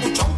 papuchón 0.00 0.37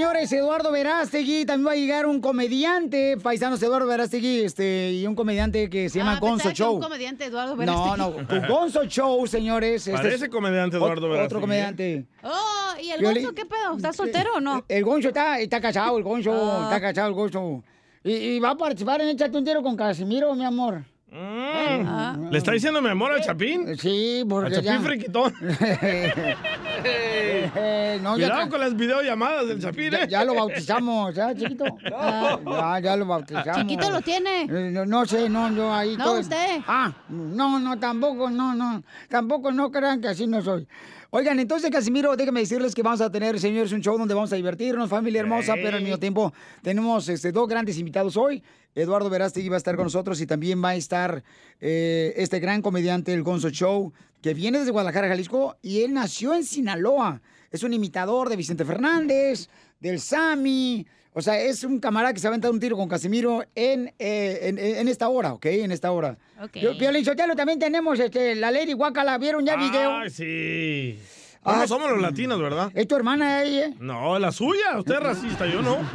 señores, 0.00 0.32
Eduardo 0.32 0.72
Verástegui. 0.72 1.44
También 1.44 1.66
va 1.68 1.72
a 1.72 1.76
llegar 1.76 2.06
un 2.06 2.22
comediante, 2.22 3.18
paisanos 3.22 3.62
Eduardo 3.62 3.86
Verástegui, 3.86 4.40
este, 4.44 4.92
y 4.94 5.06
un 5.06 5.14
comediante 5.14 5.68
que 5.68 5.90
se 5.90 5.98
llama 5.98 6.14
Ah, 6.16 6.18
Gonzo 6.20 6.52
Show. 6.52 6.76
un 6.76 6.80
comediante 6.80 7.26
Eduardo 7.26 7.50
No, 7.54 7.58
Verástegui. 7.58 8.40
no, 8.40 8.48
Gonzo 8.48 8.84
Show, 8.86 9.26
señores. 9.26 9.86
Este 9.86 9.92
Parece 9.92 10.24
es 10.24 10.30
comediante 10.30 10.78
Eduardo 10.78 11.02
Verástegui, 11.06 11.26
Otro 11.26 11.38
¿eh? 11.38 11.40
comediante. 11.42 12.06
Oh, 12.22 12.80
¿y 12.82 12.90
el. 12.92 13.02
Gonzo 13.02 13.34
qué 13.34 13.44
pedo? 13.44 13.76
¿Está 13.76 13.92
soltero 13.92 14.30
o 14.36 14.40
no? 14.40 14.64
El 14.68 14.84
Gonzo 14.84 15.08
está, 15.08 15.38
está 15.38 15.60
casado, 15.60 15.98
el 15.98 16.02
Gonzo, 16.02 16.32
Ah. 16.32 16.60
está 16.64 16.80
casado 16.80 17.08
el 17.08 17.12
Gonzo. 17.14 17.62
Y, 18.02 18.12
y 18.12 18.38
va 18.40 18.52
a 18.52 18.56
participar 18.56 19.02
en 19.02 19.08
Échate 19.10 19.36
un 19.36 19.44
tiro 19.44 19.62
con 19.62 19.76
Casimiro, 19.76 20.34
mi 20.34 20.46
amor. 20.46 20.82
Ah. 21.12 22.16
¿Le 22.30 22.38
está 22.38 22.52
diciendo 22.52 22.80
mi 22.80 22.88
amor 22.88 23.12
al 23.12 23.20
Chapín? 23.20 23.76
Sí, 23.76 24.24
porque 24.28 24.46
Al 24.56 24.62
Chapín 24.62 24.72
ya- 24.72 24.80
friquitón. 24.88 25.34
Eh, 26.82 27.98
no, 28.02 28.14
Cuidado 28.14 28.48
con 28.48 28.60
las 28.60 28.74
videollamadas 28.76 29.46
del 29.48 29.60
Chapín, 29.60 29.90
Ya, 29.90 29.98
¿eh? 30.04 30.08
ya 30.08 30.24
lo 30.24 30.34
bautizamos, 30.34 31.14
¿ya, 31.14 31.34
chiquito? 31.34 31.64
Ya, 31.84 32.80
ya 32.82 32.96
lo 32.96 33.06
bautizamos. 33.06 33.56
Chiquito 33.58 33.90
lo 33.90 34.00
tiene. 34.00 34.42
Eh, 34.44 34.70
No, 34.72 34.86
no 34.86 35.04
sé, 35.04 35.28
no, 35.28 35.52
yo 35.54 35.72
ahí 35.72 35.96
No, 35.96 36.04
todo- 36.04 36.20
usted. 36.20 36.60
Ah, 36.66 36.92
no, 37.08 37.58
no, 37.58 37.78
tampoco, 37.78 38.30
no, 38.30 38.54
no. 38.54 38.82
Tampoco 39.08 39.52
no 39.52 39.70
crean 39.70 40.00
que 40.00 40.08
así 40.08 40.26
no 40.26 40.40
soy. 40.42 40.66
Oigan, 41.12 41.40
entonces, 41.40 41.72
Casimiro, 41.72 42.14
déjenme 42.14 42.38
decirles 42.38 42.72
que 42.72 42.84
vamos 42.84 43.00
a 43.00 43.10
tener, 43.10 43.40
señores, 43.40 43.72
un 43.72 43.80
show 43.80 43.98
donde 43.98 44.14
vamos 44.14 44.32
a 44.32 44.36
divertirnos, 44.36 44.88
familia 44.88 45.22
hermosa, 45.22 45.54
pero 45.54 45.76
al 45.76 45.82
mismo 45.82 45.98
tiempo 45.98 46.32
tenemos 46.62 47.08
este, 47.08 47.32
dos 47.32 47.48
grandes 47.48 47.76
invitados 47.78 48.16
hoy. 48.16 48.44
Eduardo 48.76 49.10
Verástegui 49.10 49.48
va 49.48 49.56
a 49.56 49.58
estar 49.58 49.74
con 49.74 49.86
nosotros 49.86 50.20
y 50.20 50.26
también 50.26 50.62
va 50.62 50.68
a 50.68 50.76
estar 50.76 51.24
eh, 51.60 52.14
este 52.16 52.38
gran 52.38 52.62
comediante, 52.62 53.12
el 53.12 53.24
Gonzo 53.24 53.50
Show, 53.50 53.92
que 54.22 54.34
viene 54.34 54.60
desde 54.60 54.70
Guadalajara, 54.70 55.08
Jalisco, 55.08 55.56
y 55.62 55.80
él 55.82 55.94
nació 55.94 56.32
en 56.32 56.44
Sinaloa. 56.44 57.20
Es 57.50 57.64
un 57.64 57.72
imitador 57.72 58.28
de 58.28 58.36
Vicente 58.36 58.64
Fernández, 58.64 59.48
del 59.80 59.98
Sami. 59.98 60.86
O 61.12 61.22
sea, 61.22 61.40
es 61.40 61.64
un 61.64 61.80
camarada 61.80 62.12
que 62.14 62.20
se 62.20 62.28
va 62.28 62.30
a 62.30 62.34
aventar 62.34 62.50
un 62.52 62.60
tiro 62.60 62.76
con 62.76 62.88
Casimiro 62.88 63.44
en, 63.54 63.92
eh, 63.98 64.38
en, 64.42 64.58
en 64.58 64.86
esta 64.88 65.08
hora, 65.08 65.32
¿ok? 65.32 65.46
En 65.46 65.72
esta 65.72 65.90
hora. 65.90 66.16
Ok. 66.40 66.56
Yo- 66.56 66.72
Sotelo, 67.04 67.34
también 67.34 67.58
tenemos 67.58 67.98
este, 67.98 68.36
la 68.36 68.50
Lady 68.52 68.72
Guacala. 68.74 69.18
¿Vieron 69.18 69.44
ya 69.44 69.54
el 69.54 69.60
video? 69.60 69.90
Ay, 69.96 70.10
sí. 70.10 70.98
Ah. 71.42 71.56
No 71.60 71.66
somos 71.66 71.90
los 71.90 72.00
latinos, 72.00 72.40
¿verdad? 72.40 72.70
Es 72.74 72.86
tu 72.86 72.94
hermana 72.94 73.42
ella. 73.42 73.66
¿eh? 73.66 73.74
No, 73.80 74.18
la 74.18 74.30
suya. 74.30 74.78
Usted 74.78 74.94
es 74.94 75.00
racista, 75.02 75.46
yo 75.46 75.62
no. 75.62 75.78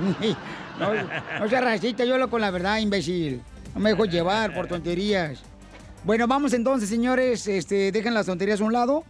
No, 0.77 0.89
no 1.39 1.47
seas 1.47 1.63
racista, 1.63 2.03
yo 2.03 2.17
lo 2.17 2.29
con 2.29 2.41
la 2.41 2.51
verdad, 2.51 2.79
imbécil. 2.79 3.41
No 3.73 3.79
me 3.79 3.91
dejo 3.91 4.03
llevar 4.03 4.53
por 4.53 4.67
tonterías. 4.67 5.41
Bueno, 6.03 6.27
vamos 6.27 6.51
entonces, 6.51 6.89
señores. 6.89 7.47
Este, 7.47 7.93
dejen 7.93 8.13
las 8.13 8.25
tonterías 8.25 8.59
a 8.59 8.65
un 8.65 8.73
lado. 8.73 9.05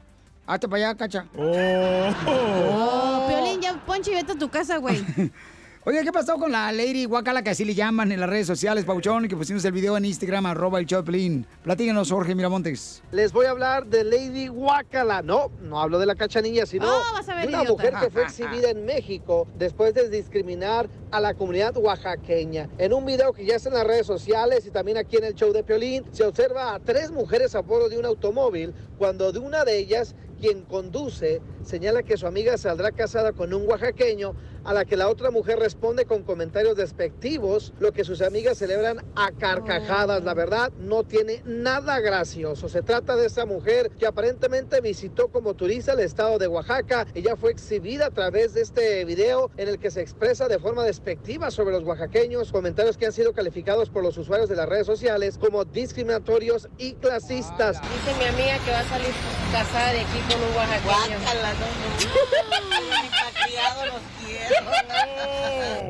Hazte 0.46 0.68
para 0.70 0.90
allá, 0.90 0.98
cacha. 0.98 1.26
Oh, 1.36 3.26
Piolín, 3.28 3.62
ya 3.62 3.74
ponche 3.84 4.12
y 4.12 4.14
vete 4.14 4.34
a 4.34 4.36
tu 4.36 4.48
casa, 4.50 4.78
güey. 4.78 5.04
Oye, 5.88 6.04
¿qué 6.04 6.12
pasó 6.12 6.38
con 6.38 6.52
la 6.52 6.72
Lady 6.72 7.06
Guacala, 7.06 7.44
que 7.44 7.52
así 7.52 7.64
le 7.64 7.76
llaman 7.76 8.12
en 8.12 8.20
las 8.20 8.28
redes 8.28 8.48
sociales, 8.48 8.86
Pauchón, 8.86 9.28
que 9.28 9.38
pusimos 9.38 9.64
el 9.66 9.72
video 9.72 9.96
en 9.96 10.06
Instagram, 10.06 10.48
arroba 10.48 10.80
el 10.80 10.88
Choplin? 10.88 11.46
Platíganos, 11.62 12.10
Jorge 12.10 12.34
Miramontes. 12.34 13.04
Les 13.12 13.32
voy 13.32 13.46
a 13.46 13.52
hablar 13.52 13.86
de 13.86 14.04
Lady 14.04 14.48
Guacala. 14.48 15.22
No, 15.22 15.52
no 15.62 15.80
hablo 15.80 16.00
de 16.00 16.08
la 16.08 16.16
cachanilla, 16.16 16.66
sino 16.66 16.88
Oh, 16.88 17.14
vas 17.14 17.30
a 17.30 17.36
ver, 17.36 17.50
de 17.50 17.54
una 17.54 17.64
mujer 17.66 17.94
que 18.02 18.10
fue 18.10 18.24
exhibida 18.24 18.72
en 18.72 18.84
México 18.84 19.48
después 19.60 19.94
de 19.94 20.10
discriminar 20.10 20.90
a 21.12 21.20
la 21.20 21.36
comunidad 21.36 21.78
oaxaqueña. 21.78 22.68
En 22.80 22.92
un 22.92 23.06
video 23.06 23.32
que 23.32 23.46
ya 23.46 23.58
está 23.58 23.70
en 23.70 23.76
las 23.76 23.86
redes 23.86 24.08
sociales 24.08 24.66
y 24.66 24.72
también 24.72 24.98
aquí 24.98 25.18
en 25.18 25.26
el 25.26 25.36
show 25.36 25.54
de 25.54 25.64
Piolín, 25.64 26.04
se 26.12 26.24
observa 26.24 26.74
a 26.74 26.80
tres 26.80 27.12
mujeres 27.12 27.54
a 27.54 27.62
bordo 27.62 27.90
de 27.90 28.00
un 28.00 28.06
automóvil 28.06 28.74
cuando 28.98 29.32
de 29.32 29.38
una 29.38 29.64
de 29.64 29.78
ellas, 29.78 30.16
quien 30.36 30.62
conduce, 30.64 31.42
señala 31.64 32.04
que 32.04 32.18
su 32.18 32.28
amiga 32.28 32.58
saldrá 32.58 32.92
casada 32.92 33.34
con 33.34 33.54
un 33.54 33.68
oaxaqueño, 33.68 34.34
a 34.66 34.74
la 34.74 34.84
que 34.84 34.98
la 34.98 35.10
otra 35.10 35.30
mujer 35.30 35.60
responde 35.60 36.06
con 36.06 36.24
comentarios 36.24 36.76
despectivos, 36.76 37.72
lo 37.80 37.92
que 37.92 38.04
sus 38.04 38.22
amigas 38.22 38.58
celebran 38.58 39.06
a 39.16 39.32
carcajadas. 39.32 40.24
La 40.24 40.34
verdad, 40.34 40.72
no 40.80 41.04
tiene 41.04 41.44
nada 41.46 42.00
gracioso. 42.00 42.68
Se 42.68 42.82
trata 42.82 43.16
de 43.16 43.28
esa 43.28 43.46
mujer 43.46 43.92
que 43.92 44.08
aparentemente 44.08 44.82
visitó 44.82 45.28
como 45.28 45.54
turista 45.54 45.94
el 45.94 46.00
estado 46.00 46.40
de 46.40 46.48
Oaxaca. 46.48 47.06
Ella 47.14 47.36
fue 47.36 47.52
exhibida 47.52 48.08
a 48.08 48.12
través 48.12 48.56
de 48.56 48.62
este 48.62 49.06
video 49.06 49.52
en 49.58 49.70
el 49.70 49.78
que 49.78 49.92
se 49.92 50.02
expresa 50.02 50.48
de 50.48 50.58
forma 50.58 50.84
despectiva 50.84 51.52
sobre 51.52 51.74
los 51.74 51.84
oaxaqueños, 51.84 52.52
comentarios 52.52 52.98
que 52.98 53.06
han 53.06 53.14
sido 53.14 53.34
calificados 53.34 53.92
por 53.92 54.04
los 54.04 54.18
usuarios 54.18 54.50
de 54.50 54.56
las 54.56 54.68
redes 54.68 54.88
sociales 54.88 55.38
como 55.38 55.64
discriminatorios 55.64 56.70
y 56.80 56.94
clasistas. 56.94 57.80
Dice 57.82 58.18
mi 58.18 58.26
amiga 58.26 58.58
que 58.66 58.72
va 58.72 58.80
a 58.80 58.90
salir 58.90 59.14
casada 59.52 59.94
de 59.94 60.00
aquí 60.00 60.20
oaxaqueño. 60.56 61.18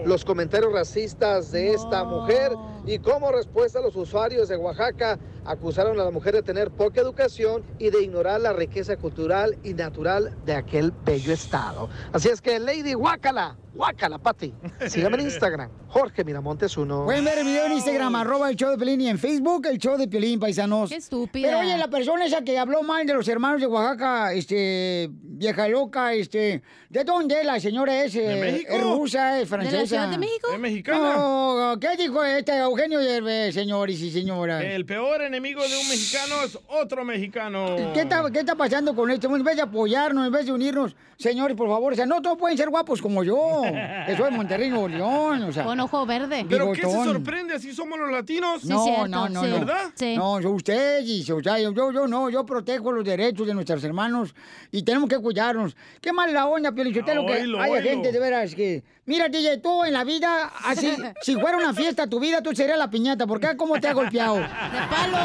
los 0.06 0.24
comentarios 0.24 0.72
racistas 0.72 1.52
de 1.52 1.74
esta 1.74 2.04
mujer 2.04 2.52
y 2.86 3.00
como 3.00 3.32
respuesta 3.32 3.82
los 3.82 3.96
usuarios 3.96 4.48
de 4.50 4.56
Oaxaca 4.56 5.18
acusaron 5.46 6.00
a 6.00 6.04
la 6.04 6.12
mujer 6.12 6.34
de 6.34 6.42
tener 6.42 6.72
poca 6.72 7.02
educación 7.02 7.64
y 7.80 7.90
de 7.90 8.04
ignorar 8.04 8.42
la 8.42 8.54
riqueza 8.54 8.98
cultural 8.98 9.58
y 9.64 9.74
natural 9.74 10.36
de 10.46 10.56
aquel 10.56 10.92
bello 11.06 11.34
estado. 11.34 11.90
Así 12.12 12.30
es 12.30 12.42
que 12.42 12.60
Lady 12.60 12.94
Guácala, 12.94 13.58
Guácala, 13.74 14.18
Pati. 14.18 14.54
Sígame 14.88 15.18
en 15.18 15.26
Instagram, 15.26 15.70
Jorge 15.90 16.24
Miramontes 16.24 16.78
uno. 16.78 17.06
Pueden 17.06 17.26
ver 17.26 17.40
el 17.40 17.46
video 17.46 17.66
en 17.66 17.74
Instagram, 17.74 18.16
arroba 18.16 18.50
el 18.50 18.56
show 18.56 18.72
de 18.72 18.78
Piolín, 18.78 19.02
y 19.02 19.10
en 19.10 19.20
Facebook, 19.20 19.68
el 19.68 19.78
show 19.78 19.98
de 19.98 20.08
Piolín, 20.08 20.40
paisanos. 20.40 20.90
Qué 20.90 20.96
estúpida. 20.96 21.48
Pero 21.48 21.60
oye, 21.60 21.78
la 21.78 21.90
persona 21.90 22.26
esa 22.26 22.42
que 22.42 22.58
habló 22.58 22.84
mal 22.84 23.06
de 23.06 23.14
los 23.14 23.28
hermanos 23.28 23.60
de 23.60 23.68
Oaxaca, 23.68 24.34
este, 24.34 25.10
vieja 25.12 25.68
loca, 25.68 26.14
este, 26.14 26.64
¿de 26.90 27.04
dónde 27.04 27.42
es 27.42 27.46
la 27.46 27.60
señora 27.60 28.04
es? 28.04 28.14
¿De 28.14 28.40
México? 28.40 28.72
¿Es 28.74 28.82
rusa, 28.82 29.36
es 29.36 29.42
¿De 29.42 29.46
francesa? 29.58 29.78
la 29.78 29.88
Ciudad 29.88 30.10
de 30.10 30.18
México? 30.18 30.48
Es 30.54 30.60
mexicana. 30.60 31.16
No, 31.18 31.78
¿qué 31.80 31.98
dijo 31.98 32.24
este 32.24 32.58
Eugenio 32.58 33.00
Derbez, 33.00 33.54
señores 33.54 34.00
y 34.00 34.10
señoras? 34.10 34.64
El 34.64 34.86
peor 34.86 35.22
enemigo 35.36 35.62
de 35.68 35.78
un 35.78 35.90
mexicano 35.90 36.36
es 36.46 36.58
otro 36.68 37.04
mexicano. 37.04 37.76
¿Qué 37.94 38.02
está, 38.02 38.30
¿Qué 38.32 38.40
está 38.40 38.56
pasando 38.56 38.96
con 38.96 39.12
esto? 39.12 39.34
En 39.36 39.44
vez 39.44 39.56
de 39.58 39.62
apoyarnos, 39.64 40.26
en 40.26 40.32
vez 40.32 40.46
de 40.46 40.54
unirnos, 40.54 40.96
señores, 41.18 41.58
por 41.58 41.68
favor, 41.68 41.92
o 41.92 41.96
sea, 41.96 42.06
no 42.06 42.22
todos 42.22 42.38
pueden 42.38 42.58
ser 42.58 42.70
guapos 42.70 43.02
como 43.02 43.24
yo, 43.24 43.62
que 44.06 44.16
soy 44.16 44.32
de 44.32 44.38
Monterrey, 44.38 44.70
Nuevo 44.70 44.88
León, 44.88 45.44
o 45.44 45.52
sea. 45.52 45.66
Con 45.66 45.80
ojo 45.80 46.06
verde. 46.06 46.46
¿Pero 46.48 46.72
qué 46.72 46.84
se 46.84 47.04
sorprende? 47.04 47.56
Así 47.56 47.74
somos 47.74 48.00
los 48.00 48.12
latinos. 48.12 48.62
Sí, 48.62 48.70
No, 48.70 48.84
cierto, 48.86 49.08
no, 49.08 49.30
no, 49.30 49.42
sí. 49.44 49.48
no. 49.50 49.60
¿Verdad? 49.60 49.92
Sí. 49.96 50.16
No, 50.16 50.40
yo 50.40 50.52
usted 50.52 51.02
y 51.06 51.30
o 51.30 51.44
sea, 51.44 51.60
yo, 51.60 51.74
yo, 51.74 51.92
yo 51.92 52.08
no, 52.08 52.30
yo 52.30 52.46
protejo 52.46 52.92
los 52.92 53.04
derechos 53.04 53.46
de 53.46 53.54
nuestros 53.54 53.84
hermanos 53.84 54.34
y 54.72 54.84
tenemos 54.84 55.10
que 55.10 55.18
cuidarnos. 55.20 55.76
Qué 56.00 56.14
mal 56.14 56.34
la 56.34 56.46
onda, 56.48 56.72
Pielichotelo, 56.72 57.26
que 57.26 57.34
Oílo, 57.34 57.60
haya 57.60 57.74
oílo. 57.74 57.90
gente 57.90 58.12
de 58.12 58.20
veras 58.20 58.56
que... 58.56 58.84
Mira, 59.08 59.30
DJ, 59.30 59.60
tú 59.60 59.84
en 59.84 59.94
la 59.94 60.04
vida, 60.04 60.52
así, 60.64 60.92
si 61.22 61.36
fuera 61.36 61.58
una 61.58 61.76
fiesta 61.76 62.08
tu 62.08 62.20
vida, 62.20 62.42
tú 62.42 62.56
serías 62.56 62.78
la 62.80 62.90
piñata. 62.90 63.28
¿Por 63.28 63.40
qué? 63.40 63.56
¿Cómo 63.56 63.80
te 63.80 63.88
ha 63.88 63.94
golpeado? 63.94 64.38
De 64.38 64.48
palos. 64.90 65.25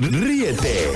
Ríete 0.00 0.92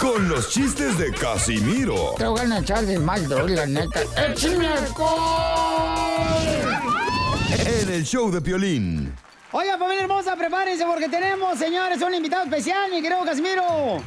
con 0.00 0.28
los 0.28 0.50
chistes 0.50 0.96
de 0.98 1.12
Casimiro 1.12 2.14
Te 2.16 2.26
voy 2.26 2.40
a 2.40 2.58
echar 2.58 2.86
de 2.86 2.98
mal, 2.98 3.28
la 3.28 3.66
neta. 3.66 4.00
¡Échame 4.16 4.68
en 7.66 7.90
el 7.90 8.04
show 8.04 8.30
de 8.30 8.40
Piolín. 8.40 9.12
Oiga, 9.52 9.78
familia 9.78 10.02
hermosa, 10.02 10.36
prepárense 10.36 10.84
porque 10.84 11.08
tenemos, 11.08 11.58
señores, 11.58 12.00
un 12.02 12.14
invitado 12.14 12.44
especial, 12.44 12.90
mi 12.90 13.00
querido 13.00 13.24
Casimiro. 13.24 14.02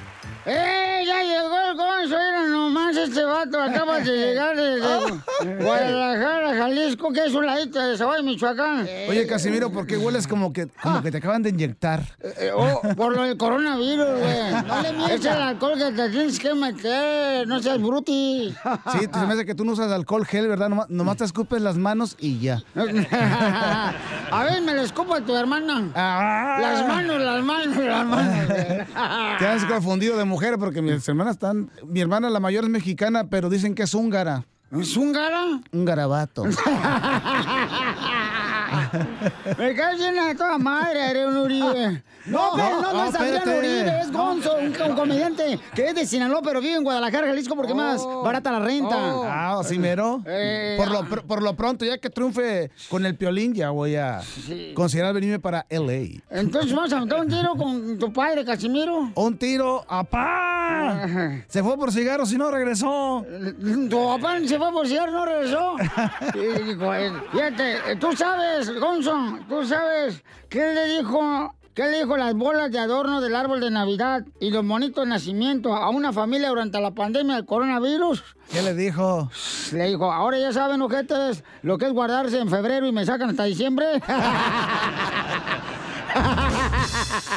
¡Eh! 0.46 1.04
Ya 1.06 1.24
llegó 1.24 1.60
el 1.60 1.76
gonzo, 1.78 2.16
era 2.16 2.48
nomás 2.48 2.96
este 2.96 3.24
vato 3.24 3.60
acaba 3.60 4.00
de 4.00 4.12
llegar 4.18 4.56
desde 4.56 5.64
Guadalajara, 5.64 6.56
Jalisco, 6.56 7.12
que 7.12 7.26
es 7.26 7.34
un 7.34 7.46
ladito 7.46 7.80
de 7.80 7.98
Zaguay, 7.98 8.24
Michoacán. 8.24 8.88
Oye, 9.10 9.26
Casimiro, 9.26 9.72
¿por 9.72 9.88
qué 9.88 9.98
hueles 9.98 10.28
como 10.28 10.54
que, 10.54 10.68
como 10.82 11.02
que 11.02 11.12
te 11.12 11.18
acaban 11.18 11.42
de 11.42 11.50
inyectar? 11.50 12.04
Eh, 12.22 12.52
oh, 12.56 12.82
por 12.96 13.16
lo 13.16 13.24
del 13.24 13.38
coronavirus, 13.38 14.20
güey. 14.20 14.52
No 14.72 14.82
le 14.82 14.94
mientas. 14.94 15.20
Es 15.20 15.26
el 15.26 15.42
alcohol 15.42 15.78
que 15.78 15.92
te 15.92 16.10
tienes 16.10 16.40
que 16.40 16.54
meter, 16.54 17.48
no 17.48 17.62
seas 17.62 17.82
bruti. 17.82 18.54
Sí, 18.92 19.08
te 19.08 19.20
se 19.20 19.26
me 19.26 19.34
hace 19.34 19.46
que 19.46 19.56
tú 19.56 19.66
no 19.66 19.74
usas 19.74 19.92
alcohol 19.92 20.26
gel, 20.26 20.48
¿verdad? 20.48 20.70
Nomás, 20.70 20.90
nomás 20.90 21.18
te 21.18 21.26
escupes 21.26 21.62
las 21.62 21.78
manos 21.78 22.16
y 22.20 22.40
ya. 22.40 22.62
A 22.76 24.44
ver, 24.46 24.62
me 24.62 24.74
lo 24.74 24.82
escupo 24.82 25.16
a 25.16 25.22
tu 25.22 25.36
hermana. 25.36 25.90
Las 26.62 26.88
manos, 26.88 27.22
las 27.22 27.44
manos, 27.44 27.78
las 27.78 28.06
manos. 28.06 28.48
Te 29.40 29.48
has 29.48 29.66
confundido 29.66 30.18
de 30.18 30.26
mujer 30.32 30.58
porque 30.58 30.82
mis 30.82 31.08
hermanas 31.08 31.36
están... 31.36 31.70
Mi 31.86 32.02
hermana, 32.02 32.30
la 32.30 32.40
mayor, 32.40 32.64
es 32.64 32.70
mexicana, 32.72 33.30
pero 33.30 33.50
dicen 33.50 33.76
que 33.76 33.84
es 33.84 33.94
húngara. 33.94 34.46
¿Es 34.72 34.98
húngara? 34.98 35.62
Un 35.72 35.86
garabato. 35.86 36.44
Me 39.58 39.76
caes 39.76 39.98
bien 39.98 40.18
a 40.18 40.36
toda 40.36 40.58
madre, 40.58 41.04
Adrián 41.04 41.38
Uribe. 41.38 42.04
No, 42.26 42.56
No, 42.56 42.56
pero 42.56 42.70
no, 42.70 42.82
no, 42.82 42.94
no, 42.94 43.06
es 43.06 43.16
Adrián. 43.16 43.58
Uribe, 43.58 44.00
es 44.02 44.12
Gonzo, 44.12 44.56
un, 44.58 44.82
un 44.90 44.96
comediante 44.96 45.60
que 45.74 45.88
es 45.88 45.96
de 45.96 46.06
Sinaloa, 46.06 46.42
pero 46.44 46.62
vive 46.62 46.76
en 46.76 46.84
Guadalajara, 46.84 47.28
Jalisco, 47.28 47.56
porque 47.56 47.74
más 47.74 48.06
barata 48.24 48.52
la 48.52 48.60
renta. 48.60 48.96
Ah, 48.96 49.62
¿sí 49.64 49.80
mero? 49.80 50.22
Eh, 50.26 50.76
por, 50.78 50.92
lo, 50.92 51.28
por 51.28 51.42
lo 51.42 51.56
pronto, 51.56 51.84
ya 51.86 51.98
que 51.98 52.10
triunfe 52.10 52.72
con 52.90 53.06
el 53.06 53.16
piolín, 53.16 53.54
ya 53.54 53.72
voy 53.72 53.96
a 53.96 54.22
considerar 54.74 55.14
venirme 55.14 55.40
para 55.40 55.66
L.A. 55.70 56.22
Entonces 56.40 56.74
vamos 56.74 56.94
a 56.94 57.00
montar 57.00 57.20
un 57.22 57.28
tiro 57.28 57.56
con 57.56 57.98
tu 57.98 58.14
padre, 58.14 58.46
Casimiro. 58.46 59.12
Un 59.16 59.38
tiro, 59.38 59.84
¡apá! 59.88 61.44
Se 61.48 61.64
fue 61.64 61.78
por 61.78 61.92
cigarros 61.92 62.32
y 62.32 62.38
no 62.38 62.52
regresó. 62.52 63.26
Tu 63.90 64.06
papá 64.08 64.38
se 64.46 64.58
fue 64.58 64.72
por 64.72 64.88
cigarro, 64.88 65.12
no 65.12 65.26
regresó. 65.26 65.76
Él, 66.36 66.78
Fíjate, 67.32 67.96
tú 68.00 68.16
sabes, 68.16 68.61
Gonzo, 68.70 69.40
tú 69.50 69.66
sabes 69.66 70.24
qué 70.50 70.74
le 70.74 70.98
dijo, 70.98 71.54
qué 71.74 71.84
le 71.90 72.00
dijo 72.00 72.18
las 72.18 72.34
bolas 72.36 72.72
de 72.72 72.80
adorno 72.80 73.22
del 73.22 73.36
árbol 73.36 73.60
de 73.62 73.72
Navidad 73.72 74.24
y 74.40 74.52
los 74.52 74.64
monitos 74.64 75.04
de 75.06 75.10
nacimiento 75.10 75.74
a 75.76 75.90
una 75.90 76.14
familia 76.14 76.50
durante 76.50 76.80
la 76.80 76.92
pandemia 76.92 77.36
del 77.36 77.46
coronavirus. 77.46 78.24
¿Qué 78.52 78.62
le 78.62 78.74
dijo? 78.74 79.30
Le 79.72 79.88
dijo, 79.90 80.12
ahora 80.12 80.38
ya 80.38 80.52
saben, 80.54 80.82
ojetes, 80.82 81.44
lo 81.64 81.78
que 81.78 81.86
es 81.88 81.94
guardarse 81.94 82.40
en 82.40 82.50
febrero 82.50 82.86
y 82.88 82.92
me 82.92 83.06
sacan 83.06 83.30
hasta 83.30 83.46
diciembre. 83.46 83.86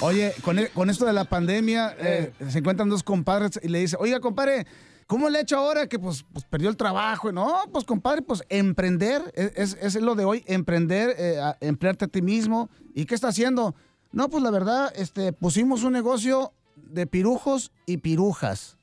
Oye, 0.01 0.35
con, 0.43 0.59
e- 0.59 0.69
con 0.69 0.91
esto 0.91 1.05
de 1.07 1.13
la 1.13 1.25
pandemia, 1.25 1.95
eh, 1.99 2.33
se 2.49 2.59
encuentran 2.59 2.89
dos 2.89 3.03
compadres 3.03 3.59
y 3.63 3.69
le 3.69 3.79
dice, 3.79 3.97
oiga, 3.99 4.21
compadre, 4.21 4.67
¿cómo 5.07 5.29
le 5.29 5.39
he 5.39 5.43
hecho 5.43 5.59
ahora 5.59 5.87
que 5.87 5.99
pues, 5.99 6.25
pues, 6.33 6.45
perdió 6.45 6.69
el 6.71 6.77
trabajo? 6.77 7.33
No, 7.33 7.63
pues 7.73 7.85
compadre, 7.85 8.23
pues 8.23 8.43
emprender, 8.49 9.33
es, 9.35 9.77
es- 9.81 9.95
lo 10.01 10.15
de 10.15 10.25
hoy, 10.25 10.45
emprender, 10.47 11.15
eh, 11.19 11.41
a- 11.41 11.57
emplearte 11.61 12.07
a 12.07 12.09
ti 12.09 12.23
mismo. 12.23 12.69
¿Y 12.95 13.05
qué 13.07 13.15
está 13.15 13.29
haciendo? 13.29 13.75
No, 14.13 14.29
pues 14.31 14.43
la 14.43 14.51
verdad, 14.51 14.93
este, 14.97 15.33
pusimos 15.33 15.83
un 15.83 15.93
negocio 15.93 16.53
de 16.77 17.07
pirujos 17.07 17.73
y 17.87 17.99
pirujas. 17.99 18.77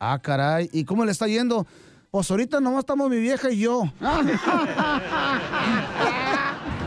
Ah, 0.00 0.18
caray, 0.22 0.68
¿y 0.72 0.84
cómo 0.84 1.04
le 1.04 1.12
está 1.12 1.26
yendo? 1.28 1.66
Pues 2.10 2.28
ahorita 2.30 2.60
nomás 2.60 2.80
estamos 2.80 3.08
mi 3.08 3.20
vieja 3.20 3.50
y 3.52 3.60
yo. 3.60 3.84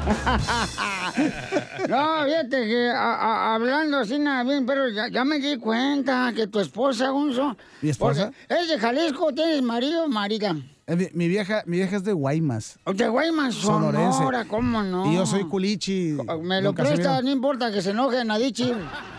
No, 1.87 2.23
fíjate 2.25 2.65
que 2.67 2.89
a- 2.89 3.13
a- 3.15 3.55
hablando 3.55 3.97
así 3.99 4.17
nada 4.19 4.43
bien, 4.43 4.65
pero 4.65 4.89
ya, 4.89 5.07
ya 5.09 5.23
me 5.23 5.39
di 5.39 5.57
cuenta 5.57 6.31
que 6.35 6.47
tu 6.47 6.59
esposa, 6.59 7.09
Gonzo. 7.09 7.55
¿Mi 7.81 7.89
esposa? 7.89 8.31
Es 8.49 8.67
de 8.69 8.79
Jalisco, 8.79 9.33
¿tienes 9.33 9.61
marido 9.61 10.05
o 10.05 10.07
marida? 10.07 10.55
Eh, 10.85 10.97
mi, 10.97 11.07
mi 11.13 11.27
vieja, 11.29 11.63
mi 11.65 11.77
vieja 11.77 11.95
es 11.95 12.03
de 12.03 12.11
Guaymas. 12.11 12.77
De 12.93 13.07
Guaymas, 13.07 13.55
Sonorense. 13.55 14.17
Sonora, 14.17 14.43
¿cómo 14.43 14.83
no? 14.83 15.09
Y 15.09 15.15
yo 15.15 15.25
soy 15.25 15.45
culichi. 15.45 16.17
Me 16.41 16.61
lo 16.61 16.73
prestas, 16.73 17.23
no 17.23 17.31
importa 17.31 17.71
que 17.71 17.81
se 17.81 17.91
enoje 17.91 18.25
Nadichi. 18.25 18.73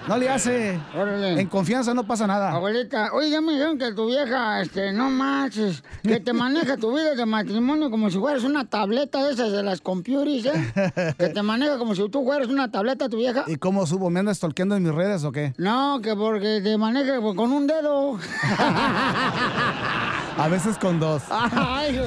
No 0.07 0.19
le 0.19 0.29
hace. 0.29 0.79
Órale. 0.95 1.41
En 1.41 1.47
confianza 1.49 1.95
no 1.95 2.07
pasa 2.07 2.27
nada. 2.27 2.51
Abuelita, 2.51 3.15
oye, 3.15 3.31
ya 3.31 3.41
me 3.41 3.53
dijeron 3.53 3.79
que 3.79 3.93
tu 3.93 4.07
vieja, 4.09 4.61
este, 4.61 4.93
no 4.93 5.09
manches, 5.09 5.83
que 6.03 6.21
te 6.21 6.35
maneja 6.35 6.77
tu 6.77 6.95
vida 6.95 7.15
de 7.15 7.25
matrimonio 7.25 7.91
como 7.91 8.11
si 8.11 8.19
fueras 8.19 8.45
una 8.45 8.67
tableta 8.67 9.25
de 9.25 9.33
esas 9.33 9.51
de 9.51 9.63
las 9.63 9.81
computers, 9.81 10.45
¿eh? 10.45 11.15
Que 11.17 11.31
te 11.31 11.43
maneja 11.43 11.79
como 11.79 11.95
si 11.95 12.07
tú 12.11 12.25
fueras 12.25 12.49
una 12.49 12.71
tableta 12.71 13.09
tu 13.09 13.17
vieja. 13.17 13.45
¿Y 13.47 13.57
cómo 13.57 13.87
subo? 13.87 14.11
¿Me 14.11 14.21
andas 14.21 14.37
stalkeando 14.37 14.77
en 14.77 14.83
mis 14.83 14.95
redes 14.95 15.25
o 15.25 15.33
qué? 15.33 15.55
No, 15.57 16.01
que 16.03 16.15
porque 16.15 16.61
te 16.63 16.77
maneja 16.77 17.23
con 17.23 17.53
un 17.53 17.67
dedo. 17.67 18.19
A 20.37 20.49
veces 20.49 20.79
con 20.79 20.99
dos. 20.99 21.23
Ay, 21.31 21.99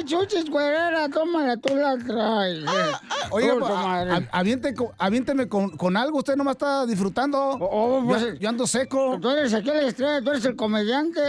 ay 0.00 0.04
chuchis, 0.04 0.48
güerera, 0.50 1.08
tómala, 1.08 1.56
tú 1.56 1.74
la 1.76 1.96
traes. 1.98 2.64
eh. 2.64 2.92
Oiga, 3.30 3.52
Tú, 3.54 3.58
pues, 3.60 3.70
a- 3.72 4.20
aviente 4.32 4.74
aviénteme 4.98 5.48
con, 5.48 5.70
con 5.76 5.96
algo. 5.96 6.18
Usted 6.18 6.36
nomás 6.36 6.52
está 6.52 6.86
disfrutando. 6.86 7.38
Oh, 7.60 8.02
pues, 8.04 8.22
yo, 8.22 8.34
yo 8.34 8.48
ando 8.48 8.66
seco. 8.66 9.18
Tú 9.20 9.30
eres 9.30 9.52
aquí 9.54 9.68
la 9.68 9.82
estrella, 9.82 10.20
tú 10.22 10.30
eres 10.30 10.44
el 10.44 10.56
comediante. 10.56 11.20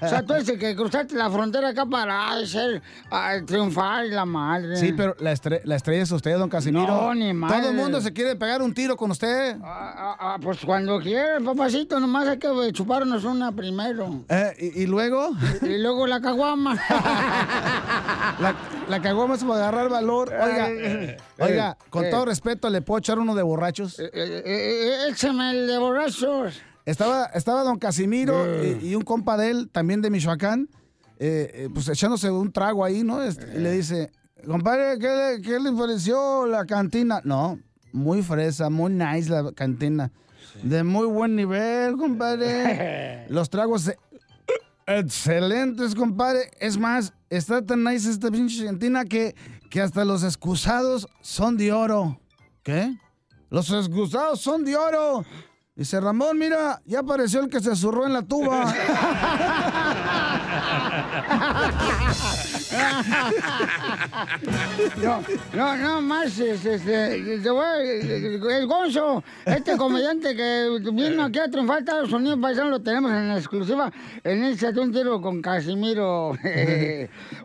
O 0.00 0.08
sea, 0.08 0.22
tú 0.24 0.34
eres 0.34 0.48
el 0.48 0.58
que 0.58 0.76
cruzaste 0.76 1.14
la 1.14 1.30
frontera 1.30 1.68
acá 1.70 1.86
para 1.86 2.44
ser, 2.46 2.82
triunfar 3.46 4.06
y 4.06 4.10
la 4.10 4.24
madre. 4.24 4.76
Sí, 4.76 4.92
pero 4.92 5.16
la, 5.18 5.32
estre- 5.32 5.62
la 5.64 5.76
estrella 5.76 6.02
es 6.02 6.12
usted, 6.12 6.36
don 6.38 6.48
Casimiro. 6.48 6.86
No, 6.86 7.14
ni 7.14 7.32
madre. 7.32 7.58
Todo 7.60 7.70
el 7.70 7.76
mundo 7.76 8.00
se 8.00 8.12
quiere 8.12 8.36
pegar 8.36 8.62
un 8.62 8.72
tiro 8.74 8.96
con 8.96 9.10
usted. 9.10 9.56
Ah, 9.62 10.16
ah, 10.18 10.38
pues 10.40 10.58
cuando 10.64 11.00
quieras, 11.00 11.42
papacito, 11.42 11.98
nomás 11.98 12.28
hay 12.28 12.38
que 12.38 12.46
eh, 12.48 12.72
chuparnos 12.72 13.24
una 13.24 13.52
primero. 13.52 14.24
Eh, 14.28 14.72
y, 14.76 14.82
y 14.82 14.86
luego, 14.86 15.30
Y 15.62 15.78
luego 15.78 16.06
la 16.06 16.20
caguama. 16.20 16.78
la, 18.40 18.54
la 18.88 19.02
cagó 19.02 19.26
más 19.28 19.42
para 19.44 19.54
agarrar 19.68 19.88
valor. 19.88 20.28
Oiga, 20.32 20.70
Eh, 20.70 21.16
oiga, 21.38 21.76
con 21.90 22.04
eh. 22.04 22.10
todo 22.10 22.24
respeto, 22.26 22.68
¿le 22.70 22.82
puedo 22.82 22.98
echar 22.98 23.18
uno 23.18 23.34
de 23.34 23.42
borrachos? 23.42 23.98
Eh, 23.98 24.10
eh, 24.12 24.42
eh, 24.44 24.96
Échame 25.10 25.50
el 25.50 25.66
de 25.66 25.78
borrachos. 25.78 26.60
Estaba, 26.84 27.26
estaba 27.26 27.62
don 27.62 27.78
Casimiro 27.78 28.44
Eh. 28.44 28.78
y, 28.82 28.88
y 28.88 28.94
un 28.96 29.02
compa 29.02 29.36
de 29.36 29.50
él, 29.50 29.68
también 29.70 30.02
de 30.02 30.10
Michoacán, 30.10 30.68
eh, 31.18 31.50
eh, 31.54 31.68
pues 31.72 31.88
echándose 31.88 32.30
un 32.30 32.50
trago 32.52 32.84
ahí, 32.84 33.04
¿no? 33.04 33.22
Este, 33.22 33.46
y 33.56 33.58
le 33.60 33.70
dice, 33.72 34.10
compadre, 34.46 34.98
¿qué 34.98 35.08
le, 35.08 35.42
qué 35.42 35.60
le 35.60 35.70
pareció 35.72 36.46
la 36.46 36.64
cantina? 36.66 37.20
No, 37.22 37.60
muy 37.92 38.22
fresa, 38.22 38.68
muy 38.70 38.92
nice 38.92 39.30
la 39.30 39.52
cantina. 39.52 40.10
De 40.64 40.82
muy 40.82 41.06
buen 41.06 41.36
nivel, 41.36 41.96
compadre. 41.96 43.26
Los 43.30 43.48
tragos 43.48 43.86
eh, 43.88 43.96
excelentes, 44.86 45.94
compadre. 45.94 46.50
Es 46.60 46.78
más, 46.78 47.12
está 47.36 47.64
tan 47.64 47.82
nice 47.82 48.10
esta 48.10 48.30
pinche 48.30 48.64
cantina 48.64 49.04
que, 49.04 49.34
que 49.70 49.80
hasta 49.80 50.04
los 50.04 50.22
excusados 50.22 51.08
son 51.22 51.56
de 51.56 51.72
oro. 51.72 52.20
¿Qué? 52.62 52.94
Los 53.48 53.70
excusados 53.70 54.40
son 54.40 54.64
de 54.64 54.76
oro. 54.76 55.24
Dice 55.74 56.00
Ramón, 56.00 56.38
mira, 56.38 56.82
ya 56.84 57.00
apareció 57.00 57.40
el 57.40 57.48
que 57.48 57.60
se 57.60 57.74
zurró 57.74 58.06
en 58.06 58.12
la 58.12 58.22
tuba. 58.22 58.72
No, 65.02 65.22
no, 65.54 65.76
no 65.76 66.02
más, 66.02 66.38
este, 66.38 66.74
este, 66.74 67.14
el 67.14 68.66
Gonzo, 68.66 69.22
este 69.44 69.76
comediante 69.76 70.34
que 70.34 70.78
vino 70.92 71.24
aquí 71.24 71.38
a 71.38 71.50
triunfar 71.50 71.76
a 71.76 71.80
Estados 71.80 72.12
Unidos, 72.12 72.38
paisano, 72.40 72.70
lo 72.70 72.80
tenemos 72.80 73.12
en 73.12 73.30
exclusiva 73.32 73.92
en 74.24 74.44
el 74.44 74.54
Échate 74.54 74.80
un 74.80 74.92
tiro 74.92 75.20
con 75.20 75.42
Casimiro. 75.42 76.30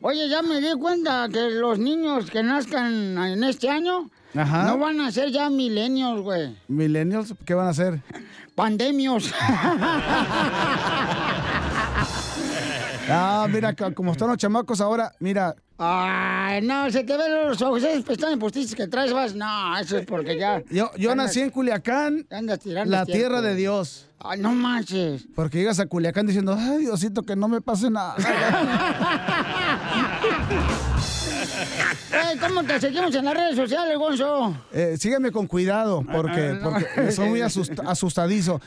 Oye, 0.01 0.30
ya 0.30 0.42
me 0.42 0.62
di 0.62 0.74
cuenta 0.80 1.28
que 1.32 1.50
los 1.50 1.80
niños 1.80 2.30
que 2.30 2.44
nazcan 2.44 3.18
en 3.18 3.44
este 3.44 3.70
año 3.70 4.10
Ajá. 4.36 4.68
no 4.68 4.78
van 4.78 5.01
a 5.01 5.12
ser 5.12 5.32
ya 5.32 5.50
milenios, 5.50 6.22
güey. 6.22 6.56
Millennials, 6.68 7.34
¿qué 7.46 7.54
van 7.54 7.68
a 7.68 7.72
hacer? 7.72 8.00
Pandemios. 8.56 9.34
Ah, 13.10 13.48
mira, 13.50 13.74
como 13.94 14.12
están 14.12 14.28
los 14.30 14.38
chamacos 14.38 14.82
ahora, 14.82 15.12
mira, 15.20 15.56
Ay, 15.80 16.64
no, 16.64 16.90
se 16.90 17.04
te 17.04 17.16
ven 17.16 17.48
los 17.50 17.62
ojos, 17.62 17.84
esos 17.84 18.04
pestañas 18.04 18.40
postizos 18.40 18.74
que 18.74 18.88
traes, 18.88 19.14
vas. 19.14 19.36
No, 19.36 19.78
eso 19.78 19.98
es 20.00 20.08
porque 20.08 20.36
ya. 20.40 20.64
yo, 20.72 20.90
yo 20.98 21.12
andas- 21.12 21.28
nací 21.28 21.42
en 21.42 21.52
Culiacán, 21.52 22.26
Andas 22.32 22.60
tirando 22.60 22.90
la 22.92 23.06
tiempo. 23.06 23.20
tierra 23.20 23.42
de 23.42 23.54
Dios. 23.54 24.10
Ay, 24.20 24.40
no 24.40 24.54
manches. 24.54 25.28
Porque 25.36 25.60
llegas 25.60 25.80
a 25.80 25.86
Culiacán 25.86 26.26
diciendo, 26.26 26.58
ay, 26.60 26.80
Diosito, 26.80 27.22
que 27.22 27.36
no 27.36 27.48
me 27.48 27.62
pase 27.62 27.92
nada. 27.92 28.16
¿Cómo 32.40 32.64
te 32.64 32.80
seguimos 32.80 33.14
en 33.16 33.26
las 33.26 33.34
redes 33.34 33.56
sociales, 33.56 33.98
Gonzo? 33.98 34.56
Eh, 34.72 34.96
sígueme 35.00 35.32
con 35.32 35.48
cuidado, 35.48 36.04
porque, 36.10 36.50
Ah, 36.50 36.60
no. 36.62 36.72
porque 36.72 37.12
soy 37.12 37.30
muy 37.30 37.40
asust- 37.42 37.82
asustadizo. 37.88 38.62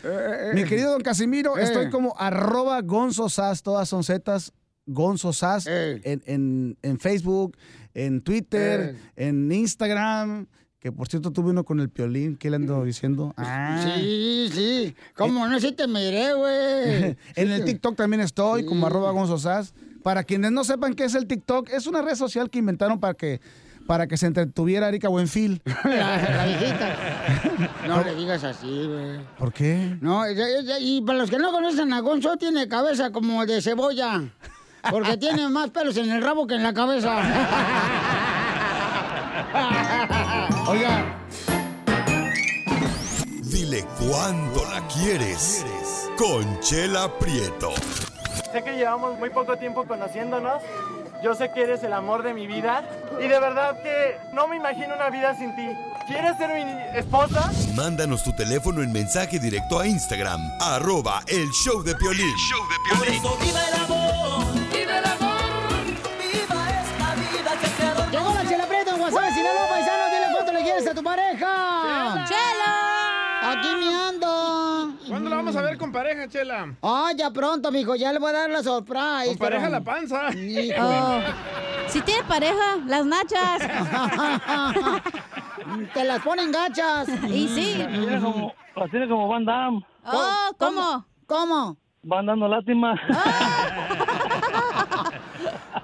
Mi 0.55 0.65
querido 0.65 0.93
don 0.93 1.03
Casimiro, 1.03 1.57
Eh. 1.59 1.63
estoy 1.65 1.91
como 1.91 2.15
arroba 2.19 2.81
gonzosas, 2.83 3.63
todas 3.63 3.89
son 3.89 4.05
zetas, 4.05 4.53
gonzosas, 4.87 5.67
Eh. 5.69 6.01
en, 6.05 6.23
en, 6.27 6.79
en 6.83 6.99
Facebook, 6.99 7.57
en 7.95 8.21
Twitter, 8.23 8.97
en 9.17 9.51
Instagram, 9.53 10.47
Que 10.83 10.91
por 10.91 11.09
cierto 11.09 11.31
tuve 11.31 11.51
uno 11.51 11.63
con 11.63 11.79
el 11.81 11.91
piolín, 11.91 12.39
¿qué 12.39 12.49
le 12.49 12.57
ando 12.57 12.83
diciendo? 12.85 13.35
Ah. 13.37 13.85
Sí, 13.85 14.49
sí. 14.51 14.95
¿Cómo 15.15 15.47
no? 15.47 15.61
Sí 15.61 15.73
te 15.73 15.87
miré, 15.87 16.33
güey. 16.33 17.17
en 17.37 17.51
el 17.51 17.67
TikTok 17.67 17.97
también 17.97 18.23
estoy, 18.23 18.65
como 18.65 18.87
arroba 18.87 19.11
gonzosas. 19.11 19.75
Para 20.03 20.25
quienes 20.25 20.51
no 20.53 20.65
sepan 20.65 20.95
qué 20.95 21.05
es 21.05 21.15
el 21.15 21.27
TikTok, 21.27 21.69
es 21.71 21.87
una 21.87 22.03
red 22.03 22.15
social 22.15 22.49
que 22.51 22.59
inventaron 22.59 23.01
para 23.01 23.15
que, 23.15 23.41
para 23.87 24.07
que 24.07 24.17
se 24.17 24.27
entretuviera 24.27 24.89
Erika 24.89 25.09
Buenfil. 25.09 25.61
La, 25.85 26.17
la 26.17 26.45
viejita. 26.47 26.97
No 27.87 28.03
le 28.05 28.15
digas 28.15 28.43
así, 28.45 28.87
güey. 28.87 29.21
¿Por 29.39 29.53
qué? 29.53 29.97
No, 30.01 30.23
ya- 30.31 30.79
y 30.79 31.03
para 31.03 31.19
los 31.19 31.29
que 31.31 31.39
no 31.39 31.53
conocen 31.53 31.93
a 31.93 32.01
Gonzo, 32.01 32.37
tiene 32.37 32.67
cabeza 32.69 33.11
como 33.13 33.45
de 33.45 33.61
cebolla. 33.61 34.23
Porque 34.91 35.17
tiene 35.19 35.49
más 35.51 35.71
pelos 35.71 35.97
en 35.99 36.11
el 36.11 36.23
rabo 36.23 36.47
que 36.47 36.55
en 36.55 36.63
la 36.63 36.73
cabeza. 36.73 37.17
Oiga. 40.69 41.17
Dile 43.43 43.85
cuándo 43.99 44.63
la 44.71 44.87
quieres. 44.89 45.65
Conchela 46.17 47.13
Prieto. 47.19 47.71
Sé 48.53 48.65
que 48.65 48.73
llevamos 48.73 49.17
muy 49.19 49.31
poco 49.31 49.57
tiempo 49.57 49.85
conociéndonos. 49.85 50.63
Yo 51.23 51.35
sé 51.35 51.53
que 51.53 51.63
eres 51.63 51.83
el 51.85 51.93
amor 51.93 52.23
de 52.23 52.35
mi 52.35 52.47
vida. 52.47 52.83
Y 53.21 53.29
de 53.29 53.39
verdad 53.39 53.81
que 53.83 54.19
no 54.33 54.49
me 54.49 54.57
imagino 54.57 54.95
una 54.95 55.09
vida 55.11 55.37
sin 55.37 55.55
ti. 55.55 55.69
¿Quieres 56.07 56.37
ser 56.37 56.51
mi 56.53 56.99
esposa? 56.99 57.51
Mándanos 57.77 58.25
tu 58.25 58.33
teléfono 58.33 58.83
en 58.83 58.91
mensaje 58.91 59.39
directo 59.39 59.79
a 59.79 59.87
Instagram. 59.87 60.41
Arroba 60.61 61.23
el 61.29 61.49
show 61.51 61.83
de 61.85 61.95
Piolín. 61.95 62.35
Viva 63.41 63.61
el 63.69 63.75
amor, 63.75 64.53
viva 64.73 64.99
el 64.99 65.05
amor, 65.05 65.85
viva 66.19 66.71
esta 66.71 67.15
vida 67.15 67.53
que 67.61 67.67
se 67.69 67.83
adorna. 67.85 68.11
Llegó 68.11 68.35
la 68.35 68.49
chela 68.49 68.67
preta 68.67 68.95
en 68.95 69.01
WhatsApp, 69.01 69.35
Sinaloa, 69.35 69.69
paisano, 69.69 70.05
dile 70.07 70.27
cuánto 70.33 70.53
le 70.53 70.63
quieres 70.63 70.87
a 70.89 70.95
tu 70.95 71.03
pareja. 71.05 71.80
Vamos 75.41 75.57
a 75.57 75.63
ver 75.63 75.79
con 75.79 75.91
pareja, 75.91 76.29
Chela? 76.29 76.77
Ah, 76.83 77.11
ya 77.17 77.31
pronto, 77.31 77.71
mijo, 77.73 77.95
ya 77.97 78.13
le 78.13 78.19
voy 78.19 78.31
a 78.31 78.33
dar 78.35 78.51
la 78.51 78.63
surprise. 78.63 79.29
Con 79.29 79.39
pareja 79.39 79.67
pero- 79.67 79.79
la 79.79 79.81
panza. 79.81 80.33
Hijo. 80.35 80.75
Oh. 80.81 81.21
Si 81.89 82.01
tiene 82.03 82.23
pareja, 82.25 82.77
las 82.87 83.05
nachas. 83.07 83.63
Te 85.95 86.05
las 86.05 86.21
ponen 86.23 86.53
gachas. 86.53 87.09
Y 87.29 87.49
sí. 87.49 87.75
Tiene 87.77 88.21
como, 88.21 88.53
las 88.77 88.91
tiene 88.91 89.09
como 89.09 89.29
Van 89.29 89.45
Damme. 89.45 89.85
Oh, 90.05 90.51
¿cómo? 90.59 91.05
¿Cómo? 91.27 91.77
Van 92.03 92.27
dando 92.27 92.49
lástima. 92.49 92.95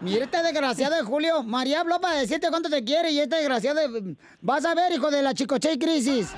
Mira 0.01 0.25
este 0.25 0.43
desgraciado 0.43 0.97
de 0.97 1.03
Julio. 1.03 1.43
María 1.43 1.81
habló 1.81 2.01
para 2.01 2.17
decirte 2.17 2.49
cuánto 2.51 2.69
te 2.69 2.83
quiere 2.85 3.11
y 3.13 3.21
este 3.21 3.37
desgraciado 3.37 3.81
de... 3.89 4.17
Vas 4.41 4.65
a 4.65 4.75
ver, 4.75 4.93
hijo 4.93 5.11
de 5.11 5.23
la 5.23 5.35
chicoche 5.35 5.79
crisis. 5.79 6.35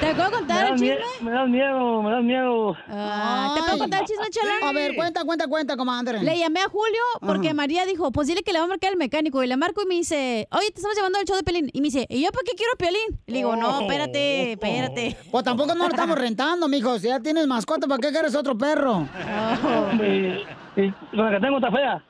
¿Te 0.00 0.14
puedo 0.14 0.30
contar 0.30 0.72
el 0.72 0.78
chisme? 0.78 0.96
me 1.22 1.30
das 1.30 1.48
miedo, 1.48 2.02
me 2.02 2.10
das 2.10 2.22
miedo. 2.24 2.76
Ah, 2.88 3.52
¿Te 3.56 3.62
puedo 3.62 3.78
contar 3.78 4.00
el 4.02 4.06
chisme, 4.06 4.26
Chela? 4.30 4.68
A 4.68 4.72
ver, 4.72 4.94
cuenta, 4.94 5.24
cuenta, 5.24 5.46
cuenta, 5.46 5.76
comadre. 5.76 6.22
Le 6.22 6.38
llamé 6.38 6.60
a 6.60 6.68
Julio 6.68 7.00
porque 7.20 7.48
Ajá. 7.48 7.54
María 7.54 7.84
dijo, 7.86 8.10
pues 8.12 8.28
dile 8.28 8.42
que 8.42 8.52
le 8.52 8.58
va 8.58 8.64
a 8.64 8.68
marcar 8.68 8.92
el 8.92 8.98
mecánico. 8.98 9.42
Y 9.42 9.46
le 9.46 9.56
marco 9.56 9.82
y 9.82 9.86
me 9.86 9.94
dice, 9.94 10.48
oye, 10.52 10.70
te 10.70 10.76
estamos 10.76 10.96
llevando 10.96 11.18
al 11.18 11.24
show 11.24 11.36
de 11.36 11.42
Pelín. 11.42 11.70
Y 11.72 11.80
me 11.80 11.86
dice, 11.86 12.06
¿y 12.08 12.22
yo 12.24 12.30
para 12.32 12.44
qué 12.44 12.52
quiero 12.56 12.72
Pelín? 12.78 13.20
Y 13.26 13.32
le 13.32 13.38
digo, 13.38 13.56
no, 13.56 13.80
espérate, 13.80 14.52
espérate. 14.52 15.16
Pues 15.30 15.44
tampoco 15.44 15.74
no 15.74 15.84
lo 15.84 15.90
estamos 15.90 16.18
rentando, 16.18 16.68
mijo. 16.68 16.98
Si 16.98 17.08
ya 17.08 17.20
tienes 17.20 17.46
mascota, 17.46 17.86
¿para 17.86 18.00
qué 18.00 18.10
quieres 18.10 18.34
otro 18.34 18.56
perro? 18.56 19.06
Y, 20.02 20.80
y 20.80 20.92
con 21.10 21.24
la 21.24 21.30
que 21.32 21.40
tengo 21.40 21.56
está 21.56 21.70
fea. 21.72 22.02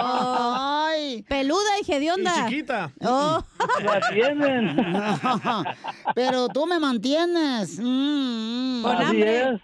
Ay. 0.00 1.22
Peluda 1.28 1.70
y 1.86 1.92
hedionda. 1.92 2.30
Y 2.30 2.50
chiquita. 2.50 2.90
Oh. 3.02 3.42
La 3.82 4.00
tienen. 4.10 4.76
Pero 6.14 6.48
tú 6.48 6.66
me 6.66 6.78
mantienes. 6.78 7.78
Mm, 7.78 8.80
mm. 8.80 8.82
Con 8.82 8.96
Así 8.96 9.04
hambre. 9.04 9.40
es. 9.40 9.60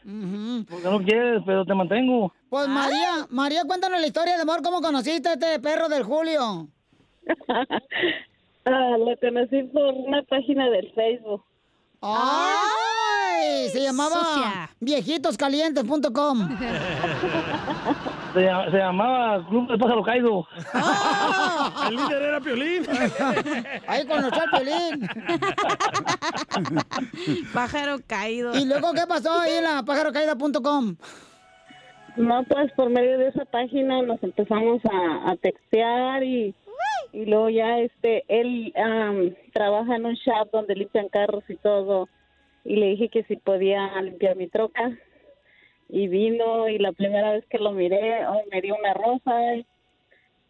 Porque 0.69 0.89
no 0.91 0.99
quieres, 1.03 1.43
pero 1.47 1.65
te 1.65 1.75
mantengo. 1.75 2.33
Pues 2.49 2.69
María, 2.69 3.27
María, 3.31 3.65
cuéntanos 3.65 4.01
la 4.01 4.07
historia 4.07 4.37
de 4.37 4.43
amor, 4.43 4.63
¿cómo 4.63 4.81
conociste 4.81 5.29
a 5.29 5.33
este 5.35 5.61
perro 5.61 5.89
del 5.89 6.03
Julio? 6.03 6.69
Ah, 8.67 8.97
lo 8.99 9.15
conocí 9.21 9.63
por 9.65 9.93
una 9.93 10.23
página 10.23 10.71
del 10.71 10.91
Facebook. 10.95 11.45
¡Ay! 12.01 13.69
Se 13.69 13.83
llamaba 13.83 14.71
viejitoscalientes.com. 14.81 16.49
Se, 18.35 18.41
llama- 18.43 18.71
se 18.71 18.77
llamaba 18.77 19.47
Club 19.49 19.69
del 19.69 19.79
Pájaro 19.79 20.03
Caído. 20.03 20.47
El 21.89 21.97
líder 21.97 22.23
era 22.23 22.41
Piolín. 22.41 22.83
Ahí 23.87 24.05
conoció 24.07 24.43
al 24.43 24.51
Piolín. 24.51 25.09
Pájaro 27.53 27.97
caído. 28.07 28.55
¿Y 28.57 28.67
luego 28.67 28.93
qué 28.93 29.03
pasó 29.09 29.33
ahí 29.39 29.53
en 29.59 29.65
la 29.65 29.83
pájarocaída.com? 29.85 30.97
No, 32.17 32.45
pues 32.45 32.73
por 32.73 32.91
medio 32.91 33.19
de 33.19 33.29
esa 33.29 33.45
página 33.45 34.03
nos 34.03 34.23
empezamos 34.23 34.81
a, 34.85 35.31
a 35.33 35.37
textear 35.37 36.23
y, 36.23 36.55
y 37.13 37.25
luego 37.27 37.51
ya 37.51 37.79
este, 37.81 38.25
él 38.29 38.73
am, 38.77 39.35
trabaja 39.53 39.97
en 39.97 40.07
un 40.07 40.15
shop 40.15 40.51
donde 40.53 40.75
limpian 40.77 41.09
carros 41.09 41.43
y 41.49 41.57
todo. 41.57 42.09
Y 42.65 42.77
le 42.77 42.87
dije 42.91 43.09
que 43.09 43.25
si 43.25 43.37
podía 43.37 44.01
limpiar 44.01 44.37
mi 44.37 44.47
troca. 44.49 44.93
Y 45.89 46.09
vino 46.09 46.69
y 46.69 46.79
la 46.79 46.93
primera 46.93 47.33
vez 47.33 47.45
que 47.51 47.59
lo 47.59 47.73
miré, 47.73 48.27
oh, 48.27 48.43
me 48.51 48.61
dio 48.61 48.75
una 48.77 48.95
rosa 48.95 49.57
y, 49.57 49.67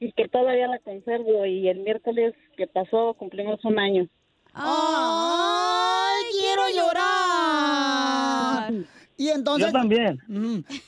y 0.00 0.12
que 0.12 0.28
todavía 0.28 0.68
la 0.68 0.78
conservo. 0.78 1.44
Y 1.46 1.68
el 1.68 1.80
miércoles 1.80 2.34
que 2.56 2.66
pasó 2.66 3.14
cumplimos 3.14 3.64
un 3.64 3.78
año. 3.78 4.08
¡Ay, 4.52 6.22
quiero 6.32 6.62
llorar! 6.74 8.72
Y 9.16 9.28
entonces... 9.28 9.66
Yo 9.66 9.72
también. 9.72 10.18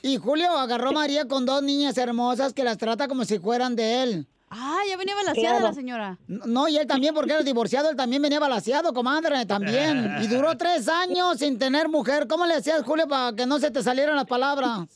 Y 0.02 0.16
Julio 0.16 0.50
agarró 0.50 0.88
a 0.90 0.92
María 0.92 1.26
con 1.26 1.46
dos 1.46 1.62
niñas 1.62 1.98
hermosas 1.98 2.52
que 2.52 2.64
las 2.64 2.78
trata 2.78 3.08
como 3.08 3.24
si 3.24 3.38
fueran 3.38 3.76
de 3.76 4.02
él. 4.02 4.26
Ah, 4.48 4.78
ya 4.88 4.96
venía 4.96 5.14
balaseada 5.16 5.56
Claro. 5.58 5.66
la 5.66 5.72
señora. 5.72 6.18
No, 6.28 6.68
y 6.68 6.76
él 6.76 6.86
también, 6.86 7.12
porque 7.14 7.32
era 7.32 7.42
divorciado, 7.42 7.90
él 7.90 7.96
también 7.96 8.22
venía 8.22 8.38
balaseado, 8.38 8.92
comadre, 8.94 9.44
también. 9.46 10.16
Y 10.22 10.28
duró 10.28 10.56
tres 10.56 10.88
años 10.88 11.38
sin 11.38 11.58
tener 11.58 11.88
mujer. 11.88 12.26
¿Cómo 12.28 12.46
le 12.46 12.54
hacías, 12.54 12.82
Julio, 12.84 13.08
para 13.08 13.34
que 13.34 13.44
no 13.46 13.58
se 13.58 13.70
te 13.70 13.82
salieran 13.82 14.14
las 14.16 14.26
palabras? 14.26 14.86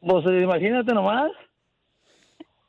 Pues 0.00 0.24
imagínate 0.26 0.92
nomás. 0.92 1.30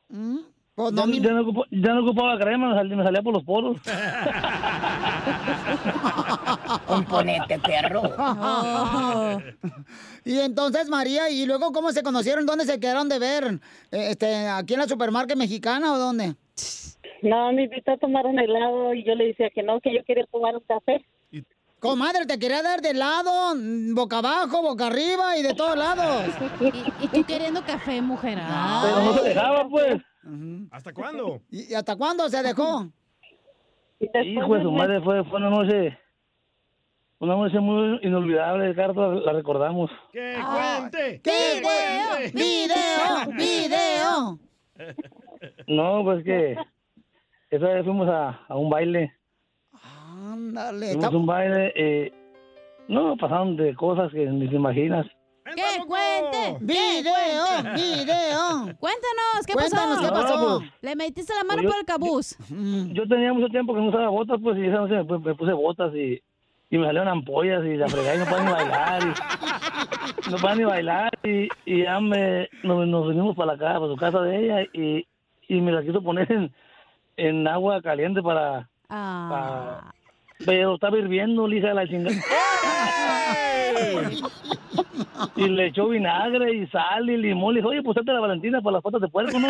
¿Mm? 0.09 0.37
Pues 0.81 0.93
Ya, 0.95 1.01
no, 1.01 1.05
mi- 1.07 1.21
ya 1.21 1.29
no 1.31 1.41
ocupo- 1.41 1.65
ya 1.69 1.93
no 1.93 2.01
ocupaba 2.01 2.39
crema, 2.39 2.69
me 2.69 2.75
salía, 2.75 2.95
me 2.95 3.03
salía 3.03 3.21
por 3.21 3.33
los 3.35 3.43
poros. 3.43 3.77
Componente, 6.87 7.59
perro. 7.59 8.01
y 10.25 10.39
entonces, 10.39 10.89
María, 10.89 11.29
¿y 11.29 11.45
luego 11.45 11.71
cómo 11.71 11.91
se 11.91 12.01
conocieron? 12.01 12.47
¿Dónde 12.47 12.65
se 12.65 12.79
quedaron 12.79 13.09
de 13.09 13.19
ver? 13.19 13.43
Eh, 13.91 14.07
Este, 14.11 14.47
¿Aquí 14.47 14.73
en 14.73 14.79
la 14.79 14.87
supermarket 14.87 15.37
mexicana 15.37 15.93
o 15.93 15.99
dónde? 15.99 16.33
No, 17.21 17.51
me 17.53 17.65
invitó 17.65 17.91
a 17.91 17.97
tomar 17.97 18.25
un 18.25 18.39
helado 18.39 18.95
y 18.95 19.03
yo 19.05 19.13
le 19.13 19.27
decía 19.27 19.51
que 19.53 19.61
no, 19.61 19.79
que 19.81 19.93
yo 19.93 20.03
quería 20.03 20.25
tomar 20.31 20.55
un 20.55 20.63
café. 20.67 21.05
Comadre, 21.79 22.25
te 22.27 22.37
quería 22.37 22.61
dar 22.61 22.79
de 22.81 22.93
lado, 22.93 23.55
mm, 23.55 23.95
boca 23.95 24.19
abajo, 24.19 24.61
boca 24.61 24.85
arriba 24.87 25.35
y 25.37 25.41
de 25.43 25.53
todos 25.53 25.77
lados. 25.77 26.25
Y, 26.61 27.05
y 27.05 27.07
tú 27.07 27.23
queriendo 27.23 27.63
café, 27.63 28.01
mujer. 28.01 28.37
Pero 28.83 29.03
no 29.03 29.13
se 29.13 29.29
dejaba, 29.29 29.67
pues. 29.69 29.95
¿Hasta 30.71 30.93
cuándo? 30.93 31.41
¿Y 31.49 31.71
y 31.71 31.73
hasta 31.73 31.95
cuándo 31.95 32.29
se 32.29 32.41
dejó? 32.43 32.87
Hijo 33.99 34.55
de 34.55 34.63
su 34.63 34.71
madre, 34.71 35.01
fue, 35.01 35.23
fue 35.25 35.37
una 35.39 35.49
noche, 35.49 35.97
una 37.19 37.35
noche 37.35 37.59
muy 37.59 37.99
inolvidable, 38.01 38.73
Carta, 38.75 39.07
la 39.07 39.33
recordamos. 39.33 39.91
¡Que 40.11 40.37
cuente! 40.43 41.21
¡Video! 41.23 42.31
¡Video! 42.33 43.37
¡Video! 43.37 44.39
No, 45.67 46.03
pues 46.03 46.23
que 46.23 46.55
esa 47.51 47.67
vez 47.67 47.83
fuimos 47.83 48.07
a, 48.09 48.43
a 48.47 48.55
un 48.57 48.69
baile, 48.69 49.13
Ándale. 49.83 50.93
fuimos 50.93 51.13
a 51.13 51.17
un 51.17 51.25
baile, 51.27 51.73
eh, 51.75 52.13
no, 52.87 53.15
pasaron 53.17 53.55
de 53.57 53.75
cosas 53.75 54.11
que 54.11 54.25
ni 54.25 54.47
te 54.49 54.55
imaginas. 54.55 55.05
¡Que 55.55 55.85
cuente! 55.85 56.57
¡Video! 56.61 57.73
¡Video! 57.75 58.77
Cuéntanos, 58.79 59.45
¿qué 59.45 59.53
Cuéntanos, 59.53 59.97
pasó? 59.97 60.01
¿qué 60.01 60.09
pasó? 60.21 60.37
No, 60.37 60.59
pues, 60.59 60.71
Le 60.81 60.95
metiste 60.95 61.33
la 61.35 61.43
mano 61.43 61.61
Pues 61.61 61.63
yo- 61.63 61.69
por 61.69 61.79
el 61.79 61.85
cabuz. 61.85 62.37
Yo 62.93 63.07
tenía 63.07 63.33
mucho 63.33 63.47
tiempo 63.49 63.73
que 63.73 63.81
no 63.81 63.87
usaba 63.89 64.09
botas, 64.09 64.39
pues, 64.41 64.57
y 64.57 64.65
esa 64.65 64.77
noche 64.77 64.93
me, 64.95 65.03
pu- 65.05 65.21
me 65.23 65.35
puse 65.35 65.53
botas 65.53 65.93
y, 65.95 66.21
y 66.69 66.77
me 66.77 66.85
salieron 66.87 67.07
ampollas 67.09 67.63
y 67.65 67.75
la 67.75 67.87
fregada 67.87 68.15
y 68.15 68.19
no 68.19 68.25
podía 68.25 68.43
ni 68.43 68.51
bailar. 68.51 69.01
Y, 69.03 70.29
no 70.31 70.37
podía 70.37 70.55
ni 70.55 70.63
bailar 70.63 71.09
y, 71.23 71.47
y 71.65 71.83
ya 71.83 71.99
me, 71.99 72.49
nos, 72.63 72.87
nos 72.87 73.07
vinimos 73.09 73.35
para 73.35 73.53
la 73.53 73.57
casa, 73.57 73.79
para 73.79 73.91
su 73.91 73.97
casa 73.97 74.21
de 74.21 74.43
ella 74.45 74.61
y, 74.73 75.05
y 75.47 75.61
me 75.61 75.71
la 75.71 75.81
quiso 75.83 76.01
poner 76.01 76.31
en, 76.31 76.53
en 77.17 77.47
agua 77.47 77.81
caliente 77.81 78.21
para, 78.21 78.67
Ah. 78.89 79.27
para... 79.31 79.95
Pero 80.45 80.75
estaba 80.75 80.97
hirviendo, 80.97 81.47
lija 81.47 81.69
de 81.69 81.73
la 81.73 81.87
chingada. 81.87 82.15
Y 85.35 85.47
le 85.47 85.67
echó 85.67 85.87
vinagre 85.87 86.53
y 86.55 86.67
sal 86.67 87.09
y 87.09 87.17
limón. 87.17 87.53
Le 87.53 87.59
dijo, 87.59 87.69
oye, 87.69 87.83
pues 87.83 87.97
la 88.05 88.19
Valentina 88.19 88.61
para 88.61 88.75
las 88.75 88.83
patas 88.83 89.01
de 89.01 89.07
puerco, 89.07 89.39
¿no? 89.39 89.47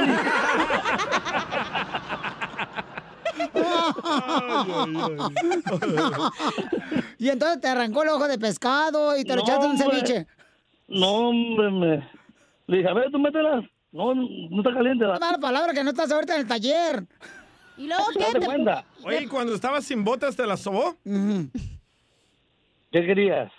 y 7.17 7.29
entonces 7.29 7.61
te 7.61 7.67
arrancó 7.67 8.03
el 8.03 8.09
ojo 8.09 8.27
de 8.27 8.37
pescado 8.37 9.17
y 9.17 9.23
te 9.23 9.35
lo 9.35 9.41
echaste 9.41 9.65
en 9.65 9.71
un 9.71 9.77
ceviche. 9.77 10.27
No, 10.87 11.29
hombre, 11.29 11.71
me... 11.71 12.07
Le 12.67 12.77
dije, 12.77 12.89
a 12.89 12.93
ver, 12.93 13.09
tú 13.11 13.19
mételas. 13.19 13.63
No, 13.91 14.13
no 14.13 14.57
está 14.57 14.73
caliente. 14.73 15.05
Qué 15.05 15.19
mala 15.19 15.37
palabra 15.37 15.73
que 15.73 15.83
no 15.83 15.89
estás 15.89 16.11
ahorita 16.11 16.35
en 16.35 16.41
el 16.41 16.47
taller. 16.47 17.03
¿Y 17.77 17.87
luego 17.87 18.03
Date 18.19 18.45
cuenta. 18.45 18.85
Oye, 19.03 19.23
¿y 19.23 19.27
cuando 19.27 19.53
estabas 19.55 19.85
sin 19.85 20.03
botas 20.03 20.35
te 20.35 20.45
las 20.45 20.59
sobó? 20.61 20.95
¿Qué 22.91 23.05
querías? 23.05 23.51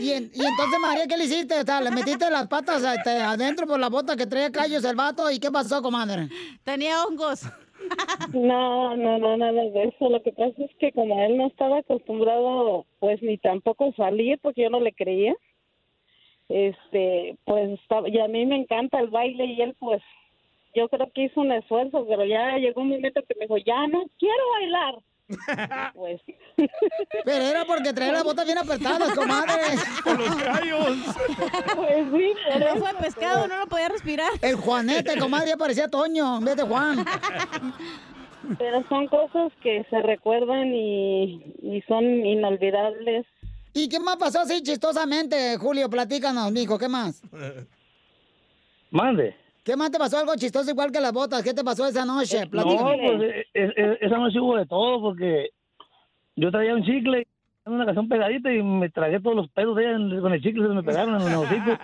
Y, 0.00 0.12
en- 0.12 0.30
y 0.34 0.44
entonces, 0.44 0.78
María, 0.80 1.06
¿qué 1.06 1.16
le 1.16 1.24
hiciste? 1.24 1.60
O 1.60 1.62
sea, 1.64 1.80
le 1.80 1.90
metiste 1.90 2.30
las 2.30 2.48
patas 2.48 2.82
este, 2.82 3.10
adentro 3.20 3.66
por 3.66 3.78
la 3.78 3.88
bota 3.88 4.16
que 4.16 4.26
traía 4.26 4.50
callos 4.50 4.84
el 4.84 4.96
vato. 4.96 5.30
¿Y 5.30 5.38
qué 5.38 5.50
pasó, 5.50 5.82
comadre? 5.82 6.28
Tenía 6.64 7.04
hongos. 7.04 7.42
No, 8.32 8.96
no, 8.96 9.18
no, 9.18 9.36
nada 9.36 9.52
de 9.52 9.84
eso. 9.84 10.08
Lo 10.08 10.22
que 10.22 10.32
pasa 10.32 10.52
es 10.58 10.70
que 10.78 10.92
como 10.92 11.22
él 11.22 11.36
no 11.36 11.46
estaba 11.46 11.78
acostumbrado, 11.78 12.86
pues 12.98 13.22
ni 13.22 13.36
tampoco 13.38 13.92
salir, 13.96 14.38
porque 14.42 14.62
yo 14.62 14.70
no 14.70 14.80
le 14.80 14.92
creía. 14.92 15.34
Este, 16.48 17.36
pues 17.44 17.78
estaba, 17.80 18.08
y 18.08 18.18
a 18.18 18.26
mí 18.26 18.44
me 18.46 18.56
encanta 18.56 18.98
el 19.00 19.08
baile 19.08 19.44
y 19.44 19.60
él, 19.62 19.76
pues, 19.78 20.02
yo 20.74 20.88
creo 20.88 21.10
que 21.14 21.24
hizo 21.24 21.40
un 21.40 21.52
esfuerzo, 21.52 22.06
pero 22.08 22.24
ya 22.24 22.56
llegó 22.58 22.82
un 22.82 22.90
momento 22.90 23.20
que 23.26 23.34
me 23.38 23.46
dijo, 23.46 23.56
ya 23.58 23.86
no 23.88 24.04
quiero 24.18 24.50
bailar. 24.52 24.94
pues. 25.94 26.20
Pero 27.24 27.44
era 27.44 27.64
porque 27.64 27.92
traía 27.92 28.12
las 28.12 28.24
botas 28.24 28.44
bien 28.44 28.58
apretadas, 28.58 29.14
comadre. 29.14 29.62
los 30.18 30.36
callos. 30.36 30.96
Pues 31.76 32.06
sí, 32.12 32.32
El 32.50 32.62
ojo 32.64 32.86
de 32.86 32.94
pescado 32.94 33.46
no 33.46 33.58
lo 33.58 33.66
podía 33.66 33.88
respirar. 33.88 34.30
El 34.42 34.56
Juanete, 34.56 35.18
comadre, 35.18 35.50
ya 35.50 35.56
parecía 35.56 35.88
Toño 35.88 36.38
en 36.38 36.44
vez 36.44 36.56
de 36.56 36.62
Juan. 36.64 37.04
Pero 38.58 38.82
son 38.88 39.06
cosas 39.06 39.52
que 39.62 39.86
se 39.90 40.02
recuerdan 40.02 40.74
y, 40.74 41.54
y 41.62 41.82
son 41.86 42.04
inolvidables. 42.04 43.26
¿Y 43.72 43.88
qué 43.88 44.00
más 44.00 44.16
pasó 44.16 44.40
así 44.40 44.62
chistosamente, 44.62 45.56
Julio? 45.58 45.88
Platícanos, 45.88 46.50
mijo, 46.50 46.76
¿qué 46.78 46.88
más? 46.88 47.22
Mande. 48.90 49.36
¿Qué 49.70 49.76
más 49.76 49.92
te 49.92 49.98
pasó 49.98 50.18
algo 50.18 50.34
chistoso 50.34 50.68
igual 50.68 50.90
que 50.90 51.00
las 51.00 51.12
botas? 51.12 51.44
¿Qué 51.44 51.54
te 51.54 51.62
pasó 51.62 51.86
esa 51.86 52.04
noche? 52.04 52.40
No, 52.46 52.50
Platícanos. 52.50 52.96
pues 53.06 53.22
eh, 53.22 53.46
eh, 53.54 53.72
eh, 53.76 53.98
esa 54.00 54.18
noche 54.18 54.40
hubo 54.40 54.56
de 54.56 54.66
todo 54.66 55.00
porque 55.00 55.50
yo 56.34 56.50
traía 56.50 56.74
un 56.74 56.82
chicle, 56.82 57.28
una 57.66 57.84
canción 57.84 58.08
pegadita 58.08 58.52
y 58.52 58.64
me 58.64 58.90
tragué 58.90 59.20
todos 59.20 59.36
los 59.36 59.48
pedos 59.50 59.76
de 59.76 59.84
ella 59.84 60.20
con 60.20 60.32
el 60.32 60.42
chicle, 60.42 60.66
se 60.66 60.74
me 60.74 60.82
pegaron 60.82 61.22
en 61.22 61.28
el 61.28 61.34
hocico. 61.36 61.70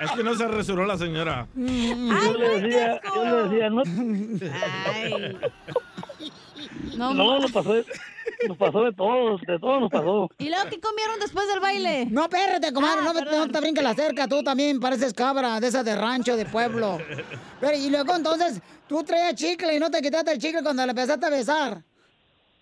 Es 0.00 0.10
que 0.12 0.24
no 0.24 0.34
se 0.34 0.48
resuró 0.48 0.86
la 0.86 0.96
señora. 0.96 1.46
yo 1.54 2.38
le 2.38 2.58
decía, 2.58 2.98
yo 3.14 3.22
le 3.22 3.34
decía, 3.50 3.68
no. 3.68 3.82
No, 6.96 7.12
No, 7.12 7.38
nos 7.38 7.52
pasó, 7.52 7.74
nos 8.48 8.56
pasó 8.56 8.84
de 8.84 8.92
todo, 8.92 9.38
de 9.38 9.58
todo 9.58 9.80
nos 9.80 9.90
pasó. 9.90 10.28
¿Y 10.38 10.48
luego 10.48 10.64
qué 10.70 10.80
comieron 10.80 11.18
después 11.20 11.46
del 11.48 11.60
baile? 11.60 12.06
No, 12.10 12.22
espérate, 12.22 12.72
comadre, 12.72 13.00
Ah, 13.06 13.12
no, 13.12 13.46
no 13.46 13.52
te 13.52 13.60
brinques 13.60 13.82
la 13.82 13.94
cerca, 13.94 14.28
tú 14.28 14.42
también 14.42 14.80
pareces 14.80 15.12
cabra 15.12 15.60
de 15.60 15.66
esas 15.68 15.84
de 15.84 15.96
rancho, 15.96 16.36
de 16.36 16.46
pueblo. 16.46 16.98
Pero, 17.60 17.76
y 17.76 17.90
luego 17.90 18.14
entonces, 18.14 18.60
tú 18.88 19.02
traías 19.02 19.34
chicle 19.34 19.76
y 19.76 19.80
no 19.80 19.90
te 19.90 20.00
quitaste 20.00 20.32
el 20.32 20.38
chicle 20.38 20.62
cuando 20.62 20.84
le 20.84 20.90
empezaste 20.90 21.26
a 21.26 21.30
besar. 21.30 21.82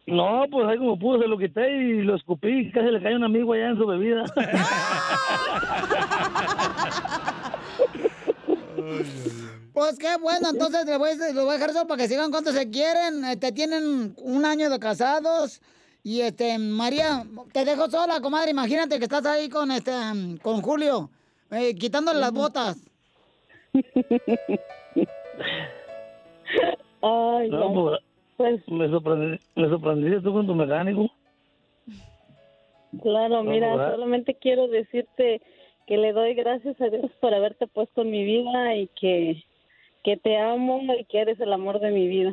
No, 0.07 0.45
pues 0.51 0.67
ahí 0.67 0.79
como 0.79 0.99
pude 0.99 1.21
se 1.21 1.29
lo 1.29 1.39
quité 1.39 1.71
y 1.71 2.03
lo 2.03 2.17
escupí 2.17 2.73
casi 2.73 2.91
le 2.91 3.01
cayó 3.01 3.17
un 3.17 3.25
amigo 3.25 3.53
allá 3.53 3.69
en 3.69 3.77
su 3.77 3.87
bebida. 3.87 4.25
Pues 9.73 9.99
qué 9.99 10.17
bueno, 10.21 10.51
entonces 10.51 10.85
le 10.85 10.99
voy, 10.99 11.11
voy 11.35 11.49
a 11.49 11.53
dejar 11.53 11.71
eso 11.71 11.87
para 11.87 12.03
que 12.03 12.09
sigan 12.09 12.31
cuando 12.31 12.53
se 12.53 12.71
quieren. 12.71 13.25
Este, 13.25 13.53
tienen 13.53 14.15
un 14.19 14.45
año 14.45 14.69
de 14.71 14.79
casados. 14.79 15.61
Y 16.05 16.21
este, 16.21 16.59
María, 16.59 17.25
te 17.53 17.65
dejo 17.65 17.89
sola, 17.89 18.21
comadre. 18.21 18.51
Imagínate 18.51 18.99
que 18.99 19.05
estás 19.05 19.25
ahí 19.25 19.49
con 19.49 19.71
este, 19.71 19.93
con 20.43 20.61
Julio, 20.61 21.11
eh, 21.51 21.75
quitándole 21.75 22.19
las 22.21 22.33
botas. 22.33 22.77
Ay, 27.03 27.49
No, 27.51 27.73
no. 27.75 27.99
pues, 28.37 28.61
me 28.69 28.89
sorprendí, 28.89 29.39
me 29.57 29.69
sorprendiste 29.69 30.21
tú 30.21 30.33
con 30.33 30.47
tu 30.47 30.55
mecánico. 30.55 31.11
Claro, 33.03 33.43
No, 33.43 33.51
mira, 33.51 33.71
¿verdad? 33.75 33.93
solamente 33.93 34.35
quiero 34.35 34.69
decirte 34.69 35.41
que 35.87 35.97
le 35.97 36.13
doy 36.13 36.35
gracias 36.35 36.79
a 36.81 36.89
Dios 36.91 37.11
por 37.21 37.33
haberte 37.35 37.67
puesto 37.67 38.03
en 38.03 38.11
mi 38.11 38.25
vida 38.25 38.77
y 38.77 38.89
que, 38.89 39.43
que 40.03 40.17
te 40.17 40.39
amo 40.39 40.83
y 40.99 41.05
que 41.05 41.21
eres 41.21 41.39
el 41.41 41.53
amor 41.53 41.81
de 41.81 41.91
mi 41.91 42.09
vida. 42.09 42.33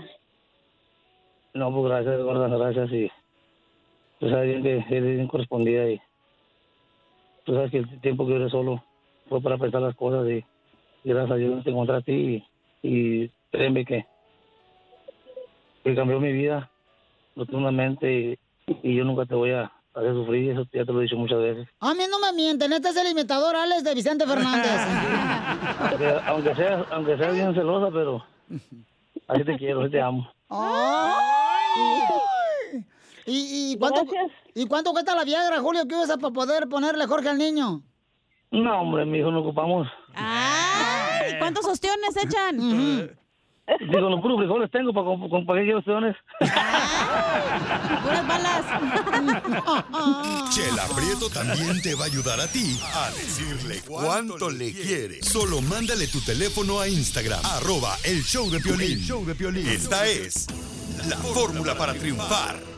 No, 1.53 1.71
pues 1.71 1.85
gracias, 1.85 2.21
gorda, 2.21 2.47
gracias 2.47 2.91
y 2.91 3.11
tú 4.19 4.29
sabes 4.29 4.47
bien 4.47 4.63
que 4.63 4.95
eres 4.95 5.15
bien 5.15 5.27
correspondida 5.27 5.89
y 5.89 6.01
tú 7.45 7.53
sabes 7.53 7.71
que 7.71 7.77
el 7.77 8.01
tiempo 8.01 8.27
que 8.27 8.35
eres 8.35 8.51
solo 8.51 8.83
fue 9.27 9.41
para 9.41 9.57
pensar 9.57 9.81
las 9.81 9.95
cosas 9.95 10.27
y, 10.29 10.43
gracias 11.03 11.31
a 11.31 11.35
Dios 11.35 11.63
te 11.63 11.69
encontré 11.69 11.95
a 11.95 12.01
ti 12.01 12.43
y, 12.83 13.29
créeme 13.51 13.85
que, 13.85 14.05
que 15.83 15.95
cambió 15.95 16.19
mi 16.19 16.31
vida 16.31 16.69
rotundamente 17.35 18.37
y 18.67 18.95
yo 18.95 19.03
nunca 19.05 19.25
te 19.25 19.35
voy 19.35 19.51
a 19.51 19.71
hacer 19.93 20.13
sufrir, 20.13 20.51
eso 20.51 20.65
ya 20.71 20.85
te 20.85 20.93
lo 20.93 20.99
he 20.99 21.03
dicho 21.03 21.17
muchas 21.17 21.39
veces. 21.39 21.67
A 21.79 21.93
mí 21.93 22.03
no 22.09 22.19
me 22.19 22.33
mienten, 22.33 22.73
este 22.73 22.89
es 22.89 22.97
el 22.97 23.11
imitador 23.11 23.55
Alex 23.55 23.83
de 23.83 23.95
Vicente 23.95 24.25
Fernández. 24.25 24.71
Aunque, 25.79 26.15
aunque 26.25 26.55
seas 26.55 26.85
aunque 26.91 27.17
seas 27.17 27.33
bien 27.33 27.53
celosa, 27.53 27.91
pero 27.91 28.23
así 29.27 29.43
te 29.43 29.57
quiero, 29.57 29.81
así 29.81 29.91
te 29.91 30.01
amo. 30.01 30.29
Ay. 30.49 32.09
¿Y, 33.25 33.73
y 33.73 33.77
cuánto, 33.77 34.05
¿Y 34.55 34.67
cuánto 34.67 34.91
cuesta 34.91 35.15
la 35.15 35.23
Viagra, 35.23 35.59
Julio, 35.59 35.87
que 35.87 35.95
usas 35.95 36.17
para 36.17 36.33
poder 36.33 36.67
ponerle 36.67 37.05
Jorge 37.05 37.29
al 37.29 37.37
niño? 37.37 37.81
No, 38.51 38.81
hombre, 38.81 39.05
mi 39.05 39.19
hijo, 39.19 39.31
no 39.31 39.41
ocupamos. 39.41 39.87
Ay, 40.15 41.37
¿cuántos 41.37 41.65
ostiones 41.65 42.17
echan? 42.17 43.15
Digo, 43.79 44.09
los 44.09 44.21
puros 44.21 44.39
frijoles 44.39 44.71
tengo 44.71 44.93
para, 44.93 45.05
para 45.45 45.59
qué 45.59 45.65
quiero 45.65 45.79
opciones. 45.79 46.15
Puras 46.39 48.27
balas. 48.27 48.65
Chela 50.49 50.83
Prieto 50.95 51.29
también 51.29 51.81
te 51.81 51.95
va 51.95 52.03
a 52.03 52.07
ayudar 52.07 52.39
a 52.39 52.47
ti 52.47 52.79
a 52.93 53.09
decirle 53.11 53.81
cuánto 53.87 54.49
le 54.49 54.73
quiere. 54.73 55.21
Solo 55.21 55.61
mándale 55.61 56.07
tu 56.07 56.21
teléfono 56.21 56.79
a 56.79 56.87
Instagram, 56.87 57.39
arroba 57.43 57.95
el 58.03 58.23
show 58.23 58.49
de 58.49 58.59
Piolín. 58.59 58.93
El 58.93 59.01
show 59.01 59.25
de 59.25 59.35
Piolín. 59.35 59.67
Esta 59.67 60.07
es 60.07 60.47
la 61.07 61.17
fórmula 61.17 61.75
para 61.75 61.93
triunfar. 61.93 62.68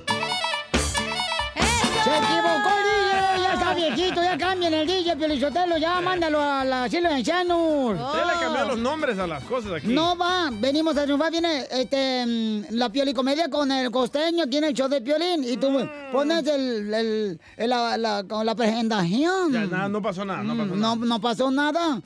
¡Se 2.04 2.10
equivocó 2.18 2.70
el 2.78 2.84
DJ! 2.84 3.44
¡Ya 3.44 3.54
está 3.54 3.74
viejito! 3.76 4.24
¡Ya 4.24 4.38
cambien 4.38 4.74
el 4.74 4.88
DJ, 4.88 5.16
Piolizotelo! 5.16 5.78
¡Ya 5.78 6.02
mándalo 6.02 6.42
a 6.42 6.64
la 6.66 6.84
asilo 6.86 7.10
de 7.10 7.16
ancianos! 7.16 7.60
Usted 8.00 8.26
le 8.26 8.40
cambió 8.40 8.66
los 8.66 8.80
nombres 8.80 9.20
a 9.20 9.28
las 9.28 9.44
cosas 9.44 9.74
aquí. 9.74 9.88
No 9.88 10.18
va, 10.18 10.50
venimos 10.52 10.98
a 10.98 11.04
triunfar, 11.04 11.32
viene 11.32 11.66
este, 11.70 12.26
mm, 12.26 12.64
la 12.76 12.90
piolicomedia 12.90 13.50
con 13.50 13.72
el 13.72 13.92
costeño, 13.92 14.48
tiene 14.48 14.70
el 14.70 14.74
show 14.74 14.88
de 14.90 15.02
piolín 15.02 15.44
y 15.44 15.58
tú 15.58 15.70
Mm. 15.70 15.90
pones 16.12 16.48
el, 16.48 16.92
el- 16.94 17.40
el- 17.58 17.70
la, 17.70 17.98
la- 17.98 18.24
con 18.24 18.46
la 18.46 18.56
presentación. 18.56 19.52
Ya, 19.54 19.66
nada, 19.66 19.88
no 19.90 20.02
pasó 20.02 20.26
nada, 20.26 20.42
no 20.44 20.56
pasó 20.58 20.76
no, 20.76 20.96
no 20.96 21.22
pasó 21.22 21.52
nada. 21.52 22.02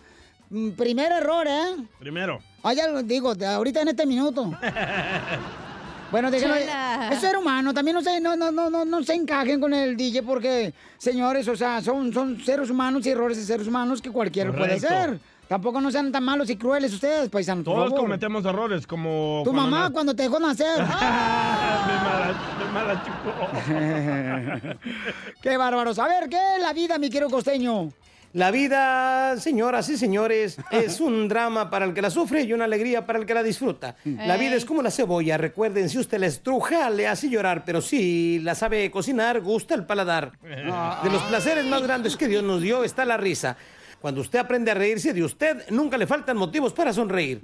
Mm, 0.50 0.72
Primer 0.72 1.12
error, 1.12 1.48
¿eh? 1.48 1.76
Primero. 2.00 2.40
Hay 2.64 2.80
algo, 2.80 3.02
digo, 3.02 3.34
de 3.34 3.46
ahorita 3.48 3.82
en 3.82 3.88
este 3.90 4.06
minuto. 4.06 4.52
Bueno, 6.16 6.32
déjenlo. 6.32 6.56
Chela. 6.56 7.10
Es 7.12 7.20
ser 7.20 7.36
humano, 7.36 7.74
también 7.74 7.96
no 7.96 8.02
se, 8.02 8.22
no, 8.22 8.38
no, 8.38 8.50
no, 8.50 8.70
no, 8.70 8.86
no 8.86 9.04
se 9.04 9.14
encajen 9.16 9.60
con 9.60 9.74
el 9.74 9.98
DJ 9.98 10.24
porque, 10.24 10.74
señores, 10.98 11.46
o 11.50 11.58
sea, 11.58 11.82
son, 11.82 12.14
son 12.14 12.40
seres 12.40 12.70
humanos 12.70 13.06
y 13.06 13.10
errores 13.10 13.36
de 13.36 13.44
seres 13.44 13.68
humanos 13.68 14.02
que 14.02 14.10
cualquiera 14.10 14.54
puede 14.56 14.76
hacer. 14.76 15.20
Tampoco 15.50 15.82
no 15.82 15.92
sean 15.92 16.14
tan 16.14 16.24
malos 16.24 16.50
y 16.50 16.56
crueles 16.56 16.94
ustedes, 16.94 17.28
paisanos, 17.28 17.66
por 17.66 17.74
Todos 17.74 17.90
favor. 17.90 18.06
cometemos 18.06 18.46
errores, 18.46 18.88
como... 18.88 19.42
Tu 19.44 19.52
cuando 19.52 19.70
mamá 19.70 19.90
cuando 19.90 20.16
te 20.16 20.24
dejó 20.24 20.40
nacer. 20.40 20.80
me 20.80 20.86
mala, 20.88 22.34
me 22.60 22.72
mala 22.72 23.04
chupó. 23.04 24.80
Qué 25.42 25.58
bárbaros. 25.58 26.00
A 26.00 26.08
ver, 26.08 26.30
¿qué 26.30 26.38
es 26.56 26.62
la 26.62 26.72
vida, 26.72 26.98
mi 26.98 27.10
querido 27.10 27.30
costeño? 27.30 27.90
La 28.36 28.52
vida, 28.52 29.38
señoras 29.38 29.88
y 29.88 29.96
señores, 29.96 30.58
es 30.70 31.00
un 31.00 31.30
drama 31.30 31.70
para 31.70 31.86
el 31.86 31.94
que 31.94 32.02
la 32.02 32.10
sufre 32.10 32.42
y 32.42 32.52
una 32.52 32.66
alegría 32.66 33.06
para 33.06 33.18
el 33.18 33.26
que 33.26 33.34
la 33.34 33.42
disfruta. 33.42 33.96
La 34.04 34.36
vida 34.36 34.56
es 34.56 34.66
como 34.66 34.82
la 34.82 34.92
cebolla, 34.92 35.38
recuerden, 35.38 35.88
si 35.88 36.00
usted 36.00 36.20
la 36.20 36.26
estruja, 36.26 36.90
le 36.90 37.08
hace 37.08 37.30
llorar, 37.30 37.64
pero 37.66 37.80
si 37.80 38.40
la 38.40 38.54
sabe 38.54 38.92
cocinar, 38.92 39.40
gusta 39.40 39.74
el 39.74 39.86
paladar. 39.86 40.34
De 40.42 41.10
los 41.10 41.22
placeres 41.24 41.64
más 41.64 41.82
grandes 41.82 42.18
que 42.18 42.28
Dios 42.28 42.44
nos 42.44 42.62
dio 42.62 42.84
está 42.84 43.06
la 43.06 43.16
risa. 43.16 43.56
Cuando 44.02 44.20
usted 44.20 44.40
aprende 44.40 44.70
a 44.70 44.74
reírse 44.74 45.14
de 45.14 45.24
usted, 45.24 45.70
nunca 45.70 45.98
le 45.98 46.06
faltan 46.06 46.36
motivos 46.36 46.74
para 46.74 46.92
sonreír. 46.92 47.40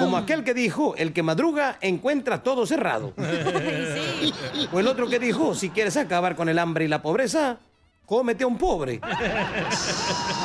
Como 0.00 0.16
aquel 0.16 0.42
que 0.42 0.52
dijo, 0.52 0.96
el 0.96 1.12
que 1.12 1.22
madruga 1.22 1.78
encuentra 1.80 2.42
todo 2.42 2.66
cerrado. 2.66 3.14
O 4.72 4.80
el 4.80 4.88
otro 4.88 5.08
que 5.08 5.20
dijo, 5.20 5.54
si 5.54 5.70
quieres 5.70 5.96
acabar 5.96 6.34
con 6.34 6.48
el 6.48 6.58
hambre 6.58 6.86
y 6.86 6.88
la 6.88 7.02
pobreza, 7.02 7.58
cómete 8.06 8.44
a 8.44 8.46
un 8.46 8.58
pobre. 8.58 9.00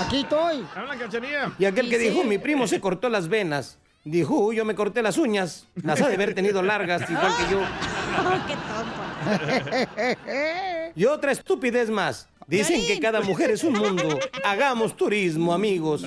Aquí 0.05 0.21
estoy. 0.21 0.65
Habla, 0.75 0.97
cachanilla. 0.97 1.51
Y 1.59 1.65
aquel 1.65 1.89
que 1.89 1.97
dijo, 1.97 2.23
mi 2.23 2.37
primo 2.37 2.67
se 2.67 2.79
cortó 2.79 3.09
las 3.09 3.27
venas. 3.27 3.77
Dijo, 4.05 4.39
"Uy, 4.39 4.55
yo 4.55 4.65
me 4.65 4.75
corté 4.75 5.01
las 5.01 5.17
uñas. 5.17 5.67
Las 5.83 6.01
ha 6.01 6.07
de 6.07 6.15
haber 6.15 6.33
tenido 6.33 6.61
largas, 6.61 7.09
igual 7.09 7.33
que 7.37 7.51
yo. 7.51 7.61
Y 10.95 11.05
otra 11.05 11.31
estupidez 11.31 11.89
más. 11.89 12.27
Dicen 12.47 12.85
que 12.87 12.99
cada 12.99 13.21
mujer 13.21 13.51
es 13.51 13.63
un 13.63 13.73
mundo. 13.73 14.17
Hagamos 14.43 14.97
turismo, 14.97 15.53
amigos. 15.53 16.03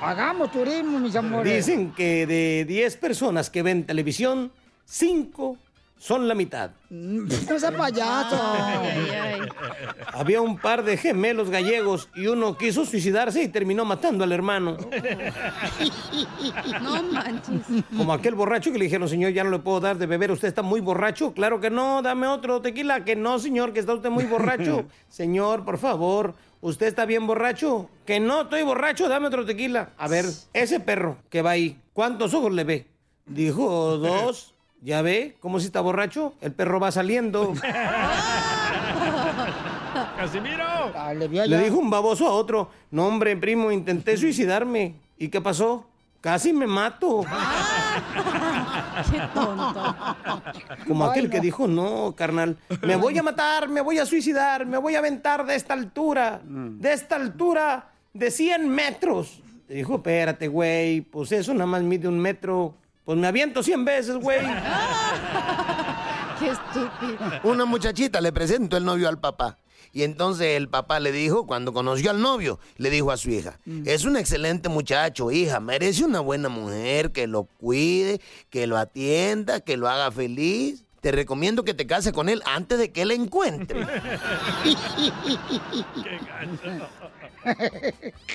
Hagamos 0.00 0.50
turismo, 0.50 0.98
mis 0.98 1.14
amores. 1.14 1.66
Dicen 1.66 1.92
que 1.92 2.26
de 2.26 2.64
10 2.66 2.96
personas 2.96 3.48
que 3.48 3.62
ven 3.62 3.86
televisión, 3.86 4.50
5 4.84 5.56
son 6.02 6.26
la 6.26 6.34
mitad. 6.34 6.72
No 6.90 7.58
sea 7.60 7.70
payaso. 7.70 8.36
Había 10.12 10.40
un 10.40 10.58
par 10.58 10.82
de 10.82 10.96
gemelos 10.96 11.48
gallegos 11.48 12.08
y 12.16 12.26
uno 12.26 12.58
quiso 12.58 12.84
suicidarse 12.84 13.40
y 13.40 13.46
terminó 13.46 13.84
matando 13.84 14.24
al 14.24 14.32
hermano. 14.32 14.76
No 16.82 17.02
manches. 17.04 17.84
Como 17.96 18.12
aquel 18.12 18.34
borracho 18.34 18.72
que 18.72 18.78
le 18.78 18.86
dijeron, 18.86 19.08
señor, 19.08 19.30
ya 19.30 19.44
no 19.44 19.50
le 19.50 19.60
puedo 19.60 19.78
dar 19.78 19.96
de 19.96 20.06
beber, 20.06 20.32
usted 20.32 20.48
está 20.48 20.62
muy 20.62 20.80
borracho. 20.80 21.34
Claro 21.34 21.60
que 21.60 21.70
no, 21.70 22.02
dame 22.02 22.26
otro 22.26 22.60
tequila. 22.60 23.04
Que 23.04 23.14
no, 23.14 23.38
señor, 23.38 23.72
que 23.72 23.78
está 23.78 23.94
usted 23.94 24.10
muy 24.10 24.24
borracho. 24.24 24.86
Señor, 25.08 25.64
por 25.64 25.78
favor, 25.78 26.34
¿usted 26.62 26.86
está 26.86 27.04
bien 27.04 27.28
borracho? 27.28 27.88
Que 28.04 28.18
no, 28.18 28.42
estoy 28.42 28.64
borracho, 28.64 29.08
dame 29.08 29.28
otro 29.28 29.46
tequila. 29.46 29.90
A 29.98 30.08
ver, 30.08 30.24
ese 30.52 30.80
perro 30.80 31.18
que 31.30 31.42
va 31.42 31.50
ahí, 31.52 31.78
¿cuántos 31.92 32.34
ojos 32.34 32.52
le 32.52 32.64
ve? 32.64 32.86
Dijo 33.26 33.98
dos. 33.98 34.51
¿Ya 34.84 35.00
ve 35.00 35.36
cómo 35.38 35.60
si 35.60 35.66
está 35.66 35.80
borracho? 35.80 36.34
El 36.40 36.50
perro 36.52 36.80
va 36.80 36.90
saliendo. 36.90 37.54
¡Casimiro! 40.16 40.92
Le 41.46 41.58
dijo 41.58 41.76
un 41.76 41.88
baboso 41.88 42.26
a 42.26 42.32
otro, 42.32 42.68
no 42.90 43.06
hombre, 43.06 43.36
primo, 43.36 43.70
intenté 43.70 44.16
suicidarme. 44.16 44.96
¿Y 45.18 45.28
qué 45.28 45.40
pasó? 45.40 45.86
Casi 46.20 46.52
me 46.52 46.66
mato. 46.66 47.24
Qué 49.10 49.20
tonto. 49.32 49.96
Como 50.88 51.04
Ay, 51.04 51.10
aquel 51.10 51.30
que 51.30 51.40
dijo, 51.40 51.68
no, 51.68 52.14
carnal, 52.16 52.56
me 52.82 52.96
voy 52.96 53.16
a 53.18 53.22
matar, 53.22 53.68
me 53.68 53.80
voy 53.80 53.98
a 53.98 54.06
suicidar, 54.06 54.66
me 54.66 54.78
voy 54.78 54.96
a 54.96 54.98
aventar 54.98 55.46
de 55.46 55.54
esta 55.54 55.74
altura, 55.74 56.40
de 56.44 56.92
esta 56.92 57.14
altura 57.16 57.92
de 58.14 58.32
100 58.32 58.68
metros. 58.68 59.42
Dijo, 59.68 59.96
espérate, 59.96 60.48
güey, 60.48 61.02
pues 61.02 61.30
eso 61.32 61.52
nada 61.54 61.66
más 61.66 61.82
mide 61.82 62.08
un 62.08 62.18
metro. 62.18 62.74
Pues 63.04 63.18
me 63.18 63.26
aviento 63.26 63.62
100 63.62 63.84
veces, 63.84 64.16
güey. 64.16 64.40
Qué 66.38 66.50
estúpido. 66.50 67.40
Una 67.44 67.64
muchachita 67.64 68.20
le 68.20 68.32
presentó 68.32 68.76
el 68.76 68.84
novio 68.84 69.08
al 69.08 69.18
papá. 69.18 69.58
Y 69.92 70.04
entonces 70.04 70.56
el 70.56 70.68
papá 70.68 71.00
le 71.00 71.12
dijo, 71.12 71.46
cuando 71.46 71.72
conoció 71.72 72.10
al 72.10 72.22
novio, 72.22 72.58
le 72.78 72.88
dijo 72.88 73.10
a 73.10 73.18
su 73.18 73.30
hija, 73.30 73.58
es 73.84 74.04
un 74.04 74.16
excelente 74.16 74.70
muchacho, 74.70 75.30
hija, 75.30 75.60
merece 75.60 76.04
una 76.04 76.20
buena 76.20 76.48
mujer 76.48 77.12
que 77.12 77.26
lo 77.26 77.44
cuide, 77.44 78.18
que 78.48 78.66
lo 78.66 78.78
atienda, 78.78 79.60
que 79.60 79.76
lo 79.76 79.90
haga 79.90 80.10
feliz. 80.10 80.84
Te 81.02 81.12
recomiendo 81.12 81.64
que 81.64 81.74
te 81.74 81.86
cases 81.86 82.12
con 82.12 82.30
él 82.30 82.42
antes 82.46 82.78
de 82.78 82.90
que 82.90 83.02
él 83.02 83.10
encuentre. 83.10 83.86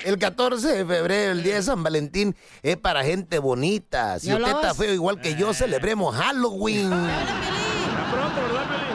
El 0.04 0.18
14 0.18 0.68
de 0.68 0.86
febrero, 0.86 1.32
el 1.32 1.42
día 1.42 1.56
de 1.56 1.62
San 1.62 1.82
Valentín, 1.82 2.36
es 2.62 2.76
para 2.76 3.04
gente 3.04 3.38
bonita. 3.38 4.18
Si 4.18 4.28
¿Ya 4.28 4.36
usted 4.36 4.50
está 4.50 4.74
feo 4.74 4.92
igual 4.92 5.20
que 5.20 5.34
yo, 5.34 5.52
celebremos 5.54 6.14
Halloween. 6.14 6.90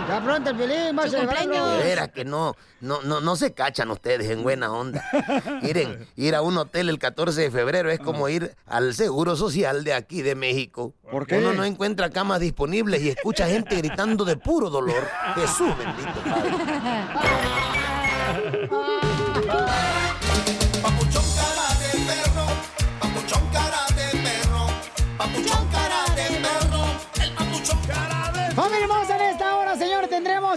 Ya 0.08 0.21
pronto 0.23 0.49
el 0.49 0.56
Pelín 0.58 0.97
va 0.97 1.04
a 1.04 1.10
celebrarlo. 1.10 1.69
De 1.69 1.84
veras 1.84 2.10
que 2.10 2.26
no, 2.26 2.56
no, 2.82 3.02
no, 3.02 3.21
no 3.21 3.36
se 3.36 3.54
cachan 3.54 3.89
ustedes 3.89 4.30
en 4.30 4.43
buena 4.43 4.71
onda. 4.71 5.04
Miren, 5.63 6.08
ir 6.15 6.36
a 6.36 6.41
un 6.41 6.58
hotel 6.58 6.89
el 6.89 6.99
14 6.99 7.41
de 7.41 7.52
febrero 7.52 7.89
es 7.89 7.99
como 7.99 8.28
ir 8.30 8.56
al 8.65 8.93
Seguro 8.93 9.36
Social 9.36 9.84
de 9.84 9.93
aquí 9.93 10.21
de 10.21 10.36
México. 10.36 10.93
¿Por 11.10 11.26
qué? 11.26 11.38
Uno 11.38 11.54
no 11.54 11.63
encuentra 11.63 12.10
camas 12.10 12.41
disponibles 12.41 13.02
y 13.02 13.10
escucha 13.10 13.47
gente 13.47 13.76
gritando 13.76 14.26
de 14.26 14.36
puro 14.38 14.69
dolor. 14.69 15.08
Jesús 15.36 15.76
bendito 15.78 16.13
Papuchón 16.23 17.83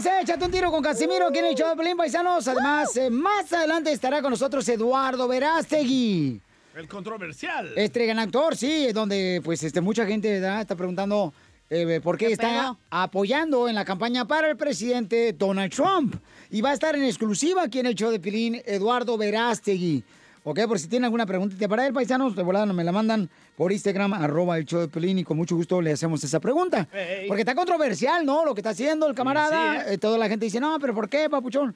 señor, 0.00 0.18
tendremos 0.18 0.22
Échate 0.22 0.44
un 0.44 0.50
tiro 0.50 0.70
con 0.70 0.82
Casimiro 0.82 1.28
aquí 1.28 1.38
en 1.38 1.46
el 1.46 1.54
show 1.54 1.70
de 1.70 1.76
Pelín 1.76 1.96
Paisanos. 1.96 2.46
Además, 2.48 2.96
eh, 2.96 3.11
más 3.11 3.52
adelante 3.52 3.92
estará 3.92 4.20
con 4.20 4.30
nosotros 4.30 4.68
Eduardo 4.68 5.26
Verástegui. 5.26 6.40
El 6.74 6.88
controversial. 6.88 7.72
Este 7.76 8.04
gran 8.04 8.18
actor, 8.18 8.56
sí, 8.56 8.92
donde 8.92 9.40
pues 9.42 9.62
este, 9.62 9.80
mucha 9.80 10.04
gente 10.04 10.40
¿verdad? 10.40 10.61
está 10.61 10.76
preguntando 10.76 11.32
eh, 11.70 12.00
por 12.02 12.18
qué, 12.18 12.32
está 12.32 12.48
pedo? 12.48 12.78
apoyando 12.90 13.68
en 13.68 13.74
la 13.74 13.85
campaña 13.85 14.26
para 14.26 14.50
el 14.50 14.56
presidente 14.56 15.32
Donald 15.32 15.72
Trump. 15.72 16.16
Y 16.50 16.61
va 16.61 16.70
a 16.70 16.74
estar 16.74 16.94
en 16.94 17.04
exclusiva 17.04 17.62
aquí 17.62 17.78
en 17.78 17.87
el 17.87 17.94
show 17.94 18.11
de 18.11 18.20
Pilín 18.20 18.61
Eduardo 18.66 19.16
Verástegui. 19.16 20.04
Ok, 20.48 20.61
por 20.68 20.78
si 20.78 20.87
tienen 20.87 21.06
alguna 21.06 21.26
preguntita 21.26 21.66
para 21.66 21.85
él, 21.88 21.92
paisanos, 21.92 22.37
de 22.37 22.42
volada 22.44 22.66
me 22.66 22.85
la 22.85 22.92
mandan 22.92 23.28
por 23.56 23.72
Instagram, 23.72 24.14
arroba 24.14 24.56
el 24.56 24.64
show 24.64 24.78
de 24.80 24.87
Pelín, 24.87 25.18
y 25.18 25.24
con 25.24 25.37
mucho 25.37 25.56
gusto 25.56 25.82
le 25.82 25.90
hacemos 25.90 26.22
esa 26.22 26.38
pregunta. 26.38 26.87
Porque 27.26 27.42
está 27.42 27.56
controversial, 27.56 28.24
¿no? 28.24 28.44
Lo 28.44 28.54
que 28.54 28.61
está 28.61 28.70
haciendo 28.70 29.09
el 29.09 29.14
camarada. 29.16 29.82
Sí, 29.82 29.90
¿eh? 29.90 29.94
Eh, 29.94 29.98
toda 29.98 30.16
la 30.16 30.28
gente 30.28 30.44
dice, 30.44 30.61
no, 30.61 30.78
pero 30.78 30.94
¿por 30.94 31.09
qué, 31.09 31.28
papuchón? 31.28 31.74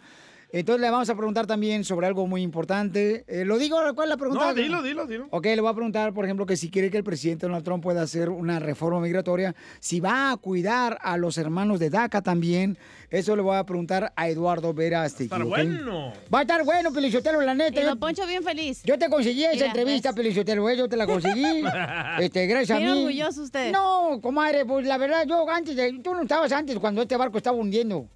Entonces 0.52 0.80
le 0.80 0.90
vamos 0.90 1.08
a 1.08 1.14
preguntar 1.14 1.46
también 1.46 1.84
sobre 1.84 2.06
algo 2.06 2.26
muy 2.26 2.42
importante. 2.42 3.24
Eh, 3.28 3.44
¿Lo 3.44 3.58
digo? 3.58 3.78
¿Cuál 3.94 4.06
es 4.06 4.10
la 4.10 4.16
pregunta? 4.16 4.46
No, 4.46 4.54
dilo, 4.54 4.82
dilo, 4.82 5.06
dilo. 5.06 5.28
Ok, 5.30 5.46
le 5.46 5.60
voy 5.60 5.70
a 5.70 5.74
preguntar, 5.74 6.12
por 6.12 6.24
ejemplo, 6.24 6.44
que 6.44 6.56
si 6.56 6.70
quiere 6.70 6.90
que 6.90 6.96
el 6.96 7.04
presidente 7.04 7.46
Donald 7.46 7.64
Trump 7.64 7.82
pueda 7.82 8.02
hacer 8.02 8.30
una 8.30 8.58
reforma 8.58 9.00
migratoria, 9.00 9.54
si 9.78 10.00
va 10.00 10.32
a 10.32 10.36
cuidar 10.36 10.98
a 11.02 11.16
los 11.16 11.38
hermanos 11.38 11.78
de 11.78 11.90
DACA 11.90 12.22
también. 12.22 12.76
Eso 13.10 13.34
le 13.34 13.42
voy 13.42 13.56
a 13.56 13.64
preguntar 13.64 14.12
a 14.14 14.28
Eduardo 14.28 14.72
Verástegui. 14.72 15.24
Estar 15.24 15.42
¿ok? 15.42 15.48
bueno. 15.48 16.12
Va 16.32 16.40
a 16.40 16.42
estar 16.42 16.64
bueno, 16.64 16.92
Pelichotelo, 16.92 17.40
la 17.40 17.54
neta. 17.54 17.80
Y 17.80 17.84
Don 17.84 17.98
Poncho 17.98 18.26
bien 18.26 18.42
feliz. 18.42 18.82
Yo 18.84 18.98
te 18.98 19.08
conseguí 19.08 19.44
esa 19.44 19.54
Mira, 19.54 19.66
entrevista, 19.66 20.12
Pelichotelo, 20.12 20.68
¿eh? 20.68 20.76
yo 20.76 20.88
te 20.88 20.96
la 20.96 21.06
conseguí. 21.06 21.62
este, 22.20 22.46
gracias 22.46 22.78
Bien 22.78 22.90
a 22.90 22.94
mí. 22.94 23.00
orgulloso 23.00 23.42
usted. 23.42 23.72
No, 23.72 24.20
comadre, 24.20 24.64
pues 24.64 24.86
la 24.86 24.96
verdad, 24.98 25.24
yo 25.28 25.48
antes, 25.48 25.74
de, 25.76 26.00
tú 26.02 26.14
no 26.14 26.22
estabas 26.22 26.52
antes 26.52 26.78
cuando 26.78 27.02
este 27.02 27.16
barco 27.16 27.36
estaba 27.36 27.56
hundiendo. 27.56 28.06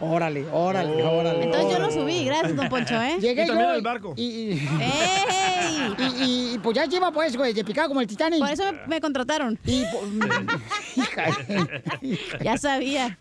Órale, 0.00 0.46
órale, 0.52 1.02
órale. 1.02 1.44
Entonces 1.44 1.70
yo 1.72 1.78
lo 1.78 1.90
subí, 1.90 2.24
gracias, 2.24 2.54
don 2.56 2.68
Poncho, 2.68 3.00
¿eh? 3.00 3.16
Llegué 3.20 3.44
Y 3.44 3.46
también 3.46 3.68
yo 3.70 3.74
el 3.74 3.82
barco. 3.82 4.14
Y, 4.16 4.22
y, 4.22 4.50
¡Ey! 4.80 5.94
y, 5.98 6.24
y- 6.24 6.54
y, 6.54 6.58
pues 6.58 6.76
ya 6.76 6.84
lleva 6.86 7.10
pues, 7.10 7.36
güey, 7.36 7.52
de 7.52 7.64
picado 7.64 7.88
como 7.88 8.00
el 8.00 8.06
Titanic. 8.06 8.38
Por 8.40 8.50
eso 8.50 8.64
me, 8.72 8.86
me 8.86 9.00
contrataron. 9.00 9.58
Y, 9.64 9.82
hija, 10.96 11.26
Ya 12.42 12.56
sabía. 12.56 13.18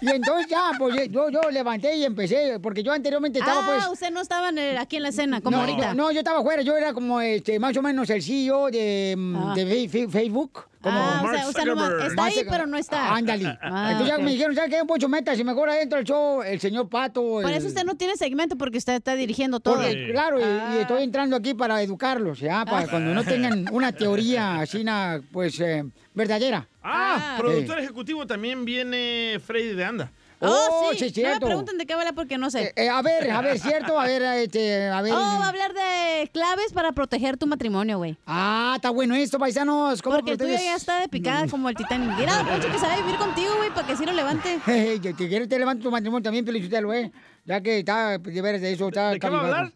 Y 0.00 0.10
entonces 0.10 0.46
ya, 0.48 0.70
pues 0.78 1.10
yo, 1.10 1.30
yo 1.30 1.40
levanté 1.50 1.96
y 1.96 2.04
empecé, 2.04 2.58
porque 2.60 2.82
yo 2.82 2.92
anteriormente 2.92 3.38
estaba 3.38 3.60
ah, 3.62 3.66
pues... 3.66 3.86
usted 3.92 4.10
no 4.12 4.20
estaba 4.20 4.48
en 4.50 4.58
el- 4.58 4.78
aquí 4.78 4.96
en 4.96 5.02
la 5.02 5.08
escena, 5.10 5.40
como 5.40 5.56
no, 5.56 5.62
ahorita. 5.64 5.94
No, 5.94 6.10
yo 6.12 6.18
estaba 6.20 6.40
afuera, 6.40 6.62
yo 6.62 6.76
era 6.76 6.92
como 6.92 7.20
este, 7.20 7.58
más 7.58 7.76
o 7.76 7.82
menos 7.82 8.08
el 8.10 8.22
CEO 8.22 8.70
de, 8.70 9.14
mm, 9.16 9.36
Ah. 9.36 9.52
de 9.54 10.08
Facebook. 10.10 10.66
Como 10.86 10.98
Ah, 11.00 11.22
o 11.24 11.30
sea, 11.34 11.48
o 11.48 11.52
sea, 11.52 11.64
nomás 11.64 11.92
está 12.10 12.24
ahí, 12.26 12.46
pero 12.48 12.66
no 12.66 12.76
está. 12.78 13.12
Ándale. 13.14 13.58
Ah, 13.60 13.88
Entonces 13.90 14.16
ya 14.16 14.22
me 14.22 14.30
dijeron, 14.30 14.54
¿sabes 14.54 14.70
qué? 14.70 14.84
Poncho 14.86 15.08
Metas, 15.08 15.36
y 15.38 15.42
mejor 15.42 15.68
adentro 15.68 15.96
del 15.98 16.06
show, 16.06 16.42
el 16.42 16.60
señor 16.60 16.88
Pato. 16.88 17.20
Por 17.22 17.46
el- 17.50 17.54
eso 17.56 17.66
usted 17.66 17.84
no 17.84 17.96
tiene 17.96 18.16
segmento, 18.16 18.56
porque 18.56 18.78
usted 18.78 18.94
está 18.94 19.14
dirigiendo 19.16 19.58
todo. 19.58 19.74
Porque, 19.76 20.10
claro, 20.12 20.38
y- 20.38 20.76
y, 20.76 20.78
estoy 20.80 21.02
entrando 21.02 21.34
aquí 21.34 21.54
para 21.54 21.82
educarlos, 21.82 22.38
¿ya? 22.38 22.64
Para 22.64 22.86
cuando 22.86 23.12
no 23.14 23.24
tengan 23.24 23.66
una 23.72 23.90
teoría 23.92 24.60
así, 24.60 24.84
pues, 25.32 25.58
eh, 25.60 25.84
verdadera. 26.14 26.68
Ah, 26.82 27.34
Ah. 27.34 27.36
productor 27.38 27.80
ejecutivo 27.80 28.26
también 28.26 28.64
viene 28.64 29.40
Freddy 29.44 29.74
de 29.74 29.84
Anda. 29.84 30.12
Oh, 30.40 30.90
sí, 30.94 31.12
No 31.22 31.30
me 31.30 31.40
pregunten 31.40 31.78
de 31.78 31.86
qué 31.86 31.94
habla 31.94 32.12
porque 32.12 32.36
no 32.36 32.50
sé. 32.50 32.64
Eh, 32.64 32.72
eh, 32.76 32.88
a 32.90 33.00
ver, 33.00 33.30
a 33.30 33.40
ver, 33.40 33.58
¿cierto? 33.58 33.98
A 33.98 34.04
ver, 34.04 34.22
este, 34.22 34.86
a 34.88 35.00
ver. 35.00 35.12
Oh, 35.14 35.16
va 35.16 35.46
a 35.46 35.48
hablar 35.48 35.72
de 35.72 36.28
claves 36.30 36.72
para 36.74 36.92
proteger 36.92 37.38
tu 37.38 37.46
matrimonio, 37.46 37.96
güey. 37.98 38.18
Ah, 38.26 38.74
está 38.76 38.90
bueno 38.90 39.14
esto, 39.14 39.38
paisanos. 39.38 40.02
¿Cómo 40.02 40.16
Porque 40.16 40.32
el 40.32 40.38
tuyo 40.38 40.50
proteges? 40.50 40.70
ya 40.70 40.76
está 40.76 41.00
de 41.00 41.08
picada 41.08 41.46
como 41.48 41.70
el 41.70 41.74
Titanic. 41.74 42.10
Mira, 42.18 42.44
Poncho, 42.50 42.70
que 42.70 42.78
sabe 42.78 43.00
vivir 43.02 43.16
contigo, 43.16 43.56
güey, 43.56 43.70
para 43.70 43.86
que 43.86 43.96
sí 43.96 44.04
lo 44.04 44.12
levante. 44.12 44.60
Hey, 44.66 45.00
que 45.00 45.14
que 45.14 45.28
quieres 45.28 45.48
te 45.48 45.58
levanto 45.58 45.84
tu 45.84 45.90
matrimonio 45.90 46.22
también, 46.22 46.44
Pelichotelo, 46.44 46.92
¿eh? 46.92 47.10
Ya 47.44 47.60
que 47.62 47.78
está, 47.78 48.18
de 48.18 48.42
veras 48.42 48.60
de 48.60 48.72
eso, 48.72 48.88
está... 48.88 49.10
¿De 49.10 49.18
qué 49.20 49.30
va 49.30 49.38
a 49.38 49.42
hablar? 49.42 49.72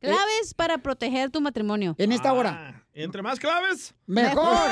Claves 0.00 0.54
para 0.56 0.78
proteger 0.78 1.30
tu 1.30 1.42
matrimonio. 1.42 1.94
En 1.98 2.12
esta 2.12 2.32
hora. 2.32 2.72
Ah, 2.74 2.82
Entre 2.94 3.20
más 3.20 3.38
claves. 3.38 3.94
¡Mejor! 4.06 4.46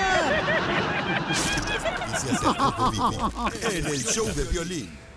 En 3.70 3.86
el 3.86 4.04
show 4.04 4.26
de 4.34 4.44
violín. 4.44 5.07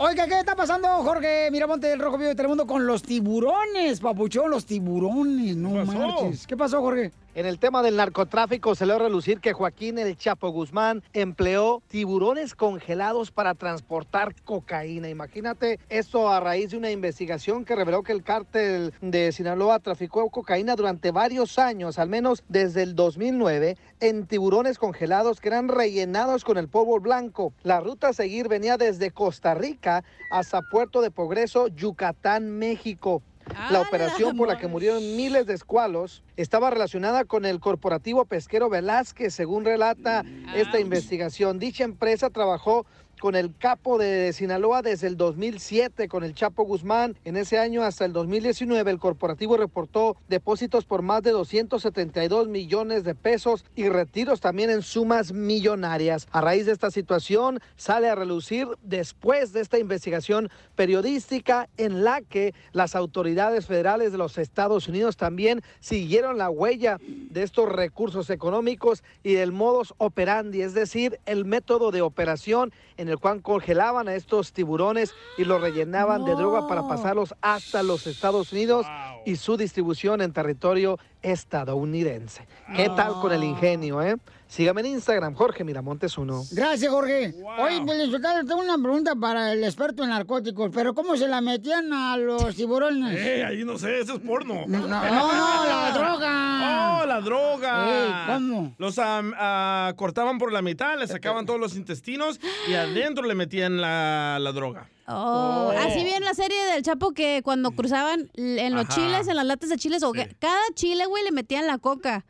Oiga, 0.00 0.28
¿qué 0.28 0.38
está 0.38 0.54
pasando, 0.54 0.86
Jorge 1.02 1.50
Miramonte 1.50 1.88
del 1.88 1.98
Rojo 1.98 2.18
Vivo 2.18 2.28
de 2.28 2.36
Telemundo 2.36 2.68
con 2.68 2.86
los 2.86 3.02
tiburones, 3.02 3.98
papuchón? 3.98 4.48
Los 4.48 4.64
tiburones, 4.64 5.56
no 5.56 5.72
¿Qué 5.72 5.78
pasó? 5.86 5.98
marches. 5.98 6.46
¿Qué 6.46 6.56
pasó, 6.56 6.80
Jorge? 6.80 7.10
En 7.34 7.44
el 7.44 7.58
tema 7.58 7.82
del 7.82 7.96
narcotráfico 7.96 8.74
se 8.74 8.90
a 8.90 8.98
relucir 8.98 9.40
que 9.40 9.52
Joaquín 9.52 9.98
El 9.98 10.16
Chapo 10.16 10.48
Guzmán 10.48 11.02
empleó 11.12 11.82
tiburones 11.86 12.54
congelados 12.54 13.30
para 13.30 13.54
transportar 13.54 14.34
cocaína. 14.44 15.10
Imagínate 15.10 15.78
esto 15.90 16.30
a 16.30 16.40
raíz 16.40 16.70
de 16.70 16.78
una 16.78 16.90
investigación 16.90 17.66
que 17.66 17.76
reveló 17.76 18.02
que 18.02 18.12
el 18.12 18.24
cártel 18.24 18.94
de 19.02 19.30
Sinaloa 19.30 19.78
traficó 19.78 20.30
cocaína 20.30 20.74
durante 20.74 21.10
varios 21.10 21.58
años, 21.58 21.98
al 21.98 22.08
menos 22.08 22.44
desde 22.48 22.82
el 22.82 22.96
2009, 22.96 23.76
en 24.00 24.26
tiburones 24.26 24.78
congelados 24.78 25.40
que 25.40 25.48
eran 25.48 25.68
rellenados 25.68 26.44
con 26.44 26.56
el 26.56 26.68
polvo 26.68 26.98
blanco. 26.98 27.52
La 27.62 27.78
ruta 27.78 28.08
a 28.08 28.12
seguir 28.14 28.48
venía 28.48 28.78
desde 28.78 29.10
Costa 29.10 29.54
Rica 29.54 30.02
hasta 30.30 30.62
Puerto 30.62 31.02
de 31.02 31.10
Progreso, 31.10 31.68
Yucatán, 31.68 32.50
México. 32.58 33.22
La 33.70 33.80
operación 33.80 34.36
por 34.36 34.48
la 34.48 34.58
que 34.58 34.68
murieron 34.68 35.16
miles 35.16 35.46
de 35.46 35.54
escualos 35.54 36.22
estaba 36.36 36.70
relacionada 36.70 37.24
con 37.24 37.44
el 37.44 37.60
corporativo 37.60 38.24
pesquero 38.24 38.68
Velázquez, 38.68 39.34
según 39.34 39.64
relata 39.64 40.24
esta 40.54 40.80
investigación. 40.80 41.58
Dicha 41.58 41.84
empresa 41.84 42.30
trabajó 42.30 42.86
con 43.18 43.34
el 43.34 43.54
capo 43.56 43.98
de 43.98 44.32
Sinaloa 44.32 44.82
desde 44.82 45.06
el 45.06 45.16
2007 45.16 46.08
con 46.08 46.24
el 46.24 46.34
Chapo 46.34 46.64
Guzmán. 46.64 47.16
En 47.24 47.36
ese 47.36 47.58
año 47.58 47.82
hasta 47.82 48.04
el 48.04 48.12
2019 48.12 48.90
el 48.90 48.98
corporativo 48.98 49.56
reportó 49.56 50.16
depósitos 50.28 50.84
por 50.84 51.02
más 51.02 51.22
de 51.22 51.32
272 51.32 52.48
millones 52.48 53.04
de 53.04 53.14
pesos 53.14 53.64
y 53.74 53.88
retiros 53.88 54.40
también 54.40 54.70
en 54.70 54.82
sumas 54.82 55.32
millonarias. 55.32 56.28
A 56.30 56.40
raíz 56.40 56.66
de 56.66 56.72
esta 56.72 56.90
situación 56.90 57.60
sale 57.76 58.08
a 58.08 58.14
relucir 58.14 58.68
después 58.82 59.52
de 59.52 59.60
esta 59.60 59.78
investigación 59.78 60.50
periodística 60.76 61.68
en 61.76 62.04
la 62.04 62.22
que 62.22 62.54
las 62.72 62.94
autoridades 62.94 63.66
federales 63.66 64.12
de 64.12 64.18
los 64.18 64.38
Estados 64.38 64.88
Unidos 64.88 65.16
también 65.16 65.62
siguieron 65.80 66.38
la 66.38 66.50
huella 66.50 66.98
de 67.00 67.42
estos 67.42 67.68
recursos 67.68 68.30
económicos 68.30 69.02
y 69.22 69.34
del 69.34 69.52
modus 69.52 69.94
operandi, 69.98 70.62
es 70.62 70.74
decir, 70.74 71.18
el 71.26 71.44
método 71.44 71.90
de 71.90 72.02
operación 72.02 72.72
en 72.96 73.07
el 73.10 73.18
cual 73.18 73.42
congelaban 73.42 74.08
a 74.08 74.14
estos 74.14 74.52
tiburones 74.52 75.14
y 75.36 75.44
los 75.44 75.60
rellenaban 75.60 76.24
de 76.24 76.34
droga 76.34 76.66
para 76.66 76.86
pasarlos 76.86 77.34
hasta 77.40 77.82
los 77.82 78.06
Estados 78.06 78.52
Unidos 78.52 78.86
y 79.24 79.36
su 79.36 79.56
distribución 79.56 80.20
en 80.20 80.32
territorio 80.32 80.98
estadounidense. 81.22 82.46
¿Qué 82.74 82.88
tal 82.90 83.14
con 83.20 83.32
el 83.32 83.44
ingenio, 83.44 84.02
eh? 84.02 84.16
Sígame 84.48 84.80
en 84.80 84.86
Instagram, 84.86 85.34
Jorge 85.34 85.62
Miramontes 85.62 86.16
uno. 86.16 86.42
Gracias, 86.52 86.90
Jorge. 86.90 87.34
Oye, 87.58 87.82
pues, 87.84 88.10
Sotelo, 88.10 88.46
tengo 88.46 88.60
una 88.60 88.78
pregunta 88.78 89.14
para 89.14 89.52
el 89.52 89.62
experto 89.62 90.02
en 90.04 90.08
narcóticos, 90.08 90.70
pero 90.72 90.94
¿cómo 90.94 91.18
se 91.18 91.28
la 91.28 91.42
metían 91.42 91.92
a 91.92 92.16
los 92.16 92.56
tiburones? 92.56 93.14
Eh, 93.18 93.44
ahí 93.44 93.62
no 93.62 93.76
sé, 93.78 94.00
eso 94.00 94.14
es 94.14 94.20
porno. 94.20 94.64
No, 94.66 94.78
no, 94.80 94.88
no, 94.88 95.66
la 95.66 95.90
droga. 95.94 97.00
Oh, 97.02 97.06
la 97.06 97.20
droga. 97.20 97.88
Ey, 97.90 98.34
¿cómo? 98.34 98.74
Los 98.78 98.98
ah, 98.98 99.92
cortaban 99.96 100.38
por 100.38 100.50
la 100.50 100.62
mitad, 100.62 100.98
le 100.98 101.06
sacaban 101.06 101.44
todos 101.44 101.60
los 101.60 101.76
intestinos 101.76 102.40
y 102.66 102.72
adentro 102.72 103.26
le 103.26 103.34
metían 103.34 103.80
la, 103.82 104.38
la 104.40 104.52
droga. 104.52 104.88
Oh, 105.06 105.72
así 105.76 106.04
vi 106.04 106.10
en 106.10 106.24
la 106.24 106.32
serie 106.34 106.64
del 106.72 106.82
Chapo 106.82 107.12
que 107.12 107.42
cuando 107.42 107.70
cruzaban 107.72 108.30
en 108.34 108.74
los 108.74 108.86
Ajá. 108.86 108.94
chiles, 108.94 109.28
en 109.28 109.36
las 109.36 109.46
latas 109.46 109.68
de 109.68 109.76
chiles, 109.76 110.02
o 110.02 110.12
que 110.12 110.34
cada 110.38 110.62
chile, 110.74 111.04
güey, 111.06 111.22
le 111.24 111.32
metían 111.32 111.66
la 111.66 111.76
coca. 111.78 112.24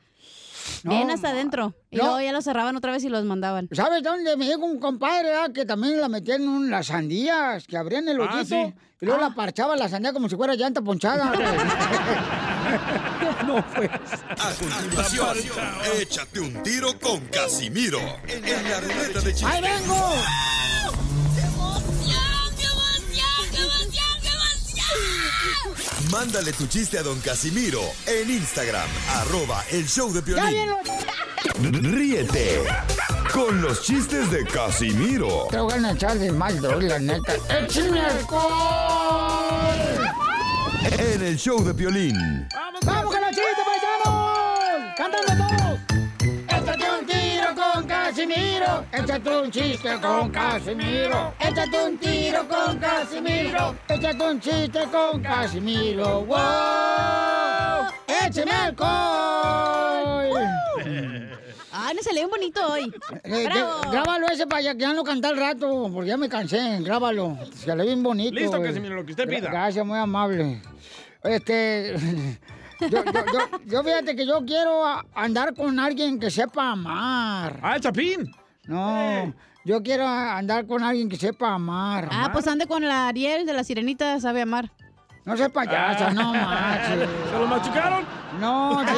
Bien 0.85 1.07
No, 1.09 1.14
hasta 1.14 1.31
adentro. 1.31 1.75
Y 1.91 1.97
no. 1.97 2.05
luego 2.05 2.21
ya 2.21 2.33
los 2.33 2.45
cerraban 2.45 2.77
otra 2.77 2.93
vez 2.93 3.03
y 3.05 3.09
los 3.09 3.25
mandaban. 3.25 3.69
¿Sabes 3.73 4.03
dónde 4.03 4.37
me 4.37 4.47
llegó 4.47 4.67
un 4.67 4.79
compadre 4.79 5.35
ah, 5.35 5.49
que 5.53 5.64
también 5.64 6.01
la 6.01 6.09
metían 6.09 6.43
en 6.43 6.71
las 6.71 6.87
sandías, 6.88 7.67
que 7.67 7.77
abrían 7.77 8.09
el 8.09 8.21
Ah, 8.21 8.25
hoyito 8.35 8.45
sí. 8.55 8.75
y 9.01 9.05
luego 9.07 9.21
la 9.21 9.35
parchaba 9.35 9.77
la 9.77 9.88
sandía 9.88 10.12
como 10.12 10.29
si 10.29 10.37
fuera 10.37 10.55
llanta 10.55 10.81
ponchada? 10.83 11.33
no, 13.47 13.64
pues. 13.75 13.91
A 13.91 14.53
continuación, 14.59 15.37
échate 16.01 16.41
un 16.41 16.62
tiro 16.62 16.99
con 17.01 17.21
Casimiro 17.27 18.01
en 18.29 18.71
la 18.71 18.81
ruleta 18.81 19.21
de 19.21 19.33
chistes. 19.35 19.45
¡Ahí 19.45 19.62
vengo! 19.62 20.12
Mándale 26.11 26.53
tu 26.53 26.66
chiste 26.66 26.99
a 26.99 27.03
don 27.03 27.21
Casimiro 27.21 27.83
en 28.07 28.31
Instagram, 28.31 28.88
arroba 29.16 29.64
el 29.71 29.87
show 29.87 30.12
de 30.12 30.21
¡Ya 30.21 30.49
Piolín. 30.49 31.92
Ríete 31.92 32.62
con 33.33 33.61
los 33.61 33.83
chistes 33.83 34.31
de 34.31 34.44
Casimiro 34.44 35.49
Te 35.51 35.59
voy 35.59 35.73
a 35.73 35.92
echar 35.92 36.18
de 36.18 36.33
mal, 36.33 36.61
la 36.62 36.99
neta. 36.99 37.35
¡Échame 37.51 38.01
alcohol! 38.01 39.38
en 40.99 41.23
el 41.23 41.37
show 41.37 41.62
de 41.64 41.75
Piolín. 41.75 42.49
¡Vamos 42.55 42.81
con 42.85 43.21
los 43.21 43.31
chistes, 43.31 43.68
Casimiro. 48.29 48.85
Échate 48.93 49.31
un 49.31 49.51
chiste 49.51 49.88
con 50.03 50.31
Casimiro. 50.31 51.33
Échate 51.41 51.87
un 51.87 51.99
tiro 51.99 52.47
con 52.47 52.79
Casimiro. 52.79 53.75
Échate 53.88 54.23
un 54.23 54.38
chiste 54.41 54.81
con 54.93 55.23
Casimiro. 55.23 56.25
¡Wow! 56.27 57.88
¡Échame 58.27 58.51
alcohol! 58.53 60.38
Ay, 61.73 61.95
no 61.95 62.03
se 62.03 62.12
lee 62.12 62.25
un 62.25 62.31
bonito 62.31 62.61
hoy. 62.71 62.93
Eh, 63.25 63.45
Bravo. 63.47 63.81
que- 63.83 63.91
grábalo 63.91 64.27
ese 64.29 64.47
para 64.47 64.61
ya, 64.61 64.75
ya 64.75 64.93
no 64.93 65.05
cantar 65.05 65.33
al 65.33 65.38
rato, 65.38 65.91
porque 65.93 66.09
ya 66.11 66.17
me 66.19 66.29
cansé. 66.29 66.81
Grábalo. 66.81 67.38
Se 67.55 67.69
le 67.69 67.77
ve 67.77 67.85
bien 67.85 68.03
bonito. 68.03 68.35
Listo, 68.35 68.59
güey. 68.59 68.69
Casimiro, 68.71 68.97
lo 68.97 69.07
que 69.07 69.12
usted 69.12 69.27
pida. 69.27 69.49
Gracias, 69.51 69.87
muy 69.87 69.99
amable. 69.99 70.61
Este. 71.23 71.95
Yo, 72.81 72.88
yo, 72.88 73.03
yo, 73.05 73.61
yo 73.67 73.83
fíjate 73.83 74.14
que 74.14 74.27
yo 74.27 74.45
quiero 74.47 74.85
andar 75.14 75.55
con 75.55 75.79
alguien 75.79 76.19
que 76.21 76.31
sepa 76.31 76.71
amar. 76.71 77.59
¡Ah, 77.62 77.77
el 77.77 77.81
Chapín! 77.81 78.31
No, 78.67 79.35
yo 79.64 79.83
quiero 79.83 80.07
andar 80.07 80.67
con 80.67 80.83
alguien 80.83 81.09
que 81.09 81.17
sepa 81.17 81.55
amar. 81.55 82.09
Ah, 82.12 82.31
pues 82.33 82.47
ande 82.47 82.67
con 82.67 82.87
la 82.87 83.09
Ariel 83.09 83.47
de 83.47 83.53
la 83.53 83.64
sirenita, 83.64 84.21
sabe 84.21 84.43
amar. 84.43 84.71
No 85.25 85.37
seas 85.37 85.51
payasa, 85.51 86.11
no 86.11 86.33
manches. 86.33 87.09
¿Se 87.31 87.38
lo 87.38 87.47
machucaron? 87.47 88.05
No, 88.41 88.81
sí. 88.81 88.95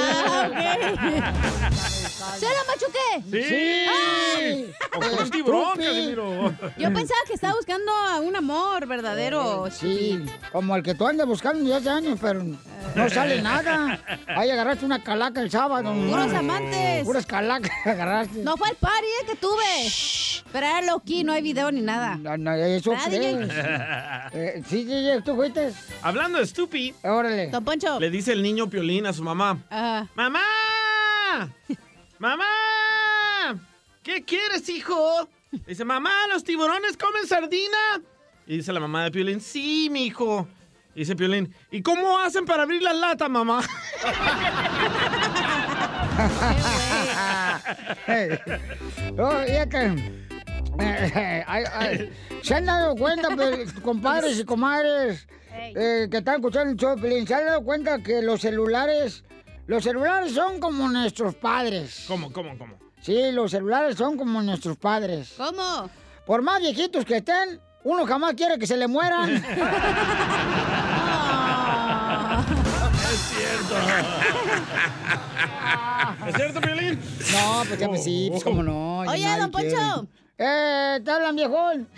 Ah, 0.52 1.99
¿Se 2.38 2.46
lo 2.46 2.64
machuqué? 2.66 3.38
Sí. 3.48 3.86
Ay. 3.88 4.72
O 4.94 5.00
con 5.00 5.18
un 5.24 5.30
tiburón. 5.30 5.76
Casimiro. 5.78 6.54
Yo 6.76 6.92
pensaba 6.92 7.20
que 7.26 7.34
estaba 7.34 7.54
buscando 7.54 7.90
a 7.92 8.20
un 8.20 8.36
amor 8.36 8.86
verdadero. 8.86 9.68
Sí, 9.70 10.24
como 10.52 10.76
el 10.76 10.82
que 10.82 10.94
tú 10.94 11.06
andas 11.06 11.26
buscando 11.26 11.68
ya 11.68 11.78
hace 11.78 11.88
años, 11.88 12.18
pero 12.20 12.42
no 12.94 13.08
sale 13.10 13.40
nada. 13.40 14.00
Ahí 14.28 14.50
agarraste 14.50 14.84
una 14.84 15.02
calaca 15.02 15.40
el 15.40 15.50
sábado. 15.50 15.92
Puros 15.92 16.32
amantes. 16.34 17.04
Puras 17.04 17.26
calacas 17.26 17.70
agarraste. 17.86 18.42
No 18.42 18.56
fue 18.56 18.70
el 18.70 18.76
party 18.76 19.06
eh, 19.22 19.26
que 19.26 19.36
tuve. 19.36 20.44
Pero 20.52 20.66
era 20.66 20.82
low-key, 20.82 21.22
no 21.24 21.32
hay 21.32 21.42
video 21.42 21.70
ni 21.70 21.80
nada. 21.80 22.16
No, 22.16 22.36
no, 22.36 22.54
eso 22.54 22.90
¿Verdad, 22.90 23.06
crees. 23.06 23.48
Eh, 24.32 24.62
sí, 24.68 24.84
DJ, 24.84 25.22
¿tú 25.22 25.34
fuiste? 25.34 25.72
Hablando 26.02 26.38
de 26.38 26.46
Stupi, 26.46 26.94
Órale. 27.02 27.48
Don 27.48 27.64
Poncho. 27.64 27.98
le 27.98 28.10
dice 28.10 28.32
el 28.32 28.42
niño 28.42 28.68
Piolín 28.68 29.06
a 29.06 29.12
su 29.12 29.22
mamá. 29.24 29.58
Ajá. 29.68 30.06
¡Mamá! 30.14 30.40
¡Mamá! 32.20 32.44
¿Qué 34.02 34.22
quieres, 34.22 34.68
hijo? 34.68 35.26
Dice, 35.66 35.86
mamá, 35.86 36.12
¿los 36.30 36.44
tiburones 36.44 36.98
comen 36.98 37.26
sardina? 37.26 38.02
Y 38.46 38.58
dice 38.58 38.74
la 38.74 38.80
mamá 38.80 39.04
de 39.04 39.10
Piolín, 39.10 39.40
sí, 39.40 39.88
mi 39.90 40.04
hijo. 40.04 40.46
Dice 40.94 41.16
Piolín, 41.16 41.54
¿y 41.70 41.80
cómo 41.80 42.18
hacen 42.18 42.44
para 42.44 42.64
abrir 42.64 42.82
la 42.82 42.92
lata, 42.92 43.28
mamá? 43.28 43.62
Oh. 49.18 49.40
Eh, 50.78 51.44
ay, 51.46 52.10
¿Se 52.42 52.54
han 52.54 52.66
dado 52.66 52.94
cuenta, 52.96 53.28
pues, 53.34 53.72
compadres 53.74 54.38
y 54.38 54.44
comadres, 54.44 55.26
eh, 55.52 56.08
que 56.10 56.18
están 56.18 56.36
escuchando 56.36 56.70
el 56.72 56.76
show 56.76 56.98
Pelín, 57.00 57.26
¿Se 57.26 57.34
han 57.34 57.46
dado 57.46 57.62
cuenta 57.62 58.02
que 58.02 58.22
los 58.22 58.40
celulares, 58.40 59.24
los 59.66 59.84
celulares 59.84 60.32
son 60.32 60.60
como 60.60 60.88
nuestros 60.88 61.34
padres? 61.34 62.04
¿Cómo, 62.08 62.32
cómo, 62.32 62.56
cómo? 62.58 62.74
Sí, 63.00 63.32
los 63.32 63.50
celulares 63.50 63.96
son 63.96 64.16
como 64.18 64.42
nuestros 64.42 64.76
padres. 64.76 65.34
¿Cómo? 65.36 65.90
Por 66.26 66.42
más 66.42 66.60
viejitos 66.60 67.04
que 67.04 67.18
estén, 67.18 67.60
uno 67.84 68.06
jamás 68.06 68.34
quiere 68.34 68.58
que 68.58 68.66
se 68.66 68.76
le 68.76 68.86
mueran. 68.86 69.42
Es 73.10 73.18
cierto. 73.18 73.74
¿Es 76.28 76.34
cierto, 76.36 76.60
Piolín? 76.60 77.00
No, 77.32 77.62
pues 77.66 77.80
ya 77.80 77.88
pues 77.88 78.04
sí, 78.04 78.28
pues 78.30 78.44
cómo 78.44 78.62
no. 78.62 79.00
Oye, 79.00 79.26
don 79.38 79.50
Poncho. 79.50 79.68
quiere. 79.68 80.06
Eh, 80.38 81.00
¿te 81.04 81.10
hablan, 81.10 81.34
viejón? 81.36 81.88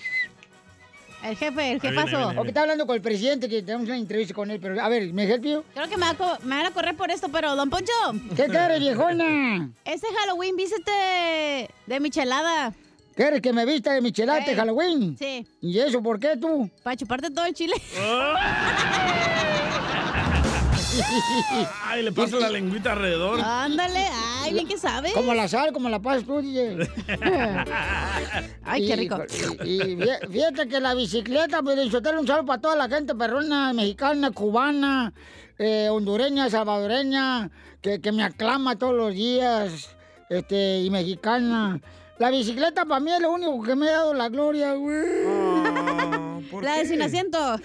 El 1.22 1.36
jefe, 1.36 1.72
el 1.72 1.80
jefazo. 1.80 2.30
O 2.36 2.42
que 2.42 2.48
está 2.48 2.62
hablando 2.62 2.86
con 2.86 2.96
el 2.96 3.02
presidente, 3.02 3.48
que 3.48 3.62
tenemos 3.62 3.86
una 3.86 3.96
entrevista 3.96 4.34
con 4.34 4.50
él, 4.50 4.58
pero 4.60 4.80
a 4.82 4.88
ver, 4.88 5.12
¿me 5.12 5.24
help 5.24 5.44
you? 5.44 5.62
Creo 5.72 5.88
que 5.88 5.96
me, 5.96 6.06
va 6.06 6.38
me 6.42 6.56
van 6.56 6.66
a 6.66 6.70
correr 6.72 6.96
por 6.96 7.10
esto, 7.10 7.28
pero 7.28 7.54
don 7.54 7.70
Poncho. 7.70 7.92
¿Qué 8.36 8.46
quieres, 8.46 8.80
viejona? 8.80 9.70
Este 9.84 10.08
Halloween 10.18 10.56
vístete 10.56 11.70
de 11.86 12.00
michelada. 12.00 12.74
¿Quieres 13.14 13.40
que 13.40 13.52
me 13.52 13.64
vista 13.66 13.92
de 13.92 14.00
michelada 14.00 14.40
este. 14.40 14.56
Halloween? 14.56 15.16
Sí. 15.18 15.46
¿Y 15.60 15.78
eso 15.78 16.02
por 16.02 16.18
qué 16.18 16.36
tú? 16.36 16.70
Para 16.82 16.96
chuparte 16.96 17.30
todo 17.30 17.44
el 17.44 17.54
chile. 17.54 17.74
Ay, 21.84 22.02
le 22.02 22.12
paso 22.12 22.38
la 22.38 22.50
lengüita 22.50 22.92
alrededor. 22.92 23.40
Ándale, 23.40 24.00
ay, 24.00 24.31
bien 24.52 24.66
que 24.68 24.78
sabe. 24.78 25.12
Como 25.12 25.34
la 25.34 25.48
sal, 25.48 25.72
como 25.72 25.88
la 25.88 26.00
pasas 26.00 26.24
tú, 26.24 26.40
DJ. 26.40 26.78
Ay, 28.64 28.86
qué 28.86 28.96
rico. 28.96 29.18
Y, 29.64 29.70
y 29.82 29.96
fí- 29.96 30.28
fíjate 30.30 30.68
que 30.68 30.80
la 30.80 30.94
bicicleta, 30.94 31.62
pues, 31.62 31.90
Sotelo, 31.90 32.20
un 32.20 32.26
saludo 32.26 32.46
para 32.46 32.60
toda 32.60 32.76
la 32.76 32.88
gente 32.88 33.14
perrona, 33.14 33.72
mexicana, 33.72 34.30
cubana, 34.30 35.12
eh, 35.58 35.88
hondureña, 35.90 36.48
salvadoreña, 36.50 37.50
que, 37.80 38.00
que 38.00 38.12
me 38.12 38.22
aclama 38.24 38.76
todos 38.76 38.94
los 38.94 39.14
días, 39.14 39.90
este, 40.30 40.80
y 40.80 40.90
mexicana. 40.90 41.80
La 42.18 42.30
bicicleta 42.30 42.84
para 42.84 43.00
mí 43.00 43.10
es 43.12 43.20
lo 43.20 43.32
único 43.32 43.62
que 43.62 43.74
me 43.74 43.88
ha 43.88 43.92
dado 43.92 44.14
la 44.14 44.28
gloria, 44.28 44.74
güey. 44.74 45.91
La 46.60 46.78
de 46.78 46.86
sin 46.86 47.00
asiento. 47.02 47.38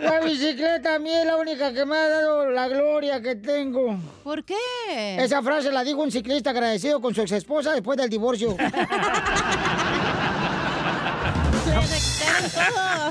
La 0.00 0.20
bicicleta 0.20 0.96
a 0.96 0.98
mí 0.98 1.10
es 1.10 1.24
la 1.24 1.36
única 1.36 1.72
que 1.72 1.84
me 1.86 1.96
ha 1.96 2.08
dado 2.08 2.50
la 2.50 2.68
gloria 2.68 3.22
que 3.22 3.36
tengo. 3.36 3.98
¿Por 4.22 4.44
qué? 4.44 4.54
Esa 5.18 5.42
frase 5.42 5.70
la 5.72 5.82
dijo 5.84 6.02
un 6.02 6.10
ciclista 6.10 6.50
agradecido 6.50 7.00
con 7.00 7.14
su 7.14 7.22
ex 7.22 7.32
esposa 7.32 7.72
después 7.72 7.96
del 7.96 8.10
divorcio. 8.10 8.56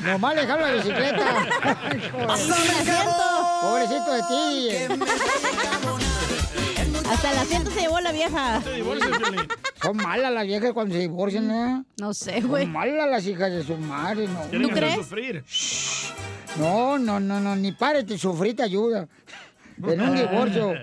Nomás 0.03 0.35
le 0.35 0.47
jalo 0.47 0.65
la 0.65 0.73
bicicleta. 0.73 1.47
Pobrecito 3.61 4.11
de 4.13 4.21
ti. 4.29 4.69
Hasta 7.09 7.31
el 7.31 7.37
asiento 7.39 7.71
se 7.71 7.81
llevó 7.81 7.99
la 7.99 8.11
vieja. 8.11 8.61
Son 9.81 9.97
malas 9.97 10.31
las 10.31 10.45
viejas 10.45 10.73
cuando 10.73 10.93
se 10.93 11.01
divorcian, 11.01 11.49
¿eh? 11.49 11.83
No 11.99 12.13
sé, 12.13 12.41
güey. 12.41 12.65
Son 12.65 12.73
malas 12.73 13.09
las 13.09 13.25
hijas 13.25 13.51
de 13.51 13.63
su 13.63 13.75
madre, 13.77 14.27
¿no? 14.27 14.41
Quieren 14.49 14.71
hacer 14.71 14.95
sufrir. 14.95 15.43
No, 16.57 16.99
no, 16.99 17.19
no, 17.19 17.39
no, 17.39 17.55
ni 17.55 17.71
párate, 17.71 18.17
sufrir 18.17 18.55
te 18.55 18.63
ayuda. 18.63 19.07
En 19.81 20.01
un 20.01 20.15
divorcio. 20.15 20.73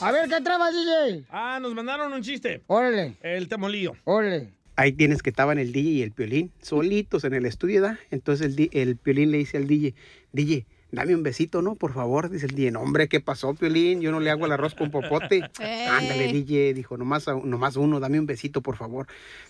A 0.00 0.12
ver, 0.12 0.28
¿qué 0.28 0.40
traba, 0.40 0.70
DJ? 0.70 1.24
Ah, 1.30 1.58
nos 1.60 1.74
mandaron 1.74 2.12
un 2.12 2.22
chiste. 2.22 2.62
Órale. 2.66 3.14
El 3.20 3.46
temolío. 3.48 3.94
Órale. 4.04 4.52
Ahí 4.74 4.92
tienes 4.92 5.22
que 5.22 5.30
estaban 5.30 5.58
el 5.58 5.72
DJ 5.72 5.90
y 5.90 6.02
el 6.02 6.12
Piolín 6.12 6.52
solitos 6.60 7.24
en 7.24 7.34
el 7.34 7.46
estudio, 7.46 7.80
¿da? 7.82 7.98
Entonces 8.10 8.56
el, 8.56 8.68
el 8.72 8.96
Piolín 8.96 9.30
le 9.30 9.38
dice 9.38 9.56
al 9.56 9.66
DJ, 9.66 9.94
DJ, 10.32 10.66
dame 10.96 11.14
un 11.14 11.22
besito, 11.22 11.60
¿no? 11.60 11.74
Por 11.74 11.92
favor. 11.92 12.30
Dice 12.30 12.46
el 12.46 12.54
DJ, 12.54 12.72
no, 12.72 12.80
hombre, 12.80 13.06
¿qué 13.06 13.20
pasó, 13.20 13.54
Piolín? 13.54 14.00
Yo 14.00 14.10
no 14.10 14.18
le 14.18 14.30
hago 14.30 14.46
el 14.46 14.52
arroz 14.52 14.74
con 14.74 14.90
popote. 14.90 15.44
Eh. 15.60 15.86
Ándale, 15.88 16.32
DJ, 16.32 16.74
dijo, 16.74 16.96
nomás, 16.96 17.26
nomás 17.28 17.76
uno, 17.76 18.00
dame 18.00 18.18
un 18.18 18.26
besito, 18.26 18.60
por 18.62 18.76
favor. 18.76 19.06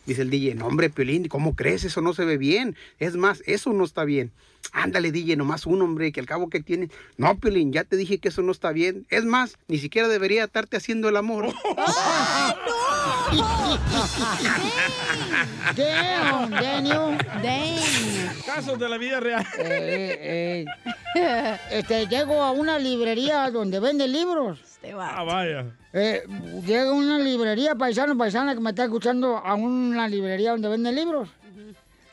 Dice 0.06 0.22
el 0.22 0.30
DJ, 0.30 0.54
no, 0.54 0.66
hombre, 0.66 0.90
Piolín, 0.90 1.28
¿cómo 1.28 1.54
crees? 1.54 1.84
Eso 1.84 2.00
no 2.00 2.12
se 2.12 2.24
ve 2.24 2.36
bien. 2.36 2.76
Es 2.98 3.16
más, 3.16 3.42
eso 3.46 3.72
no 3.72 3.84
está 3.84 4.04
bien. 4.04 4.32
Ándale, 4.76 5.10
DJ, 5.10 5.36
nomás 5.36 5.64
uno, 5.64 5.86
hombre, 5.86 6.12
que 6.12 6.20
al 6.20 6.26
cabo 6.26 6.50
que 6.50 6.60
tiene. 6.60 6.90
No, 7.16 7.34
Piolín, 7.38 7.72
ya 7.72 7.84
te 7.84 7.96
dije 7.96 8.18
que 8.18 8.28
eso 8.28 8.42
no 8.42 8.52
está 8.52 8.72
bien. 8.72 9.06
Es 9.08 9.24
más, 9.24 9.56
ni 9.68 9.78
siquiera 9.78 10.06
debería 10.06 10.44
estarte 10.44 10.76
haciendo 10.76 11.08
el 11.08 11.16
amor. 11.16 11.46
Damn, 15.74 16.50
Daniel. 16.50 17.16
Damn. 17.42 18.42
Casos 18.44 18.78
de 18.78 18.88
la 18.88 18.98
vida 18.98 19.18
real. 19.18 19.46
Eh, 19.58 20.66
eh, 21.14 21.58
este, 21.70 22.06
llego 22.06 22.42
a 22.42 22.50
una 22.50 22.78
librería 22.78 23.50
donde 23.50 23.80
venden 23.80 24.12
libros. 24.12 24.58
Ah, 25.00 25.24
vaya. 25.24 25.64
Eh, 25.94 26.22
llega 26.66 26.90
a 26.90 26.92
una 26.92 27.18
librería, 27.18 27.74
paisano, 27.74 28.16
paisana, 28.16 28.54
que 28.54 28.60
me 28.60 28.70
está 28.70 28.84
escuchando 28.84 29.38
a 29.38 29.54
una 29.54 30.06
librería 30.06 30.50
donde 30.50 30.68
venden 30.68 30.94
libros. 30.94 31.30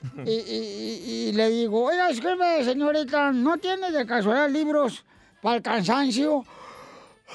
Y, 0.25 0.31
y- 0.31 1.01
y- 1.05 1.29
y 1.29 1.31
le 1.31 1.49
digo, 1.49 1.85
oiga, 1.85 2.07
disculpe, 2.09 2.63
señorita, 2.63 3.31
¿no 3.31 3.57
tiene 3.57 3.91
de 3.91 4.05
casualidad 4.05 4.49
libros 4.49 5.03
para 5.41 5.57
el 5.57 5.61
cansancio? 5.61 6.43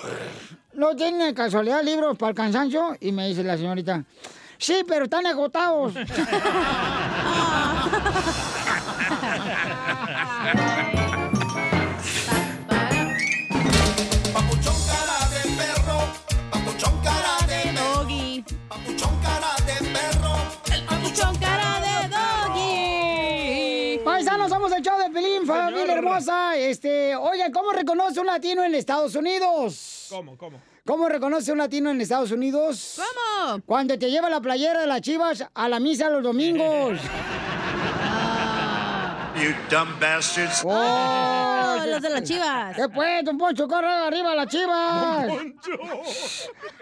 ¿No 0.75 0.95
tiene 0.95 1.27
de 1.27 1.35
casualidad 1.35 1.83
libros 1.83 2.17
para 2.19 2.31
el 2.31 2.37
cansancio? 2.37 2.97
Y 3.01 3.11
me 3.11 3.27
dice 3.29 3.43
la 3.43 3.57
señorita, 3.57 4.05
sí, 4.59 4.83
pero 4.87 5.05
están 5.05 5.27
agotados. 5.27 5.95
Pelín, 25.67 25.75
familia 25.77 25.95
hermosa. 25.95 26.57
Este, 26.57 27.17
oigan, 27.17 27.53
¿cómo 27.53 27.73
reconoce 27.73 28.21
un 28.21 28.27
latino 28.27 28.65
en 28.65 28.75
Estados 28.75 29.15
Unidos? 29.15 30.07
¿Cómo, 30.11 30.37
cómo? 30.37 30.59
¿Cómo 30.85 31.09
reconoce 31.09 31.53
un 31.53 31.59
latino 31.59 31.91
en 31.91 32.01
Estados 32.01 32.31
Unidos? 32.31 32.97
¿Cómo? 32.97 33.61
Cuando 33.67 33.99
te 33.99 34.11
lleva 34.11 34.31
la 34.31 34.41
playera 34.41 34.81
de 34.81 34.87
las 34.87 35.03
chivas 35.03 35.45
a 35.53 35.69
la 35.69 35.81
misa 35.81 36.09
los 36.09 36.23
domingos. 36.23 36.99
You 39.41 39.55
dumb 39.71 40.01
bastards. 40.01 40.65
¡Oh! 40.65 41.48
Los 41.87 42.03
de 42.03 42.11
las 42.11 42.23
chivas. 42.25 42.77
¿Qué 42.77 42.89
pues, 42.89 43.25
don 43.25 43.39
Poncho? 43.39 43.69
¡Corre 43.69 43.87
arriba 43.89 44.35
las 44.35 44.49
chivas! 44.49 45.29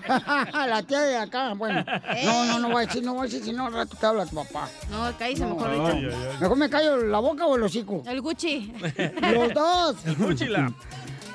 la 0.68 0.84
tía 0.84 1.02
de 1.02 1.18
acá, 1.18 1.54
bueno. 1.54 1.84
No, 2.24 2.46
no, 2.46 2.60
no 2.60 2.70
voy 2.70 2.84
a 2.84 2.88
decir, 2.88 3.04
no 3.04 3.14
voy 3.14 3.22
a 3.22 3.24
decir, 3.30 3.44
si 3.44 3.54
no, 3.54 3.68
al 3.68 3.74
rato 3.74 3.98
te 4.00 4.06
habla 4.06 4.26
tu 4.26 4.36
papá. 4.36 4.70
No, 4.90 5.12
cállese 5.18 5.46
mejor 5.46 5.70
No, 5.70 5.88
ahorita. 5.88 6.18
Mejor 6.40 6.58
me 6.58 6.70
callo 6.70 6.98
la 6.98 7.20
boca 7.20 7.46
o 7.46 7.56
el 7.56 7.64
hocico. 7.64 8.04
El 8.08 8.22
Gucci. 8.22 8.74
Los 9.34 9.54
dos. 9.54 10.06
Escúchila. 10.06 10.72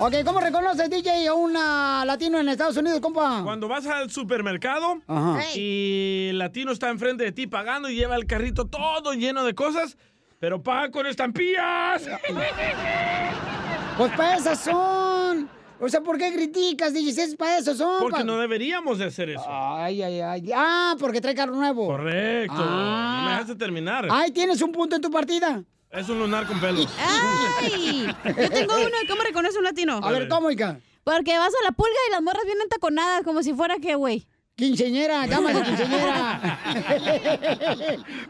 Ok, 0.03 0.15
¿cómo 0.25 0.41
reconoces, 0.41 0.89
DJ, 0.89 1.29
a 1.29 1.35
un 1.35 1.53
latino 1.53 2.41
en 2.41 2.49
Estados 2.49 2.75
Unidos, 2.79 3.01
compa? 3.01 3.43
Cuando 3.45 3.69
vas 3.69 3.87
al 3.87 4.11
supermercado 4.11 5.03
Ajá. 5.07 5.43
y 5.55 6.29
el 6.31 6.39
latino 6.39 6.73
está 6.73 6.89
enfrente 6.89 7.23
de 7.25 7.33
ti 7.33 7.47
pagando 7.47 7.91
y 7.91 7.97
lleva 7.97 8.17
el 8.17 8.25
carrito 8.27 8.65
todo 8.65 9.13
lleno 9.13 9.45
de 9.45 9.55
cosas, 9.55 9.99
pero 10.39 10.63
paga 10.63 10.91
con 10.91 11.05
estampillas. 11.05 12.09
Pues 13.99 14.13
para 14.13 14.37
esas 14.39 14.61
son. 14.61 15.51
O 15.81 15.89
sea, 15.89 16.01
¿por 16.03 16.19
qué 16.19 16.33
criticas? 16.33 16.93
Si 16.93 17.09
es 17.09 17.35
para 17.37 17.59
eso 17.59 17.75
son. 17.75 18.01
Porque 18.01 18.19
pa- 18.19 18.25
no 18.25 18.37
deberíamos 18.39 18.99
de 18.99 19.07
hacer 19.07 19.31
eso. 19.31 19.45
Ay, 19.49 20.03
ay, 20.03 20.21
ay. 20.21 20.51
Ah, 20.55 20.95
porque 20.99 21.21
trae 21.21 21.35
carro 21.35 21.55
nuevo. 21.55 21.87
Correcto. 21.87 22.55
Ah. 22.59 23.17
No 23.19 23.25
me 23.25 23.31
dejaste 23.33 23.55
terminar. 23.57 24.07
Ay, 24.11 24.31
tienes 24.31 24.61
un 24.63 24.73
punto 24.73 24.97
en 24.97 25.03
tu 25.03 25.11
partida. 25.11 25.63
Es 25.91 26.09
un 26.09 26.19
lunar 26.21 26.47
con 26.47 26.61
pelos. 26.61 26.87
¡Ay! 27.61 28.07
Yo 28.25 28.51
tengo 28.51 28.75
uno. 28.75 28.97
¿Cómo 29.09 29.23
reconoce 29.23 29.59
un 29.59 29.65
latino? 29.65 30.01
A 30.03 30.11
ver, 30.13 30.29
¿cómo, 30.29 30.51
hija? 30.51 30.79
Porque 31.03 31.37
vas 31.39 31.53
a 31.53 31.65
la 31.65 31.73
pulga 31.73 31.91
y 32.09 32.13
las 32.13 32.23
morras 32.23 32.45
vienen 32.45 32.69
taconadas, 32.69 33.23
como 33.25 33.43
si 33.43 33.55
fuera 33.55 33.77
que, 33.79 33.95
güey. 33.95 34.27
Quinceñera, 34.61 35.27
damas 35.35 35.55
de 35.55 35.63
quinceñera. 35.63 36.59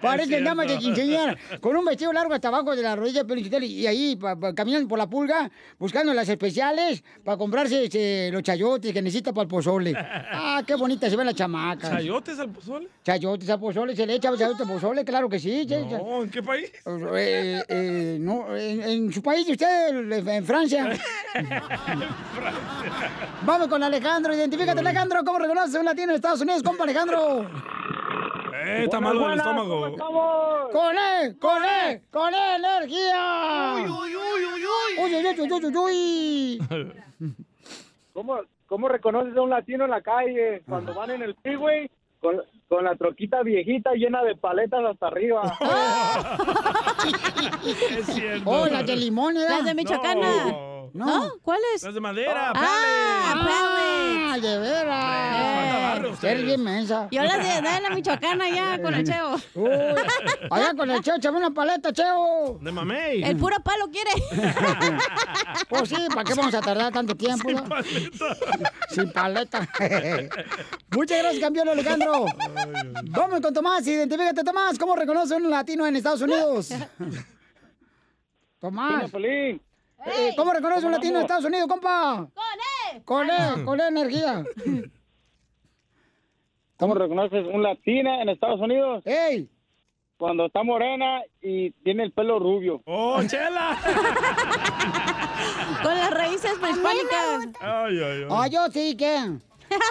Parecen 0.00 0.44
damas 0.44 0.68
de 0.68 0.78
quinceñera. 0.78 1.36
Con 1.60 1.76
un 1.76 1.84
vestido 1.84 2.12
largo 2.12 2.32
hasta 2.32 2.46
abajo 2.48 2.76
de 2.76 2.82
la 2.82 2.94
rodilla 2.94 3.24
de 3.24 3.66
y 3.66 3.86
ahí 3.86 4.14
pa- 4.16 4.36
pa- 4.38 4.54
caminando 4.54 4.86
por 4.88 4.96
la 4.98 5.08
pulga, 5.08 5.50
buscando 5.78 6.14
las 6.14 6.28
especiales 6.28 7.02
para 7.24 7.36
comprarse 7.36 7.84
este, 7.84 8.30
los 8.30 8.42
chayotes 8.44 8.92
que 8.92 9.02
necesita 9.02 9.32
para 9.32 9.42
el 9.42 9.48
pozole. 9.48 9.92
Ah, 9.96 10.62
qué 10.64 10.76
bonita 10.76 11.10
se 11.10 11.16
ven 11.16 11.26
las 11.26 11.34
chamacas. 11.34 11.90
¿Chayotes 11.90 12.38
al 12.38 12.50
pozole? 12.50 12.88
Chayotes 13.04 13.50
al 13.50 13.58
pozole, 13.58 13.96
se 13.96 14.06
le 14.06 14.14
echa 14.14 14.30
chayotes 14.30 14.60
al 14.60 14.68
pozole, 14.72 15.04
claro 15.04 15.28
que 15.28 15.40
sí. 15.40 15.66
No, 15.66 16.22
¿en 16.22 16.30
qué 16.30 16.42
país? 16.42 16.70
Eh, 17.16 17.60
eh, 17.68 18.18
no, 18.20 18.56
en, 18.56 18.82
en 18.82 19.12
su 19.12 19.20
país, 19.20 19.48
usted, 19.48 20.12
en 20.28 20.44
Francia. 20.44 20.90
Vamos 23.42 23.68
con 23.68 23.82
Alejandro, 23.82 24.34
identifícate 24.34 24.78
Alejandro, 24.80 25.20
¿cómo 25.24 25.38
reconoces 25.38 25.74
a 25.74 25.78
un 25.80 25.84
latino 25.86 26.10
en 26.12 26.16
Estados 26.20 26.42
Unidos, 26.42 26.62
compa 26.62 26.84
Alejandro? 26.84 27.46
Eh, 28.62 28.82
está 28.84 29.00
malo 29.00 29.26
del 29.26 29.38
estómago. 29.38 29.96
¡Con 30.70 30.94
él! 30.98 31.38
¡Con 31.38 31.64
él! 31.64 32.02
¡Con 32.10 32.34
él, 32.34 32.62
energía! 32.62 33.72
¡Uy, 33.76 33.84
uy, 33.88 34.16
uy, 34.16 34.44
uy! 34.44 34.60
¡Uy, 34.98 35.14
uy, 35.14 35.26
uy, 35.26 35.50
uy, 35.50 35.64
uy, 35.64 35.76
uy! 36.68 36.78
¿Cómo, 38.12 38.38
¿Cómo 38.66 38.88
reconoces 38.88 39.34
a 39.34 39.40
un 39.40 39.48
latino 39.48 39.86
en 39.86 39.92
la 39.92 40.02
calle 40.02 40.62
cuando 40.68 40.92
van 40.92 41.10
en 41.10 41.22
el 41.22 41.34
freeway 41.36 41.90
con, 42.20 42.42
con 42.68 42.84
la 42.84 42.94
troquita 42.96 43.42
viejita 43.42 43.92
llena 43.94 44.22
de 44.22 44.36
paletas 44.36 44.84
hasta 44.84 45.06
arriba? 45.06 45.56
Es 47.98 48.04
cierto. 48.06 48.50
¡Oh, 48.50 48.66
las 48.66 48.84
de 48.84 48.94
limón, 48.94 49.38
¿eh? 49.38 49.46
Las 49.48 49.64
de 49.64 49.74
Michoacana. 49.74 50.44
No. 50.44 50.69
¿No? 50.92 51.32
¿Cuáles? 51.42 51.82
Las 51.82 51.94
de 51.94 52.00
madera, 52.00 52.52
Ah, 52.54 53.34
¡Ah, 54.32 54.38
de 54.40 54.58
veras! 54.58 56.24
Eres 56.24 56.44
bien 56.44 56.62
mensa. 56.62 57.08
Yo 57.10 57.22
las 57.22 57.38
de 57.38 57.62
de 57.68 57.80
la 57.80 57.90
Michoacana 57.90 58.48
ya 58.48 58.78
con 58.82 58.94
el 58.94 59.04
Cheo. 59.06 59.36
Uy, 59.54 59.70
allá 60.50 60.74
con 60.74 60.90
el 60.90 61.00
Cheo, 61.02 61.16
échame 61.16 61.38
una 61.38 61.50
paleta, 61.50 61.92
Cheo. 61.92 62.58
De 62.60 62.72
mamey. 62.72 63.22
El 63.22 63.36
puro 63.36 63.56
palo 63.62 63.88
quiere. 63.90 64.10
Pues 65.68 65.88
sí, 65.88 65.96
¿para 66.08 66.24
qué 66.24 66.34
vamos 66.34 66.54
a 66.54 66.60
tardar 66.60 66.92
tanto 66.92 67.14
tiempo? 67.16 67.48
Sin 67.48 67.56
no? 67.56 67.64
paleta. 67.64 68.36
Sin 68.88 69.12
paleta. 69.12 69.68
Muchas 70.90 71.18
gracias, 71.18 71.40
campeón 71.42 71.68
Alejandro. 71.68 72.26
Vamos 73.10 73.40
con 73.40 73.54
Tomás, 73.54 73.86
identifícate, 73.86 74.42
Tomás. 74.42 74.78
¿Cómo 74.78 74.96
reconoce 74.96 75.34
un 75.34 75.48
latino 75.50 75.86
en 75.86 75.96
Estados 75.96 76.22
Unidos? 76.22 76.70
Tomás. 78.58 79.10
Eh, 80.06 80.32
¿Cómo 80.36 80.52
reconoce 80.52 80.86
un 80.86 80.92
latino 80.92 81.16
en 81.18 81.22
Estados 81.22 81.44
Unidos, 81.44 81.66
compa? 81.68 82.28
Con 83.04 83.28
él, 83.30 83.64
con 83.64 83.80
él 83.80 83.88
energía. 83.88 84.44
¿Cómo 86.78 86.94
reconoces 86.94 87.46
un 87.46 87.62
latina 87.62 88.22
en 88.22 88.30
Estados 88.30 88.60
Unidos? 88.60 89.02
¡Ey! 89.06 89.50
Cuando 90.16 90.46
está 90.46 90.62
morena 90.62 91.20
y 91.42 91.70
tiene 91.82 92.04
el 92.04 92.12
pelo 92.12 92.38
rubio. 92.38 92.82
¡Oh, 92.86 93.20
chela! 93.26 93.76
Con 95.82 95.94
las 95.96 96.10
raíces 96.10 96.52
prehispánicas. 96.60 97.46
Ay, 97.60 97.98
ay, 97.98 98.22
ay. 98.22 98.26
Ah, 98.30 98.46
yo 98.48 98.66
sí, 98.70 98.96
¿qué? 98.96 99.18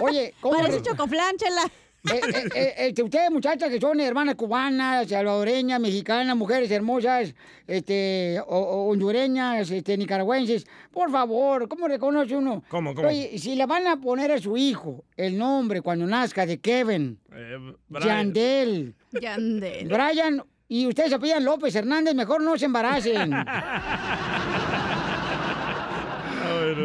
Oye, 0.02 0.34
¿cómo? 0.42 0.58
Parece 0.58 0.78
re- 0.80 0.84
chocoflán, 0.84 1.36
chela. 1.38 1.62
Eh, 2.06 2.22
eh, 2.56 2.94
eh, 2.98 3.04
ustedes, 3.04 3.30
muchachas, 3.30 3.70
que 3.70 3.80
son 3.80 4.00
hermanas 4.00 4.36
cubanas, 4.36 5.10
salvadoreñas, 5.10 5.82
mexicanas, 5.82 6.36
mujeres 6.38 6.72
hermosas, 6.72 7.34
este, 7.68 8.40
o, 8.48 8.58
o 8.58 8.90
hondureñas, 8.90 9.70
este, 9.70 9.98
nicaragüenses, 9.98 10.66
por 10.92 11.12
favor, 11.12 11.68
¿cómo 11.68 11.90
reconoce 11.90 12.38
uno? 12.38 12.64
¿Cómo, 12.70 12.96
cómo? 12.96 13.10
Oye, 13.10 13.38
si 13.38 13.56
le 13.56 13.66
van 13.66 13.86
a 13.88 13.98
poner 13.98 14.32
a 14.32 14.40
su 14.40 14.56
hijo 14.56 15.04
el 15.18 15.38
nombre 15.38 15.82
cuando 15.82 16.08
nazca 16.08 16.46
de 16.46 16.60
Kevin, 16.60 17.20
Eh. 17.34 17.74
Yandel, 17.90 18.96
Yandel. 19.20 19.88
Brian, 19.90 20.42
y 20.70 20.88
ustedes 20.88 21.10
se 21.10 21.16
apellidan 21.16 21.44
López 21.44 21.76
Hernández, 21.76 22.16
mejor 22.16 22.42
no 22.42 22.58
se 22.58 22.64
embaracen. 22.66 23.32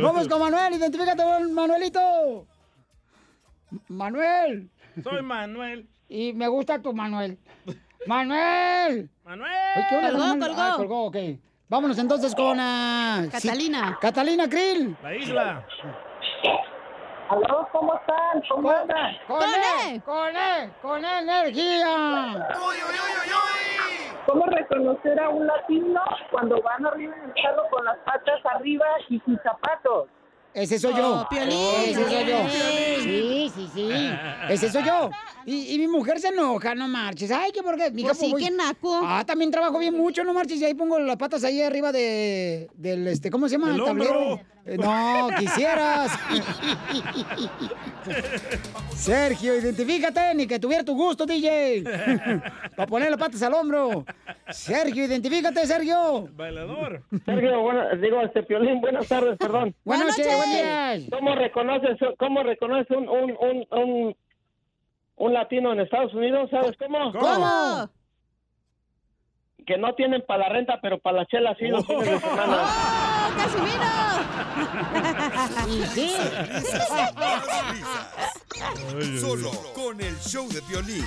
Vamos 0.03 0.27
con 0.29 0.41
Manuel, 0.41 0.75
identifícate, 0.75 1.23
Manuelito. 1.53 2.47
Manuel. 3.89 4.71
Soy 5.03 5.23
Manuel. 5.23 5.89
Y 6.09 6.33
me 6.33 6.49
gusta 6.49 6.81
tu 6.81 6.93
Manuel. 6.93 7.39
¡Manuel! 8.07 9.09
¡Manuel! 9.25 9.53
Ay, 9.75 9.83
¿qué 9.89 9.97
onda, 9.97 10.11
Colgó, 10.11 10.25
Manuel? 10.27 10.41
colgó. 10.49 10.63
Ah, 10.63 10.75
colgó, 10.77 11.05
ok. 11.07 11.17
Vámonos 11.69 11.99
entonces 11.99 12.35
con... 12.35 12.57
sí. 12.59 13.31
Catalina. 13.31 13.99
Catalina 14.01 14.49
Krill. 14.49 14.97
La 15.03 15.15
isla. 15.15 15.67
Aló, 17.31 17.69
¿cómo 17.73 17.95
están? 17.95 18.43
¿Cómo 18.49 18.71
andan? 18.71 19.17
¡Con 19.27 19.39
¡Con 19.39 19.49
él! 19.49 19.95
él! 19.95 20.03
¡Con 20.03 20.37
él! 20.37 20.73
¡Con 20.83 21.05
energía! 21.05 22.49
¿Cómo 24.27 24.45
reconocer 24.47 25.19
a 25.21 25.29
un 25.31 25.47
latino 25.47 26.03
cuando 26.31 26.61
van 26.63 26.87
arriba 26.87 27.15
en 27.17 27.25
el 27.31 27.35
carro 27.43 27.63
con 27.71 27.85
las 27.85 27.97
patas 27.99 28.41
arriba 28.55 28.85
y 29.09 29.19
sin 29.21 29.39
zapatos? 29.43 30.09
Ese 30.55 30.79
soy 30.79 30.95
yo. 30.95 31.23
Oh, 31.23 31.29
Piolín. 31.29 31.59
Ese 31.85 32.05
soy 32.09 32.27
yo. 32.29 32.49
Sí, 33.03 33.53
sí, 33.55 33.71
sí. 33.75 33.91
Ese 34.49 34.71
soy 34.71 34.85
yo. 34.85 35.11
Y, 35.47 35.75
y 35.75 35.79
mi 35.79 35.89
mujer 35.89 36.19
se 36.21 36.29
enoja, 36.29 36.75
no 36.75 36.89
marches. 36.89 37.31
Ay, 37.31 37.53
que 37.53 37.63
porque... 37.63 37.91
mija, 37.91 38.09
Pues 38.09 38.19
sí, 38.19 38.31
voy- 38.33 38.43
qué 38.45 38.51
naco. 38.51 39.01
Ah, 39.05 39.25
también 39.27 39.51
trabajo 39.51 39.79
bien 39.79 39.95
mucho, 39.97 40.25
no 40.25 40.33
marches. 40.33 40.61
Y 40.61 40.65
ahí 40.65 40.75
pongo 40.75 40.99
las 40.99 41.17
patas 41.17 41.45
ahí 41.45 41.61
arriba 41.63 41.93
de... 41.93 42.69
Del, 42.75 43.07
este, 43.09 43.31
¿cómo 43.31 43.49
se 43.49 43.59
llama? 43.59 43.75
El 43.75 43.85
tablero. 43.85 44.19
hombro. 44.21 44.45
Eh, 44.67 44.79
no, 44.79 45.29
quisieras. 45.39 46.11
Sergio, 48.95 49.55
identifícate, 49.57 50.35
ni 50.35 50.47
que 50.47 50.59
tuviera 50.59 50.83
tu 50.85 50.95
gusto, 50.95 51.27
DJ. 51.27 51.83
Para 52.77 52.87
poner 52.87 53.11
las 53.11 53.21
patas 53.21 53.43
al 53.43 53.55
hombro. 53.55 54.05
Sergio, 54.51 55.05
identifícate, 55.05 55.67
Sergio. 55.67 56.29
Bailador. 56.35 57.03
Sergio, 57.25 57.61
bueno, 57.61 57.83
digo, 58.01 58.21
este 58.23 58.43
Piolín, 58.45 58.81
buenas 58.81 59.07
tardes, 59.09 59.37
perdón. 59.39 59.75
Buenas 59.85 60.05
Buenas 60.07 60.19
noches, 60.19 60.37
buenos 60.37 60.55
días. 60.55 61.03
¿Cómo 61.11 61.35
reconoces, 61.35 61.99
cómo 62.19 62.43
reconoces 62.43 62.91
un, 62.97 63.09
un, 63.09 63.37
un, 63.41 63.67
un, 63.71 64.17
un 65.17 65.33
latino 65.33 65.73
en 65.73 65.81
Estados 65.81 66.15
Unidos? 66.15 66.51
¿Sabes 66.51 66.77
cómo? 66.79 67.13
¿Cómo? 67.13 67.89
Que 69.67 69.79
no 69.79 69.95
tienen 69.95 70.23
para 70.27 70.49
la 70.49 70.49
renta, 70.51 70.79
pero 70.83 70.99
para 70.99 71.19
la 71.19 71.27
chela 71.27 71.55
sí 71.59 71.67
los 71.69 71.87
fines 71.87 72.11
de 72.11 72.21
semana. 72.21 72.65
¡Oh, 72.65 73.37
Casimiro! 73.37 73.85
Y 75.69 75.83
sí. 75.87 76.17
Risas, 76.17 77.15
más 77.15 77.43
risas. 77.73 79.21
Solo 79.21 79.51
con 79.75 80.01
el 80.01 80.17
show 80.21 80.47
de 80.49 80.61
violín. 80.69 81.07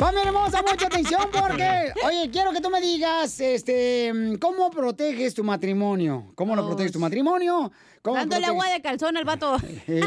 Familia 0.00 0.28
hermosa, 0.28 0.62
mucha 0.62 0.86
atención 0.86 1.20
porque, 1.30 1.92
oye, 2.06 2.30
quiero 2.32 2.52
que 2.52 2.62
tú 2.62 2.70
me 2.70 2.80
digas, 2.80 3.38
este, 3.38 4.10
¿cómo 4.40 4.70
proteges 4.70 5.34
tu 5.34 5.44
matrimonio? 5.44 6.24
¿Cómo 6.34 6.56
lo 6.56 6.62
Oh, 6.64 6.68
proteges 6.68 6.90
tu 6.92 6.98
sí. 6.98 7.02
matrimonio? 7.02 7.70
¿Cómo 8.00 8.16
Dándole 8.16 8.46
proteges- 8.46 8.48
agua 8.48 8.68
de 8.70 8.80
calzón 8.80 9.16
al 9.18 9.24
vato. 9.26 9.56
Sí. 9.86 10.00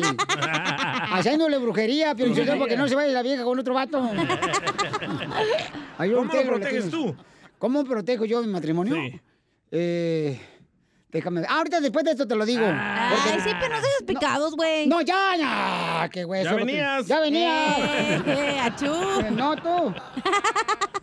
Haciéndole 1.11 1.59
brujería, 1.59 2.15
pero 2.15 2.33
para 2.33 2.65
que 2.65 2.75
no 2.75 2.87
se 2.87 2.95
vaya 2.95 3.11
la 3.13 3.21
vieja 3.21 3.43
con 3.43 3.59
otro 3.59 3.75
vato. 3.75 4.01
Ay, 5.99 6.11
¿Cómo 6.11 6.33
lo 6.33 6.43
proteges 6.43 6.89
tú? 6.89 7.15
¿Cómo 7.59 7.83
protejo 7.83 8.25
yo 8.25 8.41
mi 8.41 8.47
matrimonio? 8.47 8.95
Sí. 8.95 9.21
Eh, 9.69 10.41
déjame 11.13 11.41
ver. 11.41 11.49
Ah, 11.49 11.57
ahorita 11.59 11.79
después 11.79 12.03
de 12.03 12.11
esto 12.11 12.27
te 12.27 12.35
lo 12.35 12.45
digo. 12.45 12.65
Ay, 12.65 13.39
sí, 13.43 13.49
pero 13.59 13.75
no 13.75 13.81
seas 13.81 14.03
picados, 14.05 14.55
güey. 14.55 14.87
No, 14.87 15.01
ya, 15.01 15.35
ya. 15.37 16.09
Qué 16.11 16.23
güey. 16.25 16.43
Ya 16.43 16.49
te- 16.51 16.55
venías. 16.57 17.07
Ya 17.07 17.19
venías. 17.19 17.77
Eh, 18.27 18.59
achú. 18.59 18.93
Eh, 19.21 19.31
No, 19.31 19.55
tú. 19.55 19.93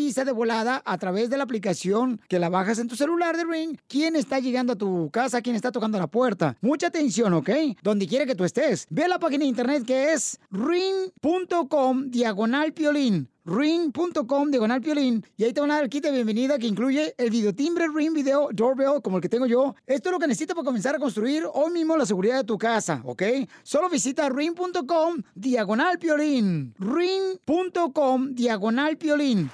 de 0.01 0.31
volada 0.31 0.81
a 0.83 0.97
través 0.97 1.29
de 1.29 1.37
la 1.37 1.43
aplicación 1.43 2.19
que 2.27 2.39
la 2.39 2.49
bajas 2.49 2.79
en 2.79 2.87
tu 2.87 2.95
celular 2.95 3.37
de 3.37 3.45
Ring, 3.45 3.77
quién 3.87 4.15
está 4.15 4.39
llegando 4.39 4.73
a 4.73 4.75
tu 4.75 5.11
casa, 5.11 5.41
quién 5.41 5.55
está 5.55 5.71
tocando 5.71 5.99
la 5.99 6.07
puerta. 6.07 6.57
Mucha 6.59 6.87
atención, 6.87 7.33
¿ok? 7.33 7.49
Donde 7.83 8.07
quiera 8.07 8.25
que 8.25 8.33
tú 8.33 8.43
estés. 8.43 8.87
Ve 8.89 9.03
a 9.03 9.07
la 9.07 9.19
página 9.19 9.43
de 9.43 9.49
internet 9.49 9.85
que 9.85 10.11
es 10.11 10.39
ring.com 10.49 12.09
diagonal 12.09 12.73
piolín. 12.73 13.29
ring.com 13.45 14.51
diagonal 14.51 14.81
piolín 14.81 15.25
y 15.37 15.43
ahí 15.43 15.53
te 15.53 15.61
van 15.61 15.71
a 15.71 15.75
dar 15.75 15.83
el 15.83 15.89
kit 15.89 16.03
de 16.03 16.11
bienvenida 16.11 16.57
que 16.57 16.67
incluye 16.67 17.13
el 17.17 17.29
videotimbre 17.29 17.87
Ring 17.93 18.13
Video 18.13 18.49
Doorbell 18.51 19.01
como 19.03 19.17
el 19.17 19.21
que 19.21 19.29
tengo 19.29 19.45
yo. 19.45 19.75
Esto 19.85 20.09
es 20.09 20.13
lo 20.13 20.19
que 20.19 20.27
necesitas 20.27 20.55
para 20.55 20.65
comenzar 20.65 20.95
a 20.95 20.99
construir 20.99 21.43
hoy 21.53 21.71
mismo 21.71 21.95
la 21.95 22.05
seguridad 22.07 22.37
de 22.37 22.43
tu 22.43 22.57
casa, 22.57 23.01
¿ok? 23.05 23.23
Solo 23.63 23.87
visita 23.87 24.29
ring.com 24.29 25.21
diagonal 25.35 25.99
piolín. 25.99 26.73
ring.com 26.79 28.33
diagonal 28.33 28.97
piolín. 28.97 29.49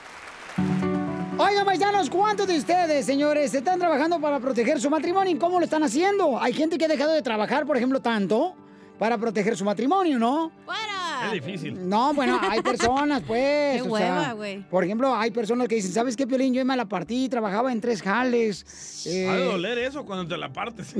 Oigan, 1.39 1.65
paisanos, 1.65 2.09
¿cuántos 2.09 2.47
de 2.47 2.57
ustedes, 2.57 3.05
señores, 3.05 3.53
están 3.53 3.79
trabajando 3.79 4.19
para 4.19 4.39
proteger 4.39 4.79
su 4.81 4.89
matrimonio? 4.89 5.35
¿Y 5.35 5.37
¿Cómo 5.37 5.59
lo 5.59 5.65
están 5.65 5.83
haciendo? 5.83 6.41
Hay 6.41 6.53
gente 6.53 6.77
que 6.77 6.85
ha 6.85 6.87
dejado 6.87 7.11
de 7.13 7.21
trabajar, 7.21 7.65
por 7.67 7.77
ejemplo, 7.77 7.99
tanto 8.01 8.55
para 8.97 9.17
proteger 9.19 9.55
su 9.55 9.63
matrimonio, 9.63 10.17
¿no? 10.17 10.51
Es 11.25 11.31
difícil. 11.31 11.87
No, 11.87 12.13
bueno, 12.13 12.39
hay 12.41 12.61
personas, 12.61 13.21
pues. 13.25 13.81
Qué 13.81 13.87
o 13.87 13.91
hueva, 13.91 14.33
güey. 14.33 14.63
Por 14.69 14.83
ejemplo, 14.83 15.15
hay 15.15 15.29
personas 15.31 15.67
que 15.67 15.75
dicen, 15.75 15.91
¿sabes 15.91 16.15
qué, 16.15 16.25
Piolín? 16.25 16.53
Yo 16.53 16.63
me 16.65 16.75
la 16.75 16.85
partí, 16.85 17.29
trabajaba 17.29 17.71
en 17.71 17.81
tres 17.81 18.01
jales. 18.01 19.05
eh, 19.05 19.27
Ha 19.29 19.35
de 19.35 19.43
doler 19.45 19.77
eso 19.79 20.05
cuando 20.05 20.27
te 20.27 20.37
la 20.37 20.51
partes. 20.51 20.93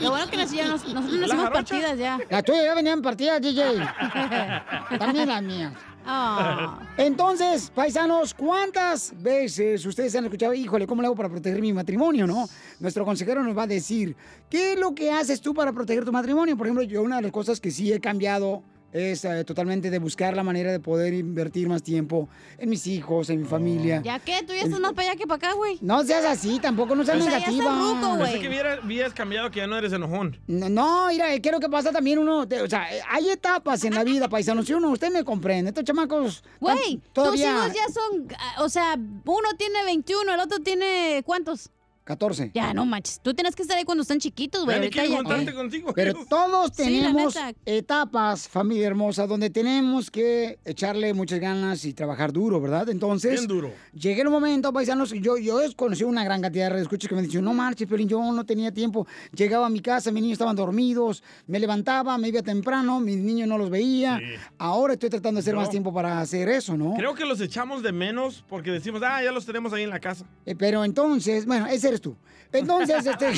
Lo 0.00 0.10
bueno 0.10 0.28
que 0.28 0.36
nos- 0.36 0.50
ya 0.50 0.66
nos- 0.66 0.84
nosotros 0.84 1.12
no 1.12 1.18
La 1.20 1.26
hacemos 1.26 1.44
jarocha. 1.44 1.52
partidas 1.74 1.98
ya. 1.98 2.18
La 2.30 2.42
tuya 2.42 2.64
ya 2.64 2.74
venían 2.74 3.02
partidas, 3.02 3.40
DJ. 3.40 3.64
También 4.98 5.28
la 5.28 5.40
mía. 5.40 5.72
Ah. 6.06 6.78
Entonces, 6.96 7.70
paisanos, 7.74 8.32
¿cuántas 8.32 9.12
veces 9.20 9.84
ustedes 9.84 10.14
han 10.14 10.24
escuchado, 10.24 10.54
híjole, 10.54 10.86
¿cómo 10.86 11.02
le 11.02 11.06
hago 11.06 11.16
para 11.16 11.28
proteger 11.28 11.60
mi 11.60 11.72
matrimonio, 11.72 12.26
no? 12.26 12.48
Nuestro 12.78 13.04
consejero 13.04 13.42
nos 13.42 13.56
va 13.56 13.64
a 13.64 13.66
decir, 13.66 14.14
¿qué 14.48 14.74
es 14.74 14.78
lo 14.78 14.94
que 14.94 15.10
haces 15.10 15.40
tú 15.40 15.52
para 15.52 15.72
proteger 15.72 16.04
tu 16.04 16.12
matrimonio? 16.12 16.56
Por 16.56 16.66
ejemplo, 16.66 16.84
yo 16.84 17.02
una 17.02 17.16
de 17.16 17.22
las 17.22 17.32
cosas 17.32 17.60
que 17.60 17.70
sí 17.70 17.92
he 17.92 18.00
cambiado 18.00 18.62
es 18.92 19.24
eh, 19.24 19.44
totalmente 19.44 19.90
de 19.90 19.98
buscar 19.98 20.34
la 20.36 20.42
manera 20.42 20.72
de 20.72 20.80
poder 20.80 21.12
invertir 21.12 21.68
más 21.68 21.82
tiempo 21.82 22.28
en 22.58 22.70
mis 22.70 22.86
hijos, 22.86 23.28
en 23.30 23.40
mi 23.40 23.44
familia. 23.46 24.00
¿Ya 24.04 24.18
qué? 24.18 24.42
Tú 24.46 24.54
ya 24.54 24.62
estás 24.62 24.80
más 24.80 24.92
para 24.94 25.10
allá 25.10 25.18
que 25.18 25.26
para 25.26 25.36
acá, 25.48 25.52
güey. 25.54 25.78
No 25.82 26.02
seas 26.04 26.24
así, 26.24 26.58
tampoco 26.60 26.94
no 26.94 27.04
seas 27.04 27.18
O 27.18 27.20
sea, 27.22 27.38
negativa. 27.38 28.16
Pensé 28.18 28.40
que 28.40 28.48
hubiera- 28.48 28.74
habías 28.74 29.12
cambiado 29.12 29.50
que 29.50 29.60
ya 29.60 29.66
no 29.66 29.76
eres 29.76 29.92
enojón. 29.92 30.40
No, 30.46 30.68
no, 30.68 31.08
mira, 31.08 31.26
¿qué 31.40 31.48
es 31.48 31.52
lo 31.52 31.60
que 31.60 31.68
pasa 31.68 31.92
también 31.92 32.18
uno? 32.18 32.48
te- 32.48 32.62
o 32.62 32.68
sea, 32.68 32.94
eh, 32.94 33.00
hay 33.10 33.28
etapas 33.30 33.84
en 33.84 33.94
la 33.94 34.04
vida, 34.04 34.28
paisanos. 34.28 34.66
Si 34.66 34.72
uno, 34.72 34.90
usted 34.90 35.10
me 35.12 35.24
comprende, 35.24 35.70
estos 35.70 35.84
chamacos. 35.84 36.42
Güey, 36.60 37.00
todavía. 37.12 37.52
tus 37.52 37.64
hijos 37.66 37.72
ya 37.74 37.92
son, 37.92 38.28
ah, 38.38 38.62
o 38.64 38.68
sea, 38.68 38.94
uno 38.94 39.48
tiene 39.58 39.84
21, 39.84 40.34
el 40.34 40.40
otro 40.40 40.58
tiene, 40.60 41.22
¿cuántos? 41.26 41.70
14. 42.06 42.52
Ya, 42.54 42.72
no 42.72 42.86
manches. 42.86 43.18
Tú 43.20 43.34
tienes 43.34 43.56
que 43.56 43.62
estar 43.62 43.76
ahí 43.76 43.84
cuando 43.84 44.02
están 44.02 44.20
chiquitos, 44.20 44.64
güey. 44.64 44.76
Ahorita 44.76 45.04
ya 45.04 45.44
qué. 45.44 45.52
contigo. 45.52 45.92
Pero 45.92 46.14
todos 46.28 46.70
tenemos 46.72 47.34
etapas, 47.64 48.48
familia 48.48 48.86
hermosa, 48.86 49.26
donde 49.26 49.50
tenemos 49.50 50.08
que 50.08 50.60
echarle 50.64 51.12
muchas 51.14 51.40
ganas 51.40 51.84
y 51.84 51.92
trabajar 51.94 52.32
duro, 52.32 52.60
¿verdad? 52.60 52.88
Entonces, 52.90 53.32
Bien 53.32 53.48
duro. 53.48 53.72
llegué 53.92 54.22
el 54.22 54.30
momento, 54.30 54.72
paisanos, 54.72 55.10
yo, 55.14 55.36
yo 55.36 55.60
he 55.60 55.74
conocido 55.74 56.08
una 56.08 56.22
gran 56.22 56.40
cantidad 56.40 56.72
de 56.72 56.80
escuchas 56.80 57.08
que 57.08 57.16
me 57.16 57.22
han 57.22 57.26
dicho, 57.26 57.42
no 57.42 57.52
marches, 57.52 57.88
pero 57.90 58.00
yo 58.04 58.20
no 58.32 58.46
tenía 58.46 58.70
tiempo. 58.70 59.04
Llegaba 59.34 59.66
a 59.66 59.70
mi 59.70 59.80
casa, 59.80 60.12
mis 60.12 60.22
niños 60.22 60.36
estaban 60.36 60.54
dormidos, 60.54 61.24
me 61.48 61.58
levantaba, 61.58 62.16
me 62.18 62.28
iba 62.28 62.40
temprano, 62.40 63.00
mis 63.00 63.16
niños 63.16 63.48
no 63.48 63.58
los 63.58 63.68
veía. 63.68 64.20
Ahora 64.58 64.92
estoy 64.92 65.10
tratando 65.10 65.38
de 65.38 65.40
hacer 65.40 65.56
más 65.56 65.70
tiempo 65.70 65.92
para 65.92 66.20
hacer 66.20 66.48
eso, 66.48 66.76
¿no? 66.76 66.94
Creo 66.94 67.16
que 67.16 67.24
los 67.24 67.40
echamos 67.40 67.82
de 67.82 67.90
menos 67.90 68.44
porque 68.48 68.70
decimos, 68.70 69.02
ah, 69.04 69.24
ya 69.24 69.32
los 69.32 69.44
tenemos 69.44 69.72
ahí 69.72 69.82
en 69.82 69.90
la 69.90 69.98
casa. 69.98 70.24
Eh, 70.44 70.54
pero 70.54 70.84
entonces, 70.84 71.46
bueno, 71.46 71.66
ese 71.66 71.95
eres 71.96 72.00
tú. 72.00 72.16
Entonces, 72.52 73.06
este. 73.12 73.32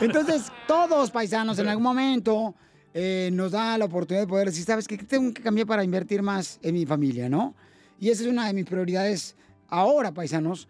entonces, 0.00 0.50
todos 0.66 1.10
paisanos 1.10 1.58
en 1.58 1.68
algún 1.68 1.84
momento 1.84 2.54
eh, 2.94 3.30
nos 3.32 3.52
da 3.52 3.76
la 3.78 3.84
oportunidad 3.84 4.22
de 4.22 4.28
poder 4.28 4.48
decir, 4.48 4.64
¿sabes 4.64 4.88
qué? 4.88 4.98
Tengo 4.98 5.32
que 5.32 5.42
cambiar 5.42 5.66
para 5.66 5.84
invertir 5.84 6.22
más 6.22 6.58
en 6.62 6.74
mi 6.74 6.86
familia, 6.86 7.28
¿no? 7.28 7.54
Y 7.98 8.10
esa 8.10 8.22
es 8.22 8.28
una 8.28 8.46
de 8.46 8.54
mis 8.54 8.64
prioridades 8.64 9.36
ahora, 9.68 10.12
paisanos. 10.12 10.68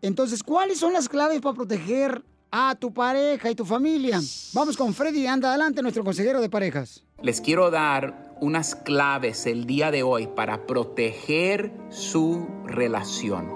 Entonces, 0.00 0.42
¿cuáles 0.42 0.78
son 0.78 0.92
las 0.92 1.08
claves 1.08 1.40
para 1.40 1.54
proteger 1.54 2.22
a 2.50 2.74
tu 2.76 2.92
pareja 2.92 3.50
y 3.50 3.54
tu 3.54 3.64
familia? 3.64 4.20
Vamos 4.54 4.76
con 4.76 4.94
Freddy, 4.94 5.26
anda 5.26 5.50
adelante, 5.50 5.82
nuestro 5.82 6.04
consejero 6.04 6.40
de 6.40 6.48
parejas. 6.48 7.04
Les 7.20 7.40
quiero 7.40 7.70
dar 7.70 8.36
unas 8.40 8.76
claves 8.76 9.46
el 9.46 9.66
día 9.66 9.90
de 9.90 10.04
hoy 10.04 10.28
para 10.28 10.66
proteger 10.66 11.72
su 11.90 12.46
relación. 12.64 13.48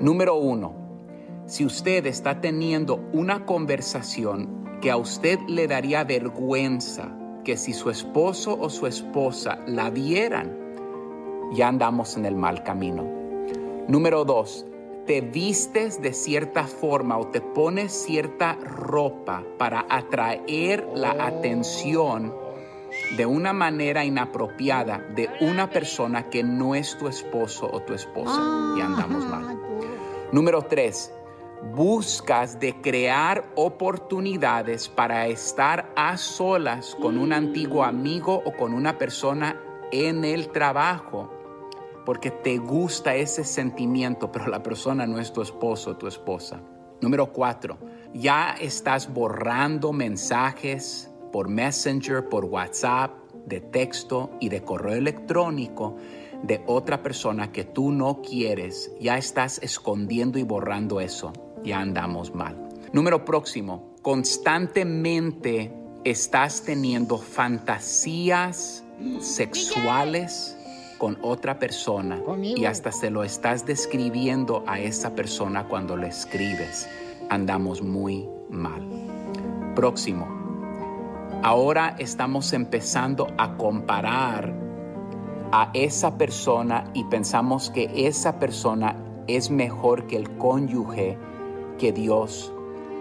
Número 0.00 0.36
uno, 0.36 0.83
si 1.46 1.64
usted 1.64 2.06
está 2.06 2.40
teniendo 2.40 2.96
una 3.12 3.44
conversación 3.44 4.78
que 4.80 4.90
a 4.90 4.96
usted 4.96 5.38
le 5.46 5.66
daría 5.66 6.04
vergüenza 6.04 7.14
que 7.44 7.56
si 7.56 7.74
su 7.74 7.90
esposo 7.90 8.58
o 8.58 8.70
su 8.70 8.86
esposa 8.86 9.58
la 9.66 9.90
vieran, 9.90 10.56
ya 11.52 11.68
andamos 11.68 12.16
en 12.16 12.24
el 12.24 12.34
mal 12.34 12.62
camino. 12.62 13.04
Número 13.86 14.24
dos, 14.24 14.64
te 15.06 15.20
vistes 15.20 16.00
de 16.00 16.14
cierta 16.14 16.64
forma 16.64 17.18
o 17.18 17.26
te 17.26 17.42
pones 17.42 17.92
cierta 17.92 18.54
ropa 18.54 19.44
para 19.58 19.84
atraer 19.90 20.86
la 20.94 21.10
atención 21.26 22.34
de 23.16 23.26
una 23.26 23.52
manera 23.52 24.04
inapropiada 24.04 24.98
de 25.14 25.28
una 25.42 25.68
persona 25.68 26.30
que 26.30 26.42
no 26.42 26.74
es 26.74 26.96
tu 26.96 27.08
esposo 27.08 27.68
o 27.70 27.80
tu 27.82 27.92
esposa. 27.92 28.40
Y 28.78 28.80
andamos 28.80 29.26
mal. 29.26 29.58
Número 30.32 30.62
tres, 30.62 31.12
buscas 31.72 32.60
de 32.60 32.80
crear 32.80 33.50
oportunidades 33.56 34.88
para 34.88 35.26
estar 35.28 35.92
a 35.96 36.16
solas 36.16 36.96
con 37.00 37.18
un 37.18 37.32
antiguo 37.32 37.84
amigo 37.84 38.42
o 38.44 38.52
con 38.52 38.74
una 38.74 38.98
persona 38.98 39.60
en 39.90 40.24
el 40.24 40.50
trabajo. 40.50 41.30
Porque 42.04 42.30
te 42.30 42.58
gusta 42.58 43.14
ese 43.14 43.44
sentimiento, 43.44 44.30
pero 44.30 44.48
la 44.48 44.62
persona 44.62 45.06
no 45.06 45.18
es 45.18 45.32
tu 45.32 45.40
esposo 45.40 45.92
o 45.92 45.96
tu 45.96 46.06
esposa. 46.06 46.60
Número 47.00 47.32
cuatro, 47.32 47.78
ya 48.12 48.54
estás 48.60 49.12
borrando 49.12 49.92
mensajes 49.92 51.10
por 51.32 51.48
Messenger, 51.48 52.28
por 52.28 52.44
WhatsApp, 52.44 53.12
de 53.46 53.60
texto 53.60 54.30
y 54.40 54.48
de 54.48 54.62
correo 54.62 54.94
electrónico 54.94 55.96
de 56.42 56.62
otra 56.66 57.02
persona 57.02 57.52
que 57.52 57.64
tú 57.64 57.90
no 57.90 58.20
quieres. 58.22 58.92
Ya 59.00 59.16
estás 59.16 59.58
escondiendo 59.62 60.38
y 60.38 60.42
borrando 60.42 61.00
eso. 61.00 61.32
Ya 61.64 61.80
andamos 61.80 62.34
mal. 62.34 62.56
Número 62.92 63.24
próximo, 63.24 63.94
constantemente 64.02 65.72
estás 66.04 66.62
teniendo 66.62 67.18
fantasías 67.18 68.84
sexuales 69.20 70.56
con 70.98 71.18
otra 71.22 71.58
persona 71.58 72.20
y 72.40 72.66
hasta 72.66 72.92
se 72.92 73.10
lo 73.10 73.24
estás 73.24 73.66
describiendo 73.66 74.62
a 74.66 74.78
esa 74.78 75.14
persona 75.14 75.66
cuando 75.66 75.96
le 75.96 76.08
escribes. 76.08 76.88
Andamos 77.30 77.82
muy 77.82 78.28
mal. 78.50 78.86
Próximo. 79.74 80.28
Ahora 81.42 81.96
estamos 81.98 82.52
empezando 82.52 83.26
a 83.38 83.56
comparar 83.56 84.54
a 85.50 85.70
esa 85.74 86.16
persona 86.16 86.90
y 86.94 87.04
pensamos 87.04 87.70
que 87.70 87.90
esa 88.06 88.38
persona 88.38 88.96
es 89.26 89.50
mejor 89.50 90.06
que 90.06 90.16
el 90.16 90.36
cónyuge 90.36 91.18
que 91.78 91.92
Dios 91.92 92.52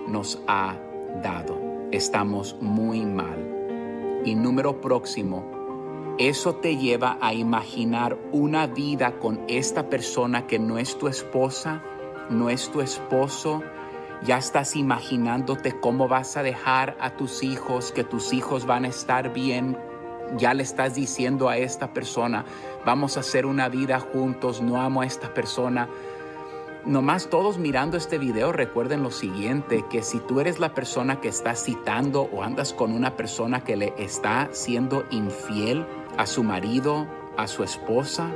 nos 0.07 0.41
ha 0.47 0.77
dado. 1.21 1.59
Estamos 1.91 2.55
muy 2.61 3.05
mal. 3.05 4.21
Y 4.25 4.35
número 4.35 4.81
próximo, 4.81 5.43
eso 6.17 6.55
te 6.55 6.77
lleva 6.77 7.17
a 7.21 7.33
imaginar 7.33 8.17
una 8.31 8.67
vida 8.67 9.19
con 9.19 9.43
esta 9.47 9.89
persona 9.89 10.45
que 10.47 10.59
no 10.59 10.77
es 10.77 10.97
tu 10.97 11.07
esposa, 11.07 11.83
no 12.29 12.49
es 12.49 12.69
tu 12.69 12.81
esposo. 12.81 13.63
Ya 14.23 14.37
estás 14.37 14.75
imaginándote 14.75 15.79
cómo 15.79 16.07
vas 16.07 16.37
a 16.37 16.43
dejar 16.43 16.95
a 16.99 17.17
tus 17.17 17.43
hijos, 17.43 17.91
que 17.91 18.03
tus 18.03 18.31
hijos 18.31 18.65
van 18.65 18.85
a 18.85 18.89
estar 18.89 19.33
bien. 19.33 19.77
Ya 20.37 20.53
le 20.53 20.63
estás 20.63 20.95
diciendo 20.95 21.49
a 21.49 21.57
esta 21.57 21.93
persona, 21.93 22.45
vamos 22.85 23.17
a 23.17 23.19
hacer 23.19 23.45
una 23.45 23.67
vida 23.67 23.99
juntos, 23.99 24.61
no 24.61 24.81
amo 24.81 25.01
a 25.01 25.05
esta 25.05 25.33
persona. 25.33 25.89
Nomás 26.85 27.29
todos 27.29 27.57
mirando 27.59 27.95
este 27.95 28.17
video 28.17 28.51
recuerden 28.51 29.03
lo 29.03 29.11
siguiente, 29.11 29.85
que 29.89 30.03
si 30.03 30.19
tú 30.19 30.41
eres 30.41 30.59
la 30.59 30.73
persona 30.73 31.21
que 31.21 31.29
está 31.29 31.55
citando 31.55 32.23
o 32.23 32.43
andas 32.43 32.73
con 32.73 32.91
una 32.91 33.15
persona 33.15 33.63
que 33.63 33.77
le 33.77 33.93
está 33.97 34.49
siendo 34.51 35.05
infiel 35.09 35.85
a 36.17 36.25
su 36.25 36.43
marido, 36.43 37.07
a 37.37 37.47
su 37.47 37.63
esposa, 37.63 38.29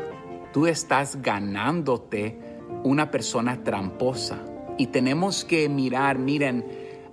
tú 0.54 0.66
estás 0.66 1.22
ganándote 1.22 2.40
una 2.86 3.12
persona 3.12 3.66
tramposa. 3.66 4.38
Y 4.78 4.88
tenemos 4.88 5.44
que 5.44 5.68
mirar, 5.68 6.18
miren, 6.18 6.66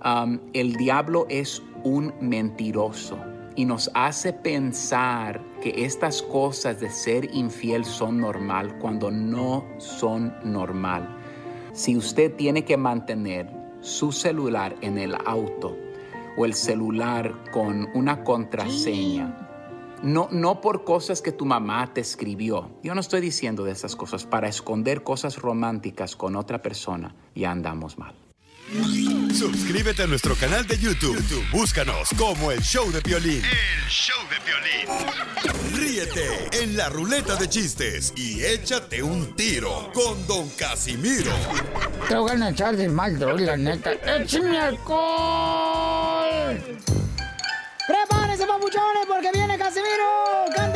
um, 0.05 0.39
el 0.53 0.77
diablo 0.77 1.25
es 1.27 1.61
un 1.83 2.13
mentiroso 2.21 3.17
y 3.57 3.65
nos 3.65 3.91
hace 3.93 4.31
pensar 4.31 5.41
que 5.61 5.85
estas 5.85 6.21
cosas 6.21 6.79
de 6.79 6.89
ser 6.89 7.35
infiel 7.35 7.83
son 7.83 8.21
normal 8.21 8.77
cuando 8.79 9.11
no 9.11 9.65
son 9.79 10.33
normal. 10.45 11.14
Si 11.75 11.97
usted 11.97 12.33
tiene 12.37 12.63
que 12.63 12.77
mantener 12.77 13.51
su 13.81 14.13
celular 14.13 14.77
en 14.79 14.97
el 14.97 15.13
auto 15.25 15.75
o 16.37 16.45
el 16.45 16.53
celular 16.53 17.51
con 17.51 17.89
una 17.93 18.23
contraseña, 18.23 19.41
No, 20.01 20.29
no 20.31 20.61
por 20.61 20.85
cosas 20.85 21.21
que 21.21 21.33
tu 21.33 21.45
mamá 21.45 21.93
te 21.93 21.99
escribió. 21.99 22.69
Yo 22.81 22.95
no 22.95 23.01
estoy 23.01 23.19
diciendo 23.19 23.65
de 23.65 23.71
esas 23.73 23.95
cosas. 23.95 24.25
Para 24.25 24.47
esconder 24.47 25.03
cosas 25.03 25.37
románticas 25.41 26.15
con 26.15 26.37
otra 26.37 26.61
persona, 26.61 27.13
ya 27.33 27.51
andamos 27.51 27.97
mal. 27.97 28.15
Suscríbete 28.67 30.03
a 30.03 30.07
nuestro 30.07 30.35
canal 30.35 30.65
de 30.65 30.77
YouTube. 30.77 31.15
YouTube, 31.15 31.45
Búscanos 31.51 32.09
como 32.17 32.51
El 32.51 32.61
Show 32.61 32.91
de 32.91 32.99
Piolín. 33.01 33.43
El 33.45 33.89
show 33.89 34.17
de 34.27 34.39
violín. 34.43 35.77
Ríete 35.77 36.63
en 36.63 36.75
la 36.75 36.89
ruleta 36.89 37.35
de 37.35 37.47
chistes 37.47 38.11
y 38.15 38.43
échate 38.43 39.03
un 39.03 39.35
tiro 39.35 39.91
con 39.93 40.25
Don 40.25 40.49
Casimiro. 40.51 41.31
Te 42.09 42.15
voy 42.15 42.41
a 42.41 42.49
echar 42.49 42.75
de 42.75 42.89
mal, 42.89 43.19
droga, 43.19 43.45
la 43.45 43.57
neta. 43.57 43.91
¡Échame 43.93 44.59
alcohol! 44.59 46.57
¡Prepárense, 47.87 48.47
papuchones, 48.47 49.05
porque 49.07 49.29
viene 49.31 49.59
Casimiro! 49.59 50.45
¡Cántenle 50.55 50.73
todos! 50.73 50.74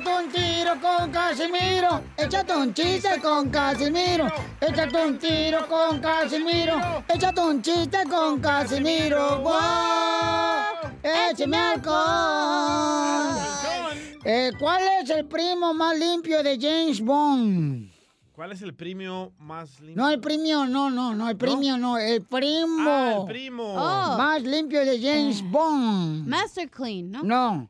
Échate 0.00 0.24
un 0.24 0.32
tiro 0.32 0.80
con 0.80 1.10
Casimiro. 1.10 2.00
Échate 2.16 2.56
un 2.56 2.72
chiste 2.72 3.20
con 3.20 3.50
Casimiro. 3.50 4.28
Échate 4.58 4.96
un 4.96 5.18
tiro 5.18 5.68
con 5.68 6.00
Casimiro. 6.00 7.04
Échate 7.06 7.40
un 7.42 7.60
chiste 7.60 7.98
con 8.08 8.40
Casimiro. 8.40 9.40
¡Wow! 9.40 10.90
¡Écheme 11.02 11.56
alcohol! 11.58 13.36
Eh, 14.24 14.52
¿Cuál 14.58 14.82
es 15.02 15.10
el 15.10 15.26
primo 15.26 15.74
más 15.74 15.98
limpio 15.98 16.42
de 16.42 16.58
James 16.58 17.02
Bond? 17.02 17.90
¿Cuál 18.32 18.52
es 18.52 18.62
el 18.62 18.72
premio 18.74 19.32
más 19.38 19.80
lindo? 19.80 20.00
No, 20.00 20.08
el 20.08 20.18
premio, 20.18 20.64
no, 20.64 20.88
no, 20.88 21.14
no, 21.14 21.28
el 21.28 21.36
premio 21.36 21.76
no, 21.76 21.98
el 21.98 22.22
primo. 22.22 22.88
Ah, 22.88 23.16
el 23.18 23.26
primo. 23.26 23.74
Oh. 23.74 24.16
Más 24.16 24.42
limpio 24.44 24.80
de 24.80 24.98
James 24.98 25.42
Bond. 25.50 26.26
Master 26.26 26.70
Clean, 26.70 27.10
¿no? 27.10 27.22
No, 27.22 27.68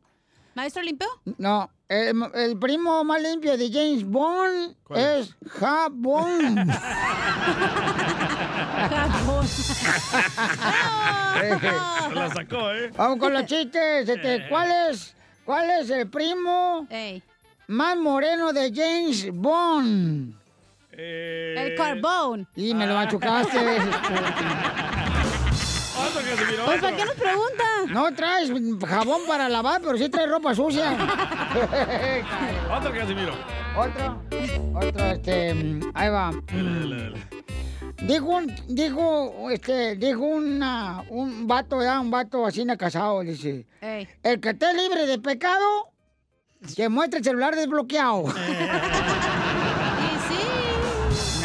¿Maestro 0.60 0.82
limpio? 0.82 1.08
no, 1.38 1.70
el, 1.88 2.14
el 2.34 2.58
primo 2.58 3.02
más 3.02 3.22
limpio 3.22 3.56
de 3.56 3.72
James 3.72 4.04
Bond 4.04 4.76
¿Cuál 4.84 5.00
es 5.00 5.34
Jabón. 5.48 6.56
Se 11.40 12.14
la 12.14 12.30
sacó, 12.34 12.72
¿eh? 12.72 12.90
Vamos 12.94 13.18
con 13.18 13.32
los 13.32 13.46
chistes. 13.46 14.06
Este, 14.06 14.46
¿cuál, 14.50 14.70
es, 14.90 15.14
¿Cuál 15.46 15.70
es 15.70 15.88
el 15.88 16.10
primo 16.10 16.86
más 17.68 17.96
moreno 17.96 18.52
de 18.52 18.70
James 18.70 19.30
Bond? 19.32 20.34
El 20.92 21.74
carbón. 21.74 22.46
Y 22.54 22.74
me 22.74 22.86
lo 22.86 22.96
machucaste. 22.96 23.58
Otro 26.08 26.20
Casimiro, 26.22 26.64
Pues. 26.64 26.80
¿para 26.80 26.96
qué 26.96 27.04
nos 27.04 27.14
pregunta? 27.14 27.64
No 27.88 28.14
traes 28.14 28.50
jabón 28.86 29.22
para 29.26 29.48
lavar, 29.48 29.80
pero 29.82 29.96
sí 29.98 30.08
traes 30.08 30.30
ropa 30.30 30.54
sucia. 30.54 30.92
Otro 32.76 32.92
Casimiro. 32.92 33.34
Otro, 33.76 34.22
otro, 34.74 35.06
este, 35.06 35.54
ahí 35.94 36.08
va. 36.10 36.32
Mm. 36.32 37.14
Dijo 38.02 38.24
un, 38.26 38.54
dijo, 38.66 39.50
este, 39.50 39.94
dijo 39.96 40.22
una, 40.22 41.04
un 41.08 41.46
vato, 41.46 41.78
¿verdad? 41.78 42.00
un 42.00 42.10
vato 42.10 42.46
así 42.46 42.64
casado, 42.78 43.20
dice, 43.20 43.66
Ey. 43.80 44.08
el 44.22 44.40
que 44.40 44.50
esté 44.50 44.72
libre 44.74 45.06
de 45.06 45.18
pecado, 45.18 45.92
que 46.74 46.88
muestre 46.88 47.18
el 47.18 47.24
celular 47.24 47.54
desbloqueado. 47.54 48.24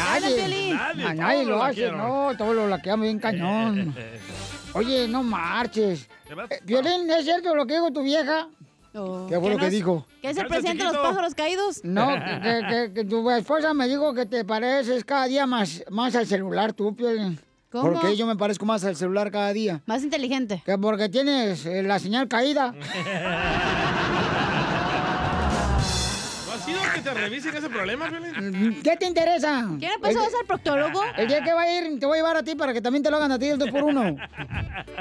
a 0.00 0.20
Nadie, 0.20 0.36
nadie 1.14 1.44
todos 1.44 1.46
lo 1.46 1.56
lo 1.56 1.62
hace, 1.64 1.90
no, 1.92 2.32
todos 2.36 2.54
lo 2.54 2.68
laqueamos 2.68 3.04
bien 3.04 3.18
cañón. 3.18 3.94
Oye, 4.74 5.08
no 5.08 5.22
marches. 5.22 6.08
Eh, 6.50 6.60
Violín, 6.64 7.08
¿es 7.10 7.24
cierto 7.24 7.54
lo 7.54 7.66
que 7.66 7.74
dijo 7.74 7.90
tu 7.92 8.02
vieja? 8.02 8.48
¿Qué 9.28 9.38
fue 9.38 9.50
lo 9.50 9.58
que 9.58 9.68
dijo? 9.70 10.06
¿Que 10.22 10.30
es 10.30 10.36
el 10.38 10.46
presidente 10.46 10.84
de 10.84 10.92
los 10.92 10.96
pájaros 11.02 11.34
caídos? 11.34 11.80
No, 11.84 12.08
que, 12.42 12.62
que- 12.68 12.92
que 12.94 13.04
tu 13.04 13.30
esposa 13.30 13.74
me 13.74 13.88
dijo 13.88 14.14
que 14.14 14.24
te 14.26 14.44
pareces 14.44 15.04
cada 15.04 15.26
día 15.26 15.46
más, 15.46 15.84
más 15.90 16.14
al 16.16 16.26
celular, 16.26 16.72
tú, 16.72 16.94
Piolín. 16.96 17.38
¿Cómo? 17.70 17.92
¿Por 17.92 18.00
qué 18.00 18.16
yo 18.16 18.26
me 18.26 18.36
parezco 18.36 18.64
más 18.64 18.84
al 18.84 18.96
celular 18.96 19.30
cada 19.30 19.52
día? 19.52 19.82
Más 19.86 20.02
inteligente. 20.02 20.62
Que 20.64 20.78
porque 20.78 21.08
tienes 21.10 21.66
eh, 21.66 21.82
la 21.82 21.98
señal 21.98 22.26
caída. 22.28 22.72
¿No 26.68 26.72
ha 26.80 26.82
sido 26.82 26.92
que 26.94 27.00
te 27.00 27.14
revisen 27.14 27.56
ese 27.56 27.68
problema, 27.68 28.08
Piolín? 28.08 28.80
¿Qué 28.82 28.96
te 28.96 29.06
interesa? 29.06 29.66
¿Quién 29.78 29.92
empezó 29.92 30.20
a 30.20 30.30
ser 30.30 30.44
proctólogo? 30.46 31.00
El 31.16 31.28
día 31.28 31.42
que 31.44 31.52
va 31.52 31.62
a 31.62 31.72
ir, 31.72 32.00
te 32.00 32.06
voy 32.06 32.18
a 32.18 32.22
llevar 32.22 32.36
a 32.36 32.42
ti 32.42 32.54
para 32.56 32.72
que 32.72 32.80
también 32.80 33.02
te 33.02 33.10
lo 33.10 33.16
hagan 33.18 33.30
a 33.32 33.38
ti 33.38 33.46
el 33.48 33.58
2 33.58 33.70
por 33.70 33.84
1 33.84 34.02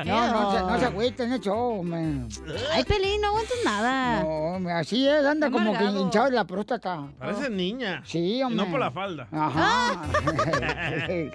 No, 0.06 0.32
no, 0.32 0.52
se, 0.52 0.60
no 0.60 0.80
se 0.80 0.86
agüiten, 0.86 1.34
es 1.34 1.42
show, 1.42 1.82
man. 1.84 2.28
Ay, 2.74 2.84
Pelín, 2.84 3.22
no 3.22 3.28
aguantas 3.30 3.58
nada. 3.64 4.22
No, 4.22 4.28
hombre, 4.56 4.74
así 4.74 5.08
es, 5.08 5.26
anda 5.26 5.48
Qué 5.48 5.54
como 5.54 5.78
que 5.78 5.84
hinchado 5.86 6.26
de 6.26 6.32
la 6.36 6.46
próstata. 6.46 7.08
Parece 7.18 7.50
niña. 7.50 8.02
Sí, 8.06 8.38
Y 8.38 8.44
hombre. 8.44 8.66
no 8.66 8.72
por 8.72 8.80
la 8.80 8.92
falda. 8.92 9.28
Ajá. 9.32 10.02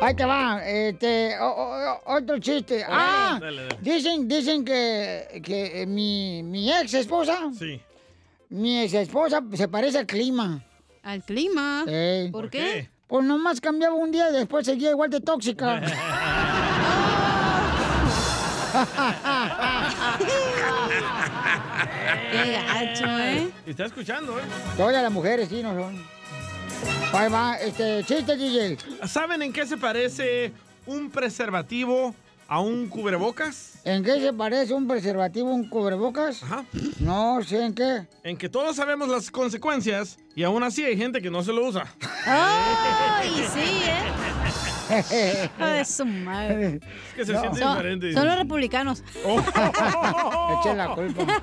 Ahí 0.00 0.14
te 0.14 0.24
va, 0.24 0.62
este, 0.66 1.38
o- 1.40 1.46
o- 1.46 1.92
o- 2.06 2.16
otro 2.16 2.38
chiste. 2.38 2.84
ah, 2.88 3.38
dale, 3.40 3.62
dale. 3.64 3.78
dicen, 3.80 4.28
dicen 4.28 4.64
que, 4.64 5.40
que 5.44 5.82
eh, 5.82 5.86
mi, 5.86 6.42
mi 6.42 6.72
ex 6.72 6.94
esposa, 6.94 7.50
Sí. 7.58 7.80
Mi 8.50 8.80
ex 8.80 8.94
esposa 8.94 9.42
se 9.54 9.68
parece 9.68 9.98
al 9.98 10.06
clima. 10.06 10.62
¿Al 11.02 11.22
clima? 11.22 11.84
Ey. 11.86 12.30
¿Por 12.30 12.50
qué? 12.50 12.90
Pues 13.06 13.24
nomás 13.24 13.60
cambiaba 13.60 13.94
un 13.94 14.10
día 14.10 14.30
y 14.30 14.32
después 14.34 14.66
seguía 14.66 14.90
igual 14.90 15.10
de 15.10 15.20
tóxica. 15.20 15.80
Qué 22.30 22.52
gacho, 22.52 23.18
¿eh? 23.18 23.50
Está 23.66 23.86
escuchando, 23.86 24.38
¿eh? 24.38 24.42
Todas 24.76 25.02
las 25.02 25.10
mujeres, 25.10 25.48
sí, 25.48 25.62
no 25.62 25.74
son. 25.74 25.96
Ahí 27.12 27.30
va, 27.30 27.56
este, 27.56 28.04
chiste, 28.04 28.36
DJ. 28.36 28.76
¿Saben 29.06 29.42
en 29.42 29.52
qué 29.52 29.66
se 29.66 29.78
parece 29.78 30.52
un 30.86 31.10
preservativo 31.10 32.14
a 32.50 32.60
un 32.60 32.88
cubrebocas? 32.88 33.78
¿En 33.84 34.02
qué 34.02 34.18
se 34.20 34.32
parece 34.32 34.72
un 34.72 34.88
preservativo 34.88 35.50
a 35.50 35.54
un 35.54 35.68
cubrebocas? 35.68 36.42
Ajá. 36.42 36.64
No 36.98 37.42
sé 37.42 37.62
en 37.64 37.74
qué. 37.74 38.06
En 38.24 38.36
que 38.38 38.48
todos 38.48 38.74
sabemos 38.74 39.08
las 39.08 39.30
consecuencias 39.30 40.18
y 40.34 40.42
aún 40.44 40.62
así 40.62 40.82
hay 40.84 40.96
gente 40.96 41.20
que 41.20 41.30
no 41.30 41.42
se 41.42 41.52
lo 41.52 41.66
usa. 41.66 41.84
¡Ay, 42.26 43.28
sí, 43.52 43.82
eh! 43.84 45.50
De 45.58 45.84
su 45.84 46.06
madre. 46.06 46.76
Es 47.10 47.14
que 47.16 47.26
se 47.26 47.38
siente 47.38 47.58
Son- 47.58 47.74
diferente. 47.76 48.12
Son 48.14 48.26
los 48.26 48.38
republicanos. 48.38 49.02
Echen 50.60 50.78
la 50.78 50.94
culpa. 50.94 51.42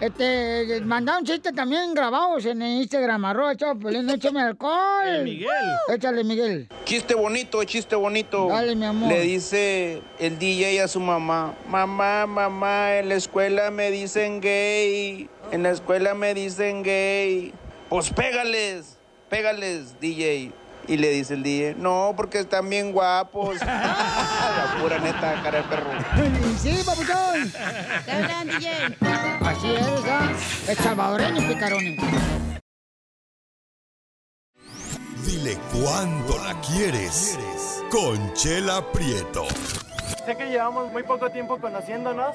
Este, 0.00 0.80
mandaron 0.82 1.24
chistes 1.24 1.52
también 1.52 1.92
grabados 1.92 2.44
en 2.46 2.62
Instagram, 2.62 3.24
arroba 3.24 3.56
Chopelín, 3.56 4.08
échame 4.10 4.40
alcohol. 4.40 5.24
Miguel. 5.24 5.50
Échale, 5.88 6.22
Miguel. 6.22 6.68
Chiste 6.84 7.16
bonito, 7.16 7.64
chiste 7.64 7.96
bonito. 7.96 8.46
Dale, 8.48 8.76
mi 8.76 8.84
amor. 8.84 9.08
Le 9.08 9.22
dice 9.22 10.00
el 10.20 10.38
DJ 10.38 10.82
a 10.82 10.88
su 10.88 11.00
mamá, 11.00 11.54
mamá, 11.68 12.26
mamá, 12.26 12.98
en 12.98 13.08
la 13.08 13.16
escuela 13.16 13.72
me 13.72 13.90
dicen 13.90 14.40
gay, 14.40 15.28
en 15.50 15.64
la 15.64 15.70
escuela 15.70 16.14
me 16.14 16.32
dicen 16.32 16.84
gay. 16.84 17.52
Pues 17.88 18.10
pégales, 18.10 18.98
pégales, 19.28 19.98
DJ. 20.00 20.52
Y 20.88 20.96
le 20.96 21.10
dice 21.10 21.34
el 21.34 21.42
DJ, 21.42 21.74
no, 21.76 22.14
porque 22.16 22.40
están 22.40 22.68
bien 22.70 22.92
guapos. 22.92 23.58
la 23.60 24.76
pura 24.80 24.98
neta, 24.98 25.42
cara 25.42 25.58
de 25.58 25.64
perro. 25.64 25.90
Sí, 26.58 26.82
papuchón. 26.84 27.52
Te 28.06 28.10
hablan, 28.10 28.48
DJ. 28.48 28.96
Así 29.44 29.70
es, 29.74 29.86
¿ah? 30.10 30.32
El 30.66 30.76
salvadoreño, 30.76 31.46
picarones. 31.46 32.00
Dile 35.26 35.58
cuándo 35.74 36.38
la 36.38 36.58
quieres. 36.62 37.38
Conchela 37.90 38.82
Prieto. 38.90 39.44
Sé 40.24 40.36
que 40.36 40.46
llevamos 40.46 40.90
muy 40.90 41.02
poco 41.02 41.30
tiempo 41.30 41.58
conociéndonos. 41.58 42.34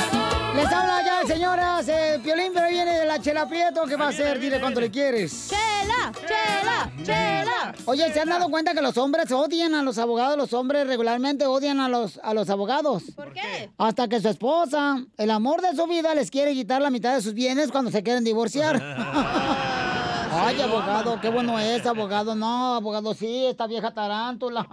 Les 0.55 0.65
habla 0.71 1.01
ya, 1.03 1.25
señoras, 1.25 1.87
el 1.87 2.21
Piolín, 2.21 2.51
pero 2.53 2.67
viene 2.67 2.99
de 2.99 3.05
la 3.05 3.19
Chela 3.19 3.47
Prieto. 3.47 3.83
¿Qué 3.87 3.95
va 3.95 4.07
a 4.07 4.09
hacer? 4.09 4.37
Dile 4.39 4.59
cuánto 4.59 4.81
le 4.81 4.91
quieres. 4.91 5.49
¡Chela! 5.49 6.11
¡Chela! 6.27 6.91
¡Chela! 7.03 7.73
Oye, 7.85 8.11
¿se 8.11 8.19
han 8.19 8.29
dado 8.29 8.49
cuenta 8.49 8.73
que 8.73 8.81
los 8.81 8.97
hombres 8.97 9.31
odian 9.31 9.73
a 9.75 9.81
los 9.81 9.97
abogados? 9.97 10.37
Los 10.37 10.51
hombres 10.53 10.85
regularmente 10.87 11.45
odian 11.45 11.79
a 11.79 11.87
los, 11.87 12.19
a 12.21 12.33
los 12.33 12.49
abogados. 12.49 13.03
¿Por 13.15 13.31
qué? 13.33 13.69
Hasta 13.77 14.09
que 14.09 14.19
su 14.19 14.27
esposa, 14.27 15.03
el 15.17 15.31
amor 15.31 15.61
de 15.61 15.73
su 15.75 15.87
vida, 15.87 16.13
les 16.13 16.29
quiere 16.29 16.53
quitar 16.53 16.81
la 16.81 16.89
mitad 16.89 17.15
de 17.15 17.21
sus 17.21 17.33
bienes 17.33 17.71
cuando 17.71 17.89
se 17.89 18.03
quieren 18.03 18.23
divorciar. 18.23 18.81
Ay, 20.33 20.55
Sí. 20.55 20.61
abogado, 20.61 21.19
qué 21.21 21.29
bueno 21.29 21.59
es, 21.59 21.85
abogado. 21.85 22.35
No, 22.35 22.75
abogado, 22.75 23.13
sí, 23.13 23.45
esta 23.45 23.67
vieja 23.67 23.91
tarántula. 23.93 24.65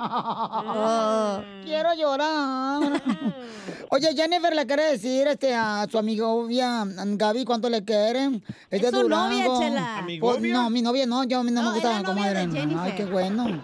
Quiero 1.64 1.94
llorar. 1.94 3.02
Oye, 3.90 4.14
Jennifer 4.14 4.54
le 4.54 4.66
quiere 4.66 4.92
decir 4.92 5.26
este, 5.26 5.54
a 5.54 5.86
su 5.90 5.98
amigovia 5.98 6.84
Gaby 6.86 7.44
cuánto 7.44 7.68
le 7.68 7.84
quieren. 7.84 8.42
Es, 8.70 8.80
de 8.82 8.88
Es 8.88 8.94
su 8.94 9.00
Durango. 9.02 9.34
novia, 9.34 9.59
Chela. 9.59 10.06
Pues, 10.20 10.40
no, 10.42 10.70
mi 10.70 10.82
novia 10.82 11.06
no, 11.06 11.24
yo 11.24 11.40
a 11.40 11.42
mí 11.42 11.50
no, 11.50 11.62
me 11.62 11.70
gusta 11.72 12.04
Jennifer. 12.04 12.78
Ay, 12.78 12.92
qué 12.96 13.04
bueno. 13.06 13.61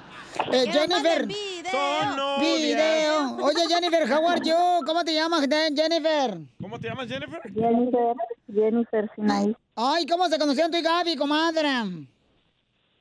Eh, 0.52 0.64
Jennifer. 0.72 1.26
novias. 1.28 2.40
Video. 2.40 3.36
Oye, 3.40 3.66
Jennifer, 3.68 4.10
how 4.12 4.26
are 4.28 4.40
you? 4.44 4.54
¿Cómo 4.84 5.04
te 5.04 5.14
llamas, 5.14 5.46
Jennifer? 5.76 6.38
¿Cómo 6.60 6.78
te 6.80 6.88
llamas, 6.88 7.06
Jennifer? 7.06 7.40
Jennifer, 7.54 8.16
Jennifer 8.52 9.10
Sinai. 9.14 9.56
Ay, 9.76 10.06
¿cómo 10.06 10.28
se 10.28 10.38
conocieron 10.38 10.70
tú 10.70 10.78
y 10.78 10.82
Gaby, 10.82 11.16
comadre? 11.16 11.68
En, 11.68 12.06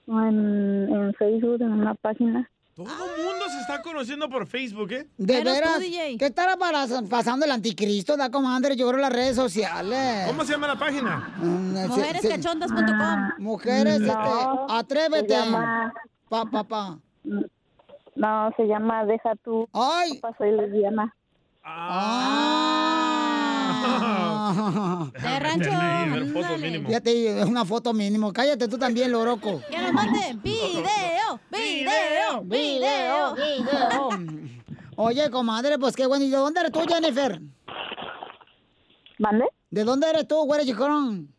en 0.08 1.14
Facebook, 1.18 1.62
en 1.62 1.72
una 1.72 1.94
página. 1.96 2.50
Todo 2.76 2.88
el 2.88 3.24
mundo 3.24 3.46
se 3.52 3.62
está 3.62 3.84
conociendo 3.84 4.28
por 4.30 4.48
Facebook, 4.48 4.92
¿eh? 4.92 5.08
De 5.18 5.44
veras, 5.44 5.78
¿qué 5.80 6.18
estará 6.26 6.58
para- 6.58 6.88
pasando 7.08 7.46
el 7.46 7.52
anticristo, 7.52 8.18
da 8.18 8.32
comadre? 8.32 8.76
Yo 8.76 8.88
creo 8.90 9.00
las 9.00 9.14
redes 9.14 9.36
sociales. 9.36 10.26
¿Cómo 10.28 10.44
se 10.44 10.54
llama 10.54 10.68
la 10.70 10.80
página? 10.80 11.36
Mujerescachondas.com. 11.40 13.30
Mujeres, 13.38 14.00
No, 14.00 14.08
este, 14.12 14.74
atrévete. 14.74 15.28
llama- 15.36 15.94
Pa, 16.30 16.46
pa, 16.46 16.64
pa. 16.64 16.98
No, 18.16 18.52
se 18.58 18.64
llama 18.66 19.06
Deja 19.06 19.36
tú. 19.44 19.68
Ay. 19.72 20.20
Soy 20.40 20.52
lesbiana. 20.52 21.14
Ah. 21.64 23.23
De 25.22 25.40
rancho. 25.40 25.70
Fíjate, 26.88 27.42
es 27.42 27.46
una 27.46 27.66
foto 27.66 27.94
mínimo. 27.94 28.32
Cállate 28.32 28.68
tú 28.68 28.78
también, 28.78 29.12
loroco. 29.12 29.62
Que 29.70 29.78
nos 29.78 29.94
manden 29.94 30.42
video, 30.42 31.40
video, 31.52 32.42
video. 32.44 33.36
video. 33.36 34.10
Oye, 34.96 35.30
comadre, 35.30 35.78
pues 35.80 35.96
qué 35.96 36.06
bueno. 36.06 36.24
¿Y 36.24 36.30
de 36.30 36.38
dónde 36.38 36.60
eres 36.60 36.72
tú, 36.72 36.80
Jennifer? 36.88 37.42
¿Mande? 39.20 39.46
¿De 39.72 39.84
dónde 39.84 40.10
eres 40.10 40.28
tú, 40.28 40.48
chicón? 40.64 41.30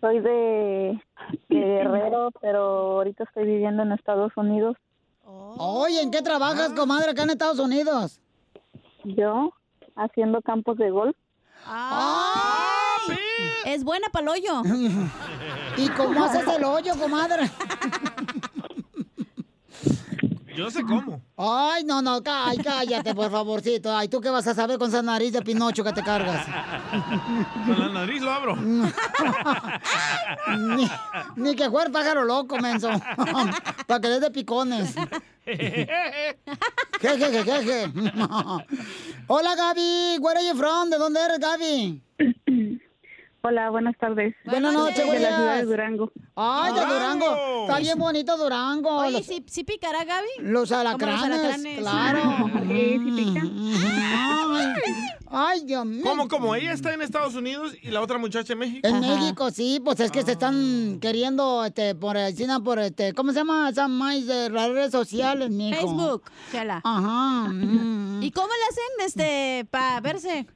Soy 0.00 0.20
de, 0.20 1.00
de 1.48 1.56
Guerrero, 1.56 2.30
pero 2.40 2.60
ahorita 2.98 3.24
estoy 3.24 3.44
viviendo 3.44 3.82
en 3.82 3.92
Estados 3.92 4.32
Unidos. 4.36 4.76
Oye, 5.24 6.00
¿en 6.00 6.10
qué 6.10 6.22
trabajas, 6.22 6.72
comadre, 6.72 7.10
acá 7.10 7.24
en 7.24 7.30
Estados 7.30 7.58
Unidos? 7.58 8.20
Yo, 9.04 9.52
haciendo 9.96 10.40
campos 10.42 10.76
de 10.78 10.90
golf. 10.90 11.16
Ay, 11.70 13.16
es 13.66 13.84
buena 13.84 14.08
para 14.08 14.22
el 14.24 14.28
hoyo. 14.30 14.62
¿Y 15.76 15.88
cómo 15.90 16.24
haces 16.24 16.48
el 16.48 16.64
hoyo, 16.64 16.98
comadre? 16.98 17.50
Yo 20.58 20.68
sé 20.72 20.82
cómo. 20.82 21.22
Ay, 21.36 21.84
no, 21.84 22.02
no, 22.02 22.20
ay, 22.26 22.58
cállate, 22.58 23.14
por 23.14 23.30
favorcito. 23.30 23.96
Ay, 23.96 24.08
¿tú 24.08 24.20
qué 24.20 24.28
vas 24.28 24.44
a 24.48 24.54
saber 24.54 24.76
con 24.76 24.88
esa 24.88 25.02
nariz 25.02 25.32
de 25.32 25.40
Pinocho 25.40 25.84
que 25.84 25.92
te 25.92 26.02
cargas? 26.02 26.44
Con 27.64 27.78
la 27.78 27.88
nariz 27.90 28.20
lo 28.20 28.32
abro. 28.32 28.56
ni, 30.58 30.90
ni 31.36 31.54
que 31.54 31.70
fuera 31.70 31.90
pájaro 31.90 32.24
loco, 32.24 32.58
menso. 32.58 32.90
Para 33.86 34.00
que 34.00 34.08
des 34.08 34.20
de 34.20 34.32
picones. 34.32 34.96
Jeje, 35.48 37.16
jeje, 37.18 37.42
jeje. 37.44 37.88
Hola, 39.28 39.54
Gaby. 39.56 40.18
Where 40.20 40.36
are 40.38 40.46
you 40.46 40.54
from? 40.54 40.90
¿De 40.90 40.98
dónde 40.98 41.20
eres, 41.20 41.38
Gaby? 41.38 42.02
Hola, 43.42 43.70
buenas 43.70 43.96
tardes. 43.98 44.34
Buenas 44.44 44.74
noches, 44.74 44.96
De 44.96 45.04
la 45.04 45.06
buenas. 45.10 45.36
ciudad 45.36 45.56
de 45.56 45.64
Durango. 45.64 46.12
Ay, 46.40 46.72
de 46.72 46.80
Durango. 46.80 47.62
Está 47.66 47.78
bien 47.80 47.98
bonito 47.98 48.36
Durango. 48.36 48.98
Oye, 48.98 49.10
Los- 49.12 49.26
¿sí, 49.26 49.44
sí 49.48 49.64
picará, 49.64 50.04
Gaby? 50.04 50.28
Los 50.40 50.70
alacranes, 50.70 51.24
alacranes. 51.24 51.78
claro. 51.78 52.20
Sí, 52.68 53.00
sí 53.02 53.10
pica. 53.16 53.42
Ay, 53.42 54.66
ay, 55.30 55.64
Dios 55.64 55.84
mío. 55.86 56.02
¿Cómo, 56.04 56.28
cómo? 56.28 56.54
Ella 56.54 56.72
está 56.72 56.92
en 56.94 57.00
Estados 57.02 57.34
Unidos 57.34 57.72
y 57.82 57.88
la 57.90 58.00
otra 58.02 58.18
muchacha 58.18 58.52
en 58.52 58.58
México. 58.60 58.86
En 58.86 59.00
México, 59.00 59.50
sí, 59.50 59.80
pues 59.84 59.98
es 60.00 60.10
que 60.12 60.22
se 60.22 60.32
están 60.32 60.98
queriendo, 61.00 61.64
este, 61.64 61.94
por 61.94 62.16
encima, 62.16 62.60
por 62.62 62.78
este, 62.78 63.14
¿cómo 63.14 63.32
se 63.32 63.38
llama 63.38 63.70
esa 63.70 63.88
maíz 63.88 64.26
de 64.26 64.50
las 64.50 64.68
redes 64.68 64.92
sociales, 64.92 65.50
mijo? 65.50 65.74
Facebook, 65.80 66.22
chela. 66.52 66.80
Ajá. 66.84 67.50
¿Y 68.20 68.30
cómo 68.32 68.48
le 68.48 68.64
hacen, 68.68 69.06
este, 69.06 69.66
para 69.70 70.00
verse? 70.00 70.46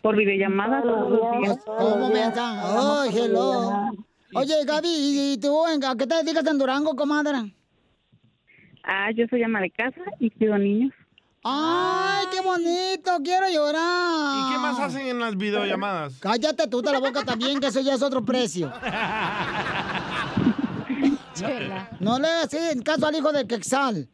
Por 0.00 0.16
videollamada 0.16 0.80
todos 0.82 1.10
los 1.10 1.20
días. 1.42 1.58
¿Cómo 1.66 2.08
me 2.08 2.22
están? 2.24 2.60
Oh, 2.64 3.04
hello. 3.04 3.90
Oye, 4.34 4.64
Gaby, 4.64 4.88
¿y 5.34 5.38
tú 5.38 5.66
en- 5.66 5.84
a 5.84 5.96
qué 5.96 6.06
te 6.06 6.16
dedicas 6.16 6.46
en 6.46 6.58
Durango, 6.58 6.94
comadre? 6.94 7.54
Ah, 8.84 9.10
yo 9.14 9.26
soy 9.28 9.42
ama 9.42 9.60
de 9.60 9.70
casa 9.70 10.00
y 10.20 10.30
cuido 10.30 10.56
niños. 10.58 10.92
¡Ay, 11.44 12.26
qué 12.32 12.40
bonito! 12.40 13.10
¡Quiero 13.22 13.46
llorar! 13.48 14.36
¿Y 14.48 14.52
qué 14.52 14.58
más 14.58 14.78
hacen 14.80 15.06
en 15.06 15.18
las 15.20 15.36
videollamadas? 15.36 16.18
Cállate 16.20 16.66
tú 16.66 16.82
de 16.82 16.92
la 16.92 16.98
boca 16.98 17.22
también, 17.24 17.60
que 17.60 17.68
eso 17.68 17.80
ya 17.80 17.94
es 17.94 18.02
otro 18.02 18.24
precio. 18.24 18.70
No 22.00 22.18
le 22.18 22.26
hagas 22.28 22.50
caso 22.84 23.06
al 23.06 23.14
hijo 23.16 23.32
de 23.32 23.46
Quexal. 23.46 24.08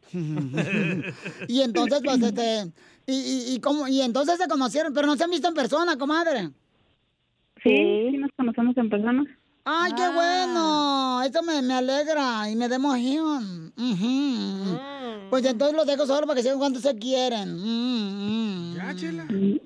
y 1.49 1.61
entonces, 1.63 2.01
pues, 2.05 2.23
este... 2.23 2.73
Y, 3.07 3.13
y, 3.15 3.55
y, 3.55 3.61
cómo- 3.61 3.87
y 3.89 4.01
entonces 4.01 4.39
se 4.39 4.49
conocieron, 4.49 4.93
pero 4.95 5.07
no 5.07 5.17
se 5.17 5.25
han 5.25 5.31
visto 5.31 5.49
en 5.49 5.55
persona, 5.55 5.97
comadre. 5.99 6.51
Sí, 7.63 8.09
sí 8.11 8.17
nos 8.19 8.31
conocemos 8.37 8.77
en 8.79 8.89
persona. 8.89 9.25
¡Ay, 9.65 9.93
qué 9.95 10.09
bueno! 10.11 11.23
Eso 11.23 11.43
me, 11.43 11.63
me 11.63 11.75
alegra 11.75 12.51
y 12.51 12.57
me 12.57 12.69
da 12.69 12.77
emoción. 12.77 13.73
Ujú. 13.79 14.79
Pues 15.31 15.45
entonces 15.47 15.75
los 15.75 15.87
dejo 15.87 16.07
solo 16.07 16.27
para 16.27 16.37
que 16.37 16.43
sigan 16.43 16.59
cuando 16.59 16.81
se 16.81 16.95
quieren. 16.97 17.57
Mm, 17.57 18.75
mm. 18.75 19.61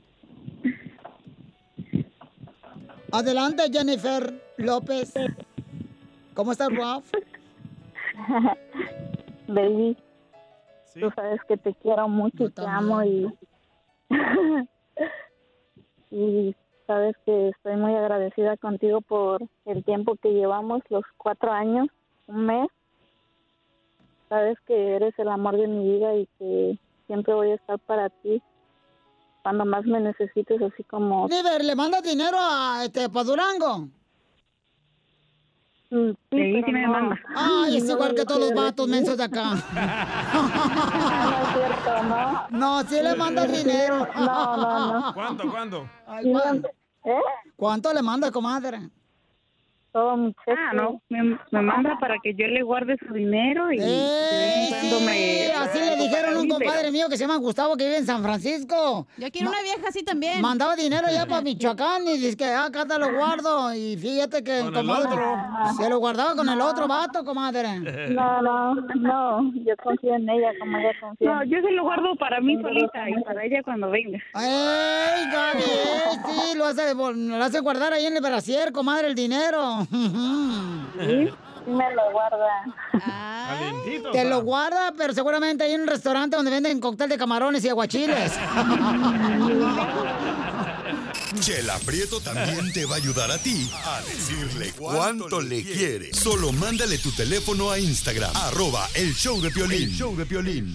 Adelante, 3.11 3.65
Jennifer 3.73 4.41
López. 4.59 5.13
¿Cómo 6.35 6.53
estás, 6.53 6.69
Ralph? 6.71 7.11
Baby, 9.49 9.97
tú 10.95 11.11
sabes 11.17 11.41
que 11.49 11.57
te 11.57 11.75
quiero 11.75 12.09
mucho 12.09 12.45
y 12.45 12.51
te 12.51 12.67
amo 12.67 13.03
y... 13.03 13.27
y 16.11 16.55
sabes 16.89 17.15
que 17.27 17.51
estoy 17.51 17.77
muy 17.77 17.95
agradecida 17.95 18.57
contigo 18.57 19.03
por 19.03 19.43
el 19.67 19.85
tiempo 19.85 20.17
que 20.21 20.31
llevamos, 20.33 20.81
los 20.89 21.05
cuatro 21.19 21.53
años, 21.53 21.87
un 22.27 22.47
mes. 22.47 22.69
Sabes 24.31 24.59
que 24.67 24.97
eres 24.97 25.17
el 25.19 25.29
amor 25.29 25.57
de 25.57 25.69
mi 25.69 25.87
vida 25.87 26.15
y 26.17 26.27
que 26.39 26.79
siempre 27.07 27.35
voy 27.35 27.51
a 27.51 27.57
estar 27.57 27.79
para 27.79 28.09
ti 28.09 28.43
cuando 29.43 29.67
más 29.67 29.85
me 29.85 30.01
necesites, 30.01 30.61
así 30.63 30.83
como... 30.85 31.29
Niver, 31.29 31.63
¿le 31.65 31.77
mandas 31.77 32.03
dinero 32.03 32.39
a 32.41 32.85
este 32.85 33.09
para 33.11 33.25
Durango? 33.25 33.89
Sí, 35.91 36.17
sí, 36.31 36.63
sí 36.65 36.73
me 36.73 36.83
no. 36.83 36.93
manda. 36.93 37.19
Ay, 37.35 37.77
es 37.79 37.85
No, 37.89 37.93
igual 37.93 38.15
que 38.15 38.25
todos 38.25 38.41
los 38.41 38.55
vatos 38.55 38.89
mensos 38.89 39.17
de 39.17 39.25
acá. 39.25 39.51
No 40.39 41.43
es 41.43 41.49
cierto, 41.55 42.03
¿no? 42.05 42.47
No, 42.51 42.83
sí 42.83 43.03
le 43.03 43.15
mandas 43.15 43.53
dinero. 43.53 44.07
No, 44.17 44.57
no, 44.57 45.01
no. 45.01 45.15
¿Cuánto, 45.15 45.51
cuánto? 45.51 45.89
Ay, 46.07 46.31
¿cuánto? 46.33 46.69
¿Eh? 47.05 47.21
¿Cuánto 47.57 47.93
le 47.93 48.03
mandas, 48.03 48.31
comadre? 48.31 48.91
Todo 49.99 50.17
mi 50.17 50.33
Ah, 50.47 50.73
no, 50.75 51.03
me, 51.09 51.37
me 51.51 51.61
manda 51.61 51.99
para 51.99 52.15
que 52.23 52.33
yo 52.33 52.47
le 52.47 52.63
guarde 52.63 52.97
su 53.05 53.13
dinero 53.13 53.73
y... 53.73 53.79
¡Eh, 53.81 54.69
sí! 54.81 55.05
me- 55.05 55.53
Así 55.59 55.81
le 55.81 55.97
dijeron 55.97 56.37
a 56.37 56.41
un 56.41 56.49
compadre 56.49 56.93
mío 56.93 57.09
que 57.09 57.17
se 57.17 57.25
llama 57.25 57.37
Gustavo 57.39 57.77
que 57.77 57.85
vive 57.85 57.97
en 57.99 58.07
San 58.07 58.23
Francisco. 58.23 59.09
Yo 59.17 59.29
quiero 59.33 59.51
una 59.51 59.61
vieja 59.63 59.89
así 59.89 60.05
también. 60.05 60.41
Mandaba 60.41 60.77
dinero 60.77 61.09
ya 61.13 61.27
para 61.27 61.41
Michoacán 61.43 62.07
y 62.07 62.17
dice 62.17 62.37
que 62.37 62.45
ah, 62.45 62.67
acá 62.67 62.87
te 62.87 62.97
lo 62.97 63.13
guardo. 63.13 63.75
Y 63.75 63.97
fíjate 63.97 64.45
que 64.45 64.61
Con 64.61 64.69
el 64.69 64.75
comadre, 64.75 65.09
otro. 65.15 65.75
se 65.77 65.91
lo 65.91 65.99
guardaba 65.99 66.37
con 66.37 66.49
el 66.49 66.61
otro 66.61 66.87
vato, 66.87 67.25
comadre. 67.25 67.69
No, 68.11 68.41
no, 68.43 68.75
no, 68.75 69.53
yo 69.55 69.75
confío 69.83 70.15
en 70.15 70.29
ella 70.29 70.51
como 70.61 70.79
ella 70.79 70.93
confía. 71.01 71.29
No, 71.35 71.45
yo 71.45 71.61
se 71.61 71.73
lo 71.73 71.83
guardo 71.83 72.15
para 72.21 72.41
mí 72.41 72.55
solita 72.63 73.11
y 73.11 73.21
para 73.25 73.45
ella 73.45 73.63
cuando 73.65 73.91
venga. 73.91 74.19
¡Ey, 74.37 75.25
Gaby! 75.33 75.63
sí, 75.63 76.57
lo 76.57 76.67
hace, 76.67 76.95
lo 76.95 77.45
hace 77.45 77.59
guardar 77.61 77.93
ahí 77.93 78.07
en 78.07 78.15
el 78.17 78.23
brasier, 78.23 78.71
comadre, 78.73 79.09
el 79.09 79.15
dinero. 79.17 79.87
Sí, 79.91 81.31
me 81.67 81.95
lo 81.95 82.13
guarda. 82.13 82.65
Calientito. 82.93 84.11
Te 84.11 84.25
lo 84.25 84.43
guarda, 84.43 84.93
pero 84.97 85.13
seguramente 85.15 85.65
hay 85.65 85.75
un 85.75 85.87
restaurante 85.87 86.37
donde 86.37 86.51
venden 86.51 86.81
cóctel 86.81 87.09
de 87.09 87.19
camarones 87.19 87.65
y 87.65 87.69
aguachiles. 87.69 88.33
Chela 91.41 91.79
Prieto 91.85 92.21
también 92.21 92.73
te 92.73 92.85
va 92.85 92.95
a 92.95 92.99
ayudar 92.99 93.31
a 93.31 93.39
ti 93.39 93.71
a 93.85 94.01
decirle 94.03 94.73
cuánto 94.77 95.41
le 95.41 95.63
quiere. 95.63 96.13
Solo 96.13 96.53
mándale 96.53 96.99
tu 96.99 97.13
teléfono 97.13 97.71
a 97.71 97.79
Instagram, 97.79 98.35
arroba 98.35 98.89
el 98.95 99.15
show 99.15 99.41
de 99.41 99.51
Piolín. 99.51 99.85
El 99.85 99.95
show 99.95 100.17
de 100.17 100.27
Piolín. 100.27 100.75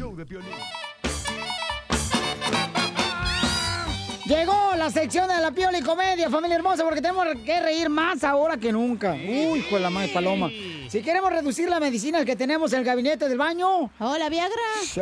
Llegó 4.33 4.73
la 4.75 4.89
sección 4.89 5.27
de 5.27 5.39
la 5.39 5.51
piola 5.51 5.77
y 5.77 5.81
comedia, 5.83 6.27
familia 6.27 6.55
hermosa, 6.55 6.83
porque 6.83 7.01
tenemos 7.01 7.27
que 7.45 7.59
reír 7.59 7.87
más 7.87 8.23
ahora 8.23 8.57
que 8.57 8.71
nunca. 8.71 9.13
Uy, 9.13 9.61
con 9.69 9.79
la 9.79 9.91
madre 9.91 10.07
paloma. 10.09 10.49
Si 10.89 11.03
queremos 11.03 11.31
reducir 11.31 11.69
la 11.69 11.79
medicina 11.79 12.25
que 12.25 12.35
tenemos 12.35 12.73
en 12.73 12.79
el 12.79 12.85
gabinete 12.85 13.29
del 13.29 13.37
baño. 13.37 13.91
Hola, 13.99 14.29
Viagra. 14.29 14.57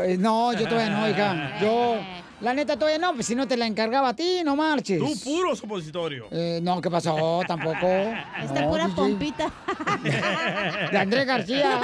Eh, 0.06 0.18
No, 0.18 0.52
yo 0.52 0.68
todavía 0.68 0.90
no, 0.90 1.10
hija. 1.10 1.58
Yo, 1.62 1.96
la 2.42 2.54
neta, 2.54 2.78
todavía 2.78 2.98
no, 2.98 3.14
pues 3.14 3.26
si 3.28 3.36
no 3.36 3.48
te 3.48 3.56
la 3.58 3.66
encargaba 3.68 4.10
a 4.10 4.16
ti, 4.16 4.42
no 4.44 4.56
marches. 4.56 5.00
Tú 5.00 5.14
puro 5.24 5.56
supositorio. 5.56 6.28
Eh, 6.32 6.60
no, 6.62 6.82
¿qué 6.82 6.90
pasó? 6.90 7.42
Tampoco. 7.48 7.88
Esta 8.44 8.62
No, 8.62 8.70
pura 8.70 8.86
DJ. 8.88 8.96
pompita. 8.96 9.52
De 10.92 10.98
Andrés 10.98 11.26
García. 11.26 11.80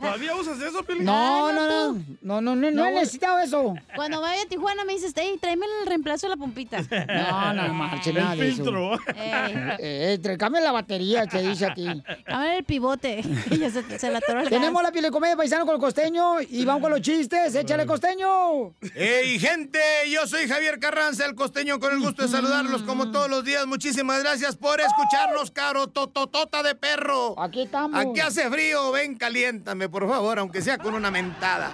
¿Todavía 0.00 0.34
usas 0.34 0.60
eso, 0.60 0.82
Piolín? 0.82 1.04
No, 1.04 1.52
no, 1.52 1.66
no. 1.68 2.02
No, 2.22 2.40
no, 2.40 2.56
no, 2.56 2.70
no 2.70 2.86
he 2.86 2.92
necesitado 2.92 3.38
eso. 3.38 3.74
Cuando 3.94 4.20
vaya 4.20 4.42
a 4.42 4.46
Tijuana 4.46 4.84
me 4.84 4.94
dices, 4.94 5.12
hey, 5.16 5.36
tráeme 5.40 5.66
el 5.80 5.86
reemplazo 5.86 6.26
de 6.26 6.30
la 6.30 6.36
pompita. 6.36 6.78
No, 7.22 7.52
no 7.54 7.74
marche 7.74 8.12
nada 8.12 8.34
de 8.36 8.48
eso. 8.48 8.94
Ey. 9.14 9.76
Eh, 9.78 10.18
eh, 10.22 10.36
cambia 10.38 10.60
la 10.60 10.72
batería, 10.72 11.26
te 11.26 11.42
dice 11.42 11.66
a 11.66 11.74
ti. 11.74 11.86
Cámbiale 12.24 12.58
el 12.58 12.64
pivote. 12.64 13.22
ya 13.50 13.70
se, 13.70 13.98
se 13.98 14.10
la 14.10 14.18
atoró 14.18 14.40
el 14.40 14.48
Tenemos 14.48 14.74
gas. 14.74 14.82
la 14.84 14.92
piel 14.92 15.04
de 15.04 15.10
comedia 15.10 15.36
paisano 15.36 15.64
con 15.66 15.74
el 15.74 15.80
costeño 15.80 16.40
y 16.40 16.64
vamos 16.64 16.82
con 16.82 16.90
los 16.90 17.00
chistes. 17.00 17.54
Échale 17.54 17.86
costeño. 17.86 18.74
¡Hey, 18.94 19.38
gente! 19.38 19.78
Yo 20.08 20.26
soy 20.26 20.48
Javier 20.48 20.78
Carranza, 20.78 21.24
el 21.24 21.34
costeño, 21.34 21.78
con 21.78 21.92
el 21.92 22.00
gusto 22.00 22.22
de 22.22 22.28
saludarlos 22.28 22.82
como 22.82 23.10
todos 23.10 23.30
los 23.30 23.44
días. 23.44 23.66
Muchísimas 23.66 24.22
gracias 24.22 24.56
por 24.56 24.80
escucharnos, 24.80 25.50
caro 25.50 25.86
tototota 25.86 26.62
de 26.62 26.74
perro. 26.74 27.40
Aquí 27.40 27.62
estamos. 27.62 27.98
Aquí 27.98 28.20
hace 28.20 28.50
frío, 28.50 28.92
ven, 28.92 29.16
caliéntame, 29.16 29.88
por 29.88 30.08
favor, 30.08 30.38
aunque 30.38 30.60
sea 30.60 30.78
con 30.78 30.94
una 30.94 31.10
mentada. 31.10 31.72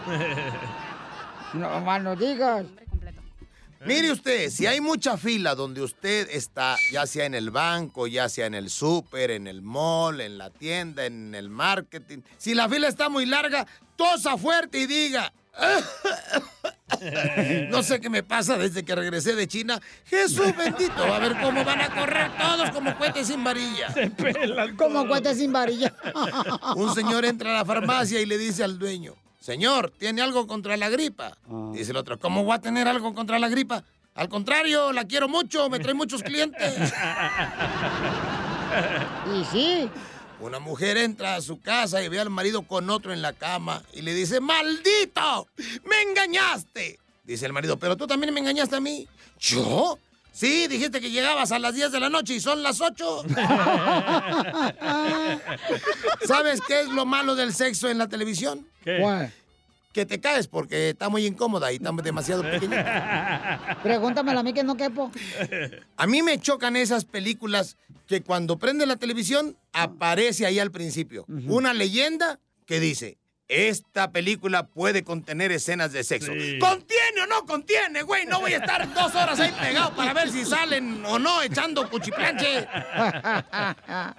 No, 1.54 1.80
más 1.80 2.02
no 2.02 2.14
digas. 2.14 2.66
Mire 3.86 4.12
usted, 4.12 4.50
si 4.50 4.66
hay 4.66 4.80
mucha 4.80 5.16
fila 5.16 5.54
donde 5.54 5.80
usted 5.80 6.28
está, 6.30 6.76
ya 6.92 7.06
sea 7.06 7.24
en 7.24 7.34
el 7.34 7.50
banco, 7.50 8.06
ya 8.06 8.28
sea 8.28 8.46
en 8.46 8.54
el 8.54 8.70
súper, 8.70 9.30
en 9.30 9.46
el 9.46 9.62
mall, 9.62 10.20
en 10.20 10.36
la 10.36 10.50
tienda, 10.50 11.06
en 11.06 11.34
el 11.34 11.48
marketing, 11.48 12.18
si 12.36 12.54
la 12.54 12.68
fila 12.68 12.88
está 12.88 13.08
muy 13.08 13.24
larga, 13.24 13.66
tosa 13.96 14.36
fuerte 14.36 14.78
y 14.78 14.86
diga... 14.86 15.32
No 17.70 17.82
sé 17.82 18.00
qué 18.00 18.10
me 18.10 18.22
pasa 18.22 18.56
desde 18.56 18.84
que 18.84 18.94
regresé 18.94 19.34
de 19.34 19.46
China. 19.46 19.80
Jesús 20.06 20.56
bendito, 20.56 21.02
a 21.02 21.18
ver 21.18 21.36
cómo 21.40 21.64
van 21.64 21.80
a 21.80 21.94
correr 21.94 22.30
todos 22.36 22.70
como 22.70 22.96
cohetes 22.96 23.28
sin 23.28 23.44
varilla. 23.44 23.94
Como 24.76 25.06
cuete 25.06 25.34
sin 25.34 25.52
varilla. 25.52 25.94
Un 26.76 26.94
señor 26.94 27.24
entra 27.24 27.50
a 27.50 27.58
la 27.58 27.64
farmacia 27.64 28.20
y 28.20 28.26
le 28.26 28.38
dice 28.38 28.64
al 28.64 28.78
dueño, 28.78 29.14
señor, 29.40 29.92
¿tiene 29.96 30.22
algo 30.22 30.46
contra 30.46 30.76
la 30.76 30.88
gripa? 30.88 31.36
Dice 31.72 31.92
el 31.92 31.96
otro, 31.98 32.18
¿cómo 32.18 32.44
voy 32.44 32.54
a 32.54 32.60
tener 32.60 32.88
algo 32.88 33.14
contra 33.14 33.38
la 33.38 33.48
gripa? 33.48 33.84
Al 34.14 34.28
contrario, 34.28 34.92
la 34.92 35.04
quiero 35.04 35.28
mucho, 35.28 35.70
me 35.70 35.78
trae 35.78 35.94
muchos 35.94 36.22
clientes. 36.22 36.74
Y 39.34 39.44
sí. 39.46 39.90
Una 40.40 40.60
mujer 40.60 40.96
entra 40.96 41.34
a 41.34 41.40
su 41.40 41.60
casa 41.60 42.00
y 42.02 42.08
ve 42.08 42.20
al 42.20 42.30
marido 42.30 42.62
con 42.62 42.88
otro 42.90 43.12
en 43.12 43.22
la 43.22 43.32
cama 43.32 43.82
y 43.92 44.02
le 44.02 44.14
dice, 44.14 44.38
¡maldito! 44.40 45.48
¡Me 45.84 46.00
engañaste! 46.02 47.00
Dice 47.24 47.46
el 47.46 47.52
marido, 47.52 47.76
pero 47.78 47.96
tú 47.96 48.06
también 48.06 48.32
me 48.32 48.38
engañaste 48.40 48.76
a 48.76 48.80
mí. 48.80 49.08
¿Yo? 49.40 49.98
Sí, 50.32 50.68
dijiste 50.68 51.00
que 51.00 51.10
llegabas 51.10 51.50
a 51.50 51.58
las 51.58 51.74
10 51.74 51.90
de 51.90 51.98
la 51.98 52.08
noche 52.08 52.34
y 52.34 52.40
son 52.40 52.62
las 52.62 52.80
8. 52.80 53.24
¿Sabes 56.24 56.60
qué 56.66 56.82
es 56.82 56.88
lo 56.88 57.04
malo 57.04 57.34
del 57.34 57.52
sexo 57.52 57.88
en 57.88 57.98
la 57.98 58.06
televisión? 58.06 58.64
¿Qué? 58.84 59.30
Que 59.92 60.06
te 60.06 60.20
caes 60.20 60.48
porque 60.48 60.90
está 60.90 61.08
muy 61.08 61.26
incómoda 61.26 61.72
y 61.72 61.76
está 61.76 61.90
demasiado 61.92 62.42
pequeñita. 62.42 63.78
Pregúntamelo 63.82 64.40
a 64.40 64.42
mí 64.42 64.52
que 64.52 64.62
no 64.62 64.76
quepo. 64.76 65.10
A 65.96 66.06
mí 66.06 66.22
me 66.22 66.38
chocan 66.40 66.76
esas 66.76 67.04
películas 67.04 67.76
que 68.06 68.22
cuando 68.22 68.58
prende 68.58 68.86
la 68.86 68.96
televisión 68.96 69.56
aparece 69.72 70.46
ahí 70.46 70.58
al 70.58 70.70
principio 70.70 71.24
una 71.46 71.72
leyenda 71.74 72.40
que 72.66 72.80
dice, 72.80 73.17
esta 73.48 74.12
película 74.12 74.66
puede 74.66 75.02
contener 75.02 75.50
escenas 75.52 75.92
de 75.92 76.04
sexo. 76.04 76.32
¿Contiene 76.60 77.22
o 77.22 77.26
no 77.26 77.46
contiene, 77.46 78.02
güey? 78.02 78.26
No 78.26 78.40
voy 78.40 78.52
a 78.52 78.58
estar 78.58 78.92
dos 78.94 79.14
horas 79.14 79.40
ahí 79.40 79.52
pegado 79.58 79.96
para 79.96 80.12
ver 80.12 80.30
si 80.30 80.44
salen 80.44 81.02
o 81.06 81.18
no 81.18 81.42
echando 81.42 81.88
cuchiplanche. 81.88 82.68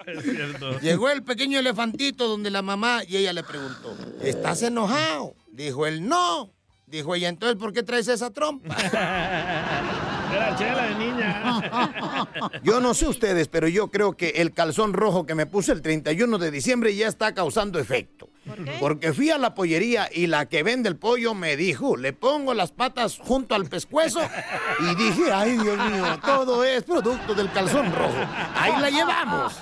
Es 0.08 0.24
cierto. 0.24 0.80
Llegó 0.80 1.10
el 1.10 1.24
pequeño 1.24 1.60
elefantito 1.60 2.28
donde 2.28 2.50
la 2.50 2.62
mamá 2.62 3.04
y 3.08 3.18
ella 3.18 3.34
le 3.34 3.44
preguntó, 3.44 3.96
¿estás 4.22 4.64
enojado? 4.64 5.36
Dijo 5.52 5.86
él, 5.86 6.08
no. 6.08 6.52
Dijo 6.90 7.14
ella, 7.14 7.30
entonces, 7.30 7.58
¿por 7.58 7.72
qué 7.72 7.84
traes 7.84 8.08
esa 8.08 8.32
trompa? 8.32 8.76
Era 10.34 10.56
chela 10.58 10.88
de 10.88 10.96
niña. 10.96 11.62
Yo 12.64 12.80
no 12.80 12.96
sé 12.96 13.08
ustedes, 13.08 13.48
pero 13.48 13.68
yo 13.68 13.90
creo 13.90 14.14
que 14.14 14.30
el 14.30 14.54
calzón 14.54 14.94
rojo 14.94 15.26
que 15.26 15.34
me 15.34 15.46
puse 15.46 15.72
el 15.72 15.82
31 15.82 16.38
de 16.38 16.52
diciembre 16.52 16.96
ya 16.96 17.08
está 17.08 17.34
causando 17.34 17.80
efecto. 17.80 18.30
Porque 18.80 19.14
fui 19.14 19.30
a 19.30 19.38
la 19.38 19.54
pollería 19.54 20.10
y 20.12 20.28
la 20.28 20.48
que 20.48 20.64
vende 20.64 20.90
el 20.90 20.96
pollo 20.98 21.36
me 21.36 21.56
dijo, 21.56 21.98
le 21.98 22.14
pongo 22.14 22.54
las 22.54 22.72
patas 22.72 23.20
junto 23.20 23.54
al 23.54 23.66
pescuezo 23.68 24.22
y 24.80 24.96
dije, 24.96 25.32
ay 25.32 25.58
Dios 25.58 25.78
mío, 25.92 26.20
todo 26.24 26.64
es 26.64 26.84
producto 26.84 27.36
del 27.36 27.52
calzón 27.52 27.94
rojo. 27.94 28.18
Ahí 28.56 28.74
la 28.82 28.90
llevamos. 28.90 29.54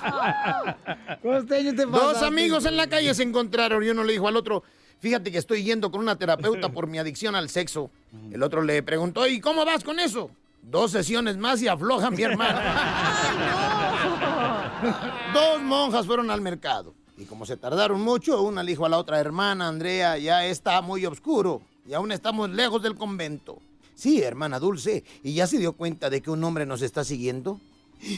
Costeño, 1.22 1.74
te 1.74 1.84
Dos 1.84 2.22
amigos 2.22 2.64
en 2.64 2.76
la 2.76 2.86
calle 2.86 3.12
se 3.14 3.22
encontraron 3.22 3.82
y 3.84 3.88
uno 3.88 4.04
le 4.04 4.12
dijo 4.14 4.28
al 4.28 4.36
otro, 4.36 4.62
fíjate 5.00 5.32
que 5.32 5.38
estoy 5.38 5.62
yendo 5.62 5.90
con 5.90 6.00
una 6.00 6.16
terapeuta 6.16 6.68
por 6.70 6.86
mi 6.86 6.98
adicción 6.98 7.34
al 7.34 7.48
sexo. 7.48 7.90
El 8.30 8.42
otro 8.42 8.62
le 8.62 8.82
preguntó, 8.82 9.26
¿y 9.26 9.40
cómo 9.40 9.64
vas 9.64 9.84
con 9.84 9.98
eso? 9.98 10.30
Dos 10.62 10.90
sesiones 10.90 11.36
más 11.36 11.62
y 11.62 11.68
afloja 11.68 12.10
mi 12.10 12.22
hermano. 12.22 12.60
Dos 15.34 15.62
monjas 15.62 16.06
fueron 16.06 16.30
al 16.30 16.40
mercado. 16.40 16.94
Y 17.16 17.24
como 17.24 17.46
se 17.46 17.56
tardaron 17.56 18.00
mucho, 18.00 18.42
una 18.42 18.62
le 18.62 18.70
dijo 18.70 18.86
a 18.86 18.88
la 18.88 18.98
otra 18.98 19.18
hermana, 19.18 19.68
Andrea, 19.68 20.18
ya 20.18 20.46
está 20.46 20.80
muy 20.82 21.04
oscuro 21.04 21.62
y 21.86 21.94
aún 21.94 22.12
estamos 22.12 22.50
lejos 22.50 22.82
del 22.82 22.94
convento. 22.94 23.60
Sí, 23.94 24.22
hermana 24.22 24.60
Dulce, 24.60 25.02
¿y 25.24 25.34
ya 25.34 25.48
se 25.48 25.58
dio 25.58 25.72
cuenta 25.72 26.10
de 26.10 26.20
que 26.20 26.30
un 26.30 26.44
hombre 26.44 26.66
nos 26.66 26.82
está 26.82 27.02
siguiendo? 27.02 27.60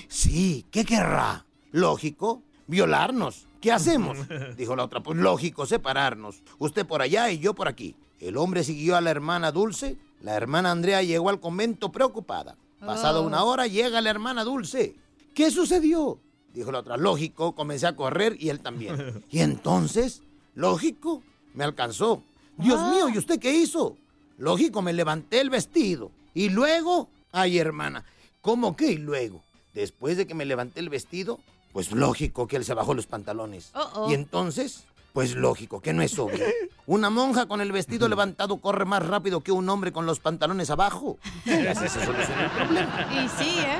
Sí, 0.08 0.66
¿qué 0.70 0.84
querrá? 0.84 1.46
Lógico, 1.72 2.42
violarnos. 2.66 3.46
¿Qué 3.60 3.72
hacemos? 3.72 4.16
Dijo 4.56 4.74
la 4.76 4.84
otra, 4.84 5.00
pues 5.02 5.18
lógico, 5.18 5.66
separarnos. 5.66 6.42
Usted 6.58 6.86
por 6.86 7.02
allá 7.02 7.30
y 7.30 7.38
yo 7.38 7.54
por 7.54 7.68
aquí. 7.68 7.94
El 8.18 8.36
hombre 8.36 8.64
siguió 8.64 8.96
a 8.96 9.00
la 9.00 9.10
hermana 9.10 9.52
Dulce. 9.52 9.96
La 10.22 10.34
hermana 10.34 10.70
Andrea 10.70 11.02
llegó 11.02 11.28
al 11.30 11.40
convento 11.40 11.90
preocupada. 11.92 12.56
Pasada 12.80 13.20
Oh. 13.20 13.26
una 13.26 13.44
hora 13.44 13.66
llega 13.66 14.00
la 14.00 14.10
hermana 14.10 14.44
Dulce. 14.44 14.94
¿Qué 15.34 15.50
sucedió? 15.50 16.18
Dijo 16.54 16.72
la 16.72 16.80
otra, 16.80 16.96
lógico, 16.96 17.54
comencé 17.54 17.86
a 17.86 17.94
correr 17.96 18.36
y 18.38 18.48
él 18.48 18.60
también. 18.60 19.22
Y 19.30 19.40
entonces, 19.40 20.22
lógico, 20.54 21.22
me 21.54 21.64
alcanzó. 21.64 22.22
Dios 22.56 22.80
mío, 22.90 23.08
¿y 23.08 23.16
usted 23.18 23.38
qué 23.38 23.52
hizo? 23.52 23.96
Lógico, 24.38 24.82
me 24.82 24.92
levanté 24.92 25.40
el 25.40 25.50
vestido. 25.50 26.10
Y 26.34 26.48
luego, 26.48 27.08
ay 27.32 27.58
hermana, 27.58 28.04
¿cómo 28.40 28.76
que 28.76 28.92
y 28.92 28.96
luego? 28.98 29.42
Después 29.74 30.16
de 30.16 30.26
que 30.26 30.34
me 30.34 30.44
levanté 30.44 30.80
el 30.80 30.88
vestido, 30.88 31.38
pues 31.72 31.92
lógico 31.92 32.46
que 32.46 32.56
él 32.56 32.64
se 32.64 32.74
bajó 32.74 32.94
los 32.94 33.06
pantalones. 33.06 33.72
Uh-oh. 33.74 34.10
Y 34.10 34.14
entonces, 34.14 34.84
pues 35.12 35.34
lógico 35.34 35.80
que 35.80 35.92
no 35.92 36.02
es 36.02 36.18
obvio. 36.18 36.44
Una 36.86 37.08
monja 37.08 37.46
con 37.46 37.60
el 37.60 37.70
vestido 37.70 38.08
levantado 38.08 38.56
corre 38.56 38.84
más 38.84 39.06
rápido 39.06 39.42
que 39.42 39.52
un 39.52 39.68
hombre 39.68 39.92
con 39.92 40.06
los 40.06 40.18
pantalones 40.18 40.70
abajo. 40.70 41.18
Soluciona 41.44 42.44
el 42.44 42.50
problema. 42.50 43.08
Y 43.12 43.28
sí, 43.28 43.58
¿eh? 43.60 43.78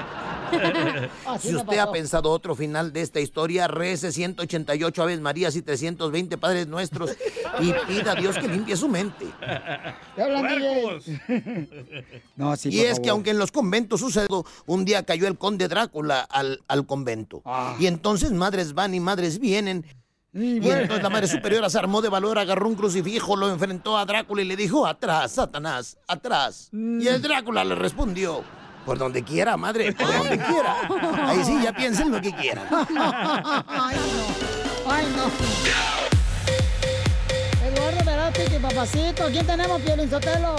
Si 1.40 1.54
usted 1.54 1.78
ha 1.78 1.90
pensado 1.90 2.30
otro 2.30 2.54
final 2.54 2.92
de 2.92 3.02
esta 3.02 3.20
historia, 3.20 3.68
rece 3.68 4.12
188 4.12 5.02
Aves 5.02 5.20
Marías 5.20 5.56
y 5.56 5.62
320 5.62 6.38
Padres 6.38 6.66
Nuestros 6.66 7.16
y 7.60 7.72
pida 7.86 8.12
a 8.12 8.14
Dios 8.14 8.36
que 8.38 8.48
limpie 8.48 8.76
su 8.76 8.88
mente. 8.88 9.26
¿Qué 10.14 10.22
hablan, 10.22 10.46
DJ? 10.48 11.66
No, 12.36 12.56
sí, 12.56 12.70
y 12.70 12.80
es 12.80 13.00
que 13.00 13.10
aunque 13.10 13.30
en 13.30 13.38
los 13.38 13.52
conventos 13.52 14.00
sucedió, 14.00 14.44
un 14.66 14.84
día 14.84 15.02
cayó 15.04 15.26
el 15.26 15.36
conde 15.36 15.68
Drácula 15.68 16.20
al, 16.20 16.62
al 16.68 16.86
convento. 16.86 17.42
Ah. 17.44 17.76
Y 17.78 17.86
entonces 17.86 18.32
madres 18.32 18.72
van 18.72 18.94
y 18.94 19.00
madres 19.00 19.38
vienen. 19.38 19.84
Y 20.32 20.60
bueno. 20.60 20.82
entonces 20.82 21.02
la 21.02 21.10
madre 21.10 21.26
superiora 21.26 21.68
se 21.68 21.78
armó 21.78 22.00
de 22.00 22.08
valor, 22.08 22.38
agarró 22.38 22.68
un 22.68 22.76
crucifijo, 22.76 23.34
lo 23.34 23.50
enfrentó 23.50 23.98
a 23.98 24.04
Drácula 24.04 24.42
y 24.42 24.44
le 24.44 24.56
dijo, 24.56 24.86
atrás, 24.86 25.32
Satanás, 25.32 25.96
atrás. 26.06 26.68
Mm. 26.70 27.00
Y 27.00 27.08
el 27.08 27.20
Drácula 27.20 27.64
le 27.64 27.74
respondió, 27.74 28.44
por 28.86 28.96
donde 28.96 29.24
quiera, 29.24 29.56
madre, 29.56 29.92
por 29.92 30.06
donde 30.06 30.38
quiera. 30.38 30.76
Ahí 31.28 31.44
sí, 31.44 31.58
ya 31.62 31.72
piensen 31.72 32.12
lo 32.12 32.20
que 32.20 32.32
quieran. 32.32 32.66
Ay, 32.70 33.96
no. 33.96 34.90
Ay, 34.90 35.06
no. 35.16 35.30
Eduardo 37.66 38.04
Verástegui, 38.04 38.58
papacito. 38.58 39.26
¿Quién 39.32 39.46
tenemos, 39.46 39.80
Piolín 39.82 40.08
Sotelo? 40.08 40.56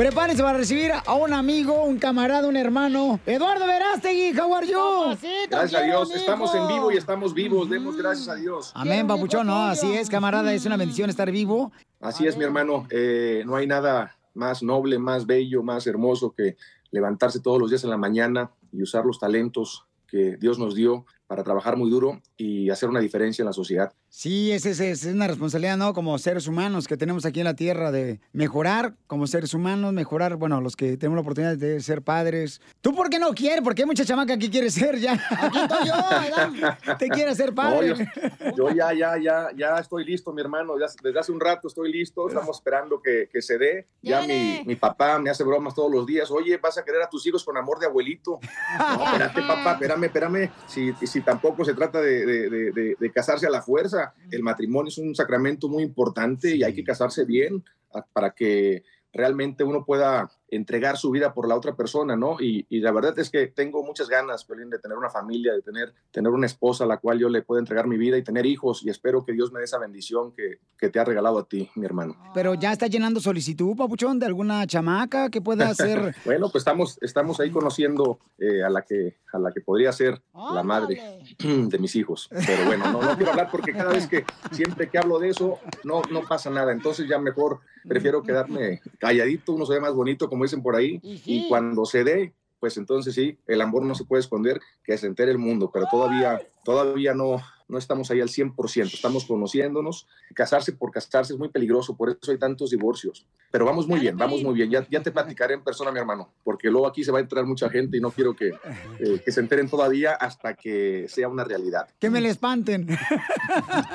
Prepárense 0.00 0.42
para 0.42 0.56
recibir 0.56 0.92
a 0.92 1.14
un 1.14 1.34
amigo, 1.34 1.84
un 1.84 1.98
camarada, 1.98 2.48
un 2.48 2.56
hermano. 2.56 3.20
Eduardo 3.26 3.66
Verástegui, 3.66 4.32
how 4.34 4.54
are 4.54 4.66
you? 4.66 5.14
Gracias 5.50 5.74
a 5.74 5.84
Dios, 5.84 6.14
estamos 6.14 6.54
en 6.54 6.66
vivo 6.68 6.90
y 6.90 6.96
estamos 6.96 7.34
vivos. 7.34 7.68
Demos 7.68 7.98
gracias 7.98 8.26
a 8.30 8.34
Dios. 8.34 8.72
Amén, 8.74 9.06
papuchón. 9.06 9.46
No, 9.46 9.66
así 9.66 9.92
es, 9.92 10.08
camarada. 10.08 10.54
Es 10.54 10.64
una 10.64 10.78
bendición 10.78 11.10
estar 11.10 11.30
vivo. 11.30 11.70
Así 12.00 12.26
es, 12.26 12.38
mi 12.38 12.44
hermano. 12.44 12.86
Eh, 12.88 13.42
no 13.44 13.56
hay 13.56 13.66
nada 13.66 14.16
más 14.32 14.62
noble, 14.62 14.98
más 14.98 15.26
bello, 15.26 15.62
más 15.62 15.86
hermoso 15.86 16.32
que 16.32 16.56
levantarse 16.90 17.40
todos 17.40 17.60
los 17.60 17.68
días 17.68 17.84
en 17.84 17.90
la 17.90 17.98
mañana 17.98 18.52
y 18.72 18.82
usar 18.82 19.04
los 19.04 19.18
talentos 19.18 19.84
que 20.08 20.38
Dios 20.38 20.58
nos 20.58 20.74
dio 20.74 21.04
para 21.26 21.44
trabajar 21.44 21.76
muy 21.76 21.90
duro 21.90 22.22
y 22.38 22.70
hacer 22.70 22.88
una 22.88 23.00
diferencia 23.00 23.42
en 23.42 23.48
la 23.48 23.52
sociedad. 23.52 23.92
Sí, 24.12 24.50
esa 24.50 24.70
es, 24.70 24.80
es 24.80 25.04
una 25.04 25.28
responsabilidad, 25.28 25.76
¿no? 25.76 25.94
Como 25.94 26.18
seres 26.18 26.48
humanos 26.48 26.88
que 26.88 26.96
tenemos 26.96 27.24
aquí 27.24 27.38
en 27.38 27.44
la 27.44 27.54
Tierra 27.54 27.92
de 27.92 28.18
mejorar 28.32 28.94
como 29.06 29.28
seres 29.28 29.54
humanos, 29.54 29.92
mejorar, 29.92 30.34
bueno, 30.34 30.60
los 30.60 30.74
que 30.74 30.96
tenemos 30.96 31.14
la 31.14 31.20
oportunidad 31.20 31.56
de 31.56 31.80
ser 31.80 32.02
padres. 32.02 32.60
¿Tú 32.80 32.92
por 32.92 33.08
qué 33.08 33.20
no 33.20 33.32
quieres? 33.34 33.60
Porque 33.62 33.82
hay 33.82 33.86
mucha 33.86 34.04
chamaca 34.04 34.36
que 34.36 34.50
quiere 34.50 34.68
ser 34.68 34.98
ya. 34.98 35.12
Aquí 35.12 35.58
estoy 35.60 35.86
yo, 35.86 35.94
¿verdad? 35.94 36.78
Te 36.98 37.08
quiere 37.08 37.32
ser 37.36 37.54
padre. 37.54 37.90
No, 37.90 38.56
yo, 38.56 38.56
yo 38.56 38.70
ya, 38.74 38.92
ya, 38.92 39.16
ya, 39.16 39.48
ya 39.56 39.76
estoy 39.78 40.04
listo, 40.04 40.32
mi 40.32 40.40
hermano. 40.42 40.74
Ya, 40.76 40.86
desde 41.04 41.20
hace 41.20 41.30
un 41.30 41.38
rato 41.40 41.68
estoy 41.68 41.92
listo. 41.92 42.26
Estamos 42.28 42.56
esperando 42.56 43.00
que, 43.00 43.28
que 43.32 43.40
se 43.40 43.58
dé. 43.58 43.86
Ya 44.02 44.22
mi, 44.22 44.64
mi 44.66 44.74
papá 44.74 45.20
me 45.20 45.30
hace 45.30 45.44
bromas 45.44 45.72
todos 45.72 45.90
los 45.92 46.04
días. 46.04 46.32
Oye, 46.32 46.56
vas 46.56 46.76
a 46.78 46.84
querer 46.84 47.00
a 47.02 47.08
tus 47.08 47.24
hijos 47.28 47.44
con 47.44 47.56
amor 47.56 47.78
de 47.78 47.86
abuelito. 47.86 48.40
No, 48.76 49.04
espérate, 49.04 49.40
papá, 49.42 49.72
espérame, 49.74 50.04
espérame. 50.06 50.50
Si, 50.66 50.92
si 51.06 51.20
tampoco 51.20 51.64
se 51.64 51.74
trata 51.74 52.00
de, 52.00 52.26
de- 52.26 52.50
de- 52.50 52.72
de- 52.72 52.96
de 52.98 53.12
casarse 53.12 53.46
a 53.46 53.50
la 53.50 53.62
fuerza. 53.62 53.99
El 54.30 54.42
matrimonio 54.42 54.88
es 54.88 54.98
un 54.98 55.14
sacramento 55.14 55.68
muy 55.68 55.82
importante 55.82 56.54
y 56.54 56.62
hay 56.62 56.74
que 56.74 56.84
casarse 56.84 57.24
bien 57.24 57.62
a- 57.92 58.04
para 58.06 58.30
que 58.32 58.82
realmente 59.12 59.64
uno 59.64 59.84
pueda 59.84 60.30
entregar 60.50 60.96
su 60.96 61.10
vida 61.10 61.32
por 61.32 61.48
la 61.48 61.56
otra 61.56 61.74
persona, 61.74 62.16
¿no? 62.16 62.36
Y, 62.40 62.66
y 62.68 62.80
la 62.80 62.92
verdad 62.92 63.18
es 63.18 63.30
que 63.30 63.46
tengo 63.46 63.82
muchas 63.84 64.08
ganas, 64.08 64.44
Piolín, 64.44 64.70
de 64.70 64.78
tener 64.78 64.96
una 64.96 65.10
familia, 65.10 65.52
de 65.52 65.62
tener, 65.62 65.92
tener 66.10 66.32
una 66.32 66.46
esposa 66.46 66.84
a 66.84 66.86
la 66.86 66.98
cual 66.98 67.18
yo 67.18 67.28
le 67.28 67.42
pueda 67.42 67.60
entregar 67.60 67.86
mi 67.86 67.96
vida 67.96 68.18
y 68.18 68.22
tener 68.22 68.46
hijos 68.46 68.82
y 68.84 68.90
espero 68.90 69.24
que 69.24 69.32
Dios 69.32 69.52
me 69.52 69.60
dé 69.60 69.64
esa 69.64 69.78
bendición 69.78 70.32
que, 70.32 70.58
que 70.78 70.88
te 70.88 70.98
ha 70.98 71.04
regalado 71.04 71.38
a 71.38 71.44
ti, 71.44 71.70
mi 71.74 71.86
hermano. 71.86 72.16
Pero 72.34 72.54
ya 72.54 72.72
está 72.72 72.86
llenando 72.86 73.20
solicitud, 73.20 73.76
papuchón, 73.76 74.18
de 74.18 74.26
alguna 74.26 74.66
chamaca 74.66 75.30
que 75.30 75.40
pueda 75.40 75.68
hacer. 75.70 76.14
bueno, 76.24 76.50
pues 76.50 76.62
estamos, 76.62 76.98
estamos 77.00 77.40
ahí 77.40 77.50
conociendo 77.50 78.18
eh, 78.38 78.62
a, 78.62 78.70
la 78.70 78.82
que, 78.82 79.16
a 79.32 79.38
la 79.38 79.52
que 79.52 79.60
podría 79.60 79.92
ser 79.92 80.20
la 80.34 80.62
madre 80.62 81.22
de 81.38 81.78
mis 81.78 81.94
hijos. 81.96 82.28
Pero 82.30 82.64
bueno, 82.66 82.90
no, 82.92 83.02
no 83.02 83.16
quiero 83.16 83.32
hablar 83.32 83.48
porque 83.50 83.72
cada 83.72 83.92
vez 83.92 84.06
que, 84.06 84.24
siempre 84.52 84.88
que 84.88 84.98
hablo 84.98 85.18
de 85.18 85.28
eso, 85.28 85.58
no, 85.84 86.02
no 86.10 86.22
pasa 86.22 86.50
nada. 86.50 86.72
Entonces 86.72 87.08
ya 87.08 87.18
mejor 87.18 87.60
prefiero 87.86 88.22
quedarme 88.22 88.80
calladito, 88.98 89.52
uno 89.52 89.66
se 89.66 89.74
ve 89.74 89.80
más 89.80 89.94
bonito, 89.94 90.28
como 90.28 90.39
dicen 90.44 90.62
por 90.62 90.76
ahí. 90.76 91.00
Y 91.02 91.48
cuando 91.48 91.84
se 91.84 92.04
dé, 92.04 92.32
pues 92.58 92.76
entonces 92.76 93.14
sí, 93.14 93.38
el 93.46 93.60
amor 93.60 93.84
no 93.84 93.94
se 93.94 94.04
puede 94.04 94.20
esconder, 94.20 94.60
que 94.84 94.96
se 94.98 95.06
entere 95.06 95.32
el 95.32 95.38
mundo, 95.38 95.70
pero 95.72 95.86
todavía, 95.90 96.40
todavía 96.64 97.14
no, 97.14 97.42
no 97.70 97.78
estamos 97.78 98.10
ahí 98.10 98.20
al 98.20 98.28
100%, 98.28 98.92
estamos 98.92 99.24
conociéndonos. 99.24 100.06
Casarse 100.34 100.72
por 100.72 100.90
casarse 100.90 101.32
es 101.32 101.38
muy 101.38 101.48
peligroso, 101.48 101.96
por 101.96 102.10
eso 102.10 102.32
hay 102.32 102.38
tantos 102.38 102.70
divorcios. 102.70 103.26
Pero 103.50 103.64
vamos 103.64 103.88
muy 103.88 104.00
bien, 104.00 104.16
vamos 104.16 104.42
muy 104.42 104.54
bien. 104.54 104.70
Ya, 104.70 104.86
ya 104.88 105.02
te 105.02 105.10
platicaré 105.10 105.54
en 105.54 105.64
persona, 105.64 105.90
mi 105.90 105.98
hermano, 105.98 106.32
porque 106.44 106.68
luego 106.68 106.86
aquí 106.86 107.02
se 107.02 107.10
va 107.10 107.18
a 107.18 107.20
entrar 107.20 107.44
mucha 107.44 107.68
gente 107.68 107.96
y 107.96 108.00
no 108.00 108.10
quiero 108.10 108.34
que, 108.34 108.48
eh, 109.00 109.20
que 109.24 109.32
se 109.32 109.40
enteren 109.40 109.68
todavía 109.68 110.12
hasta 110.14 110.54
que 110.54 111.06
sea 111.08 111.28
una 111.28 111.44
realidad. 111.44 111.88
Que 111.98 112.10
me 112.10 112.20
le 112.20 112.28
espanten. 112.28 112.86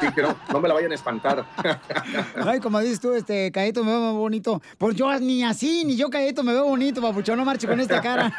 Sí, 0.01 0.07
que 0.13 0.21
no, 0.21 0.35
no 0.51 0.59
me 0.59 0.67
la 0.67 0.73
vayan 0.73 0.91
a 0.91 0.95
espantar. 0.95 1.45
Ay, 2.35 2.59
como 2.59 2.79
dices 2.81 2.99
tú, 2.99 3.13
este, 3.13 3.51
Caeto 3.51 3.83
me 3.83 3.91
veo 3.91 4.01
más 4.01 4.13
bonito. 4.13 4.61
Pues 4.77 4.95
yo 4.95 5.17
ni 5.19 5.43
así, 5.43 5.85
ni 5.85 5.95
yo 5.95 6.09
Caeto 6.09 6.43
me 6.43 6.51
veo 6.51 6.65
bonito, 6.65 7.01
papuchón, 7.01 7.37
no 7.37 7.45
marche 7.45 7.65
con 7.65 7.79
esta 7.79 8.01
cara. 8.01 8.33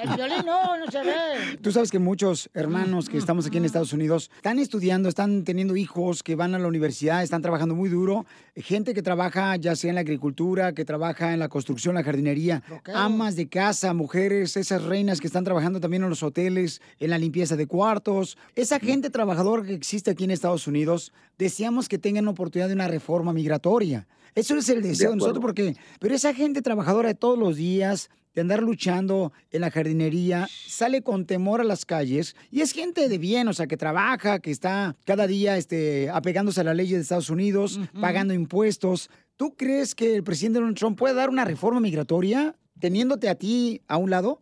El 0.00 0.10
violín 0.14 0.46
no, 0.46 0.76
no 0.76 0.90
se 0.90 1.02
ve. 1.02 1.58
Tú 1.60 1.72
sabes 1.72 1.90
que 1.90 1.98
muchos 1.98 2.50
hermanos 2.54 3.08
que 3.08 3.18
estamos 3.18 3.46
aquí 3.46 3.56
en 3.56 3.64
Estados 3.64 3.92
Unidos 3.92 4.30
están 4.48 4.60
estudiando, 4.60 5.10
están 5.10 5.44
teniendo 5.44 5.76
hijos 5.76 6.22
que 6.22 6.34
van 6.34 6.54
a 6.54 6.58
la 6.58 6.68
universidad, 6.68 7.22
están 7.22 7.42
trabajando 7.42 7.74
muy 7.74 7.90
duro. 7.90 8.24
Gente 8.56 8.94
que 8.94 9.02
trabaja 9.02 9.54
ya 9.56 9.76
sea 9.76 9.90
en 9.90 9.96
la 9.96 10.00
agricultura, 10.00 10.72
que 10.72 10.86
trabaja 10.86 11.34
en 11.34 11.38
la 11.38 11.50
construcción, 11.50 11.94
la 11.94 12.02
jardinería, 12.02 12.62
amas 12.94 13.36
de 13.36 13.46
casa, 13.46 13.92
mujeres, 13.92 14.56
esas 14.56 14.84
reinas 14.84 15.20
que 15.20 15.26
están 15.26 15.44
trabajando 15.44 15.80
también 15.80 16.02
en 16.02 16.08
los 16.08 16.22
hoteles, 16.22 16.80
en 16.98 17.10
la 17.10 17.18
limpieza 17.18 17.56
de 17.56 17.66
cuartos. 17.66 18.38
Esa 18.54 18.80
gente 18.80 19.10
trabajadora 19.10 19.64
que 19.64 19.74
existe 19.74 20.12
aquí 20.12 20.24
en 20.24 20.30
Estados 20.30 20.66
Unidos, 20.66 21.12
deseamos 21.36 21.86
que 21.86 21.98
tengan 21.98 22.26
oportunidad 22.26 22.68
de 22.68 22.74
una 22.74 22.88
reforma 22.88 23.34
migratoria. 23.34 24.08
Eso 24.34 24.56
es 24.56 24.66
el 24.70 24.80
deseo 24.80 25.10
de, 25.10 25.16
acuerdo. 25.16 25.16
nosotros 25.16 25.42
porque, 25.42 25.76
pero 26.00 26.14
esa 26.14 26.32
gente 26.32 26.62
trabajadora 26.62 27.08
de 27.08 27.16
todos 27.16 27.38
los 27.38 27.56
días, 27.56 28.08
de 28.38 28.42
andar 28.42 28.62
luchando 28.62 29.32
en 29.50 29.62
la 29.62 29.70
jardinería, 29.72 30.46
sale 30.48 31.02
con 31.02 31.26
temor 31.26 31.60
a 31.60 31.64
las 31.64 31.84
calles 31.84 32.36
y 32.52 32.60
es 32.60 32.70
gente 32.70 33.08
de 33.08 33.18
bien, 33.18 33.48
o 33.48 33.52
sea, 33.52 33.66
que 33.66 33.76
trabaja, 33.76 34.38
que 34.38 34.52
está 34.52 34.94
cada 35.04 35.26
día 35.26 35.56
este, 35.56 36.08
apegándose 36.08 36.60
a 36.60 36.64
la 36.64 36.72
ley 36.72 36.88
de 36.88 37.00
Estados 37.00 37.30
Unidos, 37.30 37.80
pagando 38.00 38.34
impuestos. 38.34 39.10
¿Tú 39.36 39.56
crees 39.56 39.96
que 39.96 40.14
el 40.14 40.22
presidente 40.22 40.60
Donald 40.60 40.78
Trump 40.78 40.96
puede 40.96 41.14
dar 41.14 41.30
una 41.30 41.44
reforma 41.44 41.80
migratoria 41.80 42.54
teniéndote 42.78 43.28
a 43.28 43.34
ti 43.34 43.82
a 43.88 43.96
un 43.96 44.10
lado? 44.10 44.38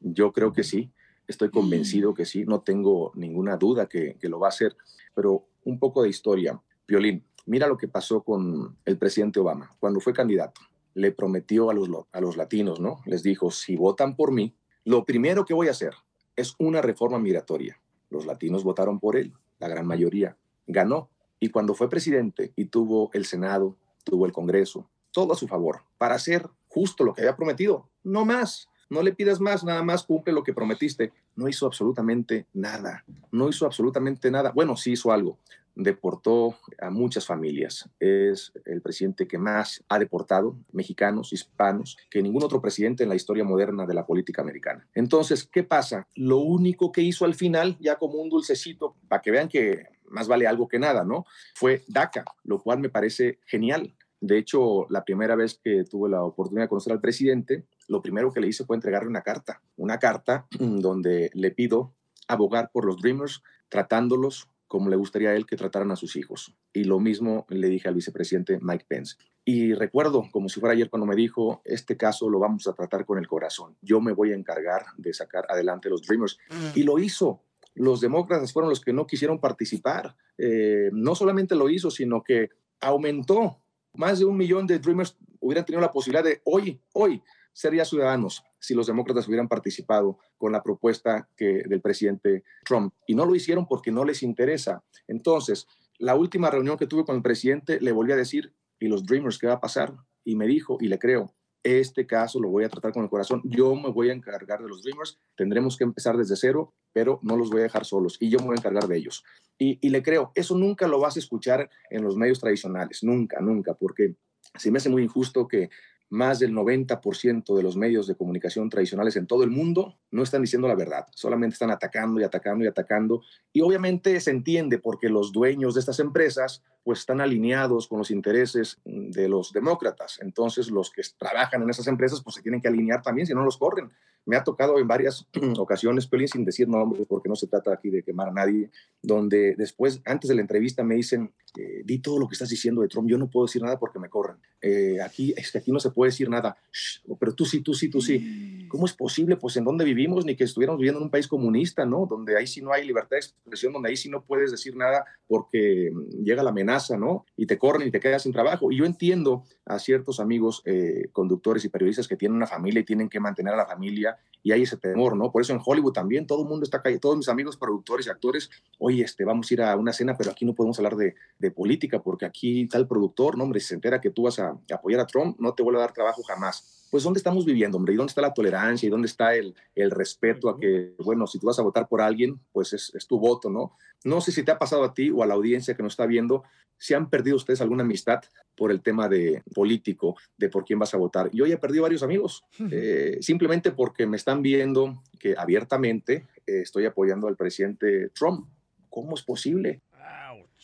Yo 0.00 0.32
creo 0.32 0.52
que 0.52 0.64
sí, 0.64 0.90
estoy 1.28 1.50
convencido 1.50 2.12
que 2.12 2.24
sí, 2.24 2.44
no 2.44 2.62
tengo 2.62 3.12
ninguna 3.14 3.56
duda 3.56 3.86
que, 3.86 4.16
que 4.20 4.28
lo 4.28 4.40
va 4.40 4.48
a 4.48 4.50
hacer, 4.50 4.76
pero 5.14 5.46
un 5.62 5.78
poco 5.78 6.02
de 6.02 6.08
historia. 6.08 6.60
Violín, 6.88 7.24
mira 7.46 7.68
lo 7.68 7.76
que 7.76 7.86
pasó 7.86 8.24
con 8.24 8.78
el 8.84 8.98
presidente 8.98 9.38
Obama 9.38 9.76
cuando 9.78 10.00
fue 10.00 10.12
candidato. 10.12 10.60
Le 10.94 11.12
prometió 11.12 11.70
a 11.70 11.74
los, 11.74 11.88
lo- 11.88 12.08
a 12.12 12.20
los 12.20 12.36
latinos, 12.36 12.80
¿no? 12.80 13.00
Les 13.04 13.22
dijo, 13.22 13.50
si 13.50 13.76
votan 13.76 14.16
por 14.16 14.32
mí, 14.32 14.54
lo 14.84 15.04
primero 15.04 15.44
que 15.44 15.54
voy 15.54 15.68
a 15.68 15.72
hacer 15.72 15.94
es 16.36 16.54
una 16.58 16.80
reforma 16.82 17.18
migratoria. 17.18 17.80
Los 18.10 18.26
latinos 18.26 18.64
votaron 18.64 19.00
por 19.00 19.16
él, 19.16 19.32
la 19.58 19.68
gran 19.68 19.86
mayoría. 19.86 20.36
Ganó. 20.66 21.10
Y 21.40 21.50
cuando 21.50 21.74
fue 21.74 21.88
presidente 21.90 22.52
y 22.56 22.66
tuvo 22.66 23.10
el 23.12 23.24
Senado, 23.24 23.76
tuvo 24.04 24.24
el 24.26 24.32
Congreso, 24.32 24.88
todo 25.10 25.32
a 25.32 25.36
su 25.36 25.46
favor, 25.48 25.82
para 25.98 26.14
hacer 26.14 26.48
justo 26.68 27.04
lo 27.04 27.12
que 27.14 27.22
había 27.22 27.36
prometido, 27.36 27.88
no 28.02 28.24
más. 28.24 28.68
No 28.90 29.02
le 29.02 29.12
pidas 29.14 29.40
más, 29.40 29.64
nada 29.64 29.82
más 29.82 30.04
cumple 30.04 30.32
lo 30.32 30.42
que 30.44 30.52
prometiste. 30.52 31.12
No 31.36 31.48
hizo 31.48 31.66
absolutamente 31.66 32.46
nada. 32.52 33.04
No 33.32 33.48
hizo 33.48 33.64
absolutamente 33.66 34.30
nada. 34.30 34.52
Bueno, 34.52 34.76
sí 34.76 34.92
hizo 34.92 35.10
algo. 35.10 35.38
Deportó 35.74 36.56
a 36.80 36.90
muchas 36.90 37.26
familias. 37.26 37.88
Es 37.98 38.52
el 38.64 38.80
presidente 38.80 39.26
que 39.26 39.38
más 39.38 39.84
ha 39.88 39.98
deportado 39.98 40.56
mexicanos, 40.72 41.32
hispanos, 41.32 41.96
que 42.10 42.22
ningún 42.22 42.44
otro 42.44 42.60
presidente 42.60 43.02
en 43.02 43.08
la 43.08 43.16
historia 43.16 43.44
moderna 43.44 43.86
de 43.86 43.94
la 43.94 44.06
política 44.06 44.42
americana. 44.42 44.86
Entonces, 44.94 45.48
¿qué 45.50 45.62
pasa? 45.62 46.06
Lo 46.14 46.38
único 46.38 46.92
que 46.92 47.02
hizo 47.02 47.24
al 47.24 47.34
final, 47.34 47.76
ya 47.80 47.96
como 47.96 48.14
un 48.14 48.28
dulcecito, 48.28 48.96
para 49.08 49.22
que 49.22 49.30
vean 49.30 49.48
que 49.48 49.86
más 50.08 50.28
vale 50.28 50.46
algo 50.46 50.68
que 50.68 50.78
nada, 50.78 51.04
¿no? 51.04 51.24
Fue 51.54 51.82
DACA, 51.88 52.24
lo 52.44 52.60
cual 52.60 52.78
me 52.78 52.88
parece 52.88 53.40
genial. 53.46 53.94
De 54.20 54.38
hecho, 54.38 54.86
la 54.88 55.04
primera 55.04 55.36
vez 55.36 55.60
que 55.62 55.84
tuve 55.84 56.08
la 56.08 56.22
oportunidad 56.22 56.64
de 56.64 56.68
conocer 56.68 56.92
al 56.92 57.00
presidente, 57.00 57.66
lo 57.88 58.00
primero 58.00 58.32
que 58.32 58.40
le 58.40 58.48
hice 58.48 58.64
fue 58.64 58.76
entregarle 58.76 59.08
una 59.08 59.22
carta, 59.22 59.60
una 59.76 59.98
carta 59.98 60.46
donde 60.58 61.30
le 61.34 61.50
pido 61.50 61.92
abogar 62.26 62.70
por 62.72 62.86
los 62.86 63.02
Dreamers, 63.02 63.42
tratándolos 63.68 64.48
como 64.68 64.88
le 64.88 64.96
gustaría 64.96 65.30
a 65.30 65.34
él 65.34 65.46
que 65.46 65.56
trataran 65.56 65.90
a 65.90 65.96
sus 65.96 66.16
hijos. 66.16 66.54
Y 66.72 66.84
lo 66.84 66.98
mismo 67.00 67.46
le 67.48 67.68
dije 67.68 67.88
al 67.88 67.94
vicepresidente 67.94 68.58
Mike 68.60 68.86
Pence. 68.88 69.16
Y 69.44 69.74
recuerdo, 69.74 70.26
como 70.32 70.48
si 70.48 70.60
fuera 70.60 70.72
ayer, 70.72 70.88
cuando 70.88 71.06
me 71.06 71.14
dijo, 71.14 71.60
este 71.64 71.96
caso 71.96 72.30
lo 72.30 72.38
vamos 72.38 72.66
a 72.66 72.72
tratar 72.72 73.04
con 73.04 73.18
el 73.18 73.28
corazón. 73.28 73.76
Yo 73.82 74.00
me 74.00 74.12
voy 74.12 74.32
a 74.32 74.36
encargar 74.36 74.86
de 74.96 75.12
sacar 75.12 75.44
adelante 75.48 75.90
los 75.90 76.02
Dreamers. 76.02 76.38
Y 76.74 76.82
lo 76.82 76.98
hizo. 76.98 77.42
Los 77.74 78.00
demócratas 78.00 78.52
fueron 78.52 78.70
los 78.70 78.80
que 78.80 78.92
no 78.92 79.06
quisieron 79.06 79.40
participar. 79.40 80.16
Eh, 80.38 80.90
no 80.92 81.14
solamente 81.14 81.54
lo 81.54 81.68
hizo, 81.68 81.90
sino 81.90 82.22
que 82.22 82.50
aumentó. 82.80 83.60
Más 83.94 84.18
de 84.18 84.24
un 84.24 84.36
millón 84.36 84.66
de 84.66 84.78
Dreamers 84.78 85.16
hubieran 85.40 85.64
tenido 85.64 85.80
la 85.80 85.92
posibilidad 85.92 86.24
de 86.24 86.40
hoy, 86.44 86.80
hoy, 86.94 87.22
ser 87.52 87.74
ya 87.74 87.84
ciudadanos 87.84 88.42
si 88.64 88.74
los 88.74 88.86
demócratas 88.86 89.28
hubieran 89.28 89.48
participado 89.48 90.18
con 90.38 90.52
la 90.52 90.62
propuesta 90.62 91.28
que, 91.36 91.64
del 91.68 91.82
presidente 91.82 92.44
Trump. 92.64 92.94
Y 93.06 93.14
no 93.14 93.26
lo 93.26 93.34
hicieron 93.34 93.66
porque 93.66 93.92
no 93.92 94.04
les 94.04 94.22
interesa. 94.22 94.82
Entonces, 95.06 95.66
la 95.98 96.14
última 96.14 96.50
reunión 96.50 96.78
que 96.78 96.86
tuve 96.86 97.04
con 97.04 97.16
el 97.16 97.22
presidente, 97.22 97.78
le 97.80 97.92
volví 97.92 98.12
a 98.12 98.16
decir, 98.16 98.54
¿y 98.80 98.88
los 98.88 99.04
Dreamers 99.04 99.38
qué 99.38 99.46
va 99.46 99.54
a 99.54 99.60
pasar? 99.60 99.94
Y 100.24 100.34
me 100.36 100.46
dijo, 100.46 100.78
y 100.80 100.88
le 100.88 100.98
creo, 100.98 101.34
este 101.62 102.06
caso 102.06 102.40
lo 102.40 102.48
voy 102.48 102.64
a 102.64 102.70
tratar 102.70 102.92
con 102.92 103.02
el 103.02 103.10
corazón. 103.10 103.42
Yo 103.44 103.74
me 103.74 103.90
voy 103.90 104.08
a 104.08 104.14
encargar 104.14 104.62
de 104.62 104.68
los 104.68 104.82
Dreamers. 104.82 105.18
Tendremos 105.36 105.76
que 105.76 105.84
empezar 105.84 106.16
desde 106.16 106.36
cero, 106.36 106.72
pero 106.92 107.20
no 107.22 107.36
los 107.36 107.50
voy 107.50 107.60
a 107.60 107.64
dejar 107.64 107.84
solos 107.84 108.16
y 108.20 108.30
yo 108.30 108.38
me 108.38 108.46
voy 108.46 108.56
a 108.56 108.60
encargar 108.60 108.86
de 108.86 108.96
ellos. 108.96 109.24
Y, 109.58 109.78
y 109.86 109.90
le 109.90 110.02
creo, 110.02 110.32
eso 110.34 110.56
nunca 110.56 110.88
lo 110.88 111.00
vas 111.00 111.16
a 111.16 111.18
escuchar 111.18 111.68
en 111.90 112.02
los 112.02 112.16
medios 112.16 112.40
tradicionales, 112.40 113.02
nunca, 113.02 113.40
nunca, 113.40 113.74
porque 113.74 114.16
se 114.56 114.70
me 114.70 114.78
hace 114.78 114.88
muy 114.88 115.02
injusto 115.02 115.48
que 115.48 115.70
más 116.14 116.38
del 116.38 116.52
90% 116.52 117.56
de 117.56 117.62
los 117.62 117.76
medios 117.76 118.06
de 118.06 118.14
comunicación 118.14 118.70
tradicionales 118.70 119.16
en 119.16 119.26
todo 119.26 119.42
el 119.42 119.50
mundo 119.50 119.98
no 120.10 120.22
están 120.22 120.42
diciendo 120.42 120.68
la 120.68 120.74
verdad, 120.74 121.06
solamente 121.14 121.54
están 121.54 121.70
atacando 121.70 122.20
y 122.20 122.24
atacando 122.24 122.64
y 122.64 122.68
atacando. 122.68 123.22
Y 123.52 123.60
obviamente 123.60 124.18
se 124.20 124.30
entiende 124.30 124.78
porque 124.78 125.08
los 125.08 125.32
dueños 125.32 125.74
de 125.74 125.80
estas 125.80 125.98
empresas 125.98 126.62
pues 126.84 127.00
están 127.00 127.20
alineados 127.20 127.88
con 127.88 127.98
los 127.98 128.10
intereses 128.10 128.80
de 128.84 129.28
los 129.28 129.52
demócratas. 129.52 130.18
Entonces 130.20 130.70
los 130.70 130.90
que 130.90 131.02
trabajan 131.18 131.62
en 131.62 131.70
esas 131.70 131.86
empresas 131.88 132.22
pues 132.22 132.36
se 132.36 132.42
tienen 132.42 132.60
que 132.60 132.68
alinear 132.68 133.02
también, 133.02 133.26
si 133.26 133.34
no 133.34 133.44
los 133.44 133.58
corren. 133.58 133.90
Me 134.26 134.36
ha 134.36 134.44
tocado 134.44 134.78
en 134.78 134.88
varias 134.88 135.26
ocasiones, 135.58 136.06
Pelín, 136.06 136.28
sin 136.28 136.44
decir 136.44 136.68
nombres, 136.68 137.06
porque 137.08 137.28
no 137.28 137.36
se 137.36 137.46
trata 137.46 137.72
aquí 137.72 137.90
de 137.90 138.02
quemar 138.02 138.28
a 138.28 138.32
nadie, 138.32 138.70
donde 139.02 139.54
después, 139.56 140.00
antes 140.04 140.28
de 140.28 140.34
la 140.34 140.40
entrevista, 140.40 140.82
me 140.82 140.94
dicen, 140.94 141.32
eh, 141.58 141.82
di 141.84 141.98
todo 142.00 142.18
lo 142.18 142.26
que 142.26 142.34
estás 142.34 142.48
diciendo 142.48 142.82
de 142.82 142.88
Trump, 142.88 143.08
yo 143.08 143.18
no 143.18 143.28
puedo 143.30 143.46
decir 143.46 143.62
nada 143.62 143.78
porque 143.78 143.98
me 143.98 144.08
corren. 144.08 144.36
eh, 144.60 144.98
aquí, 145.02 145.34
es 145.36 145.52
que 145.52 145.58
aquí 145.58 145.70
no 145.70 145.78
se 145.78 145.90
puede 145.90 146.10
decir 146.10 146.30
nada, 146.30 146.56
Shh, 146.72 147.02
pero 147.20 147.34
tú 147.34 147.44
sí, 147.44 147.60
tú 147.60 147.74
sí, 147.74 147.90
tú 147.90 148.00
sí. 148.00 148.66
¿Cómo 148.68 148.86
es 148.86 148.94
posible? 148.94 149.36
Pues 149.36 149.56
en 149.56 149.64
dónde 149.64 149.84
vivimos, 149.84 150.24
ni 150.24 150.34
que 150.36 150.44
estuviéramos 150.44 150.78
viviendo 150.80 150.98
en 150.98 151.04
un 151.04 151.10
país 151.10 151.28
comunista, 151.28 151.84
¿no? 151.84 152.06
Donde 152.06 152.36
ahí 152.36 152.46
sí 152.46 152.62
no 152.62 152.72
hay 152.72 152.86
libertad 152.86 153.10
de 153.10 153.18
expresión, 153.18 153.72
donde 153.72 153.90
ahí 153.90 153.96
sí 153.96 154.08
no 154.08 154.24
puedes 154.24 154.50
decir 154.50 154.74
nada 154.74 155.04
porque 155.28 155.90
mm, 155.92 156.24
llega 156.24 156.42
la 156.42 156.50
amenaza, 156.50 156.96
¿no? 156.96 157.26
Y 157.36 157.46
te 157.46 157.58
corren 157.58 157.86
y 157.86 157.90
te 157.90 158.00
quedas 158.00 158.22
sin 158.22 158.32
trabajo. 158.32 158.72
Y 158.72 158.78
yo 158.78 158.84
entiendo 158.86 159.44
a 159.66 159.78
ciertos 159.78 160.18
amigos 160.18 160.62
eh, 160.64 161.08
conductores 161.12 161.64
y 161.64 161.68
periodistas 161.68 162.08
que 162.08 162.16
tienen 162.16 162.36
una 162.36 162.46
familia 162.46 162.80
y 162.80 162.84
tienen 162.84 163.08
que 163.08 163.20
mantener 163.20 163.54
a 163.54 163.58
la 163.58 163.66
familia 163.66 164.13
y 164.44 164.52
hay 164.52 164.62
ese 164.62 164.76
temor, 164.76 165.16
¿no? 165.16 165.32
Por 165.32 165.42
eso 165.42 165.54
en 165.54 165.60
Hollywood 165.64 165.94
también 165.94 166.26
todo 166.26 166.42
el 166.42 166.48
mundo 166.48 166.64
está 166.64 166.82
callado, 166.82 167.00
todos 167.00 167.16
mis 167.16 167.28
amigos 167.30 167.56
productores 167.56 168.06
y 168.06 168.10
actores, 168.10 168.50
oye, 168.78 169.02
este, 169.02 169.24
vamos 169.24 169.50
a 169.50 169.54
ir 169.54 169.62
a 169.62 169.74
una 169.74 169.92
cena, 169.92 170.16
pero 170.16 170.30
aquí 170.30 170.44
no 170.44 170.54
podemos 170.54 170.78
hablar 170.78 170.96
de, 170.96 171.14
de 171.38 171.50
política 171.50 172.02
porque 172.02 172.26
aquí 172.26 172.68
tal 172.68 172.86
productor, 172.86 173.38
no, 173.38 173.44
hombre, 173.44 173.58
si 173.60 173.68
se 173.68 173.74
entera 173.74 174.02
que 174.02 174.10
tú 174.10 174.24
vas 174.24 174.38
a, 174.38 174.56
apoyar 174.70 175.00
a 175.00 175.06
Trump, 175.06 175.40
no 175.40 175.54
te 175.54 175.62
vuelve 175.62 175.78
a 175.80 175.84
dar 175.84 175.94
trabajo 175.94 176.22
jamás. 176.22 176.83
Pues 176.94 177.02
¿dónde 177.02 177.18
estamos 177.18 177.44
viviendo, 177.44 177.76
hombre? 177.76 177.92
¿Y 177.92 177.96
dónde 177.96 178.12
está 178.12 178.20
la 178.20 178.32
tolerancia? 178.32 178.86
¿Y 178.86 178.90
dónde 178.90 179.08
está 179.08 179.34
el, 179.34 179.52
el 179.74 179.90
respeto 179.90 180.48
a 180.48 180.60
que, 180.60 180.94
bueno, 181.00 181.26
si 181.26 181.40
tú 181.40 181.48
vas 181.48 181.58
a 181.58 181.62
votar 181.62 181.88
por 181.88 182.00
alguien, 182.00 182.38
pues 182.52 182.72
es, 182.72 182.94
es 182.94 183.08
tu 183.08 183.18
voto, 183.18 183.50
¿no? 183.50 183.76
No 184.04 184.20
sé 184.20 184.30
si 184.30 184.44
te 184.44 184.52
ha 184.52 184.60
pasado 184.60 184.84
a 184.84 184.94
ti 184.94 185.10
o 185.10 185.24
a 185.24 185.26
la 185.26 185.34
audiencia 185.34 185.74
que 185.74 185.82
nos 185.82 185.94
está 185.94 186.06
viendo, 186.06 186.44
si 186.78 186.94
han 186.94 187.10
perdido 187.10 187.34
ustedes 187.36 187.60
alguna 187.60 187.82
amistad 187.82 188.20
por 188.54 188.70
el 188.70 188.80
tema 188.80 189.08
de 189.08 189.42
político, 189.52 190.16
de 190.36 190.48
por 190.48 190.64
quién 190.64 190.78
vas 190.78 190.94
a 190.94 190.96
votar. 190.96 191.32
Yo 191.32 191.46
ya 191.46 191.56
he 191.56 191.58
perdido 191.58 191.82
varios 191.82 192.04
amigos, 192.04 192.44
eh, 192.70 193.18
simplemente 193.20 193.72
porque 193.72 194.06
me 194.06 194.16
están 194.16 194.40
viendo 194.40 195.02
que 195.18 195.34
abiertamente 195.36 196.28
eh, 196.46 196.60
estoy 196.60 196.86
apoyando 196.86 197.26
al 197.26 197.34
presidente 197.34 198.10
Trump. 198.10 198.46
¿Cómo 198.88 199.16
es 199.16 199.24
posible? 199.24 199.80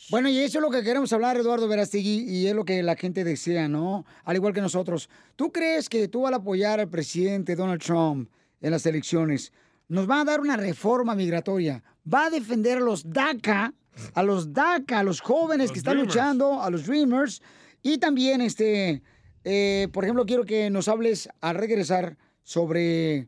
Bueno, 0.09 0.29
y 0.29 0.39
eso 0.39 0.57
es 0.57 0.61
lo 0.61 0.69
que 0.69 0.83
queremos 0.83 1.13
hablar, 1.13 1.37
Eduardo 1.37 1.67
Verastegui, 1.67 2.25
y 2.27 2.47
es 2.47 2.55
lo 2.55 2.65
que 2.65 2.83
la 2.83 2.95
gente 2.95 3.23
desea, 3.23 3.67
¿no? 3.67 4.05
Al 4.25 4.35
igual 4.35 4.53
que 4.53 4.61
nosotros. 4.61 5.09
¿Tú 5.35 5.51
crees 5.51 5.87
que 5.87 6.07
tú 6.07 6.27
al 6.27 6.33
apoyar 6.33 6.79
al 6.79 6.89
presidente 6.89 7.55
Donald 7.55 7.81
Trump 7.81 8.29
en 8.59 8.71
las 8.71 8.85
elecciones, 8.85 9.53
nos 9.87 10.09
va 10.09 10.21
a 10.21 10.25
dar 10.25 10.41
una 10.41 10.57
reforma 10.57 11.15
migratoria? 11.15 11.83
¿Va 12.11 12.25
a 12.25 12.29
defender 12.29 12.79
a 12.79 12.81
los 12.81 13.09
DACA, 13.09 13.73
a 14.13 14.23
los 14.23 14.51
DACA, 14.53 14.99
a 14.99 15.03
los 15.03 15.21
jóvenes 15.21 15.71
que 15.71 15.77
están 15.77 15.93
Dreamers. 15.93 16.15
luchando, 16.15 16.61
a 16.61 16.69
los 16.69 16.85
Dreamers? 16.85 17.41
Y 17.81 17.97
también, 17.97 18.41
este, 18.41 19.01
eh, 19.43 19.87
por 19.93 20.03
ejemplo, 20.03 20.25
quiero 20.25 20.45
que 20.45 20.69
nos 20.69 20.87
hables 20.87 21.29
al 21.39 21.55
regresar 21.55 22.17
sobre 22.43 23.27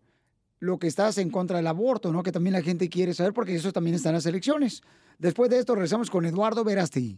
lo 0.63 0.79
que 0.79 0.87
estás 0.87 1.17
en 1.17 1.29
contra 1.29 1.57
del 1.57 1.67
aborto, 1.67 2.13
¿no? 2.13 2.23
Que 2.23 2.31
también 2.31 2.53
la 2.53 2.61
gente 2.61 2.87
quiere 2.87 3.13
saber 3.13 3.33
porque 3.33 3.53
eso 3.53 3.73
también 3.73 3.97
está 3.97 4.09
en 4.09 4.15
las 4.15 4.25
elecciones. 4.25 4.81
Después 5.19 5.49
de 5.49 5.59
esto 5.59 5.75
regresamos 5.75 6.09
con 6.09 6.25
Eduardo 6.25 6.63
Verasti. 6.63 7.17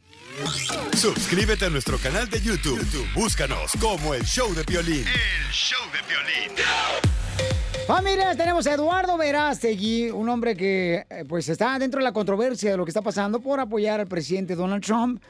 Suscríbete 0.98 1.66
a 1.66 1.70
nuestro 1.70 2.00
canal 2.00 2.28
de 2.28 2.42
YouTube. 2.42 2.80
YouTube, 2.80 3.08
Búscanos 3.14 3.72
como 3.80 4.16
el 4.16 4.24
show 4.24 4.52
de 4.56 4.64
Piolín. 4.64 5.06
El 5.06 5.52
show 5.52 5.80
de 5.92 6.00
violín. 6.08 6.58
Familia, 7.86 8.36
tenemos 8.36 8.66
a 8.66 8.74
Eduardo 8.74 9.16
Verástegui, 9.16 10.10
un 10.10 10.28
hombre 10.28 10.58
que 10.58 11.06
eh, 11.08 11.24
pues 11.30 11.48
está 11.48 11.78
dentro 11.78 12.00
de 12.00 12.04
la 12.04 12.14
controversia 12.14 12.72
de 12.72 12.78
lo 12.78 12.84
que 12.84 12.90
está 12.90 13.04
pasando 13.04 13.42
por 13.42 13.60
apoyar 13.60 14.00
al 14.00 14.08
presidente 14.08 14.56
Donald 14.56 14.84
Trump 14.84 15.22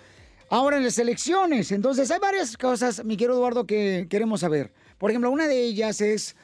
ahora 0.49 0.77
en 0.77 0.85
las 0.85 0.97
elecciones. 0.99 1.73
Entonces 1.73 2.09
hay 2.11 2.19
varias 2.19 2.55
cosas, 2.55 3.03
mi 3.03 3.17
querido 3.17 3.35
Eduardo, 3.35 3.67
que 3.67 4.07
queremos 4.09 4.39
saber. 4.39 4.71
Por 4.97 5.11
ejemplo, 5.11 5.29
una 5.31 5.47
de 5.49 5.65
ellas 5.65 5.99
es, 5.99 6.37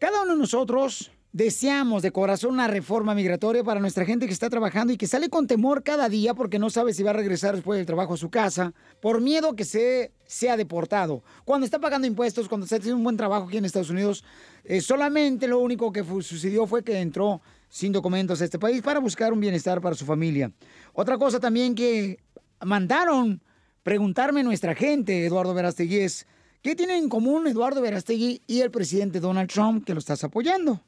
cada 0.00 0.22
uno 0.22 0.32
de 0.32 0.38
nosotros 0.38 1.12
deseamos 1.30 2.02
de 2.02 2.10
corazón 2.10 2.54
una 2.54 2.68
reforma 2.68 3.14
migratoria 3.14 3.62
para 3.62 3.80
nuestra 3.80 4.06
gente 4.06 4.26
que 4.26 4.32
está 4.32 4.48
trabajando 4.48 4.94
y 4.94 4.96
que 4.96 5.06
sale 5.06 5.28
con 5.28 5.46
temor 5.46 5.84
cada 5.84 6.08
día 6.08 6.32
porque 6.32 6.58
no 6.58 6.70
sabe 6.70 6.94
si 6.94 7.02
va 7.02 7.10
a 7.10 7.12
regresar 7.12 7.54
después 7.54 7.76
del 7.76 7.84
trabajo 7.84 8.14
a 8.14 8.16
su 8.16 8.30
casa, 8.30 8.72
por 9.02 9.20
miedo 9.20 9.54
que 9.54 9.66
se, 9.66 10.12
sea 10.24 10.56
deportado. 10.56 11.22
Cuando 11.44 11.66
está 11.66 11.78
pagando 11.78 12.06
impuestos, 12.06 12.48
cuando 12.48 12.64
está 12.64 12.76
haciendo 12.76 12.96
un 12.96 13.04
buen 13.04 13.18
trabajo 13.18 13.46
aquí 13.46 13.58
en 13.58 13.66
Estados 13.66 13.90
Unidos, 13.90 14.24
eh, 14.64 14.80
solamente 14.80 15.46
lo 15.46 15.58
único 15.58 15.92
que 15.92 16.02
sucedió 16.02 16.66
fue 16.66 16.82
que 16.82 16.98
entró 16.98 17.42
sin 17.68 17.92
documentos 17.92 18.40
a 18.40 18.46
este 18.46 18.58
país 18.58 18.80
para 18.80 19.00
buscar 19.00 19.34
un 19.34 19.40
bienestar 19.40 19.82
para 19.82 19.94
su 19.94 20.06
familia. 20.06 20.50
Otra 20.94 21.18
cosa 21.18 21.38
también 21.38 21.74
que 21.74 22.18
mandaron 22.64 23.42
preguntarme 23.82 24.42
nuestra 24.42 24.74
gente, 24.74 25.26
Eduardo 25.26 25.52
Verastegui, 25.52 25.98
es, 25.98 26.26
¿qué 26.62 26.76
tienen 26.76 27.04
en 27.04 27.08
común 27.08 27.46
Eduardo 27.46 27.80
Verastegui 27.80 28.42
y 28.46 28.60
el 28.60 28.70
presidente 28.70 29.20
Donald 29.20 29.50
Trump 29.50 29.84
que 29.84 29.94
lo 29.94 29.98
estás 29.98 30.24
apoyando? 30.24 30.80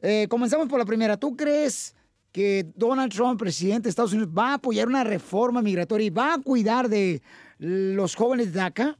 Eh, 0.00 0.26
comenzamos 0.28 0.68
por 0.68 0.78
la 0.78 0.84
primera. 0.84 1.16
¿Tú 1.16 1.36
crees 1.36 1.94
que 2.32 2.66
Donald 2.74 3.12
Trump, 3.12 3.38
presidente 3.38 3.84
de 3.84 3.90
Estados 3.90 4.12
Unidos, 4.12 4.32
va 4.36 4.50
a 4.50 4.54
apoyar 4.54 4.88
una 4.88 5.04
reforma 5.04 5.62
migratoria 5.62 6.06
y 6.06 6.10
va 6.10 6.34
a 6.34 6.38
cuidar 6.38 6.88
de 6.88 7.22
los 7.58 8.14
jóvenes 8.14 8.52
de 8.52 8.60
acá? 8.60 8.98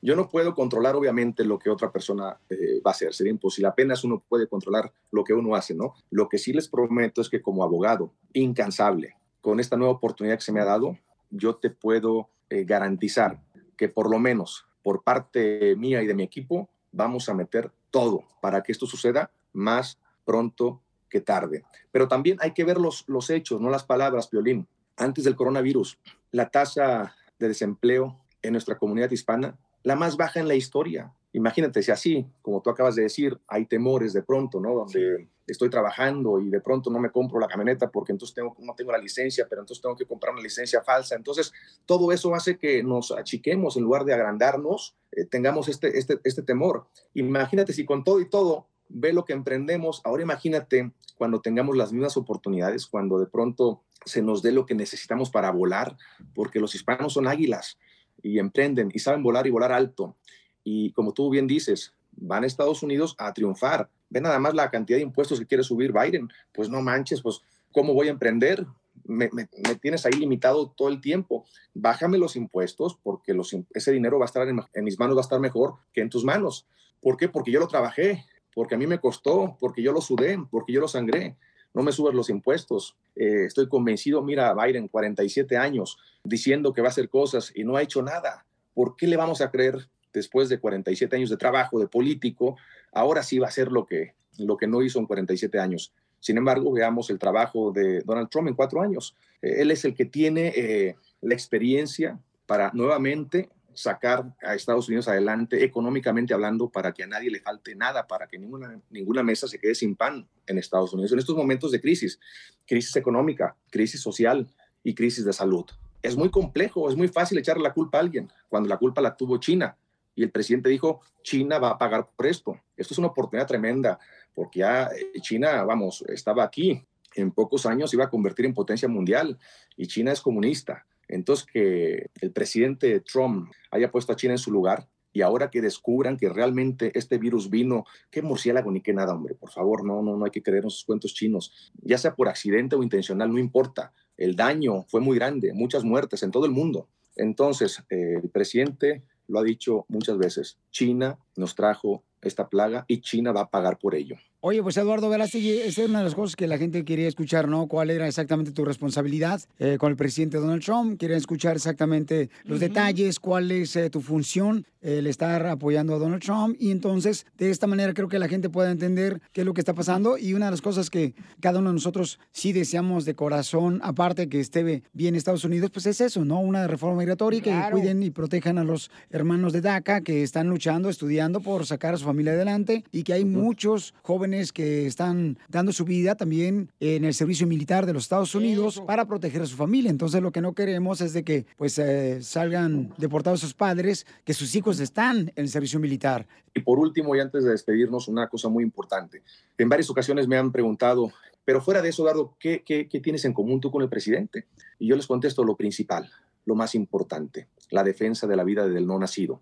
Yo 0.00 0.14
no 0.16 0.28
puedo 0.28 0.54
controlar, 0.54 0.96
obviamente, 0.96 1.44
lo 1.44 1.58
que 1.58 1.70
otra 1.70 1.90
persona 1.90 2.38
eh, 2.50 2.80
va 2.86 2.90
a 2.90 2.92
hacer. 2.92 3.14
Sería 3.14 3.32
imposible. 3.32 3.68
Apenas 3.68 4.04
uno 4.04 4.22
puede 4.28 4.46
controlar 4.46 4.92
lo 5.10 5.24
que 5.24 5.32
uno 5.32 5.54
hace, 5.54 5.74
¿no? 5.74 5.94
Lo 6.10 6.28
que 6.28 6.38
sí 6.38 6.52
les 6.52 6.68
prometo 6.68 7.22
es 7.22 7.30
que 7.30 7.40
como 7.40 7.64
abogado 7.64 8.12
incansable, 8.34 9.16
con 9.40 9.60
esta 9.60 9.76
nueva 9.76 9.94
oportunidad 9.94 10.36
que 10.36 10.44
se 10.44 10.52
me 10.52 10.60
ha 10.60 10.64
dado, 10.64 10.98
yo 11.30 11.56
te 11.56 11.70
puedo 11.70 12.28
eh, 12.50 12.64
garantizar 12.64 13.40
que 13.76 13.88
por 13.88 14.10
lo 14.10 14.18
menos 14.18 14.66
por 14.84 15.02
parte 15.02 15.74
mía 15.76 16.02
y 16.02 16.06
de 16.06 16.14
mi 16.14 16.22
equipo 16.22 16.68
vamos 16.92 17.28
a 17.28 17.34
meter 17.34 17.72
todo 17.90 18.22
para 18.40 18.62
que 18.62 18.70
esto 18.70 18.86
suceda 18.86 19.32
más 19.52 19.98
pronto 20.24 20.82
que 21.08 21.20
tarde. 21.20 21.64
Pero 21.90 22.06
también 22.06 22.38
hay 22.40 22.52
que 22.52 22.64
ver 22.64 22.78
los, 22.78 23.04
los 23.08 23.30
hechos, 23.30 23.60
no 23.60 23.70
las 23.70 23.84
palabras, 23.84 24.30
Violín. 24.30 24.68
Antes 24.96 25.24
del 25.24 25.36
coronavirus, 25.36 25.98
la 26.30 26.50
tasa 26.50 27.16
de 27.38 27.48
desempleo 27.48 28.20
en 28.42 28.52
nuestra 28.52 28.76
comunidad 28.78 29.10
hispana, 29.10 29.58
la 29.82 29.96
más 29.96 30.16
baja 30.16 30.38
en 30.38 30.48
la 30.48 30.54
historia. 30.54 31.12
Imagínate 31.32 31.82
si 31.82 31.90
así, 31.90 32.26
como 32.42 32.60
tú 32.60 32.70
acabas 32.70 32.94
de 32.94 33.02
decir, 33.02 33.40
hay 33.48 33.66
temores 33.66 34.12
de 34.12 34.22
pronto, 34.22 34.60
¿no? 34.60 34.74
Donde 34.74 35.28
estoy 35.46 35.68
trabajando 35.68 36.40
y 36.40 36.48
de 36.48 36.60
pronto 36.60 36.90
no 36.90 36.98
me 36.98 37.10
compro 37.10 37.38
la 37.38 37.46
camioneta 37.46 37.90
porque 37.90 38.12
entonces 38.12 38.36
no 38.58 38.74
tengo 38.74 38.92
la 38.92 38.98
licencia, 38.98 39.46
pero 39.48 39.62
entonces 39.62 39.82
tengo 39.82 39.96
que 39.96 40.06
comprar 40.06 40.32
una 40.32 40.42
licencia 40.42 40.82
falsa. 40.82 41.14
Entonces, 41.14 41.52
todo 41.86 42.12
eso 42.12 42.34
hace 42.34 42.58
que 42.58 42.82
nos 42.82 43.12
achiquemos 43.12 43.76
en 43.76 43.82
lugar 43.84 44.04
de 44.04 44.14
agrandarnos, 44.14 44.96
eh, 45.12 45.24
tengamos 45.24 45.68
este, 45.68 45.98
este, 45.98 46.18
este 46.24 46.42
temor. 46.42 46.86
Imagínate 47.14 47.72
si 47.72 47.84
con 47.84 48.04
todo 48.04 48.20
y 48.20 48.28
todo 48.28 48.66
ve 48.88 49.12
lo 49.12 49.24
que 49.24 49.32
emprendemos. 49.32 50.00
Ahora 50.04 50.22
imagínate 50.22 50.92
cuando 51.16 51.40
tengamos 51.40 51.76
las 51.76 51.92
mismas 51.92 52.16
oportunidades, 52.16 52.86
cuando 52.86 53.18
de 53.18 53.26
pronto 53.26 53.82
se 54.04 54.22
nos 54.22 54.42
dé 54.42 54.52
lo 54.52 54.66
que 54.66 54.74
necesitamos 54.74 55.30
para 55.30 55.50
volar, 55.50 55.96
porque 56.34 56.60
los 56.60 56.74
hispanos 56.74 57.14
son 57.14 57.26
águilas 57.26 57.78
y 58.22 58.38
emprenden 58.38 58.90
y 58.92 58.98
saben 58.98 59.22
volar 59.22 59.46
y 59.46 59.50
volar 59.50 59.72
alto. 59.72 60.16
Y 60.62 60.92
como 60.92 61.12
tú 61.12 61.30
bien 61.30 61.46
dices, 61.46 61.94
van 62.12 62.44
a 62.44 62.46
Estados 62.46 62.82
Unidos 62.82 63.14
a 63.18 63.32
triunfar. 63.32 63.90
Ve 64.14 64.20
nada 64.20 64.38
más 64.38 64.54
la 64.54 64.70
cantidad 64.70 64.96
de 64.96 65.02
impuestos 65.02 65.40
que 65.40 65.46
quiere 65.46 65.64
subir 65.64 65.92
Biden. 65.92 66.28
Pues 66.52 66.68
no 66.68 66.80
manches, 66.80 67.20
pues 67.20 67.42
¿cómo 67.72 67.94
voy 67.94 68.06
a 68.06 68.12
emprender? 68.12 68.64
Me, 69.02 69.28
me, 69.32 69.46
tienes 69.82 70.06
ahí 70.06 70.12
limitado 70.12 70.70
todo 70.70 70.88
el 70.88 71.00
tiempo. 71.00 71.44
Bájame 71.74 72.16
los 72.16 72.36
impuestos 72.36 72.96
porque 73.02 73.34
los, 73.34 73.56
ese 73.74 73.90
dinero 73.90 74.20
va 74.20 74.26
a 74.26 74.30
estar 74.30 74.46
en, 74.48 74.84
mis 74.84 75.00
manos, 75.00 75.16
va 75.16 75.20
a 75.20 75.22
estar 75.22 75.40
mejor 75.40 75.74
que 75.92 76.00
en 76.00 76.10
tus 76.10 76.24
manos. 76.24 76.64
¿Por 77.02 77.16
qué? 77.16 77.28
Porque 77.28 77.50
yo 77.50 77.58
lo 77.58 77.66
trabajé, 77.66 78.24
porque 78.54 78.76
a 78.76 78.78
mí 78.78 78.86
me 78.86 79.00
costó, 79.00 79.56
porque 79.58 79.82
yo 79.82 79.92
lo 79.92 80.00
sudé, 80.00 80.38
porque 80.48 80.72
yo 80.72 80.80
lo 80.80 80.86
sangré. 80.86 81.34
No 81.74 81.82
me 81.82 81.90
subas 81.90 82.14
los 82.14 82.30
impuestos. 82.30 82.96
Eh, 83.16 83.46
estoy 83.46 83.68
convencido, 83.68 84.22
mira, 84.22 84.54
Biden, 84.54 84.86
47 84.86 85.56
años, 85.56 85.98
diciendo 86.22 86.72
que 86.72 86.82
va 86.82 86.86
a 86.86 86.90
hacer 86.90 87.08
cosas 87.08 87.50
y 87.52 87.64
no 87.64 87.74
ha 87.74 87.82
hecho 87.82 88.00
nada. 88.00 88.46
¿Por 88.74 88.94
qué 88.94 89.08
le 89.08 89.16
vamos 89.16 89.40
a 89.40 89.50
creer 89.50 89.88
después 90.12 90.48
de 90.48 90.60
47 90.60 91.16
años 91.16 91.30
de 91.30 91.36
trabajo, 91.36 91.80
de 91.80 91.88
político? 91.88 92.56
Ahora 92.94 93.22
sí 93.22 93.38
va 93.38 93.46
a 93.46 93.48
hacer 93.48 93.70
lo 93.70 93.86
que, 93.86 94.14
lo 94.38 94.56
que 94.56 94.66
no 94.66 94.82
hizo 94.82 94.98
en 94.98 95.06
47 95.06 95.58
años. 95.58 95.92
Sin 96.20 96.38
embargo, 96.38 96.72
veamos 96.72 97.10
el 97.10 97.18
trabajo 97.18 97.70
de 97.70 98.00
Donald 98.00 98.30
Trump 98.30 98.48
en 98.48 98.54
cuatro 98.54 98.80
años. 98.80 99.14
Eh, 99.42 99.56
él 99.58 99.70
es 99.70 99.84
el 99.84 99.94
que 99.94 100.06
tiene 100.06 100.52
eh, 100.56 100.96
la 101.20 101.34
experiencia 101.34 102.18
para 102.46 102.70
nuevamente 102.72 103.50
sacar 103.74 104.34
a 104.42 104.54
Estados 104.54 104.88
Unidos 104.88 105.08
adelante 105.08 105.64
económicamente 105.64 106.32
hablando 106.32 106.68
para 106.68 106.92
que 106.92 107.02
a 107.02 107.06
nadie 107.06 107.30
le 107.30 107.40
falte 107.40 107.74
nada, 107.74 108.06
para 108.06 108.26
que 108.26 108.38
ninguna, 108.38 108.80
ninguna 108.90 109.22
mesa 109.22 109.48
se 109.48 109.58
quede 109.58 109.74
sin 109.74 109.96
pan 109.96 110.26
en 110.46 110.58
Estados 110.58 110.92
Unidos 110.94 111.12
en 111.12 111.18
estos 111.18 111.36
momentos 111.36 111.72
de 111.72 111.80
crisis, 111.80 112.18
crisis 112.66 112.94
económica, 112.96 113.56
crisis 113.70 114.00
social 114.00 114.46
y 114.82 114.94
crisis 114.94 115.24
de 115.24 115.32
salud. 115.32 115.64
Es 116.02 116.16
muy 116.16 116.30
complejo, 116.30 116.88
es 116.88 116.96
muy 116.96 117.08
fácil 117.08 117.38
echarle 117.38 117.62
la 117.62 117.72
culpa 117.72 117.98
a 117.98 118.02
alguien 118.02 118.30
cuando 118.48 118.68
la 118.68 118.76
culpa 118.76 119.00
la 119.00 119.16
tuvo 119.16 119.38
China 119.38 119.76
y 120.14 120.22
el 120.22 120.30
presidente 120.30 120.68
dijo, 120.68 121.00
China 121.22 121.58
va 121.58 121.70
a 121.70 121.78
pagar 121.78 122.08
por 122.16 122.26
esto. 122.26 122.60
Esto 122.76 122.94
es 122.94 122.98
una 122.98 123.08
oportunidad 123.08 123.46
tremenda 123.46 123.98
porque 124.34 124.60
ya 124.60 124.90
China, 125.20 125.64
vamos, 125.64 126.04
estaba 126.08 126.44
aquí. 126.44 126.82
En 127.16 127.30
pocos 127.30 127.64
años 127.66 127.94
iba 127.94 128.04
a 128.04 128.10
convertir 128.10 128.44
en 128.44 128.54
potencia 128.54 128.88
mundial 128.88 129.38
y 129.76 129.86
China 129.86 130.12
es 130.12 130.20
comunista. 130.20 130.86
Entonces, 131.06 131.46
que 131.46 132.10
el 132.20 132.32
presidente 132.32 133.00
Trump 133.00 133.52
haya 133.70 133.90
puesto 133.90 134.12
a 134.12 134.16
China 134.16 134.34
en 134.34 134.38
su 134.38 134.50
lugar 134.50 134.88
y 135.12 135.22
ahora 135.22 135.48
que 135.48 135.62
descubran 135.62 136.16
que 136.16 136.28
realmente 136.28 136.90
este 136.98 137.18
virus 137.18 137.48
vino, 137.48 137.84
qué 138.10 138.20
murciélago 138.20 138.72
ni 138.72 138.80
qué 138.80 138.92
nada, 138.92 139.14
hombre, 139.14 139.36
por 139.36 139.50
favor, 139.50 139.84
no, 139.84 140.02
no, 140.02 140.16
no 140.16 140.24
hay 140.24 140.32
que 140.32 140.42
creer 140.42 140.64
en 140.64 140.68
esos 140.68 140.84
cuentos 140.84 141.14
chinos, 141.14 141.72
ya 141.82 141.98
sea 141.98 142.16
por 142.16 142.28
accidente 142.28 142.74
o 142.74 142.82
intencional, 142.82 143.32
no 143.32 143.38
importa. 143.38 143.92
El 144.16 144.34
daño 144.34 144.82
fue 144.88 145.00
muy 145.00 145.16
grande, 145.16 145.52
muchas 145.52 145.84
muertes 145.84 146.24
en 146.24 146.32
todo 146.32 146.46
el 146.46 146.52
mundo. 146.52 146.88
Entonces, 147.14 147.84
eh, 147.90 148.18
el 148.22 148.28
presidente 148.30 149.04
lo 149.28 149.38
ha 149.38 149.42
dicho 149.42 149.86
muchas 149.88 150.18
veces, 150.18 150.58
China 150.70 151.18
nos 151.36 151.54
trajo 151.54 152.02
esta 152.20 152.48
plaga 152.48 152.84
y 152.88 153.00
China 153.00 153.32
va 153.32 153.42
a 153.42 153.50
pagar 153.50 153.78
por 153.78 153.94
ello. 153.94 154.16
Oye, 154.46 154.62
pues 154.62 154.76
Eduardo 154.76 155.08
Velázquez, 155.08 155.42
esa 155.42 155.80
es 155.84 155.88
una 155.88 156.00
de 156.00 156.04
las 156.04 156.14
cosas 156.14 156.36
que 156.36 156.46
la 156.46 156.58
gente 156.58 156.84
quería 156.84 157.08
escuchar, 157.08 157.48
¿no? 157.48 157.66
¿Cuál 157.66 157.88
era 157.88 158.06
exactamente 158.06 158.52
tu 158.52 158.62
responsabilidad 158.66 159.40
eh, 159.58 159.78
con 159.78 159.90
el 159.90 159.96
presidente 159.96 160.36
Donald 160.36 160.62
Trump? 160.62 160.98
Querían 161.00 161.16
escuchar 161.16 161.56
exactamente 161.56 162.28
los 162.42 162.60
detalles, 162.60 163.18
cuál 163.20 163.50
es 163.50 163.74
eh, 163.74 163.88
tu 163.88 164.02
función, 164.02 164.66
el 164.82 165.06
estar 165.06 165.46
apoyando 165.46 165.94
a 165.94 165.98
Donald 165.98 166.22
Trump. 166.22 166.56
Y 166.60 166.72
entonces, 166.72 167.24
de 167.38 167.48
esta 167.48 167.66
manera 167.66 167.94
creo 167.94 168.10
que 168.10 168.18
la 168.18 168.28
gente 168.28 168.50
pueda 168.50 168.70
entender 168.70 169.22
qué 169.32 169.40
es 169.40 169.46
lo 169.46 169.54
que 169.54 169.62
está 169.62 169.72
pasando. 169.72 170.18
Y 170.18 170.34
una 170.34 170.44
de 170.44 170.50
las 170.50 170.60
cosas 170.60 170.90
que 170.90 171.14
cada 171.40 171.60
uno 171.60 171.70
de 171.70 171.76
nosotros 171.76 172.20
sí 172.30 172.52
deseamos 172.52 173.06
de 173.06 173.14
corazón, 173.14 173.80
aparte 173.82 174.28
que 174.28 174.40
esté 174.40 174.82
bien 174.92 175.14
Estados 175.14 175.46
Unidos, 175.46 175.70
pues 175.72 175.86
es 175.86 176.02
eso, 176.02 176.22
¿no? 176.22 176.40
Una 176.40 176.66
reforma 176.66 176.98
migratoria 176.98 177.40
que 177.40 177.48
Claro. 177.48 177.78
cuiden 177.78 178.02
y 178.02 178.10
protejan 178.10 178.58
a 178.58 178.64
los 178.64 178.90
hermanos 179.08 179.54
de 179.54 179.62
DACA 179.62 180.02
que 180.02 180.22
están 180.22 180.48
luchando, 180.48 180.90
estudiando 180.90 181.40
por 181.40 181.64
sacar 181.64 181.94
a 181.94 181.96
su 181.96 182.04
familia 182.04 182.32
adelante 182.34 182.84
y 182.92 183.04
que 183.04 183.14
hay 183.14 183.24
muchos 183.24 183.94
jóvenes 184.02 184.33
que 184.52 184.86
están 184.86 185.38
dando 185.48 185.72
su 185.72 185.84
vida 185.84 186.14
también 186.14 186.70
en 186.80 187.04
el 187.04 187.14
servicio 187.14 187.46
militar 187.46 187.86
de 187.86 187.92
los 187.92 188.04
Estados 188.04 188.34
Unidos 188.34 188.82
para 188.86 189.06
proteger 189.06 189.42
a 189.42 189.46
su 189.46 189.56
familia. 189.56 189.90
Entonces 189.90 190.20
lo 190.22 190.32
que 190.32 190.40
no 190.40 190.54
queremos 190.54 191.00
es 191.00 191.12
de 191.12 191.24
que 191.24 191.46
pues 191.56 191.78
eh, 191.78 192.22
salgan 192.22 192.92
deportados 192.98 193.40
sus 193.40 193.54
padres, 193.54 194.06
que 194.24 194.34
sus 194.34 194.54
hijos 194.54 194.80
están 194.80 195.32
en 195.36 195.44
el 195.44 195.48
servicio 195.48 195.78
militar. 195.78 196.26
Y 196.54 196.60
por 196.60 196.78
último, 196.78 197.14
y 197.16 197.20
antes 197.20 197.44
de 197.44 197.50
despedirnos, 197.50 198.08
una 198.08 198.28
cosa 198.28 198.48
muy 198.48 198.62
importante. 198.62 199.22
En 199.58 199.68
varias 199.68 199.90
ocasiones 199.90 200.28
me 200.28 200.36
han 200.36 200.52
preguntado, 200.52 201.12
pero 201.44 201.60
fuera 201.60 201.82
de 201.82 201.88
eso, 201.88 202.02
Eduardo, 202.02 202.36
¿qué, 202.38 202.62
qué, 202.64 202.88
qué 202.88 203.00
tienes 203.00 203.24
en 203.24 203.32
común 203.32 203.60
tú 203.60 203.70
con 203.70 203.82
el 203.82 203.88
presidente? 203.88 204.46
Y 204.78 204.88
yo 204.88 204.96
les 204.96 205.06
contesto 205.06 205.44
lo 205.44 205.56
principal, 205.56 206.10
lo 206.44 206.54
más 206.54 206.74
importante, 206.74 207.48
la 207.70 207.84
defensa 207.84 208.26
de 208.26 208.36
la 208.36 208.44
vida 208.44 208.66
del 208.66 208.86
no 208.86 208.98
nacido. 208.98 209.40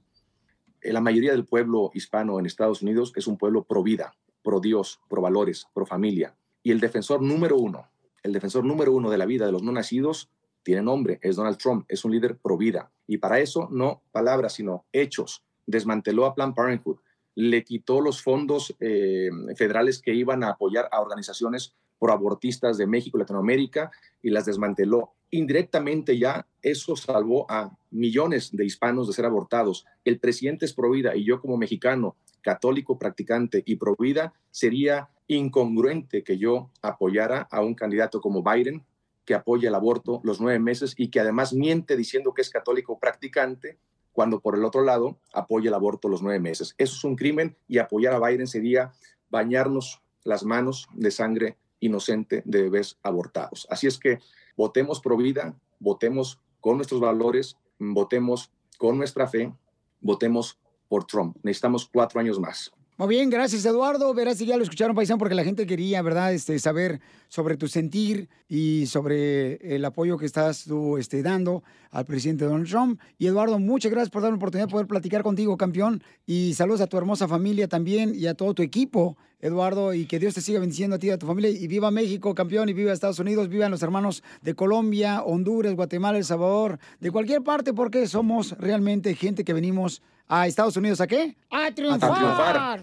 La 0.82 1.00
mayoría 1.00 1.30
del 1.30 1.44
pueblo 1.44 1.90
hispano 1.94 2.40
en 2.40 2.46
Estados 2.46 2.82
Unidos 2.82 3.12
es 3.14 3.26
un 3.26 3.38
pueblo 3.38 3.62
pro 3.64 3.82
vida, 3.82 4.14
pro 4.42 4.60
Dios, 4.60 5.00
pro 5.08 5.22
valores, 5.22 5.66
pro 5.72 5.86
familia. 5.86 6.34
Y 6.62 6.70
el 6.70 6.80
defensor 6.80 7.22
número 7.22 7.56
uno, 7.56 7.88
el 8.22 8.32
defensor 8.32 8.64
número 8.64 8.92
uno 8.92 9.10
de 9.10 9.18
la 9.18 9.26
vida 9.26 9.46
de 9.46 9.52
los 9.52 9.62
no 9.62 9.72
nacidos, 9.72 10.30
tiene 10.62 10.82
nombre, 10.82 11.18
es 11.22 11.36
Donald 11.36 11.58
Trump, 11.58 11.84
es 11.88 12.04
un 12.04 12.12
líder 12.12 12.36
pro 12.36 12.56
vida. 12.56 12.90
Y 13.06 13.18
para 13.18 13.40
eso, 13.40 13.68
no 13.70 14.02
palabras, 14.12 14.54
sino 14.54 14.84
hechos. 14.92 15.42
Desmanteló 15.66 16.26
a 16.26 16.34
Planned 16.34 16.54
Parenthood, 16.54 16.98
le 17.34 17.64
quitó 17.64 18.00
los 18.00 18.22
fondos 18.22 18.74
eh, 18.78 19.30
federales 19.56 20.00
que 20.00 20.14
iban 20.14 20.44
a 20.44 20.50
apoyar 20.50 20.88
a 20.92 21.00
organizaciones 21.00 21.74
proabortistas 21.98 22.78
de 22.78 22.86
México 22.86 23.18
Latinoamérica 23.18 23.90
y 24.22 24.30
las 24.30 24.44
desmanteló. 24.44 25.12
Indirectamente 25.32 26.18
ya 26.18 26.46
eso 26.60 26.94
salvó 26.94 27.50
a 27.50 27.74
millones 27.90 28.54
de 28.54 28.66
hispanos 28.66 29.06
de 29.08 29.14
ser 29.14 29.24
abortados. 29.24 29.86
El 30.04 30.20
presidente 30.20 30.66
es 30.66 30.74
pro 30.74 30.90
vida 30.90 31.16
y 31.16 31.24
yo 31.24 31.40
como 31.40 31.56
mexicano, 31.56 32.16
católico, 32.42 32.98
practicante 32.98 33.62
y 33.64 33.76
pro 33.76 33.96
vida, 33.98 34.34
sería 34.50 35.08
incongruente 35.28 36.22
que 36.22 36.36
yo 36.36 36.70
apoyara 36.82 37.48
a 37.50 37.62
un 37.62 37.74
candidato 37.74 38.20
como 38.20 38.42
Biden 38.42 38.84
que 39.24 39.34
apoya 39.34 39.70
el 39.70 39.74
aborto 39.74 40.20
los 40.22 40.38
nueve 40.38 40.58
meses 40.58 40.94
y 40.98 41.08
que 41.08 41.20
además 41.20 41.54
miente 41.54 41.96
diciendo 41.96 42.34
que 42.34 42.42
es 42.42 42.50
católico 42.50 42.98
practicante 42.98 43.78
cuando 44.12 44.40
por 44.40 44.54
el 44.54 44.64
otro 44.66 44.82
lado 44.82 45.18
apoya 45.32 45.68
el 45.68 45.74
aborto 45.74 46.08
los 46.08 46.22
nueve 46.22 46.40
meses. 46.40 46.74
Eso 46.76 46.94
es 46.94 47.04
un 47.04 47.16
crimen 47.16 47.56
y 47.68 47.78
apoyar 47.78 48.12
a 48.12 48.20
Biden 48.20 48.46
sería 48.46 48.92
bañarnos 49.30 50.02
las 50.24 50.44
manos 50.44 50.88
de 50.92 51.10
sangre 51.10 51.56
inocente 51.80 52.42
de 52.44 52.62
bebés 52.64 52.98
abortados. 53.02 53.66
Así 53.70 53.86
es 53.86 53.98
que 53.98 54.18
votemos 54.56 55.00
pro 55.00 55.16
vida, 55.16 55.54
votemos 55.78 56.40
con 56.60 56.76
nuestros 56.76 57.00
valores, 57.00 57.56
votemos 57.78 58.50
con 58.78 58.98
nuestra 58.98 59.26
fe, 59.26 59.52
votemos 60.00 60.58
por 60.88 61.04
Trump. 61.04 61.36
Necesitamos 61.42 61.88
cuatro 61.92 62.20
años 62.20 62.38
más. 62.38 62.72
Muy 63.02 63.16
bien, 63.16 63.30
gracias 63.30 63.64
Eduardo. 63.64 64.14
Verás 64.14 64.38
si 64.38 64.46
ya 64.46 64.56
lo 64.56 64.62
escucharon, 64.62 64.94
paisano, 64.94 65.18
porque 65.18 65.34
la 65.34 65.42
gente 65.42 65.66
quería, 65.66 66.00
¿verdad?, 66.02 66.32
este, 66.32 66.56
saber 66.60 67.00
sobre 67.26 67.56
tu 67.56 67.66
sentir 67.66 68.28
y 68.48 68.86
sobre 68.86 69.74
el 69.74 69.84
apoyo 69.84 70.16
que 70.16 70.24
estás 70.24 70.62
tú 70.62 70.96
este, 70.98 71.20
dando 71.20 71.64
al 71.90 72.04
presidente 72.04 72.44
Donald 72.44 72.68
Trump. 72.68 73.00
Y 73.18 73.26
Eduardo, 73.26 73.58
muchas 73.58 73.90
gracias 73.90 74.10
por 74.10 74.22
darme 74.22 74.36
la 74.36 74.36
oportunidad 74.36 74.68
de 74.68 74.70
poder 74.70 74.86
platicar 74.86 75.24
contigo, 75.24 75.56
campeón. 75.56 76.00
Y 76.26 76.54
saludos 76.54 76.80
a 76.80 76.86
tu 76.86 76.96
hermosa 76.96 77.26
familia 77.26 77.66
también 77.66 78.14
y 78.14 78.28
a 78.28 78.34
todo 78.34 78.54
tu 78.54 78.62
equipo, 78.62 79.16
Eduardo. 79.40 79.94
Y 79.94 80.06
que 80.06 80.20
Dios 80.20 80.34
te 80.34 80.40
siga 80.40 80.60
bendiciendo 80.60 80.94
a 80.94 81.00
ti 81.00 81.08
y 81.08 81.10
a 81.10 81.18
tu 81.18 81.26
familia. 81.26 81.50
Y 81.50 81.66
viva 81.66 81.90
México, 81.90 82.36
campeón, 82.36 82.68
y 82.68 82.72
viva 82.72 82.92
Estados 82.92 83.18
Unidos, 83.18 83.48
vivan 83.48 83.72
los 83.72 83.82
hermanos 83.82 84.22
de 84.42 84.54
Colombia, 84.54 85.22
Honduras, 85.22 85.74
Guatemala, 85.74 86.18
El 86.18 86.24
Salvador, 86.24 86.78
de 87.00 87.10
cualquier 87.10 87.42
parte, 87.42 87.72
porque 87.72 88.06
somos 88.06 88.56
realmente 88.58 89.12
gente 89.16 89.42
que 89.42 89.52
venimos 89.52 90.02
a 90.28 90.46
Estados 90.46 90.76
Unidos, 90.76 91.00
¿a 91.00 91.06
qué? 91.06 91.36
A 91.50 91.70
triunfar. 91.70 92.14
triunfar. 92.14 92.80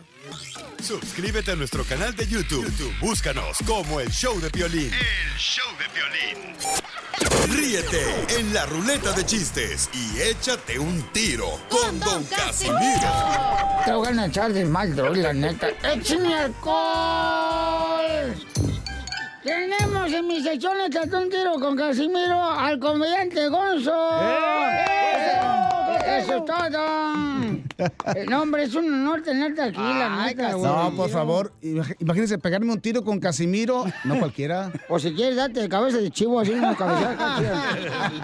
Suscríbete 0.82 1.52
a 1.52 1.56
nuestro 1.56 1.84
canal 1.84 2.16
de 2.16 2.26
YouTube. 2.28 2.66
YouTube, 2.66 2.94
Búscanos 3.00 3.58
como 3.66 4.00
el 4.00 4.10
show 4.10 4.40
de 4.40 4.50
violín. 4.50 4.92
El 4.94 5.38
show 5.38 5.66
de 5.78 5.86
violín. 5.94 6.56
Ríete 7.50 8.40
en 8.40 8.54
la 8.54 8.66
ruleta 8.66 9.12
de 9.12 9.26
chistes 9.26 9.90
y 9.94 10.22
échate 10.22 10.80
un 10.80 11.02
tiro 11.12 11.60
con 11.70 12.00
Don 12.00 12.24
Casimiro. 12.26 13.12
Te 13.84 13.92
voy 13.92 14.18
a 14.18 14.26
echar 14.26 14.54
de 14.54 14.66
mal, 14.66 14.96
droga, 14.96 15.18
la 15.18 15.34
neta. 15.34 15.68
¡Échame 15.84 16.34
alcohol! 16.34 18.36
Tenemos 19.44 20.12
en 20.12 20.28
mi 20.28 20.44
sección 20.44 20.80
Échate 20.82 21.16
un 21.16 21.30
tiro 21.30 21.60
con 21.60 21.76
Casimiro 21.76 22.42
al 22.44 22.80
comediante 22.80 23.48
Gonzo. 23.50 24.10
Eso 26.06 26.36
es 26.36 26.46
todo. 26.46 26.60
Eh, 26.64 27.39
No, 28.28 28.42
hombre, 28.42 28.64
es 28.64 28.76
un 28.76 28.94
honor 28.94 29.22
tenerte 29.22 29.62
aquí, 29.62 29.78
la 29.80 30.26
neta, 30.26 30.54
güey. 30.54 30.72
No, 30.72 30.92
por 30.96 31.10
favor, 31.10 31.54
imag- 31.62 31.96
imagínense 32.00 32.38
pegarme 32.38 32.72
un 32.72 32.80
tiro 32.82 33.04
con 33.04 33.20
Casimiro, 33.20 33.86
no 34.04 34.20
cualquiera. 34.20 34.72
O 34.90 34.98
si 35.00 35.14
quieres, 35.14 35.36
date 35.36 35.62
de 35.62 35.70
cabeza 35.70 35.98
de 35.98 36.10
chivo, 36.12 36.40
así 36.40 36.52
una 36.52 36.76
cabeza. 36.76 37.16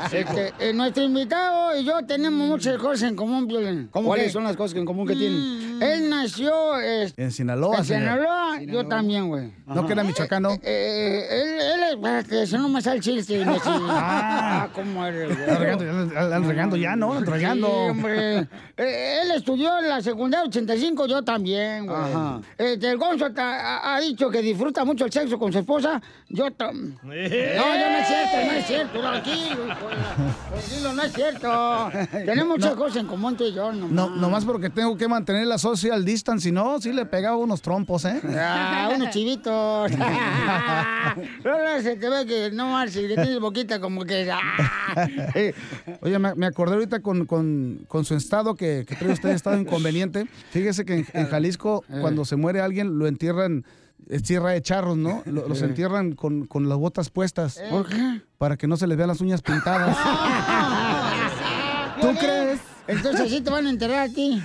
Este, 0.12 0.54
eh, 0.60 0.74
nuestro 0.74 1.04
invitado 1.04 1.78
y 1.78 1.84
yo 1.86 2.06
tenemos 2.06 2.48
muchas 2.48 2.78
cosas 2.78 3.10
en 3.10 3.16
común, 3.16 3.48
Piolín. 3.48 3.88
¿Cómo 3.92 4.08
¿Cuáles 4.08 4.28
qué? 4.28 4.32
son 4.32 4.44
las 4.44 4.56
cosas 4.56 4.78
en 4.78 4.86
común 4.86 5.08
que 5.08 5.16
tienen? 5.16 5.82
Él 5.82 6.10
nació 6.10 6.80
En 6.82 7.32
Sinaloa, 7.32 7.78
en 7.80 7.86
señor. 7.86 8.02
Sinaloa, 8.02 8.62
yo 8.62 8.88
también, 8.88 9.28
güey. 9.28 9.52
¿No 9.66 9.86
que 9.86 9.94
era 9.94 10.04
michoacano? 10.04 10.52
Eh, 10.54 10.60
eh, 10.64 11.28
él, 11.32 11.50
él 11.62 11.84
es, 11.84 11.94
espérate, 11.96 12.48
si 12.48 12.56
no 12.56 12.70
me 12.70 12.82
sale 12.82 12.98
el 12.98 13.04
chiste. 13.04 13.40
imbécil. 13.42 13.72
Ah, 13.90 14.70
¿cómo 14.74 15.06
eres, 15.06 15.28
güey? 15.36 15.42
Anda 15.50 15.58
regando, 15.60 15.86
ya, 15.86 16.22
anda 16.22 16.40
regando 16.48 16.76
ya, 16.78 16.96
¿no? 16.96 17.20
Regando. 17.22 17.68
Sí, 17.68 17.90
hombre. 17.90 18.40
Eh, 18.78 19.20
él 19.24 19.32
estudió 19.46 19.78
en 19.78 19.88
la 19.90 20.02
secundaria 20.02 20.48
85, 20.48 21.06
yo 21.06 21.22
también, 21.24 21.86
güey. 21.86 21.96
Ajá. 21.98 22.42
Este, 22.58 22.90
el 22.90 22.98
Gonzo 22.98 23.28
ha, 23.38 23.96
ha 23.96 24.00
dicho 24.02 24.32
que 24.32 24.42
disfruta 24.42 24.84
mucho 24.84 25.06
el 25.06 25.12
sexo 25.12 25.38
con 25.38 25.54
su 25.54 25.60
esposa. 25.60 26.02
Yo 26.30 26.50
también. 26.52 26.98
No, 27.04 27.14
yo 27.14 27.92
no 27.92 27.98
es 28.00 28.08
cierto, 28.08 28.38
no 28.44 28.52
es 28.54 28.66
cierto. 28.66 29.00
Tranquilo, 29.02 29.66
Tranquilo, 30.50 30.94
no 30.94 31.04
es 31.04 31.14
cierto. 31.14 31.92
Tenemos 32.26 32.48
muchas 32.58 32.72
No. 32.72 32.78
cosas 32.78 32.98
en 32.98 33.06
común 33.08 33.38
tú 33.38 33.44
y 33.44 33.54
yo, 33.54 33.72
nomás. 33.72 33.92
No, 33.92 34.10
nomás 34.16 34.46
porque 34.46 34.72
tengo 34.72 34.98
que 34.98 35.08
mantener 35.08 35.46
la 35.46 35.60
social 35.60 36.04
distance, 36.04 36.46
si 36.46 36.52
no, 36.52 36.82
sí 36.82 36.92
le 36.92 37.06
pegaba 37.06 37.38
unos 37.38 37.62
trompos, 37.62 38.04
¿eh? 38.06 38.20
Ah, 38.40 38.90
unos 38.96 39.12
chivitos. 39.12 39.92
no, 41.44 41.64
no, 41.64 41.82
se 41.84 41.96
te 41.98 42.10
ve 42.10 42.26
que 42.26 42.50
no 42.52 42.72
más, 42.72 42.90
si 42.92 43.04
le 43.08 43.14
tienes 43.14 43.40
boquita 43.40 43.80
como 43.80 44.04
que. 44.06 44.28
ah. 44.32 44.40
Oye, 46.02 46.18
me, 46.18 46.34
me 46.34 46.48
acordé 46.48 46.74
ahorita 46.74 47.02
con, 47.02 47.26
con- 47.28 47.86
con 47.88 48.06
su 48.06 48.16
estado 48.16 48.56
que, 48.56 48.86
que 48.88 48.96
trae 48.96 49.12
usted, 49.14 49.35
estado 49.36 49.58
inconveniente. 49.60 50.28
Fíjese 50.52 50.86
que 50.86 50.96
en, 50.96 51.08
en 51.14 51.28
Jalisco, 51.28 51.84
Eh. 51.90 51.98
cuando 52.02 52.26
se 52.26 52.36
muere 52.36 52.62
alguien, 52.62 52.98
lo 53.00 53.08
entierran, 53.08 53.66
es 54.10 54.24
tierra 54.24 54.52
de 54.52 54.62
charros, 54.62 54.98
¿no? 54.98 55.24
Lo- 55.26 55.48
los 55.48 55.62
Eh. 55.62 55.66
entierran 55.66 56.14
con, 56.14 56.46
con 56.48 56.68
las 56.70 56.78
botas 56.78 57.10
puestas. 57.10 57.60
¿Por 57.70 57.88
qué? 57.88 58.22
Para 58.38 58.58
que 58.58 58.68
no 58.68 58.78
se 58.78 58.88
les 58.88 58.98
vean 58.98 59.08
las 59.10 59.22
uñas 59.22 59.42
pintadas. 59.42 59.98
¿Tú 62.02 62.08
crees? 62.20 62.60
Entonces 62.88 63.22
así 63.22 63.42
te 63.42 63.50
van 63.50 63.66
a 63.66 63.70
enterrar 63.72 64.10
a 64.10 64.12
ti. 64.14 64.42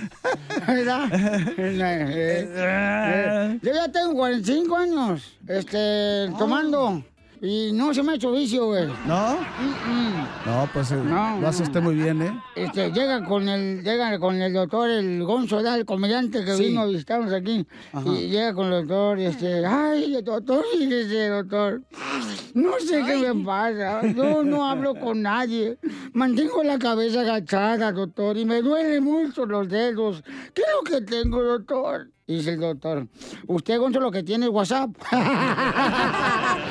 ¿Verdad? 0.67 1.07
Eh, 1.57 2.49
eh, 2.55 3.59
Yo 3.61 3.71
ya 3.73 3.91
tengo 3.91 4.13
45 4.15 4.75
años, 4.75 5.37
este, 5.47 6.31
tomando. 6.39 7.03
Y 7.43 7.71
no 7.73 7.91
se 7.91 8.03
me 8.03 8.11
ha 8.11 8.15
hecho 8.15 8.31
vicio, 8.31 8.67
güey. 8.67 8.85
¿No? 9.07 9.35
No, 10.45 10.69
pues 10.71 10.91
eh, 10.91 10.95
No, 11.03 11.39
lo 11.41 11.47
hace 11.47 11.63
usted 11.63 11.81
muy 11.81 11.95
bien, 11.95 12.21
¿eh? 12.21 12.39
Este, 12.55 12.91
llega 12.91 13.25
con 13.25 13.49
el, 13.49 13.83
llega 13.83 14.19
con 14.19 14.39
el 14.39 14.53
doctor, 14.53 14.87
el 14.87 15.23
Gonzo, 15.23 15.59
el 15.59 15.83
comediante 15.85 16.45
que 16.45 16.55
Sí. 16.55 16.65
vino 16.67 16.81
a 16.81 16.85
visitarnos 16.85 17.33
aquí. 17.33 17.65
Ajá. 17.93 18.07
Y 18.11 18.29
llega 18.29 18.53
con 18.53 18.67
el 18.71 18.85
doctor 18.87 19.17
y 19.19 19.25
este, 19.25 19.65
ay, 19.65 20.21
doctor, 20.21 20.63
fíjese, 20.71 21.29
doctor. 21.29 21.81
No 22.53 22.73
sé 22.79 23.01
qué 23.07 23.33
me 23.33 23.43
pasa. 23.43 24.05
Yo 24.13 24.43
no 24.43 24.69
hablo 24.69 24.93
con 24.93 25.23
nadie. 25.23 25.79
Mantengo 26.13 26.63
la 26.63 26.77
cabeza 26.77 27.21
agachada, 27.21 27.91
doctor, 27.91 28.37
y 28.37 28.45
me 28.45 28.61
duelen 28.61 29.03
mucho 29.03 29.47
los 29.47 29.67
dedos. 29.67 30.21
¿Qué 30.53 30.61
es 30.61 30.67
lo 30.75 30.83
que 30.83 31.01
tengo, 31.03 31.41
doctor? 31.41 32.11
Dice 32.27 32.51
el 32.53 32.59
doctor. 32.61 33.07
Usted, 33.47 33.79
Gonzo, 33.79 33.99
lo 33.99 34.11
que 34.11 34.21
tiene 34.23 34.45
es 34.45 34.51
WhatsApp. 34.51 34.91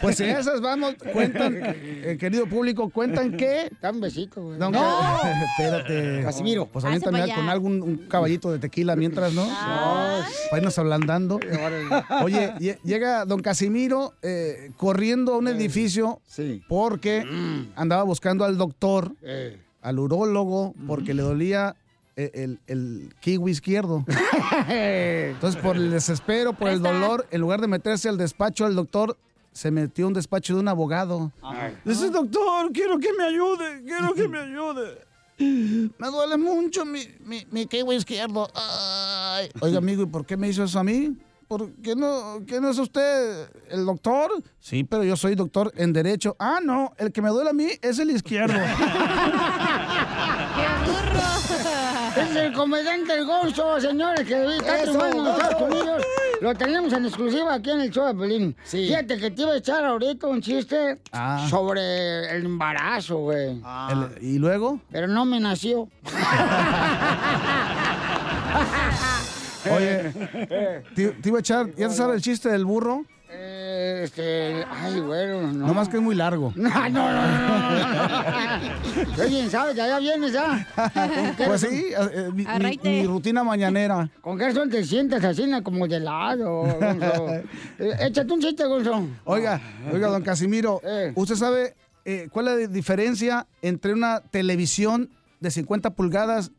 Pues 0.00 0.16
si 0.16 0.24
esas 0.24 0.60
vamos, 0.60 0.94
cuentan, 1.12 1.56
eh, 1.62 2.16
querido 2.18 2.46
público, 2.46 2.90
cuentan 2.90 3.36
que... 3.36 3.70
Dame 3.80 3.96
un 3.96 4.00
besito, 4.02 4.42
güey. 4.42 4.58
Don 4.58 4.72
No. 4.72 4.78
Ca- 4.80 5.44
Espérate. 5.58 6.22
Casimiro. 6.22 6.66
Pues 6.66 6.84
pa' 6.84 6.90
con 7.34 7.48
algún 7.48 7.82
un 7.82 7.96
caballito 8.08 8.52
de 8.52 8.58
tequila 8.58 8.96
mientras, 8.96 9.32
¿no? 9.32 9.46
Para 10.50 10.58
irnos 10.58 10.78
ablandando. 10.78 11.40
Oye, 12.22 12.52
lle- 12.58 12.78
llega 12.84 13.24
don 13.24 13.40
Casimiro 13.40 14.14
eh, 14.22 14.70
corriendo 14.76 15.34
a 15.34 15.38
un 15.38 15.48
edificio 15.48 16.20
porque 16.68 17.24
andaba 17.76 18.02
buscando 18.02 18.44
al 18.44 18.56
doctor, 18.58 19.12
Eh. 19.22 19.58
al 19.82 19.98
urólogo, 19.98 20.74
porque 20.86 21.14
le 21.14 21.22
dolía 21.22 21.76
eh, 22.16 22.30
el, 22.34 22.60
el 22.66 23.14
kiwi 23.20 23.50
izquierdo. 23.50 24.04
Entonces, 24.68 25.60
por 25.60 25.76
el 25.76 25.90
desespero, 25.90 26.52
por 26.52 26.68
el 26.68 26.80
dolor, 26.82 27.26
en 27.30 27.40
lugar 27.40 27.60
de 27.60 27.66
meterse 27.68 28.08
al 28.08 28.18
despacho 28.18 28.64
del 28.64 28.74
doctor, 28.74 29.16
se 29.52 29.70
metió 29.70 30.04
a 30.04 30.08
un 30.08 30.14
despacho 30.14 30.54
de 30.54 30.60
un 30.60 30.68
abogado. 30.68 31.32
Dice, 31.84 32.10
doctor, 32.10 32.72
quiero 32.72 32.98
que 32.98 33.12
me 33.16 33.24
ayude, 33.24 33.82
quiero 33.84 34.14
que 34.14 34.28
me 34.28 34.38
ayude. 34.38 34.98
Me 35.36 36.06
duele 36.12 36.36
mucho 36.36 36.84
mi, 36.84 37.00
mi, 37.24 37.44
mi 37.50 37.66
kiwi 37.66 37.96
izquierdo. 37.96 38.48
Ay. 38.54 39.48
Oiga, 39.60 39.78
amigo, 39.78 40.04
¿y 40.04 40.06
por 40.06 40.24
qué 40.24 40.36
me 40.36 40.48
hizo 40.48 40.62
eso 40.62 40.78
a 40.78 40.84
mí? 40.84 41.16
¿Por 41.48 41.72
qué 41.82 41.94
no, 41.96 42.42
qué 42.46 42.60
no 42.60 42.70
es 42.70 42.78
usted 42.78 43.48
el 43.68 43.84
doctor? 43.84 44.30
Sí, 44.60 44.84
pero 44.84 45.02
yo 45.04 45.16
soy 45.16 45.34
doctor 45.34 45.72
en 45.76 45.92
derecho. 45.92 46.36
Ah, 46.38 46.60
no, 46.62 46.92
el 46.98 47.12
que 47.12 47.20
me 47.20 47.30
duele 47.30 47.50
a 47.50 47.52
mí 47.52 47.66
es 47.82 47.98
el 47.98 48.10
izquierdo. 48.10 48.54
Es 52.16 52.36
el 52.36 52.52
comediante 52.52 53.12
El 53.14 53.26
Gonzo, 53.26 53.80
señores, 53.80 54.26
que 54.26 54.56
está 54.56 54.82
Eso, 54.82 54.92
triunfando 54.92 55.24
en. 55.24 55.30
Estados 55.40 55.62
Unidos. 55.62 56.02
Lo 56.40 56.54
tenemos 56.54 56.92
en 56.92 57.06
exclusiva 57.06 57.54
aquí 57.54 57.70
en 57.70 57.80
el 57.80 57.90
show 57.90 58.06
de 58.06 58.14
Pelín. 58.14 58.56
Fíjate 58.64 59.16
que 59.18 59.30
te 59.30 59.42
iba 59.42 59.52
a 59.52 59.56
echar 59.56 59.84
ahorita 59.84 60.26
un 60.26 60.40
chiste 60.42 61.00
Ah. 61.12 61.46
sobre 61.48 62.30
el 62.36 62.44
embarazo, 62.44 63.18
güey. 63.18 63.60
El- 63.90 64.18
¿Y 64.22 64.38
luego? 64.38 64.80
Pero 64.90 65.06
no 65.08 65.24
me 65.24 65.40
nació. 65.40 65.88
Oye, 69.74 70.12
te, 70.94 71.08
te 71.12 71.28
iba 71.28 71.38
a 71.38 71.40
echar, 71.40 71.74
¿ya 71.74 71.88
te 71.88 71.94
sabes 71.94 72.16
el 72.16 72.22
chiste 72.22 72.50
del 72.50 72.66
burro? 72.66 73.04
Eh, 73.36 74.02
este, 74.04 74.64
ay, 74.70 75.00
güero, 75.00 75.42
no. 75.42 75.66
No 75.66 75.74
más 75.74 75.88
que 75.88 75.96
es 75.96 76.02
muy 76.02 76.14
largo. 76.14 76.52
No, 76.56 76.70
no, 76.88 77.12
no, 77.12 77.22
no, 79.16 79.28
bien 79.28 79.50
sabes, 79.50 79.74
ya 79.74 79.98
vienes 79.98 80.32
ya. 80.32 80.66
¿Con 80.74 81.36
qué 81.36 81.44
Pues 81.46 81.60
sí, 81.62 81.86
eh, 81.96 82.28
mi, 82.32 82.44
mi- 82.44 82.46
Arraite. 82.46 82.88
mi 82.88 83.06
rutina 83.06 83.42
mañanera. 83.42 84.08
¿Con 84.20 84.38
qué 84.38 84.46
razón 84.46 84.70
te 84.70 84.84
sientes 84.84 85.22
así 85.24 85.50
como 85.62 85.86
de 85.88 86.00
lado, 86.00 86.62
Gonzo? 86.62 87.26
Eh, 87.78 87.96
échate 88.00 88.32
un 88.32 88.40
chiste, 88.40 88.64
Gonzo. 88.64 89.04
Oiga, 89.24 89.60
oiga, 89.92 90.08
don 90.08 90.22
Casimiro, 90.22 90.80
Eh. 90.84 91.12
¿usted 91.16 91.34
sabe 91.34 91.74
eh, 92.04 92.28
cuál 92.30 92.48
es 92.48 92.60
la 92.60 92.66
diferencia 92.74 93.46
entre 93.62 93.92
una 93.92 94.20
televisión 94.20 95.10
de 95.40 95.50
50 95.50 95.90
pulgadas 95.94 96.52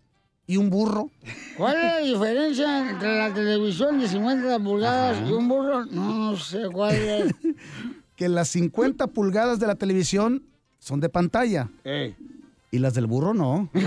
y 0.47 0.57
un 0.57 0.69
burro? 0.69 1.09
¿Cuál 1.57 1.77
es 1.77 1.83
la 1.83 1.99
diferencia 1.99 2.89
entre 2.89 3.17
la 3.17 3.33
televisión 3.33 3.99
de 3.99 4.07
50 4.07 4.59
pulgadas 4.59 5.27
y 5.27 5.31
un 5.31 5.47
burro? 5.47 5.85
No, 5.85 6.31
no 6.31 6.37
sé 6.37 6.69
cuál 6.71 6.95
es. 6.95 7.35
Que 8.15 8.29
las 8.29 8.47
50 8.47 9.07
pulgadas 9.07 9.59
de 9.59 9.67
la 9.67 9.75
televisión 9.75 10.45
son 10.79 11.01
de 11.01 11.09
pantalla. 11.09 11.69
Y 12.75 12.79
las 12.79 12.93
del 12.93 13.07
burro 13.07 13.33
no. 13.33 13.69
¡Qué 13.73 13.79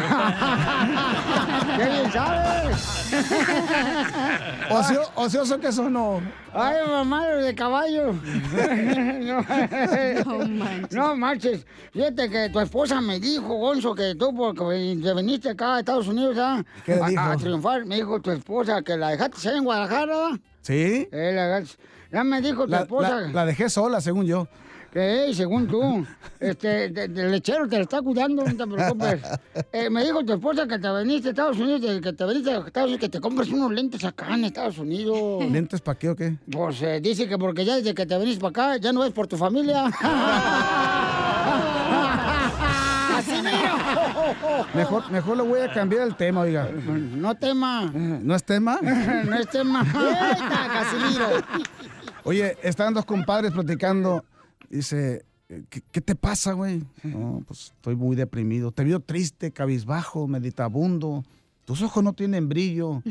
bien 1.85 2.10
sabes! 2.10 3.12
Ocio- 4.70 5.10
ocioso 5.15 5.60
que 5.60 5.70
sonó. 5.70 6.23
¡Ay, 6.55 6.77
mamá, 6.89 7.28
lo 7.28 7.43
de 7.43 7.55
caballo! 7.55 8.15
no, 9.20 9.44
no 10.90 11.16
marches. 11.16 11.66
Fíjate 11.93 12.31
que 12.31 12.48
tu 12.48 12.60
esposa 12.60 13.02
me 13.02 13.20
dijo, 13.20 13.56
Gonzo, 13.56 13.94
que 13.94 14.15
tú 14.15 14.35
porque 14.35 14.97
te 15.02 15.12
viniste 15.12 15.51
acá 15.51 15.74
a 15.77 15.78
Estados 15.81 16.09
Unidos 16.09 16.39
¿ah? 16.40 16.65
¿Qué 16.86 16.94
le 16.97 17.02
a, 17.02 17.09
dijo? 17.09 17.23
a 17.23 17.36
triunfar. 17.36 17.85
Me 17.85 17.97
dijo 17.97 18.23
tu 18.23 18.31
esposa 18.31 18.81
que 18.81 18.97
la 18.97 19.10
dejaste 19.10 19.51
en 19.51 19.65
Guadalajara. 19.65 20.31
¿Sí? 20.62 21.06
Eh, 21.12 21.32
la 21.35 21.62
ya 22.10 22.24
me 22.24 22.40
dijo 22.40 22.65
tu 22.65 22.70
La, 22.70 22.81
esposa. 22.81 23.20
la- 23.20 23.28
la 23.28 23.44
dejé 23.44 23.69
sola, 23.69 24.01
según 24.01 24.24
yo. 24.24 24.48
Que, 24.93 25.27
hey, 25.27 25.35
según 25.35 25.66
tú, 25.66 26.06
este, 26.40 26.89
del 26.89 27.31
lechero 27.31 27.69
te 27.69 27.77
lo 27.77 27.82
está 27.82 28.01
cuidando, 28.01 28.43
no 28.43 28.56
te 28.56 28.66
preocupes. 28.66 29.20
Eh, 29.73 29.90
me 29.90 30.02
dijo 30.02 30.24
tu 30.24 30.32
esposa 30.32 30.66
que 30.66 30.78
te 30.78 30.98
viniste 31.02 31.28
a 31.28 31.31
Estados 31.32 31.59
Unidos, 31.59 32.01
que 32.01 32.12
te 32.12 32.27
viniste 32.27 32.51
a 32.51 32.59
Estados 32.60 32.89
Unidos, 32.89 33.01
que 33.01 33.09
te 33.09 33.20
compres 33.20 33.51
unos 33.51 33.70
lentes 33.73 34.02
acá 34.05 34.35
en 34.35 34.44
Estados 34.44 34.78
Unidos. 34.78 35.44
¿Lentes 35.51 35.81
para 35.81 35.98
qué 35.98 36.09
o 36.09 36.16
qué? 36.16 36.36
Pues 36.51 36.81
eh, 36.82 37.01
dice 37.02 37.28
que 37.28 37.36
porque 37.36 37.65
ya 37.65 37.77
desde 37.77 37.94
que 37.94 38.06
te 38.06 38.19
viniste 38.19 38.40
para 38.40 38.73
acá, 38.73 38.77
ya 38.81 38.93
no 38.93 39.05
es 39.05 39.12
por 39.12 39.27
tu 39.27 39.36
familia. 39.36 39.85
Mejor, 44.74 45.10
mejor 45.10 45.36
le 45.36 45.43
voy 45.43 45.60
a 45.60 45.73
cambiar 45.73 46.06
el 46.06 46.15
tema, 46.15 46.43
oiga. 46.43 46.69
No 46.70 47.35
tema. 47.35 47.90
¿No 47.93 48.35
es 48.35 48.44
tema? 48.44 48.78
no 48.82 49.36
es 49.36 49.48
tema. 49.48 49.85
Casimiro. 50.73 51.27
Oye, 52.24 52.56
estaban 52.62 52.94
dos 52.94 53.05
compadres 53.05 53.52
platicando. 53.52 54.24
Dice, 54.70 55.24
¿qué, 55.69 55.82
qué 55.90 56.01
te 56.01 56.15
pasa, 56.15 56.53
güey? 56.53 56.82
No, 57.05 57.43
pues 57.47 57.73
estoy 57.77 57.97
muy 57.97 58.16
deprimido. 58.16 58.70
Te 58.73 58.85
veo 58.85 59.01
triste, 59.01 59.51
cabizbajo, 59.51 60.27
meditabundo. 60.28 61.24
Tus 61.65 61.82
ojos 61.82 62.03
no 62.05 62.12
tienen 62.12 62.49
brillo. 62.49 63.03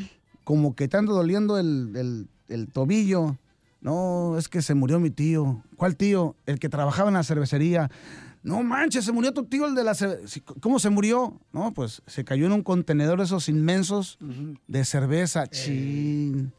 Como 0.44 0.76
que 0.76 0.88
te 0.88 0.98
anda 0.98 1.14
doliendo 1.14 1.58
el, 1.60 1.94
el- 1.96 2.28
el 2.48 2.68
tobillo. 2.70 3.38
No, 3.82 4.38
es 4.38 4.48
que 4.48 4.62
se 4.62 4.74
murió 4.74 5.00
mi 5.00 5.10
tío. 5.12 5.62
¿Cuál 5.76 5.96
tío? 5.98 6.36
El 6.46 6.60
que 6.60 6.70
trabajaba 6.70 7.10
en 7.10 7.16
la 7.16 7.24
cervecería. 7.24 7.90
No 8.44 8.64
manches, 8.64 9.04
se 9.06 9.12
murió 9.12 9.34
tu 9.34 9.44
tío, 9.46 9.66
el 9.68 9.76
de 9.76 9.84
la 9.84 9.94
cervecería. 9.94 10.46
¿Cómo 10.62 10.80
se 10.80 10.90
murió? 10.90 11.40
No, 11.52 11.74
pues 11.74 12.02
se 12.08 12.24
cayó 12.24 12.46
en 12.46 12.54
un 12.54 12.64
contenedor 12.64 13.18
de 13.20 13.26
esos 13.26 13.50
inmensos 13.50 14.18
de 14.68 14.86
cerveza. 14.86 15.48
Chin. 15.48 16.54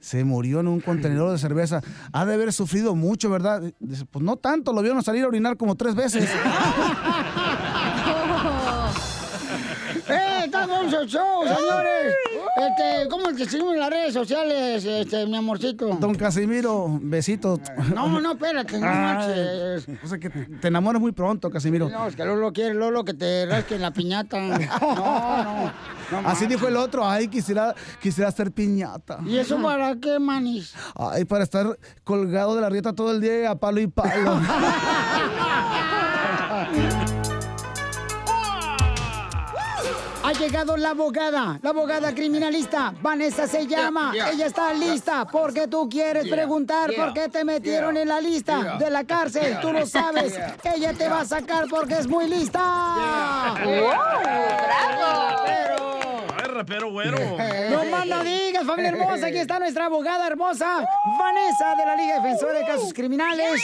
Se 0.00 0.24
murió 0.24 0.60
en 0.60 0.68
un 0.68 0.80
contenedor 0.80 1.32
de 1.32 1.38
cerveza. 1.38 1.80
Ha 2.12 2.24
de 2.24 2.34
haber 2.34 2.52
sufrido 2.52 2.94
mucho, 2.94 3.30
¿verdad? 3.30 3.62
Dice, 3.80 4.04
pues 4.06 4.24
no 4.24 4.36
tanto, 4.36 4.72
lo 4.72 4.82
vieron 4.82 5.02
salir 5.02 5.24
a 5.24 5.28
orinar 5.28 5.56
como 5.56 5.74
tres 5.74 5.94
veces. 5.94 6.28
¡Eh, 10.08 10.42
está 10.44 10.66
Gonzo 10.66 11.04
Show, 11.04 11.42
señores! 11.44 12.14
Este, 12.58 13.08
¿Cómo 13.08 13.32
te 13.32 13.44
seguimos 13.44 13.74
en 13.74 13.80
las 13.80 13.90
redes 13.90 14.12
sociales, 14.12 14.84
este, 14.84 15.24
mi 15.26 15.36
amorcito? 15.36 15.86
Don 16.00 16.16
Casimiro, 16.16 16.98
besito. 17.00 17.60
No, 17.94 18.20
no, 18.20 18.32
espérate, 18.32 18.80
no 18.80 18.86
marches. 18.86 19.86
O 20.02 20.08
sea 20.08 20.18
que 20.18 20.28
te 20.28 20.66
enamoras 20.66 21.00
muy 21.00 21.12
pronto, 21.12 21.48
Casimiro. 21.50 21.88
No, 21.88 22.08
es 22.08 22.16
que 22.16 22.24
Lolo 22.24 22.52
quiere, 22.52 22.74
Lolo, 22.74 23.04
que 23.04 23.14
te 23.14 23.46
rasquen 23.46 23.80
la 23.80 23.92
piñata. 23.92 24.38
No, 24.88 25.72
no. 26.10 26.22
no 26.22 26.28
Así 26.28 26.46
dijo 26.46 26.66
el 26.68 26.76
otro, 26.76 27.06
ay, 27.06 27.28
quisiera, 27.28 27.74
quisiera 28.00 28.30
hacer 28.30 28.50
piñata. 28.50 29.18
¿Y 29.26 29.36
eso 29.36 29.60
para 29.62 29.94
qué, 29.96 30.18
manis? 30.18 30.74
Ay, 30.96 31.24
para 31.26 31.44
estar 31.44 31.78
colgado 32.02 32.56
de 32.56 32.62
la 32.62 32.70
rieta 32.70 32.92
todo 32.92 33.12
el 33.12 33.20
día 33.20 33.50
a 33.50 33.54
palo 33.56 33.80
y 33.80 33.86
palo. 33.86 34.40
Ha 40.28 40.32
llegado 40.32 40.76
la 40.76 40.90
abogada, 40.90 41.58
la 41.62 41.70
abogada 41.70 42.14
criminalista. 42.14 42.92
Vanessa 43.00 43.46
se 43.46 43.66
llama. 43.66 44.12
yeah. 44.12 44.28
Ella 44.30 44.44
está 44.44 44.74
lista 44.74 45.24
porque 45.24 45.66
tú 45.68 45.88
quieres 45.88 46.26
Yeah, 46.26 46.36
preguntar 46.36 46.90
yeah, 46.90 47.02
por 47.02 47.14
qué 47.14 47.30
te 47.30 47.44
metieron 47.46 47.94
yeah, 47.94 48.02
en 48.02 48.08
la 48.08 48.20
lista 48.20 48.60
yeah, 48.60 48.76
de 48.76 48.90
la 48.90 49.04
cárcel. 49.04 49.46
yeah, 49.52 49.60
Tú 49.62 49.72
lo 49.72 49.86
sabes. 49.86 50.34
yeah, 50.34 50.74
Ella 50.74 50.92
te 50.92 51.08
va 51.08 51.20
a 51.20 51.24
sacar 51.24 51.64
porque 51.70 51.94
es 51.94 52.06
muy 52.06 52.28
lista. 52.28 52.60
Ay, 56.36 56.44
rapero 56.48 56.90
güero. 56.90 57.18
No 57.70 57.84
más 57.84 58.06
no 58.06 58.22
digas, 58.22 58.64
familia 58.66 58.90
hermosa. 58.90 59.28
Aquí 59.28 59.38
está 59.38 59.58
nuestra 59.58 59.86
abogada 59.86 60.26
hermosa, 60.26 60.84
Vanessa 61.18 61.74
de 61.74 61.86
la 61.86 61.96
Liga 61.96 62.16
Defensora 62.20 62.58
de 62.58 62.66
Casos 62.66 62.92
Criminales. 62.92 63.62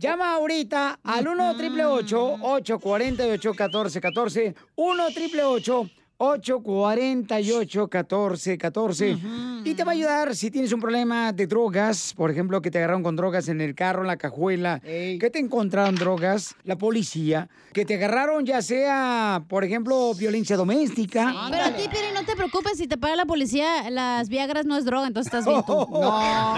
Llama 0.00 0.32
ahorita 0.32 0.98
al 1.02 1.26
1 1.28 1.50
888 1.50 2.38
848 2.40 3.50
1414 3.50 4.54
1 4.74 5.06
888 5.06 5.90
848 6.22 7.88
1414 7.88 9.16
y 9.64 9.74
te 9.74 9.84
va 9.84 9.92
a 9.92 9.94
ayudar 9.94 10.36
si 10.36 10.50
tienes 10.50 10.70
un 10.72 10.80
problema 10.80 11.32
de 11.32 11.46
drogas, 11.46 12.12
por 12.14 12.30
ejemplo, 12.30 12.60
que 12.60 12.70
te 12.70 12.76
agarraron 12.76 13.02
con 13.02 13.16
drogas 13.16 13.48
en 13.48 13.62
el 13.62 13.74
carro, 13.74 14.02
en 14.02 14.08
la 14.08 14.18
cajuela, 14.18 14.80
que 14.80 15.30
te 15.32 15.38
encontraron 15.38 15.94
drogas, 15.94 16.54
la 16.64 16.76
policía, 16.76 17.48
que 17.72 17.86
te 17.86 17.94
agarraron 17.94 18.44
ya 18.44 18.60
sea, 18.60 19.42
por 19.48 19.64
ejemplo, 19.64 20.12
violencia 20.14 20.58
doméstica. 20.58 21.34
Pero 21.50 21.64
a 21.64 21.70
ti, 21.74 21.84
Piri, 21.88 22.12
no 22.14 22.22
te 22.24 22.36
preocupes, 22.36 22.76
si 22.76 22.86
te 22.86 22.98
para 22.98 23.16
la 23.16 23.24
policía, 23.24 23.88
las 23.90 24.28
Viagras 24.28 24.66
no 24.66 24.76
es 24.76 24.84
droga, 24.84 25.06
entonces 25.06 25.32
estás 25.32 25.46
bien 25.46 25.64
tú. 25.64 25.86
No. 26.00 26.56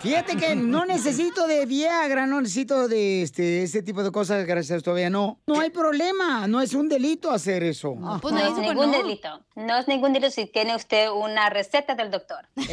Fíjate 0.00 0.36
que 0.36 0.54
no 0.56 0.84
necesito 0.84 1.46
de 1.46 1.64
Viagra, 1.66 2.26
no 2.26 2.40
necesito 2.40 2.88
de 2.88 3.22
este, 3.22 3.62
este 3.62 3.82
tipo 3.82 4.02
de 4.02 4.10
cosas, 4.10 4.46
gracias 4.46 4.82
todavía 4.82 5.10
no. 5.10 5.40
No 5.46 5.60
hay 5.60 5.70
problema, 5.70 6.46
no 6.48 6.60
es 6.60 6.74
un 6.74 6.88
delito 6.88 7.30
hacer 7.30 7.62
eso. 7.62 7.71
No 7.82 8.38
es 8.38 8.58
ningún 8.58 8.92
delito. 8.92 9.40
No 9.54 9.76
es 9.76 9.88
ningún 9.88 10.12
delito 10.12 10.30
si 10.30 10.46
tiene 10.46 10.76
usted 10.76 11.10
una 11.10 11.50
receta 11.50 11.94
del 11.94 12.10
doctor. 12.10 12.46
El 12.56 12.66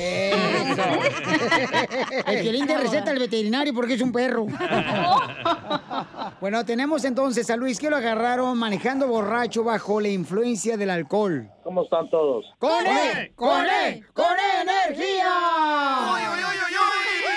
que 2.68 2.78
receta 2.78 3.12
al 3.12 3.20
veterinario 3.20 3.74
porque 3.74 3.96
es 3.96 4.02
un 4.02 4.12
perro. 4.12 4.46
bueno, 6.42 6.66
tenemos 6.66 7.04
entonces 7.06 7.50
a 7.50 7.56
Luis 7.56 7.80
que 7.80 7.90
lo 7.90 7.98
agarraron 7.98 8.58
manejando 8.58 9.08
borracho 9.08 9.64
bajo 9.64 10.00
la 10.00 10.10
influencia 10.10 10.78
del 10.78 10.90
alcohol. 10.90 11.50
¿Cómo 11.64 11.84
están 11.84 12.10
todos? 12.10 12.46
¡Con 12.58 12.86
él! 12.86 13.32
¡Con 13.36 13.66
él! 13.66 14.06
¡Con 14.14 14.26
energía! 14.62 15.30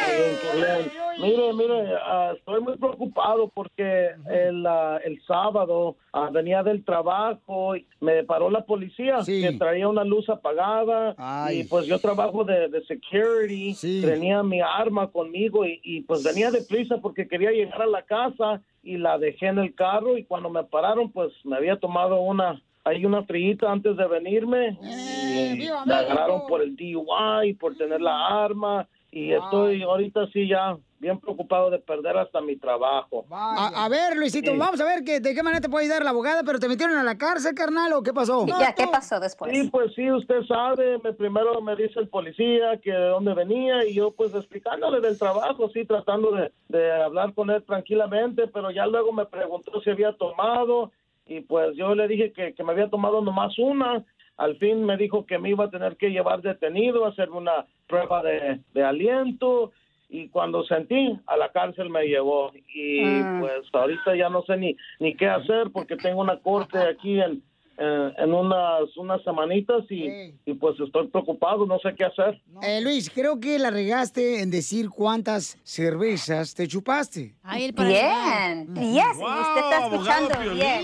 Excelente. 0.09 1.02
Mire, 1.23 1.53
mire, 1.53 1.95
ah, 2.05 2.33
estoy 2.37 2.61
muy 2.61 2.77
preocupado 2.77 3.49
porque 3.55 4.11
el, 4.29 4.67
ah, 4.67 4.99
el 5.05 5.23
sábado 5.25 5.97
ah, 6.13 6.31
venía 6.33 6.63
del 6.65 6.85
trabajo 6.85 7.77
y 7.77 7.87
me 8.01 8.25
paró 8.25 8.51
la 8.51 8.65
policía 8.65 9.19
que 9.25 9.53
traía 9.59 9.89
una 9.89 10.03
luz 10.05 10.29
apagada 10.29 11.15
y 11.53 11.65
pues 11.65 11.87
yo 11.87 11.99
trabajo 12.01 12.43
de, 12.45 12.69
de 12.69 12.83
security, 12.87 13.75
tenía 14.03 14.43
mi 14.43 14.61
arma 14.61 15.07
conmigo 15.11 15.65
y, 15.65 15.81
y 15.85 16.01
pues 16.03 16.25
venía 16.25 16.51
deprisa 16.51 16.99
porque 16.99 17.29
quería 17.29 17.53
llegar 17.53 17.83
a 17.83 17.87
la 17.87 18.03
casa 18.03 18.61
y 18.83 18.97
la 18.97 19.17
dejé 19.17 19.47
en 19.47 19.59
el 19.59 19.75
carro 19.77 20.19
y 20.19 20.25
cuando 20.25 20.51
me 20.51 20.65
pararon 20.65 21.11
pues 21.13 21.33
me 21.45 21.57
había 21.57 21.77
tomado 21.77 22.21
una 22.21 22.61
hay 22.85 23.05
una 23.05 23.23
frillita 23.23 23.71
antes 23.71 23.97
de 23.97 24.09
venirme 24.09 24.77
y 24.83 25.57
me 25.87 25.95
agarraron 25.95 26.49
por 26.49 26.63
el 26.63 26.75
DUI, 26.75 27.55
por 27.55 27.77
tener 27.77 28.01
la 28.01 28.45
arma 28.45 28.89
y 29.15 29.31
estoy 29.35 29.83
ahorita 29.83 30.27
sí 30.33 30.49
ya 30.49 30.77
bien 30.99 31.19
preocupado 31.21 31.69
de 31.69 31.79
perder 31.79 32.17
hasta 32.17 32.41
mi 32.41 32.57
trabajo. 32.57 33.27
A, 33.31 33.85
a 33.85 33.89
ver, 33.91 34.17
Luisito, 34.17 34.53
Sí. 34.53 34.57
vamos 34.57 34.81
a 34.81 34.85
ver 34.87 35.05
que, 35.05 35.21
de 35.21 35.35
qué 35.35 35.43
manera 35.43 35.61
te 35.61 35.69
puede 35.69 35.85
ayudar 35.85 36.03
la 36.03 36.11
abogada, 36.11 36.43
pero 36.45 36.59
te 36.59 36.67
metieron 36.69 36.97
a 36.97 37.03
la 37.05 37.19
cárcel, 37.19 37.55
carnal, 37.55 37.93
o 37.93 38.03
qué 38.03 38.15
pasó? 38.15 38.47
¿qué 38.75 38.87
pasó 38.91 39.21
después? 39.21 39.53
Sí, 39.53 39.69
pues 39.69 39.93
sí, 39.95 40.11
usted 40.11 40.43
sabe, 40.49 40.99
me, 41.05 41.13
primero 41.13 41.61
me 41.61 41.77
dice 41.77 42.01
el 42.01 42.09
policía 42.09 42.79
que 42.83 42.91
de 42.93 43.09
dónde 43.09 43.35
venía 43.35 43.85
y 43.85 43.95
yo 43.95 44.13
pues 44.13 44.35
explicándole 44.35 45.01
del 45.01 45.19
trabajo, 45.19 45.69
sí, 45.75 45.85
tratando 45.85 46.31
de, 46.33 46.51
de 46.69 46.91
hablar 46.93 47.35
con 47.35 47.51
él 47.51 47.63
tranquilamente, 47.65 48.47
pero 48.47 48.71
ya 48.71 48.87
luego 48.87 49.13
me 49.13 49.27
preguntó 49.27 49.79
si 49.83 49.91
había 49.91 50.13
tomado 50.17 50.91
y 51.27 51.41
pues 51.41 51.77
yo 51.77 51.95
le 51.95 52.09
dije 52.09 52.33
que, 52.33 52.55
que 52.55 52.65
me 52.65 52.73
había 52.73 52.89
tomado 52.89 53.21
nomás 53.21 53.59
una. 53.59 54.05
Al 54.39 54.57
fin 54.57 54.85
me 54.85 54.97
dijo 54.97 55.27
que 55.27 55.39
me 55.39 55.51
iba 55.51 55.67
a 55.67 55.71
tener 55.71 55.97
que 55.99 56.09
llevar 56.09 56.41
detenido, 56.41 57.05
hacer 57.07 57.31
una 57.31 57.67
prueba 57.93 58.23
de, 58.23 58.59
de 58.75 58.83
aliento 58.85 59.71
y 60.09 60.29
cuando 60.29 60.63
sentí 60.65 61.19
a 61.27 61.37
la 61.37 61.51
cárcel 61.53 61.89
me 61.91 62.05
llevó. 62.07 62.51
Y 62.75 63.01
Ah. 63.05 63.39
pues 63.41 63.53
ahorita 63.73 64.17
ya 64.17 64.29
no 64.31 64.43
sé 64.47 64.57
ni 64.57 64.77
ni 64.99 65.15
qué 65.15 65.27
hacer 65.29 65.71
porque 65.73 65.97
tengo 65.97 66.21
una 66.21 66.39
corte 66.41 66.79
aquí 66.79 67.21
en 67.21 67.43
eh, 67.79 68.13
en 68.19 68.35
unas 68.35 68.95
unas 68.99 69.23
semanitas 69.25 69.83
y, 69.91 70.07
y 70.45 70.53
pues 70.61 70.79
estoy 70.79 71.09
preocupado 71.09 71.65
no 71.67 71.79
sé 71.79 71.95
qué 71.97 72.05
hacer. 72.05 72.41
Eh, 72.63 72.81
Luis, 72.83 73.11
creo 73.11 73.41
que 73.41 73.59
la 73.59 73.71
regaste 73.71 74.43
en 74.43 74.51
decir 74.51 74.91
cuántas 74.91 75.59
cervezas 75.65 76.55
te 76.55 76.69
chupaste. 76.69 77.33
Ay, 77.43 77.65
el 77.65 77.73
Bien, 77.73 78.75
yes, 78.77 79.17
usted 79.17 79.63
está 79.65 79.79
escuchando 79.87 80.55
bien. 80.55 80.83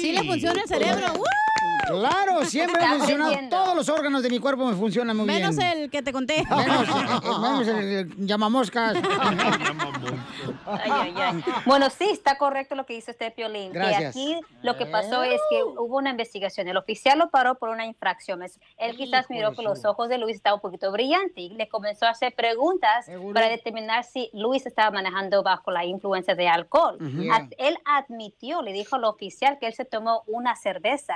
Sí 0.00 0.12
le 0.12 0.22
funciona 0.24 0.60
el 0.62 0.68
cerebro. 0.68 1.06
¡Uh! 1.18 1.24
Claro, 1.88 2.44
siempre 2.44 2.80
me 2.86 2.98
funcionado. 2.98 3.34
Todos 3.50 3.74
los 3.76 3.88
órganos 3.88 4.22
de 4.22 4.30
mi 4.30 4.38
cuerpo 4.38 4.64
me 4.66 4.74
funcionan 4.76 5.16
muy 5.16 5.26
Menos 5.26 5.56
bien. 5.56 5.68
el 5.78 5.90
que 5.90 6.02
te 6.02 6.12
conté. 6.12 6.44
Menos, 6.50 6.88
menos 7.40 7.68
el, 7.68 7.76
el 7.78 8.26
llamamoscas. 8.26 8.96
Ay, 10.66 10.90
ay, 10.92 11.14
ay. 11.16 11.44
Bueno, 11.64 11.88
sí, 11.90 12.04
está 12.10 12.36
correcto 12.36 12.74
lo 12.74 12.84
que 12.84 12.92
dice 12.94 13.10
usted, 13.12 13.32
Piolín. 13.34 13.72
Gracias. 13.72 14.14
Que 14.14 14.20
aquí 14.34 14.40
lo 14.62 14.76
que 14.76 14.86
pasó 14.86 15.22
es 15.22 15.40
que 15.50 15.62
hubo 15.64 15.96
una 15.96 16.10
investigación. 16.10 16.68
El 16.68 16.76
oficial 16.76 17.18
lo 17.18 17.30
paró 17.30 17.54
por 17.56 17.70
una 17.70 17.86
infracción. 17.86 18.42
Es- 18.42 18.60
Él 18.76 18.96
quizás 18.96 19.30
miró 19.30 19.52
que 19.52 19.62
los 19.62 19.84
ojos 19.84 20.08
de 20.08 20.18
Luis 20.18 20.36
estaban 20.36 20.58
un 20.58 20.60
poquito 20.60 20.92
brillantes 20.92 21.32
y 21.36 21.48
le 21.50 21.68
comenzó 21.68 22.06
a 22.06 22.10
hacer 22.10 22.34
preguntas 22.34 23.06
para 23.32 23.48
determinar 23.48 24.04
si 24.04 24.30
Luis 24.34 24.66
estaba 24.66 24.90
manejando 24.90 25.42
bajo 25.42 25.70
la 25.70 25.84
influencia 25.84 26.34
de 26.34 26.48
alcohol. 26.48 26.96
Ujú. 27.00 27.32
Ad- 27.32 27.52
Él 27.58 27.78
admitió, 27.84 28.60
le 28.62 28.72
dijo 28.72 28.96
al 28.96 29.04
oficial 29.04 29.58
que 29.58 29.66
él 29.68 29.74
se 29.74 29.84
tomó 29.86 30.22
una 30.26 30.54
cerveza. 30.56 31.14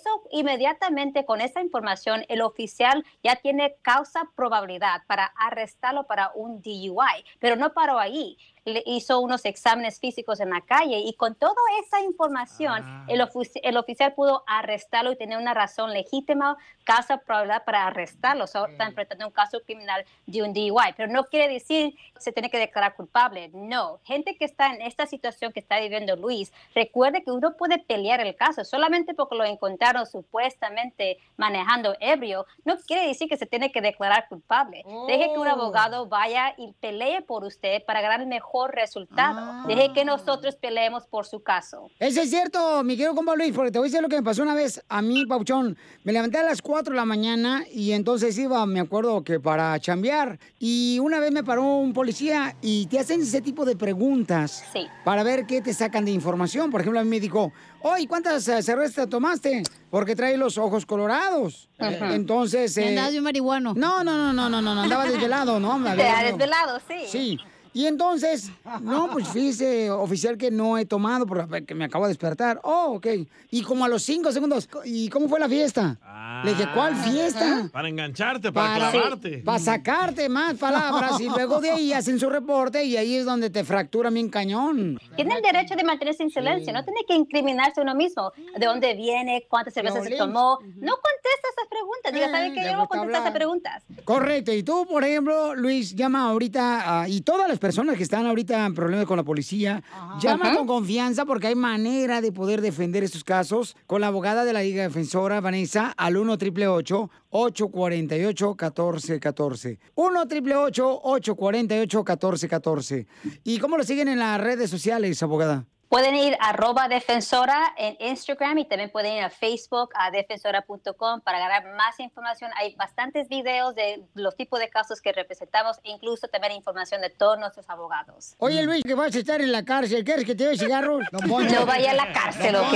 Eso 0.00 0.22
inmediatamente 0.30 1.26
con 1.26 1.42
esa 1.42 1.60
información, 1.60 2.24
el 2.28 2.40
oficial 2.40 3.04
ya 3.22 3.36
tiene 3.36 3.76
causa 3.82 4.30
probabilidad 4.34 5.02
para 5.06 5.26
arrestarlo 5.36 6.06
para 6.06 6.30
un 6.34 6.62
DUI, 6.62 7.24
pero 7.38 7.56
no 7.56 7.74
paró 7.74 7.98
ahí. 7.98 8.38
Le 8.64 8.82
hizo 8.86 9.20
unos 9.20 9.44
exámenes 9.44 9.98
físicos 10.00 10.38
en 10.40 10.50
la 10.50 10.60
calle 10.60 10.98
y 10.98 11.14
con 11.14 11.34
toda 11.34 11.54
esa 11.84 12.00
información, 12.02 12.84
el, 13.08 13.20
ofici- 13.20 13.60
el 13.62 13.76
oficial 13.76 14.12
pudo 14.14 14.44
arrestarlo 14.46 15.12
y 15.12 15.16
tener 15.16 15.38
una 15.38 15.54
razón 15.54 15.92
legítima, 15.92 16.56
causa 16.84 17.18
probabilidad 17.18 17.64
para 17.64 17.86
arrestarlo. 17.86 18.46
So, 18.46 18.66
está 18.66 18.84
enfrentando 18.86 19.26
un 19.26 19.32
caso 19.32 19.60
criminal 19.64 20.04
de 20.26 20.42
un 20.42 20.52
DUI, 20.52 20.92
pero 20.96 21.10
no 21.10 21.24
quiere 21.24 21.52
decir 21.52 21.94
que 22.14 22.20
se 22.20 22.32
tiene 22.32 22.50
que 22.50 22.58
declarar 22.58 22.94
culpable. 22.96 23.50
No, 23.54 23.98
gente 24.04 24.36
que 24.36 24.44
está 24.44 24.74
en 24.74 24.82
esta 24.82 25.06
situación 25.06 25.52
que 25.52 25.60
está 25.60 25.78
viviendo 25.80 26.16
Luis, 26.16 26.52
recuerde 26.74 27.22
que 27.24 27.30
uno 27.30 27.56
puede 27.56 27.78
pelear 27.78 28.20
el 28.20 28.36
caso 28.36 28.64
solamente 28.64 29.14
porque 29.14 29.36
lo 29.36 29.44
encontraron 29.44 30.06
supuestamente 30.06 31.18
manejando 31.36 31.96
ebrio, 32.00 32.46
no 32.64 32.76
quiere 32.78 33.06
decir 33.06 33.28
que 33.28 33.36
se 33.36 33.46
tiene 33.46 33.72
que 33.72 33.80
declarar 33.80 34.28
culpable. 34.28 34.84
Deje 35.06 35.32
que 35.32 35.38
un 35.38 35.48
Oh. 35.48 35.52
abogado 35.52 36.06
vaya 36.06 36.54
y 36.56 36.72
pelee 36.74 37.22
por 37.22 37.44
usted 37.44 37.82
para 37.84 38.00
ganar 38.00 38.20
el 38.20 38.26
mejor 38.26 38.49
resultado. 38.68 39.66
Deje 39.66 39.92
que 39.92 40.04
nosotros 40.04 40.56
peleemos 40.56 41.06
por 41.06 41.26
su 41.26 41.42
caso. 41.42 41.88
Eso 41.98 42.20
es 42.20 42.30
cierto, 42.30 42.82
mi 42.84 42.96
querido 42.96 43.14
compa 43.14 43.34
Luis, 43.36 43.52
porque 43.54 43.70
te 43.70 43.78
voy 43.78 43.86
a 43.86 43.88
decir 43.90 44.02
lo 44.02 44.08
que 44.08 44.16
me 44.16 44.22
pasó 44.22 44.42
una 44.42 44.54
vez 44.54 44.82
a 44.88 45.02
mí, 45.02 45.26
Pauchón. 45.26 45.76
Me 46.04 46.12
levanté 46.12 46.38
a 46.38 46.42
las 46.42 46.60
4 46.62 46.92
de 46.92 46.96
la 46.96 47.04
mañana 47.04 47.64
y 47.72 47.92
entonces 47.92 48.36
iba, 48.38 48.64
me 48.66 48.80
acuerdo 48.80 49.22
que 49.22 49.40
para 49.40 49.78
chambear. 49.78 50.38
Y 50.58 50.98
una 51.00 51.18
vez 51.20 51.32
me 51.32 51.44
paró 51.44 51.62
un 51.64 51.92
policía 51.92 52.56
y 52.60 52.86
te 52.86 52.98
hacen 52.98 53.20
ese 53.22 53.40
tipo 53.40 53.64
de 53.64 53.76
preguntas 53.76 54.64
Sí. 54.72 54.86
para 55.04 55.22
ver 55.22 55.46
qué 55.46 55.60
te 55.60 55.72
sacan 55.74 56.04
de 56.04 56.10
información. 56.10 56.70
Por 56.70 56.80
ejemplo, 56.80 57.00
a 57.00 57.04
mí 57.04 57.10
me 57.10 57.20
dijo, 57.20 57.52
oye, 57.82 58.06
¿cuántas 58.08 58.46
eh, 58.48 58.62
cervezas 58.62 59.08
tomaste? 59.08 59.62
Porque 59.90 60.14
trae 60.16 60.36
los 60.36 60.58
ojos 60.58 60.86
colorados. 60.86 61.68
Eh, 61.78 61.98
Entonces... 62.12 62.76
Andabas 62.78 63.10
bien 63.10 63.22
marihuano. 63.22 63.74
No, 63.74 64.04
no, 64.04 64.16
no, 64.16 64.32
no, 64.32 64.48
no, 64.48 64.62
no, 64.62 64.74
no, 64.74 64.82
andaba 64.82 65.06
desvelado, 65.06 65.58
¿no? 65.60 65.82
Te 65.82 65.88
había 65.90 66.30
desvelado, 66.30 66.80
sí. 66.86 67.06
Sí. 67.06 67.38
Y 67.72 67.86
entonces, 67.86 68.50
no, 68.80 69.10
pues 69.12 69.28
fíjese, 69.28 69.90
oficial, 69.90 70.36
que 70.36 70.50
no 70.50 70.76
he 70.76 70.84
tomado 70.86 71.26
porque 71.26 71.74
me 71.74 71.84
acabo 71.84 72.04
de 72.04 72.10
despertar. 72.10 72.60
Oh, 72.64 72.94
ok. 72.96 73.06
Y 73.52 73.62
como 73.62 73.84
a 73.84 73.88
los 73.88 74.02
cinco 74.02 74.32
segundos, 74.32 74.68
¿y 74.84 75.08
cómo 75.08 75.28
fue 75.28 75.38
la 75.38 75.48
fiesta? 75.48 75.98
Le 76.44 76.50
dije, 76.54 76.68
¿cuál 76.74 76.96
fiesta? 76.96 77.68
Para 77.72 77.88
engancharte, 77.88 78.50
para, 78.50 78.90
clavarte. 78.90 79.38
para 79.38 79.58
sacarte 79.58 80.28
más 80.28 80.54
palabras 80.54 81.20
y 81.20 81.28
luego 81.28 81.60
de 81.60 81.70
ahí 81.70 81.92
hacen 81.92 82.18
su 82.18 82.28
reporte 82.30 82.84
y 82.84 82.96
ahí 82.96 83.16
es 83.16 83.24
donde 83.24 83.50
te 83.50 83.62
fracturan 83.62 84.14
bien 84.14 84.28
cañón. 84.30 84.98
Tiene 85.16 85.36
el 85.36 85.42
derecho 85.42 85.76
de 85.76 85.84
mantenerse 85.84 86.22
en 86.24 86.30
silencio, 86.30 86.72
no 86.72 86.82
tiene 86.84 87.00
que 87.06 87.14
incriminarse 87.14 87.80
uno 87.80 87.94
mismo. 87.94 88.32
¿De 88.58 88.66
dónde 88.66 88.94
viene? 88.94 89.46
¿Cuántas 89.48 89.74
cervezas 89.74 90.02
se 90.04 90.16
tomó? 90.16 90.58
No 90.62 90.92
contesta 90.92 91.48
esas 91.52 91.68
preguntas. 91.70 92.12
Diga, 92.12 92.30
¿sabe 92.30 92.46
Eh, 92.48 92.52
qué? 92.54 92.64
Yo 92.64 92.76
no 92.76 92.88
contesto 92.88 93.18
esas 93.18 93.32
preguntas. 93.32 93.82
Correcto. 94.04 94.52
Y 94.52 94.62
tú, 94.64 94.86
por 94.86 95.04
ejemplo, 95.04 95.54
Luis, 95.54 95.94
llama 95.94 96.30
ahorita, 96.30 97.02
a- 97.02 97.08
y 97.08 97.20
todas 97.20 97.48
las 97.48 97.59
personas 97.60 97.96
que 97.96 98.02
están 98.02 98.26
ahorita 98.26 98.66
en 98.66 98.74
problemas 98.74 99.06
con 99.06 99.16
la 99.16 99.22
policía, 99.22 99.82
llama 100.20 100.46
Ajá. 100.48 100.56
con 100.56 100.66
confianza 100.66 101.24
porque 101.24 101.46
hay 101.48 101.54
manera 101.54 102.20
de 102.20 102.32
poder 102.32 102.60
defender 102.60 103.04
estos 103.04 103.22
casos. 103.22 103.76
Con 103.86 104.00
la 104.00 104.08
abogada 104.08 104.44
de 104.44 104.52
la 104.52 104.62
Liga 104.62 104.82
Defensora, 104.82 105.40
Vanessa, 105.40 105.92
al 105.96 106.16
1 106.16 106.32
888 106.32 107.10
848 107.30 108.46
1414 108.48 109.78
1 109.94 110.20
888 110.20 111.00
848 111.02 111.98
1414 111.98 113.06
¿Y 113.44 113.58
cómo 113.58 113.76
lo 113.76 113.84
siguen 113.84 114.08
en 114.08 114.18
las 114.18 114.40
redes 114.40 114.70
sociales, 114.70 115.22
abogada? 115.22 115.66
Pueden 115.90 116.14
ir 116.14 116.36
a 116.38 116.50
arroba 116.50 116.86
defensora 116.86 117.74
en 117.76 117.96
Instagram 117.98 118.58
y 118.58 118.64
también 118.64 118.90
pueden 118.90 119.14
ir 119.14 119.24
a 119.24 119.28
Facebook 119.28 119.90
a 119.94 120.12
defensora.com 120.12 121.20
para 121.20 121.40
ganar 121.40 121.74
más 121.74 121.98
información. 121.98 122.52
Hay 122.56 122.76
bastantes 122.76 123.28
videos 123.28 123.74
de 123.74 124.00
los 124.14 124.36
tipos 124.36 124.60
de 124.60 124.68
casos 124.68 125.00
que 125.00 125.10
representamos 125.10 125.78
e 125.82 125.90
incluso 125.90 126.28
también 126.28 126.52
información 126.52 127.00
de 127.00 127.10
todos 127.10 127.40
nuestros 127.40 127.68
abogados. 127.68 128.36
Oye, 128.38 128.62
Luis, 128.62 128.84
que 128.84 128.94
vas 128.94 129.12
a 129.16 129.18
estar 129.18 129.40
en 129.40 129.50
la 129.50 129.64
cárcel, 129.64 130.04
¿quieres 130.04 130.24
que 130.24 130.36
te 130.36 130.46
dé 130.46 130.56
cigarros? 130.56 131.02
No 131.20 131.66
vaya 131.66 131.90
a 131.90 131.94
la 131.94 132.12
cárcel, 132.12 132.54
¿ok? 132.54 132.72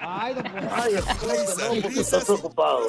Ay, 0.00 0.34
don. 0.34 0.46
Ay, 0.72 0.94
estoy 1.98 2.20
preocupado. 2.22 2.80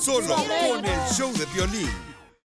Solo 0.00 0.36
con 0.36 0.84
el 0.84 1.00
show 1.08 1.32
de 1.32 1.46
violín. 1.46 2.09